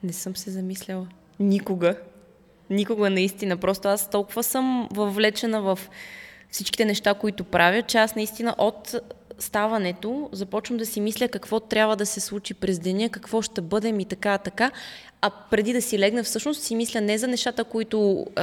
Не 0.04 0.14
съм 0.14 0.36
се 0.36 0.52
замисляла. 0.52 1.08
Никога. 1.40 1.96
Никога 2.70 3.10
наистина. 3.10 3.58
Просто 3.58 3.88
аз 3.88 4.10
толкова 4.10 4.44
съм 4.44 4.90
въвлечена 4.92 5.62
в 5.62 5.80
всичките 6.52 6.86
неща, 6.86 7.14
които 7.14 7.44
правя, 7.44 7.82
че 7.82 7.98
аз 7.98 8.16
наистина 8.16 8.56
от 8.58 8.96
ставането 9.40 10.30
започвам 10.32 10.78
да 10.78 10.86
си 10.86 11.02
мисля 11.02 11.28
какво 11.28 11.60
трябва 11.60 11.96
да 11.96 12.06
се 12.06 12.20
случи 12.20 12.54
през 12.54 12.80
деня, 12.80 13.10
какво 13.10 13.42
ще 13.42 13.62
бъдем 13.62 14.00
и 14.00 14.06
така, 14.06 14.38
така. 14.38 14.72
А 15.22 15.30
преди 15.52 15.74
да 15.74 15.82
си 15.82 16.00
легна, 16.00 16.24
всъщност 16.24 16.62
си 16.62 16.76
мисля 16.76 17.02
не 17.02 17.18
за 17.18 17.28
нещата, 17.28 17.64
които 17.64 18.26
е, 18.38 18.42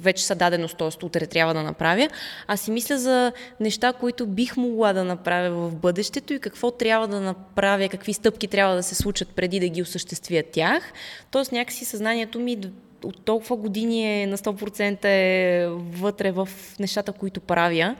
вече 0.00 0.24
са 0.24 0.34
даденост, 0.34 0.78
т.е. 0.78 1.04
утре 1.06 1.26
трябва 1.26 1.54
да 1.54 1.62
направя, 1.62 2.08
а 2.46 2.56
си 2.56 2.70
мисля 2.70 2.98
за 2.98 3.32
неща, 3.60 3.92
които 3.92 4.26
бих 4.26 4.56
могла 4.56 4.92
да 4.92 5.04
направя 5.04 5.50
в 5.50 5.74
бъдещето 5.74 6.32
и 6.32 6.38
какво 6.38 6.70
трябва 6.70 7.08
да 7.08 7.20
направя, 7.20 7.88
какви 7.88 8.12
стъпки 8.12 8.48
трябва 8.48 8.76
да 8.76 8.82
се 8.82 8.94
случат 8.94 9.28
преди 9.28 9.60
да 9.60 9.68
ги 9.68 9.82
осъществя 9.82 10.42
тях. 10.52 10.92
Тоест 11.30 11.52
някакси 11.52 11.84
съзнанието 11.84 12.40
ми 12.40 12.56
от 13.04 13.24
толкова 13.24 13.56
години 13.56 14.22
е 14.22 14.26
на 14.26 14.38
100% 14.38 15.04
е 15.04 15.66
вътре 15.68 16.32
в 16.32 16.48
нещата, 16.80 17.12
които 17.12 17.40
правя. 17.40 17.96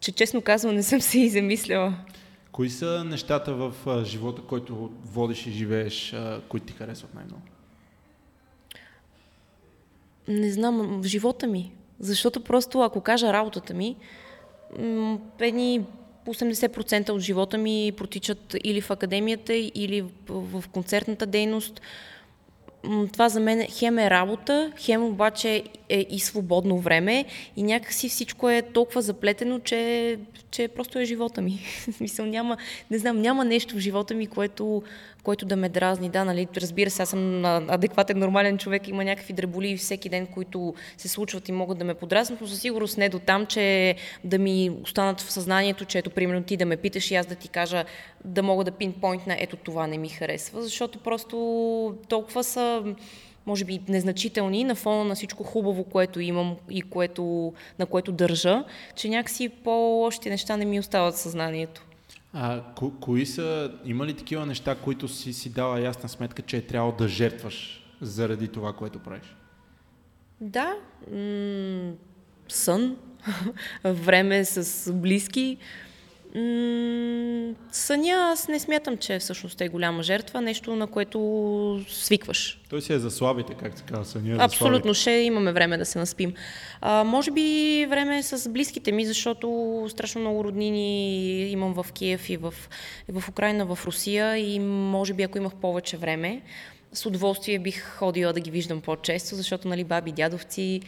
че 0.00 0.12
честно 0.12 0.42
казвам 0.42 0.74
не 0.74 0.82
съм 0.82 1.00
се 1.00 1.18
и 1.18 1.28
замисляла. 1.28 1.94
Кои 2.52 2.70
са 2.70 3.04
нещата 3.04 3.54
в 3.54 3.72
а, 3.86 4.04
живота, 4.04 4.42
който 4.42 4.90
водиш 5.04 5.46
и 5.46 5.50
живееш, 5.50 6.12
а, 6.12 6.40
които 6.48 6.66
ти 6.66 6.72
харесват 6.72 7.14
най-много? 7.14 7.42
Не 10.28 10.50
знам, 10.50 11.00
в 11.02 11.06
живота 11.06 11.46
ми. 11.46 11.72
Защото 12.00 12.40
просто, 12.40 12.80
ако 12.80 13.00
кажа 13.00 13.32
работата 13.32 13.74
ми, 13.74 13.96
едни 15.40 15.84
80% 16.26 17.10
от 17.10 17.20
живота 17.20 17.58
ми 17.58 17.92
протичат 17.96 18.56
или 18.64 18.80
в 18.80 18.90
академията, 18.90 19.54
или 19.54 20.04
в 20.28 20.64
концертната 20.72 21.26
дейност. 21.26 21.80
Това 23.12 23.28
за 23.28 23.40
мен 23.40 23.66
хем 23.70 23.98
е 23.98 24.10
работа, 24.10 24.72
хем 24.78 25.04
обаче 25.04 25.64
е 25.92 26.06
и 26.10 26.20
свободно 26.20 26.78
време 26.78 27.24
и 27.56 27.62
някакси 27.62 28.08
всичко 28.08 28.50
е 28.50 28.62
толкова 28.62 29.02
заплетено, 29.02 29.58
че, 29.58 30.18
че 30.50 30.68
просто 30.68 30.98
е 30.98 31.04
живота 31.04 31.42
ми. 31.42 31.60
Мисъл, 32.00 32.26
няма, 32.26 32.56
не 32.90 32.98
знам, 32.98 33.20
няма 33.20 33.44
нещо 33.44 33.74
в 33.74 33.78
живота 33.78 34.14
ми, 34.14 34.26
което 34.26 34.82
който 35.22 35.46
да 35.46 35.56
ме 35.56 35.68
дразни. 35.68 36.08
Да, 36.08 36.24
нали, 36.24 36.48
разбира 36.56 36.90
се, 36.90 37.02
аз 37.02 37.08
съм 37.08 37.44
адекватен, 37.44 38.18
нормален 38.18 38.58
човек, 38.58 38.88
има 38.88 39.04
някакви 39.04 39.32
дреболи 39.32 39.76
всеки 39.76 40.08
ден, 40.08 40.26
които 40.26 40.74
се 40.96 41.08
случват 41.08 41.48
и 41.48 41.52
могат 41.52 41.78
да 41.78 41.84
ме 41.84 41.94
подразнат, 41.94 42.40
но 42.40 42.46
със 42.46 42.60
сигурност 42.60 42.98
не 42.98 43.08
до 43.08 43.18
там, 43.18 43.46
че 43.46 43.94
да 44.24 44.38
ми 44.38 44.70
останат 44.82 45.20
в 45.20 45.32
съзнанието, 45.32 45.84
че 45.84 45.98
ето, 45.98 46.10
примерно 46.10 46.42
ти 46.42 46.56
да 46.56 46.66
ме 46.66 46.76
питаш 46.76 47.10
и 47.10 47.14
аз 47.14 47.26
да 47.26 47.34
ти 47.34 47.48
кажа, 47.48 47.84
да 48.24 48.42
мога 48.42 48.64
да 48.64 48.70
пинпойнтна, 48.70 49.36
ето 49.38 49.56
това 49.56 49.86
не 49.86 49.98
ми 49.98 50.08
харесва, 50.08 50.62
защото 50.62 50.98
просто 50.98 51.96
толкова 52.08 52.44
са 52.44 52.82
може 53.46 53.64
би 53.64 53.80
незначителни 53.88 54.64
на 54.64 54.74
фона 54.74 55.04
на 55.04 55.14
всичко 55.14 55.44
хубаво, 55.44 55.84
което 55.84 56.20
имам 56.20 56.56
и 56.70 56.82
което, 56.82 57.52
на 57.78 57.86
което 57.86 58.12
държа, 58.12 58.64
че 58.96 59.08
някакси 59.08 59.48
по-лошите 59.48 60.30
неща 60.30 60.56
не 60.56 60.64
ми 60.64 60.80
остават 60.80 61.14
в 61.14 61.18
съзнанието. 61.18 61.86
А 62.32 62.62
ко- 62.74 63.00
кои 63.00 63.26
са, 63.26 63.72
има 63.84 64.06
ли 64.06 64.14
такива 64.14 64.46
неща, 64.46 64.74
които 64.74 65.08
си 65.08 65.32
си 65.32 65.50
дала 65.50 65.80
ясна 65.80 66.08
сметка, 66.08 66.42
че 66.42 66.56
е 66.56 66.62
трябвало 66.62 66.92
да 66.92 67.08
жертваш 67.08 67.84
заради 68.00 68.48
това, 68.48 68.72
което 68.72 68.98
правиш? 68.98 69.36
Да, 70.40 70.74
м- 71.12 71.92
сън, 72.48 72.96
време 73.84 74.44
с 74.44 74.92
близки, 74.92 75.56
съня 77.72 78.12
аз 78.32 78.48
не 78.48 78.58
смятам, 78.60 78.96
че 78.96 79.18
всъщност 79.18 79.60
е 79.60 79.68
голяма 79.68 80.02
жертва, 80.02 80.40
нещо 80.40 80.76
на 80.76 80.86
което 80.86 81.80
свикваш. 81.88 82.60
Той 82.70 82.82
си 82.82 82.92
е 82.92 82.98
за 82.98 83.10
слабите, 83.10 83.54
как 83.54 83.78
се 83.78 83.84
казва, 83.84 84.04
съня 84.04 84.34
е 84.34 84.36
Абсолютно, 84.40 84.94
ще 84.94 85.10
имаме 85.10 85.52
време 85.52 85.78
да 85.78 85.84
се 85.84 85.98
наспим. 85.98 86.34
А, 86.80 87.04
може 87.04 87.30
би 87.30 87.86
време 87.90 88.18
е 88.18 88.22
с 88.22 88.50
близките 88.50 88.92
ми, 88.92 89.06
защото 89.06 89.86
страшно 89.88 90.20
много 90.20 90.44
роднини 90.44 91.50
имам 91.50 91.74
в 91.74 91.86
Киев 91.92 92.30
и 92.30 92.36
в, 92.36 92.54
и 93.08 93.20
в 93.20 93.28
Украина, 93.28 93.66
в 93.66 93.78
Русия 93.86 94.36
и 94.38 94.58
може 94.58 95.14
би 95.14 95.22
ако 95.22 95.38
имах 95.38 95.54
повече 95.54 95.96
време, 95.96 96.42
с 96.92 97.06
удоволствие 97.06 97.58
бих 97.58 97.96
ходила 97.96 98.32
да 98.32 98.40
ги 98.40 98.50
виждам 98.50 98.80
по-често, 98.80 99.36
защото 99.36 99.68
нали, 99.68 99.84
баби, 99.84 100.12
дядовци, 100.12 100.80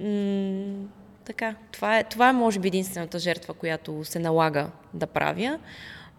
м- 0.00 0.86
така, 1.24 1.54
това 1.72 1.98
е, 1.98 2.04
това 2.04 2.28
е 2.28 2.32
може 2.32 2.58
би 2.58 2.68
единствената 2.68 3.18
жертва, 3.18 3.54
която 3.54 4.04
се 4.04 4.18
налага 4.18 4.70
да 4.94 5.06
правя, 5.06 5.58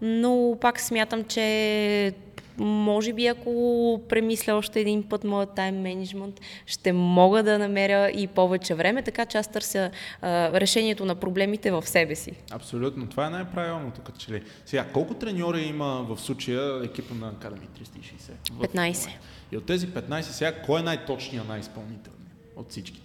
но 0.01 0.57
пак 0.61 0.79
смятам, 0.79 1.23
че 1.23 2.13
може 2.57 3.13
би 3.13 3.27
ако 3.27 4.01
премисля 4.09 4.53
още 4.53 4.79
един 4.79 5.03
път 5.03 5.23
моят 5.23 5.55
тайм 5.55 5.81
менеджмент, 5.81 6.41
ще 6.65 6.93
мога 6.93 7.43
да 7.43 7.59
намеря 7.59 8.09
и 8.09 8.27
повече 8.27 8.75
време, 8.75 9.01
така 9.01 9.25
че 9.25 9.37
аз 9.37 9.47
търся 9.47 9.91
а, 10.21 10.59
решението 10.59 11.05
на 11.05 11.15
проблемите 11.15 11.71
в 11.71 11.87
себе 11.87 12.15
си. 12.15 12.31
Абсолютно, 12.51 13.07
това 13.09 13.27
е 13.27 13.29
най-правилното. 13.29 14.01
Като 14.01 14.19
че 14.19 14.31
ли. 14.31 14.43
Сега, 14.65 14.85
колко 14.93 15.13
треньори 15.13 15.61
има 15.61 16.05
в 16.09 16.17
случая 16.17 16.85
екипа 16.85 17.15
на 17.15 17.33
Academy 17.33 17.67
360? 17.81 18.67
15. 18.67 19.09
И 19.51 19.57
от 19.57 19.65
тези 19.65 19.87
15 19.87 20.21
сега, 20.21 20.61
кой 20.61 20.79
е 20.79 20.83
най-точният, 20.83 21.47
най-изпълнителният 21.47 22.31
от 22.55 22.69
всичките? 22.69 23.04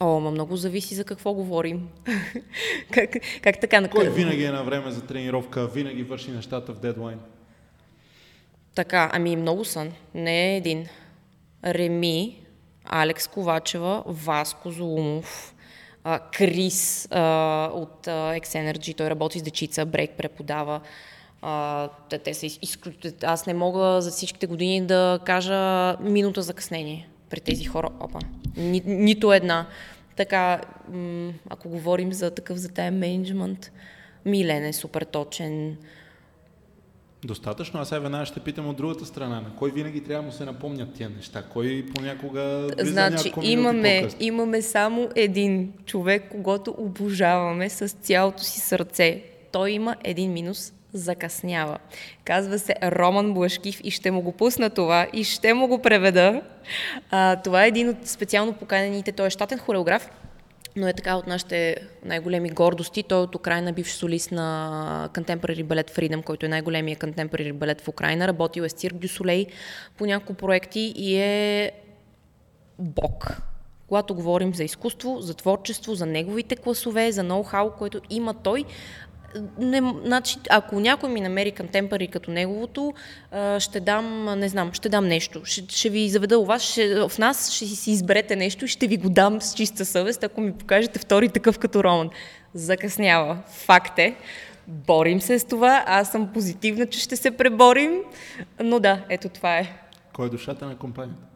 О, 0.00 0.20
ма 0.20 0.30
много 0.30 0.56
зависи 0.56 0.94
за 0.94 1.04
какво 1.04 1.32
говорим. 1.34 1.88
как, 2.92 3.10
как 3.42 3.60
така? 3.60 3.88
Кой 3.88 4.10
винаги 4.10 4.44
е 4.44 4.50
на 4.50 4.64
време 4.64 4.90
за 4.90 5.00
тренировка, 5.00 5.66
винаги 5.66 6.02
върши 6.02 6.30
нещата 6.30 6.72
в 6.72 6.80
дедлайн? 6.80 7.18
Така, 8.74 9.10
ами 9.12 9.36
много 9.36 9.64
сън. 9.64 9.92
Не 10.14 10.52
е 10.52 10.56
един. 10.56 10.86
Реми, 11.64 12.38
Алекс 12.84 13.28
Ковачева, 13.28 14.02
Васко 14.06 14.70
Золумов, 14.70 15.54
Крис 16.32 17.08
а, 17.10 17.70
от 17.74 18.08
а, 18.08 18.34
X-Energy, 18.34 18.96
той 18.96 19.10
работи 19.10 19.38
с 19.38 19.42
дечица, 19.42 19.86
брейк 19.86 20.10
преподава. 20.10 20.80
А, 21.42 21.88
те, 22.08 22.18
те 22.18 22.34
са 22.34 22.46
изклю... 22.46 22.92
Аз 23.22 23.46
не 23.46 23.54
мога 23.54 24.00
за 24.00 24.10
всичките 24.10 24.46
години 24.46 24.86
да 24.86 25.20
кажа 25.24 25.96
минута 26.00 26.42
закъснение 26.42 27.08
при 27.32 27.40
тези 27.40 27.64
хора. 27.64 27.88
Опа. 28.00 28.18
Ни, 28.56 28.82
нито 28.86 29.32
една. 29.32 29.66
Така, 30.16 30.60
м- 30.92 31.32
ако 31.50 31.68
говорим 31.68 32.12
за 32.12 32.30
такъв 32.30 32.56
за 32.56 32.68
тайм 32.68 32.98
менеджмент, 32.98 33.72
Милен 34.24 34.64
е 34.64 34.72
супер 34.72 35.02
точен. 35.02 35.76
Достатъчно. 37.24 37.80
Аз 37.80 37.88
сега 37.88 37.98
веднага 37.98 38.26
ще 38.26 38.40
питам 38.40 38.68
от 38.68 38.76
другата 38.76 39.06
страна. 39.06 39.40
На 39.40 39.56
кой 39.58 39.70
винаги 39.70 40.04
трябва 40.04 40.22
да 40.22 40.26
му 40.26 40.32
се 40.32 40.44
напомнят 40.44 40.94
тия 40.94 41.10
неща? 41.10 41.42
Кой 41.42 41.86
понякога 41.94 42.68
Значи 42.78 43.32
имаме, 43.42 44.08
имаме 44.20 44.62
само 44.62 45.08
един 45.14 45.72
човек, 45.86 46.28
когато 46.30 46.74
обожаваме 46.78 47.70
с 47.70 47.88
цялото 47.88 48.42
си 48.42 48.60
сърце. 48.60 49.22
Той 49.52 49.70
има 49.70 49.96
един 50.04 50.32
минус 50.32 50.72
закъснява. 50.92 51.78
Казва 52.24 52.58
се 52.58 52.74
Роман 52.82 53.34
Блашкив 53.34 53.80
и 53.84 53.90
ще 53.90 54.10
му 54.10 54.22
го 54.22 54.32
пусна 54.32 54.70
това 54.70 55.06
и 55.12 55.24
ще 55.24 55.54
му 55.54 55.68
го 55.68 55.82
преведа. 55.82 56.42
А, 57.10 57.36
това 57.36 57.64
е 57.64 57.68
един 57.68 57.88
от 57.88 58.06
специално 58.06 58.52
поканените, 58.52 59.12
той 59.12 59.26
е 59.26 59.30
щатен 59.30 59.58
хореограф, 59.58 60.10
но 60.76 60.88
е 60.88 60.92
така 60.92 61.16
от 61.16 61.26
нашите 61.26 61.76
най-големи 62.04 62.50
гордости. 62.50 63.02
Той 63.02 63.18
е 63.18 63.22
от 63.22 63.34
Украина, 63.34 63.72
бивш 63.72 63.92
солист 63.92 64.32
на 64.32 65.10
Contemporary 65.14 65.64
Ballet 65.64 65.90
Freedom, 65.90 66.22
който 66.22 66.46
е 66.46 66.48
най-големия 66.48 66.96
Contemporary 66.96 67.52
балет 67.52 67.80
в 67.80 67.88
Украина. 67.88 68.28
Работил 68.28 68.62
е 68.62 68.68
с 68.68 68.72
Цирк 68.72 68.94
Дюсолей 68.94 69.46
по 69.98 70.06
няколко 70.06 70.34
проекти 70.34 70.92
и 70.96 71.16
е 71.16 71.72
бог. 72.78 73.36
Когато 73.88 74.14
говорим 74.14 74.54
за 74.54 74.64
изкуство, 74.64 75.20
за 75.20 75.34
творчество, 75.34 75.94
за 75.94 76.06
неговите 76.06 76.56
класове, 76.56 77.12
за 77.12 77.22
ноу-хау, 77.22 77.78
което 77.78 78.00
има 78.10 78.34
той, 78.34 78.64
не, 79.58 79.82
значи, 80.04 80.38
ако 80.50 80.80
някой 80.80 81.10
ми 81.10 81.20
намери 81.20 81.52
контемпари 81.52 82.06
като 82.06 82.30
неговото, 82.30 82.94
ще 83.58 83.80
дам, 83.80 84.38
не 84.38 84.48
знам, 84.48 84.72
ще 84.72 84.88
дам 84.88 85.08
нещо. 85.08 85.40
Ще, 85.44 85.64
ще 85.68 85.88
ви 85.88 86.08
заведа 86.08 86.38
у 86.38 86.44
вас, 86.44 86.62
ще, 86.62 87.08
в 87.08 87.18
нас 87.18 87.52
ще 87.52 87.66
си 87.66 87.90
изберете 87.90 88.36
нещо 88.36 88.64
и 88.64 88.68
ще 88.68 88.86
ви 88.86 88.96
го 88.96 89.10
дам 89.10 89.42
с 89.42 89.54
чиста 89.54 89.84
съвест, 89.84 90.24
ако 90.24 90.40
ми 90.40 90.52
покажете 90.52 90.98
втори 90.98 91.28
такъв 91.28 91.58
като 91.58 91.84
Роман. 91.84 92.10
Закъснява. 92.54 93.38
Факт 93.46 93.98
е. 93.98 94.16
Борим 94.66 95.20
се 95.20 95.38
с 95.38 95.44
това. 95.44 95.84
Аз 95.86 96.10
съм 96.10 96.32
позитивна, 96.32 96.86
че 96.86 97.00
ще 97.00 97.16
се 97.16 97.30
преборим. 97.30 98.00
Но 98.60 98.80
да, 98.80 99.04
ето 99.08 99.28
това 99.28 99.58
е. 99.58 99.76
Кой 100.12 100.26
е 100.26 100.30
душата 100.30 100.66
на 100.66 100.76
компанията? 100.76 101.31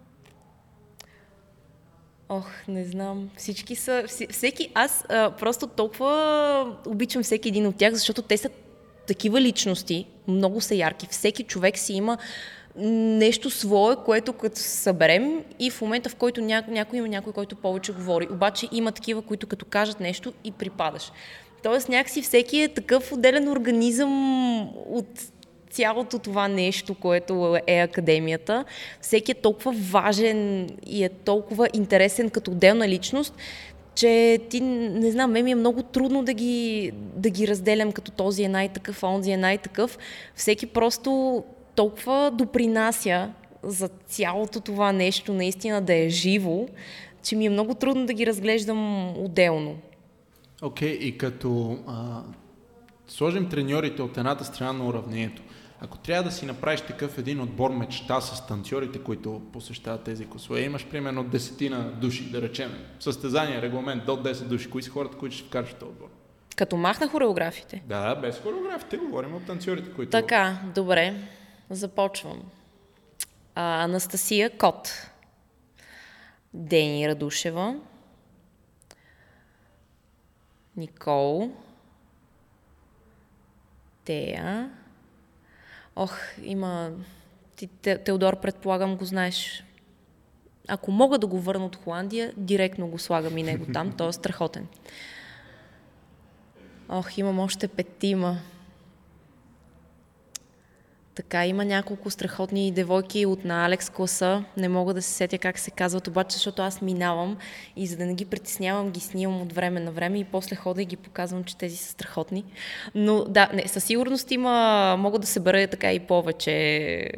Ох, 2.29 2.51
не 2.69 2.85
знам. 2.85 3.31
Всички 3.37 3.77
са... 3.77 4.05
Всеки... 4.31 4.71
Аз 4.75 5.05
а, 5.09 5.31
просто 5.31 5.67
толкова 5.67 6.77
обичам 6.87 7.23
всеки 7.23 7.49
един 7.49 7.67
от 7.67 7.77
тях, 7.77 7.95
защото 7.95 8.23
те 8.23 8.37
са 8.37 8.51
такива 9.07 9.41
личности, 9.41 10.07
много 10.29 10.61
са 10.61 10.75
ярки. 10.75 11.07
Всеки 11.11 11.43
човек 11.43 11.79
си 11.79 11.93
има 11.93 12.19
нещо 12.77 13.51
свое, 13.51 13.97
което 14.05 14.33
като 14.33 14.61
съберем 14.61 15.45
и 15.59 15.71
в 15.71 15.81
момента, 15.81 16.09
в 16.09 16.17
който 16.17 16.41
няко, 16.41 16.71
някой 16.71 16.99
има 16.99 17.09
някой, 17.09 17.33
който 17.33 17.57
повече 17.57 17.93
говори. 17.93 18.29
Обаче 18.31 18.69
има 18.73 18.93
такива, 18.93 19.23
които 19.23 19.47
като 19.47 19.65
кажат 19.65 20.01
нещо 20.01 20.33
и 20.45 20.53
припадаш. 20.53 21.13
Тоест 21.63 21.89
някакси 21.89 22.23
всеки 22.23 22.59
е 22.59 22.69
такъв 22.69 23.13
отделен 23.13 23.49
организъм 23.49 24.63
от 24.69 25.07
цялото 25.77 26.19
това 26.19 26.49
нещо, 26.49 26.95
което 26.95 27.59
е 27.67 27.79
академията. 27.79 28.65
Всеки 29.01 29.33
е 29.33 29.35
толкова 29.35 29.75
важен 29.91 30.71
и 30.87 31.05
е 31.05 31.09
толкова 31.09 31.69
интересен 31.75 32.31
като 32.31 32.51
отделна 32.51 32.89
личност, 32.89 33.35
че 33.95 34.39
ти, 34.51 34.61
не 34.61 35.11
знам, 35.11 35.33
ме 35.33 35.43
ми 35.43 35.51
е 35.51 35.55
много 35.55 35.83
трудно 35.83 36.25
да 36.25 36.33
ги, 36.33 36.93
да 36.95 37.31
ги 37.31 37.49
разделям 37.49 37.93
като 37.93 38.11
този 38.11 38.43
е 38.43 38.49
най-такъв, 38.49 39.03
онзи 39.03 39.31
е 39.31 39.37
най-такъв. 39.37 39.99
Всеки 40.35 40.67
просто 40.67 41.43
толкова 41.75 42.31
допринася 42.35 43.31
за 43.63 43.89
цялото 44.07 44.61
това 44.61 44.93
нещо 44.93 45.33
наистина 45.33 45.81
да 45.81 45.95
е 45.95 46.09
живо, 46.09 46.67
че 47.23 47.37
ми 47.37 47.47
е 47.47 47.51
много 47.51 47.75
трудно 47.75 48.07
да 48.07 48.13
ги 48.13 48.27
разглеждам 48.27 49.09
отделно. 49.19 49.77
Окей, 50.63 50.99
okay, 50.99 51.03
и 51.03 51.19
като 51.19 51.79
а, 51.87 52.23
сложим 53.09 53.49
треньорите 53.49 54.03
от 54.03 54.17
едната 54.17 54.45
страна 54.45 54.73
на 54.73 54.87
уравнението, 54.87 55.43
ако 55.81 55.99
трябва 55.99 56.23
да 56.23 56.31
си 56.31 56.47
направиш 56.47 56.81
такъв 56.81 57.19
един 57.19 57.41
отбор 57.41 57.71
мечта 57.71 58.21
с 58.21 58.47
танцорите, 58.47 58.99
които 58.99 59.43
посещават 59.53 60.05
тези 60.05 60.27
косове, 60.27 60.61
имаш 60.61 60.87
примерно 60.87 61.25
десетина 61.25 61.93
души, 61.93 62.31
да 62.31 62.43
речем, 62.43 62.85
състезание, 63.01 63.63
регламент 63.63 64.05
до 64.07 64.17
10 64.17 64.45
души, 64.45 64.71
кои 64.71 64.83
са 64.83 64.91
хората, 64.91 65.17
които 65.17 65.37
ще 65.37 65.47
вкараш 65.47 65.69
в 65.69 65.75
този 65.75 65.91
отбор? 65.91 66.09
Като 66.57 66.77
махна 66.77 67.09
хореографите. 67.09 67.83
Да, 67.87 68.15
без 68.15 68.41
хореографите, 68.41 68.97
говорим 68.97 69.35
от 69.35 69.47
танцорите, 69.47 69.93
които... 69.93 70.11
Така, 70.11 70.59
добре. 70.75 71.15
Започвам. 71.71 72.43
А, 73.55 73.85
Анастасия 73.85 74.51
Кот. 74.59 75.11
Дени 76.55 77.09
Радушева. 77.09 77.77
Никол. 80.77 81.51
Тея. 84.05 84.71
Ох, 85.97 86.19
има... 86.43 86.91
Ти, 87.57 87.67
Теодор, 88.05 88.41
предполагам, 88.41 88.97
го 88.97 89.05
знаеш. 89.05 89.65
Ако 90.69 90.91
мога 90.91 91.19
да 91.19 91.27
го 91.27 91.41
върна 91.41 91.67
от 91.67 91.77
Холандия, 91.77 92.33
директно 92.37 92.89
го 92.89 92.99
слагам 92.99 93.39
и 93.39 93.43
него 93.43 93.67
там. 93.73 93.93
Той 93.93 94.09
е 94.09 94.13
страхотен. 94.13 94.67
Ох, 96.89 97.19
имам 97.19 97.39
още 97.39 97.69
петима. 97.69 98.39
Така, 101.17 101.47
има 101.47 101.65
няколко 101.65 102.11
страхотни 102.11 102.73
девойки 102.73 103.27
от 103.27 103.45
на 103.45 103.67
Алекс 103.67 103.91
класа. 103.91 104.45
Не 104.57 104.69
мога 104.69 104.95
да 104.95 105.03
се 105.03 105.13
сетя 105.13 105.39
как 105.39 105.59
се 105.59 105.71
казват, 105.71 106.09
обаче, 106.09 106.35
защото 106.35 106.63
аз 106.63 106.83
минавам 106.83 107.37
и 107.77 107.87
за 107.87 107.97
да 107.97 108.07
не 108.07 108.15
ги 108.15 108.25
притеснявам, 108.25 108.91
ги 108.91 109.01
снимам 109.01 109.43
от 109.43 109.53
време 109.53 109.81
на 109.81 109.91
време 109.91 110.19
и 110.19 110.25
после 110.25 110.57
хода 110.57 110.83
и 110.83 110.85
ги 110.85 110.97
показвам, 110.97 111.45
че 111.45 111.57
тези 111.57 111.77
са 111.77 111.91
страхотни. 111.91 112.45
Но 112.95 113.25
да, 113.25 113.49
не, 113.55 113.69
със 113.69 113.85
сигурност 113.85 114.31
има, 114.31 114.97
мога 114.99 115.19
да 115.19 115.27
се 115.27 115.41
бъра 115.41 115.67
така 115.67 115.93
и 115.93 116.01
повече 116.01 117.11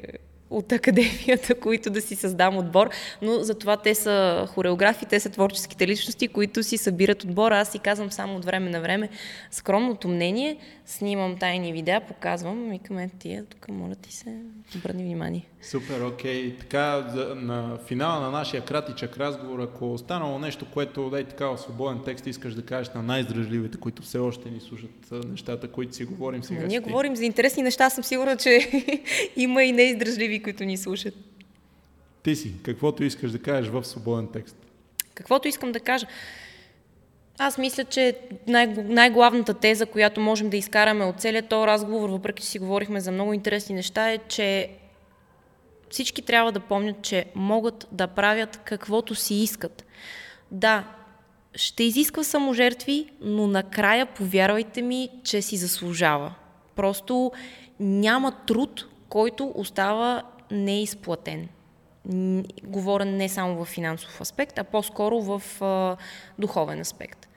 от 0.50 0.72
академията, 0.72 1.54
които 1.60 1.90
да 1.90 2.00
си 2.00 2.16
създам 2.16 2.56
отбор, 2.56 2.90
но 3.22 3.38
затова 3.38 3.76
те 3.76 3.94
са 3.94 4.46
хореографи, 4.48 5.06
те 5.06 5.20
са 5.20 5.30
творческите 5.30 5.86
личности, 5.86 6.28
които 6.28 6.62
си 6.62 6.78
събират 6.78 7.24
отбор. 7.24 7.52
Аз 7.52 7.72
си 7.72 7.78
казвам 7.78 8.12
само 8.12 8.36
от 8.36 8.44
време 8.44 8.70
на 8.70 8.80
време 8.80 9.08
скромното 9.50 10.08
мнение, 10.08 10.56
снимам 10.86 11.36
тайни 11.36 11.72
видеа, 11.72 12.00
показвам, 12.00 12.70
викаме 12.70 13.02
е, 13.02 13.10
тия, 13.18 13.44
тук 13.44 13.68
моля 13.68 13.94
ти 13.94 14.12
се, 14.12 14.36
обърни 14.76 15.02
внимание. 15.02 15.46
Супер, 15.62 16.00
окей. 16.00 16.56
Така, 16.56 17.08
за, 17.14 17.34
на 17.34 17.78
финала 17.86 18.20
на 18.20 18.30
нашия 18.30 18.64
кратичък 18.64 19.16
разговор, 19.16 19.58
ако 19.60 19.92
останало 19.92 20.38
нещо, 20.38 20.66
което 20.74 21.10
дай 21.10 21.24
така 21.24 21.46
в 21.46 21.58
свободен 21.58 22.00
текст 22.04 22.26
искаш 22.26 22.54
да 22.54 22.62
кажеш 22.62 22.94
на 22.94 23.02
най-издръжливите, 23.02 23.78
които 23.78 24.02
все 24.02 24.18
още 24.18 24.50
ни 24.50 24.60
слушат 24.60 25.24
нещата, 25.30 25.68
които 25.68 25.96
си 25.96 26.04
говорим 26.04 26.42
сега. 26.42 26.66
ние 26.66 26.80
говорим 26.80 27.16
за 27.16 27.24
интересни 27.24 27.62
неща, 27.62 27.90
съм 27.90 28.04
сигурна, 28.04 28.36
че 28.36 28.70
има 29.36 29.62
и 29.62 29.72
неиздръжливи, 29.72 30.37
които 30.42 30.64
ни 30.64 30.76
слушат. 30.76 31.14
Ти 32.22 32.36
си, 32.36 32.54
каквото 32.62 33.04
искаш 33.04 33.30
да 33.30 33.38
кажеш 33.38 33.70
в 33.70 33.84
свободен 33.84 34.28
текст. 34.32 34.56
Каквото 35.14 35.48
искам 35.48 35.72
да 35.72 35.80
кажа. 35.80 36.06
Аз 37.38 37.58
мисля, 37.58 37.84
че 37.84 38.18
най- 38.46 38.66
най-главната 38.66 39.54
теза, 39.54 39.86
която 39.86 40.20
можем 40.20 40.50
да 40.50 40.56
изкараме 40.56 41.04
от 41.04 41.20
целият 41.20 41.48
този 41.48 41.66
разговор, 41.66 42.08
въпреки 42.08 42.42
че 42.42 42.48
си 42.48 42.58
говорихме 42.58 43.00
за 43.00 43.12
много 43.12 43.32
интересни 43.32 43.74
неща, 43.74 44.10
е, 44.10 44.18
че 44.18 44.70
всички 45.90 46.22
трябва 46.22 46.52
да 46.52 46.60
помнят, 46.60 47.02
че 47.02 47.24
могат 47.34 47.88
да 47.92 48.06
правят 48.06 48.60
каквото 48.64 49.14
си 49.14 49.34
искат. 49.34 49.84
Да, 50.50 50.84
ще 51.54 51.84
изисква 51.84 52.24
саможертви, 52.24 53.06
но 53.20 53.46
накрая, 53.46 54.06
повярвайте 54.06 54.82
ми, 54.82 55.08
че 55.24 55.42
си 55.42 55.56
заслужава. 55.56 56.34
Просто 56.76 57.32
няма 57.80 58.32
труд, 58.46 58.87
който 59.08 59.52
остава 59.54 60.22
неизплатен. 60.50 61.48
Говоря 62.64 63.04
не 63.04 63.28
само 63.28 63.64
в 63.64 63.68
финансов 63.68 64.20
аспект, 64.20 64.58
а 64.58 64.64
по-скоро 64.64 65.20
в 65.20 65.62
а, 65.62 65.96
духовен 66.38 66.80
аспект 66.80 67.28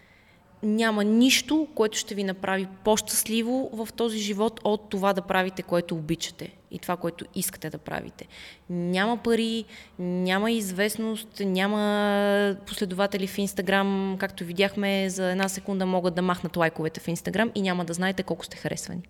няма 0.64 1.04
нищо, 1.04 1.68
което 1.76 1.98
ще 1.98 2.16
ви 2.16 2.24
направи 2.24 2.68
по-щастливо 2.84 3.70
в 3.74 3.88
този 3.94 4.18
живот 4.18 4.62
от 4.64 4.90
това 4.90 5.14
да 5.14 5.22
правите, 5.22 5.62
което 5.64 5.96
обичате 5.96 6.52
и 6.72 6.80
това, 6.80 6.98
което 6.98 7.26
искате 7.36 7.70
да 7.70 7.78
правите. 7.78 8.28
Няма 8.70 9.18
пари, 9.18 9.66
няма 10.00 10.52
известност, 10.52 11.42
няма 11.46 12.56
последователи 12.68 13.28
в 13.28 13.38
Инстаграм, 13.38 14.16
както 14.20 14.44
видяхме, 14.44 15.10
за 15.10 15.32
една 15.32 15.50
секунда 15.50 15.86
могат 15.86 16.16
да 16.16 16.22
махнат 16.22 16.58
лайковете 16.58 17.00
в 17.00 17.08
Инстаграм 17.08 17.52
и 17.56 17.62
няма 17.62 17.86
да 17.86 17.94
знаете 17.94 18.24
колко 18.24 18.46
сте 18.46 18.58
харесвани. 18.58 19.02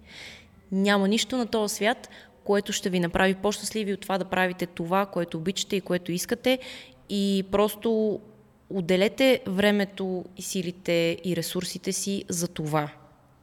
Няма 0.72 1.08
нищо 1.08 1.38
на 1.38 1.48
този 1.48 1.76
свят, 1.76 2.10
което 2.44 2.74
ще 2.74 2.90
ви 2.90 3.00
направи 3.00 3.36
по-щастливи 3.36 3.94
от 3.94 4.00
това 4.00 4.18
да 4.18 4.26
правите 4.26 4.66
това, 4.66 5.06
което 5.06 5.38
обичате 5.38 5.76
и 5.76 5.82
което 5.82 6.12
искате 6.12 6.60
и 7.10 7.44
просто 7.52 8.20
отделете 8.70 9.42
времето 9.48 10.26
и 10.38 10.42
силите 10.42 11.18
и 11.24 11.36
ресурсите 11.36 11.92
си 11.92 12.24
за 12.30 12.48
това. 12.48 12.90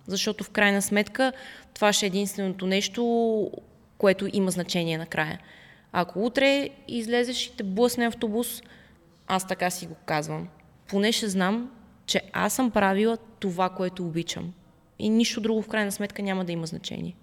Защото 0.06 0.44
в 0.44 0.50
крайна 0.50 0.82
сметка 0.82 1.32
това 1.74 1.92
ще 1.92 2.06
е 2.06 2.08
единственото 2.08 2.66
нещо, 2.66 3.50
което 3.98 4.28
има 4.32 4.50
значение 4.50 4.98
накрая. 4.98 5.40
Ако 5.92 6.24
утре 6.24 6.68
излезеш 6.88 7.46
и 7.46 7.56
те 7.56 7.62
блъсне 7.62 8.06
автобус, 8.06 8.62
аз 9.26 9.46
така 9.46 9.70
си 9.70 9.86
го 9.86 9.94
казвам. 10.06 10.48
Поне 10.88 11.12
ще 11.12 11.28
знам, 11.28 11.70
че 12.06 12.22
аз 12.32 12.52
съм 12.52 12.70
правила 12.70 13.16
това, 13.16 13.68
което 13.68 14.06
обичам. 14.06 14.52
И 14.98 15.08
нищо 15.08 15.40
друго 15.40 15.62
в 15.62 15.68
крайна 15.68 15.92
сметка 15.92 16.22
няма 16.22 16.44
да 16.44 16.52
има 16.52 16.66
значение. 16.66 17.14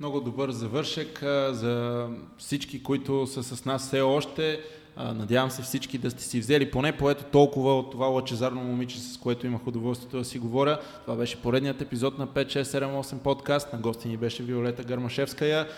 Много 0.00 0.20
добър 0.20 0.50
завършек 0.50 1.18
за 1.50 2.06
всички, 2.38 2.82
които 2.82 3.26
са 3.26 3.42
с 3.42 3.64
нас 3.64 3.86
все 3.86 4.00
още. 4.00 4.60
Надявам 4.96 5.50
се 5.50 5.62
всички 5.62 5.98
да 5.98 6.10
сте 6.10 6.22
си 6.22 6.40
взели 6.40 6.70
поне 6.70 6.96
поето 6.96 7.24
толкова 7.24 7.78
от 7.78 7.90
това 7.90 8.06
лъчезарно 8.06 8.60
момиче, 8.60 9.00
с 9.00 9.16
което 9.16 9.46
имах 9.46 9.66
удоволствието 9.66 10.18
да 10.18 10.24
си 10.24 10.38
говоря. 10.38 10.80
Това 11.04 11.16
беше 11.16 11.42
поредният 11.42 11.80
епизод 11.80 12.18
на 12.18 12.26
5678 12.26 13.18
подкаст. 13.18 13.72
На 13.72 13.78
гости 13.78 14.08
ни 14.08 14.16
беше 14.16 14.42
Виолета 14.42 14.84
Гармашевская. 14.84 15.68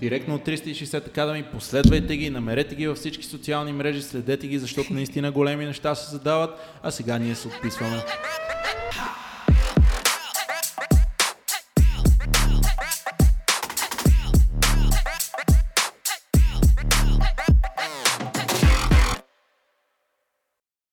Директно 0.00 0.34
от 0.34 0.46
360 0.46 1.08
Academy. 1.08 1.50
Последвайте 1.52 2.16
ги, 2.16 2.30
намерете 2.30 2.74
ги 2.74 2.88
във 2.88 2.96
всички 2.96 3.24
социални 3.24 3.72
мрежи, 3.72 4.02
следете 4.02 4.46
ги, 4.46 4.58
защото 4.58 4.92
наистина 4.92 5.32
големи 5.32 5.64
неща 5.64 5.94
се 5.94 6.10
задават. 6.10 6.50
А 6.82 6.90
сега 6.90 7.18
ние 7.18 7.34
се 7.34 7.48
отписваме. 7.48 8.04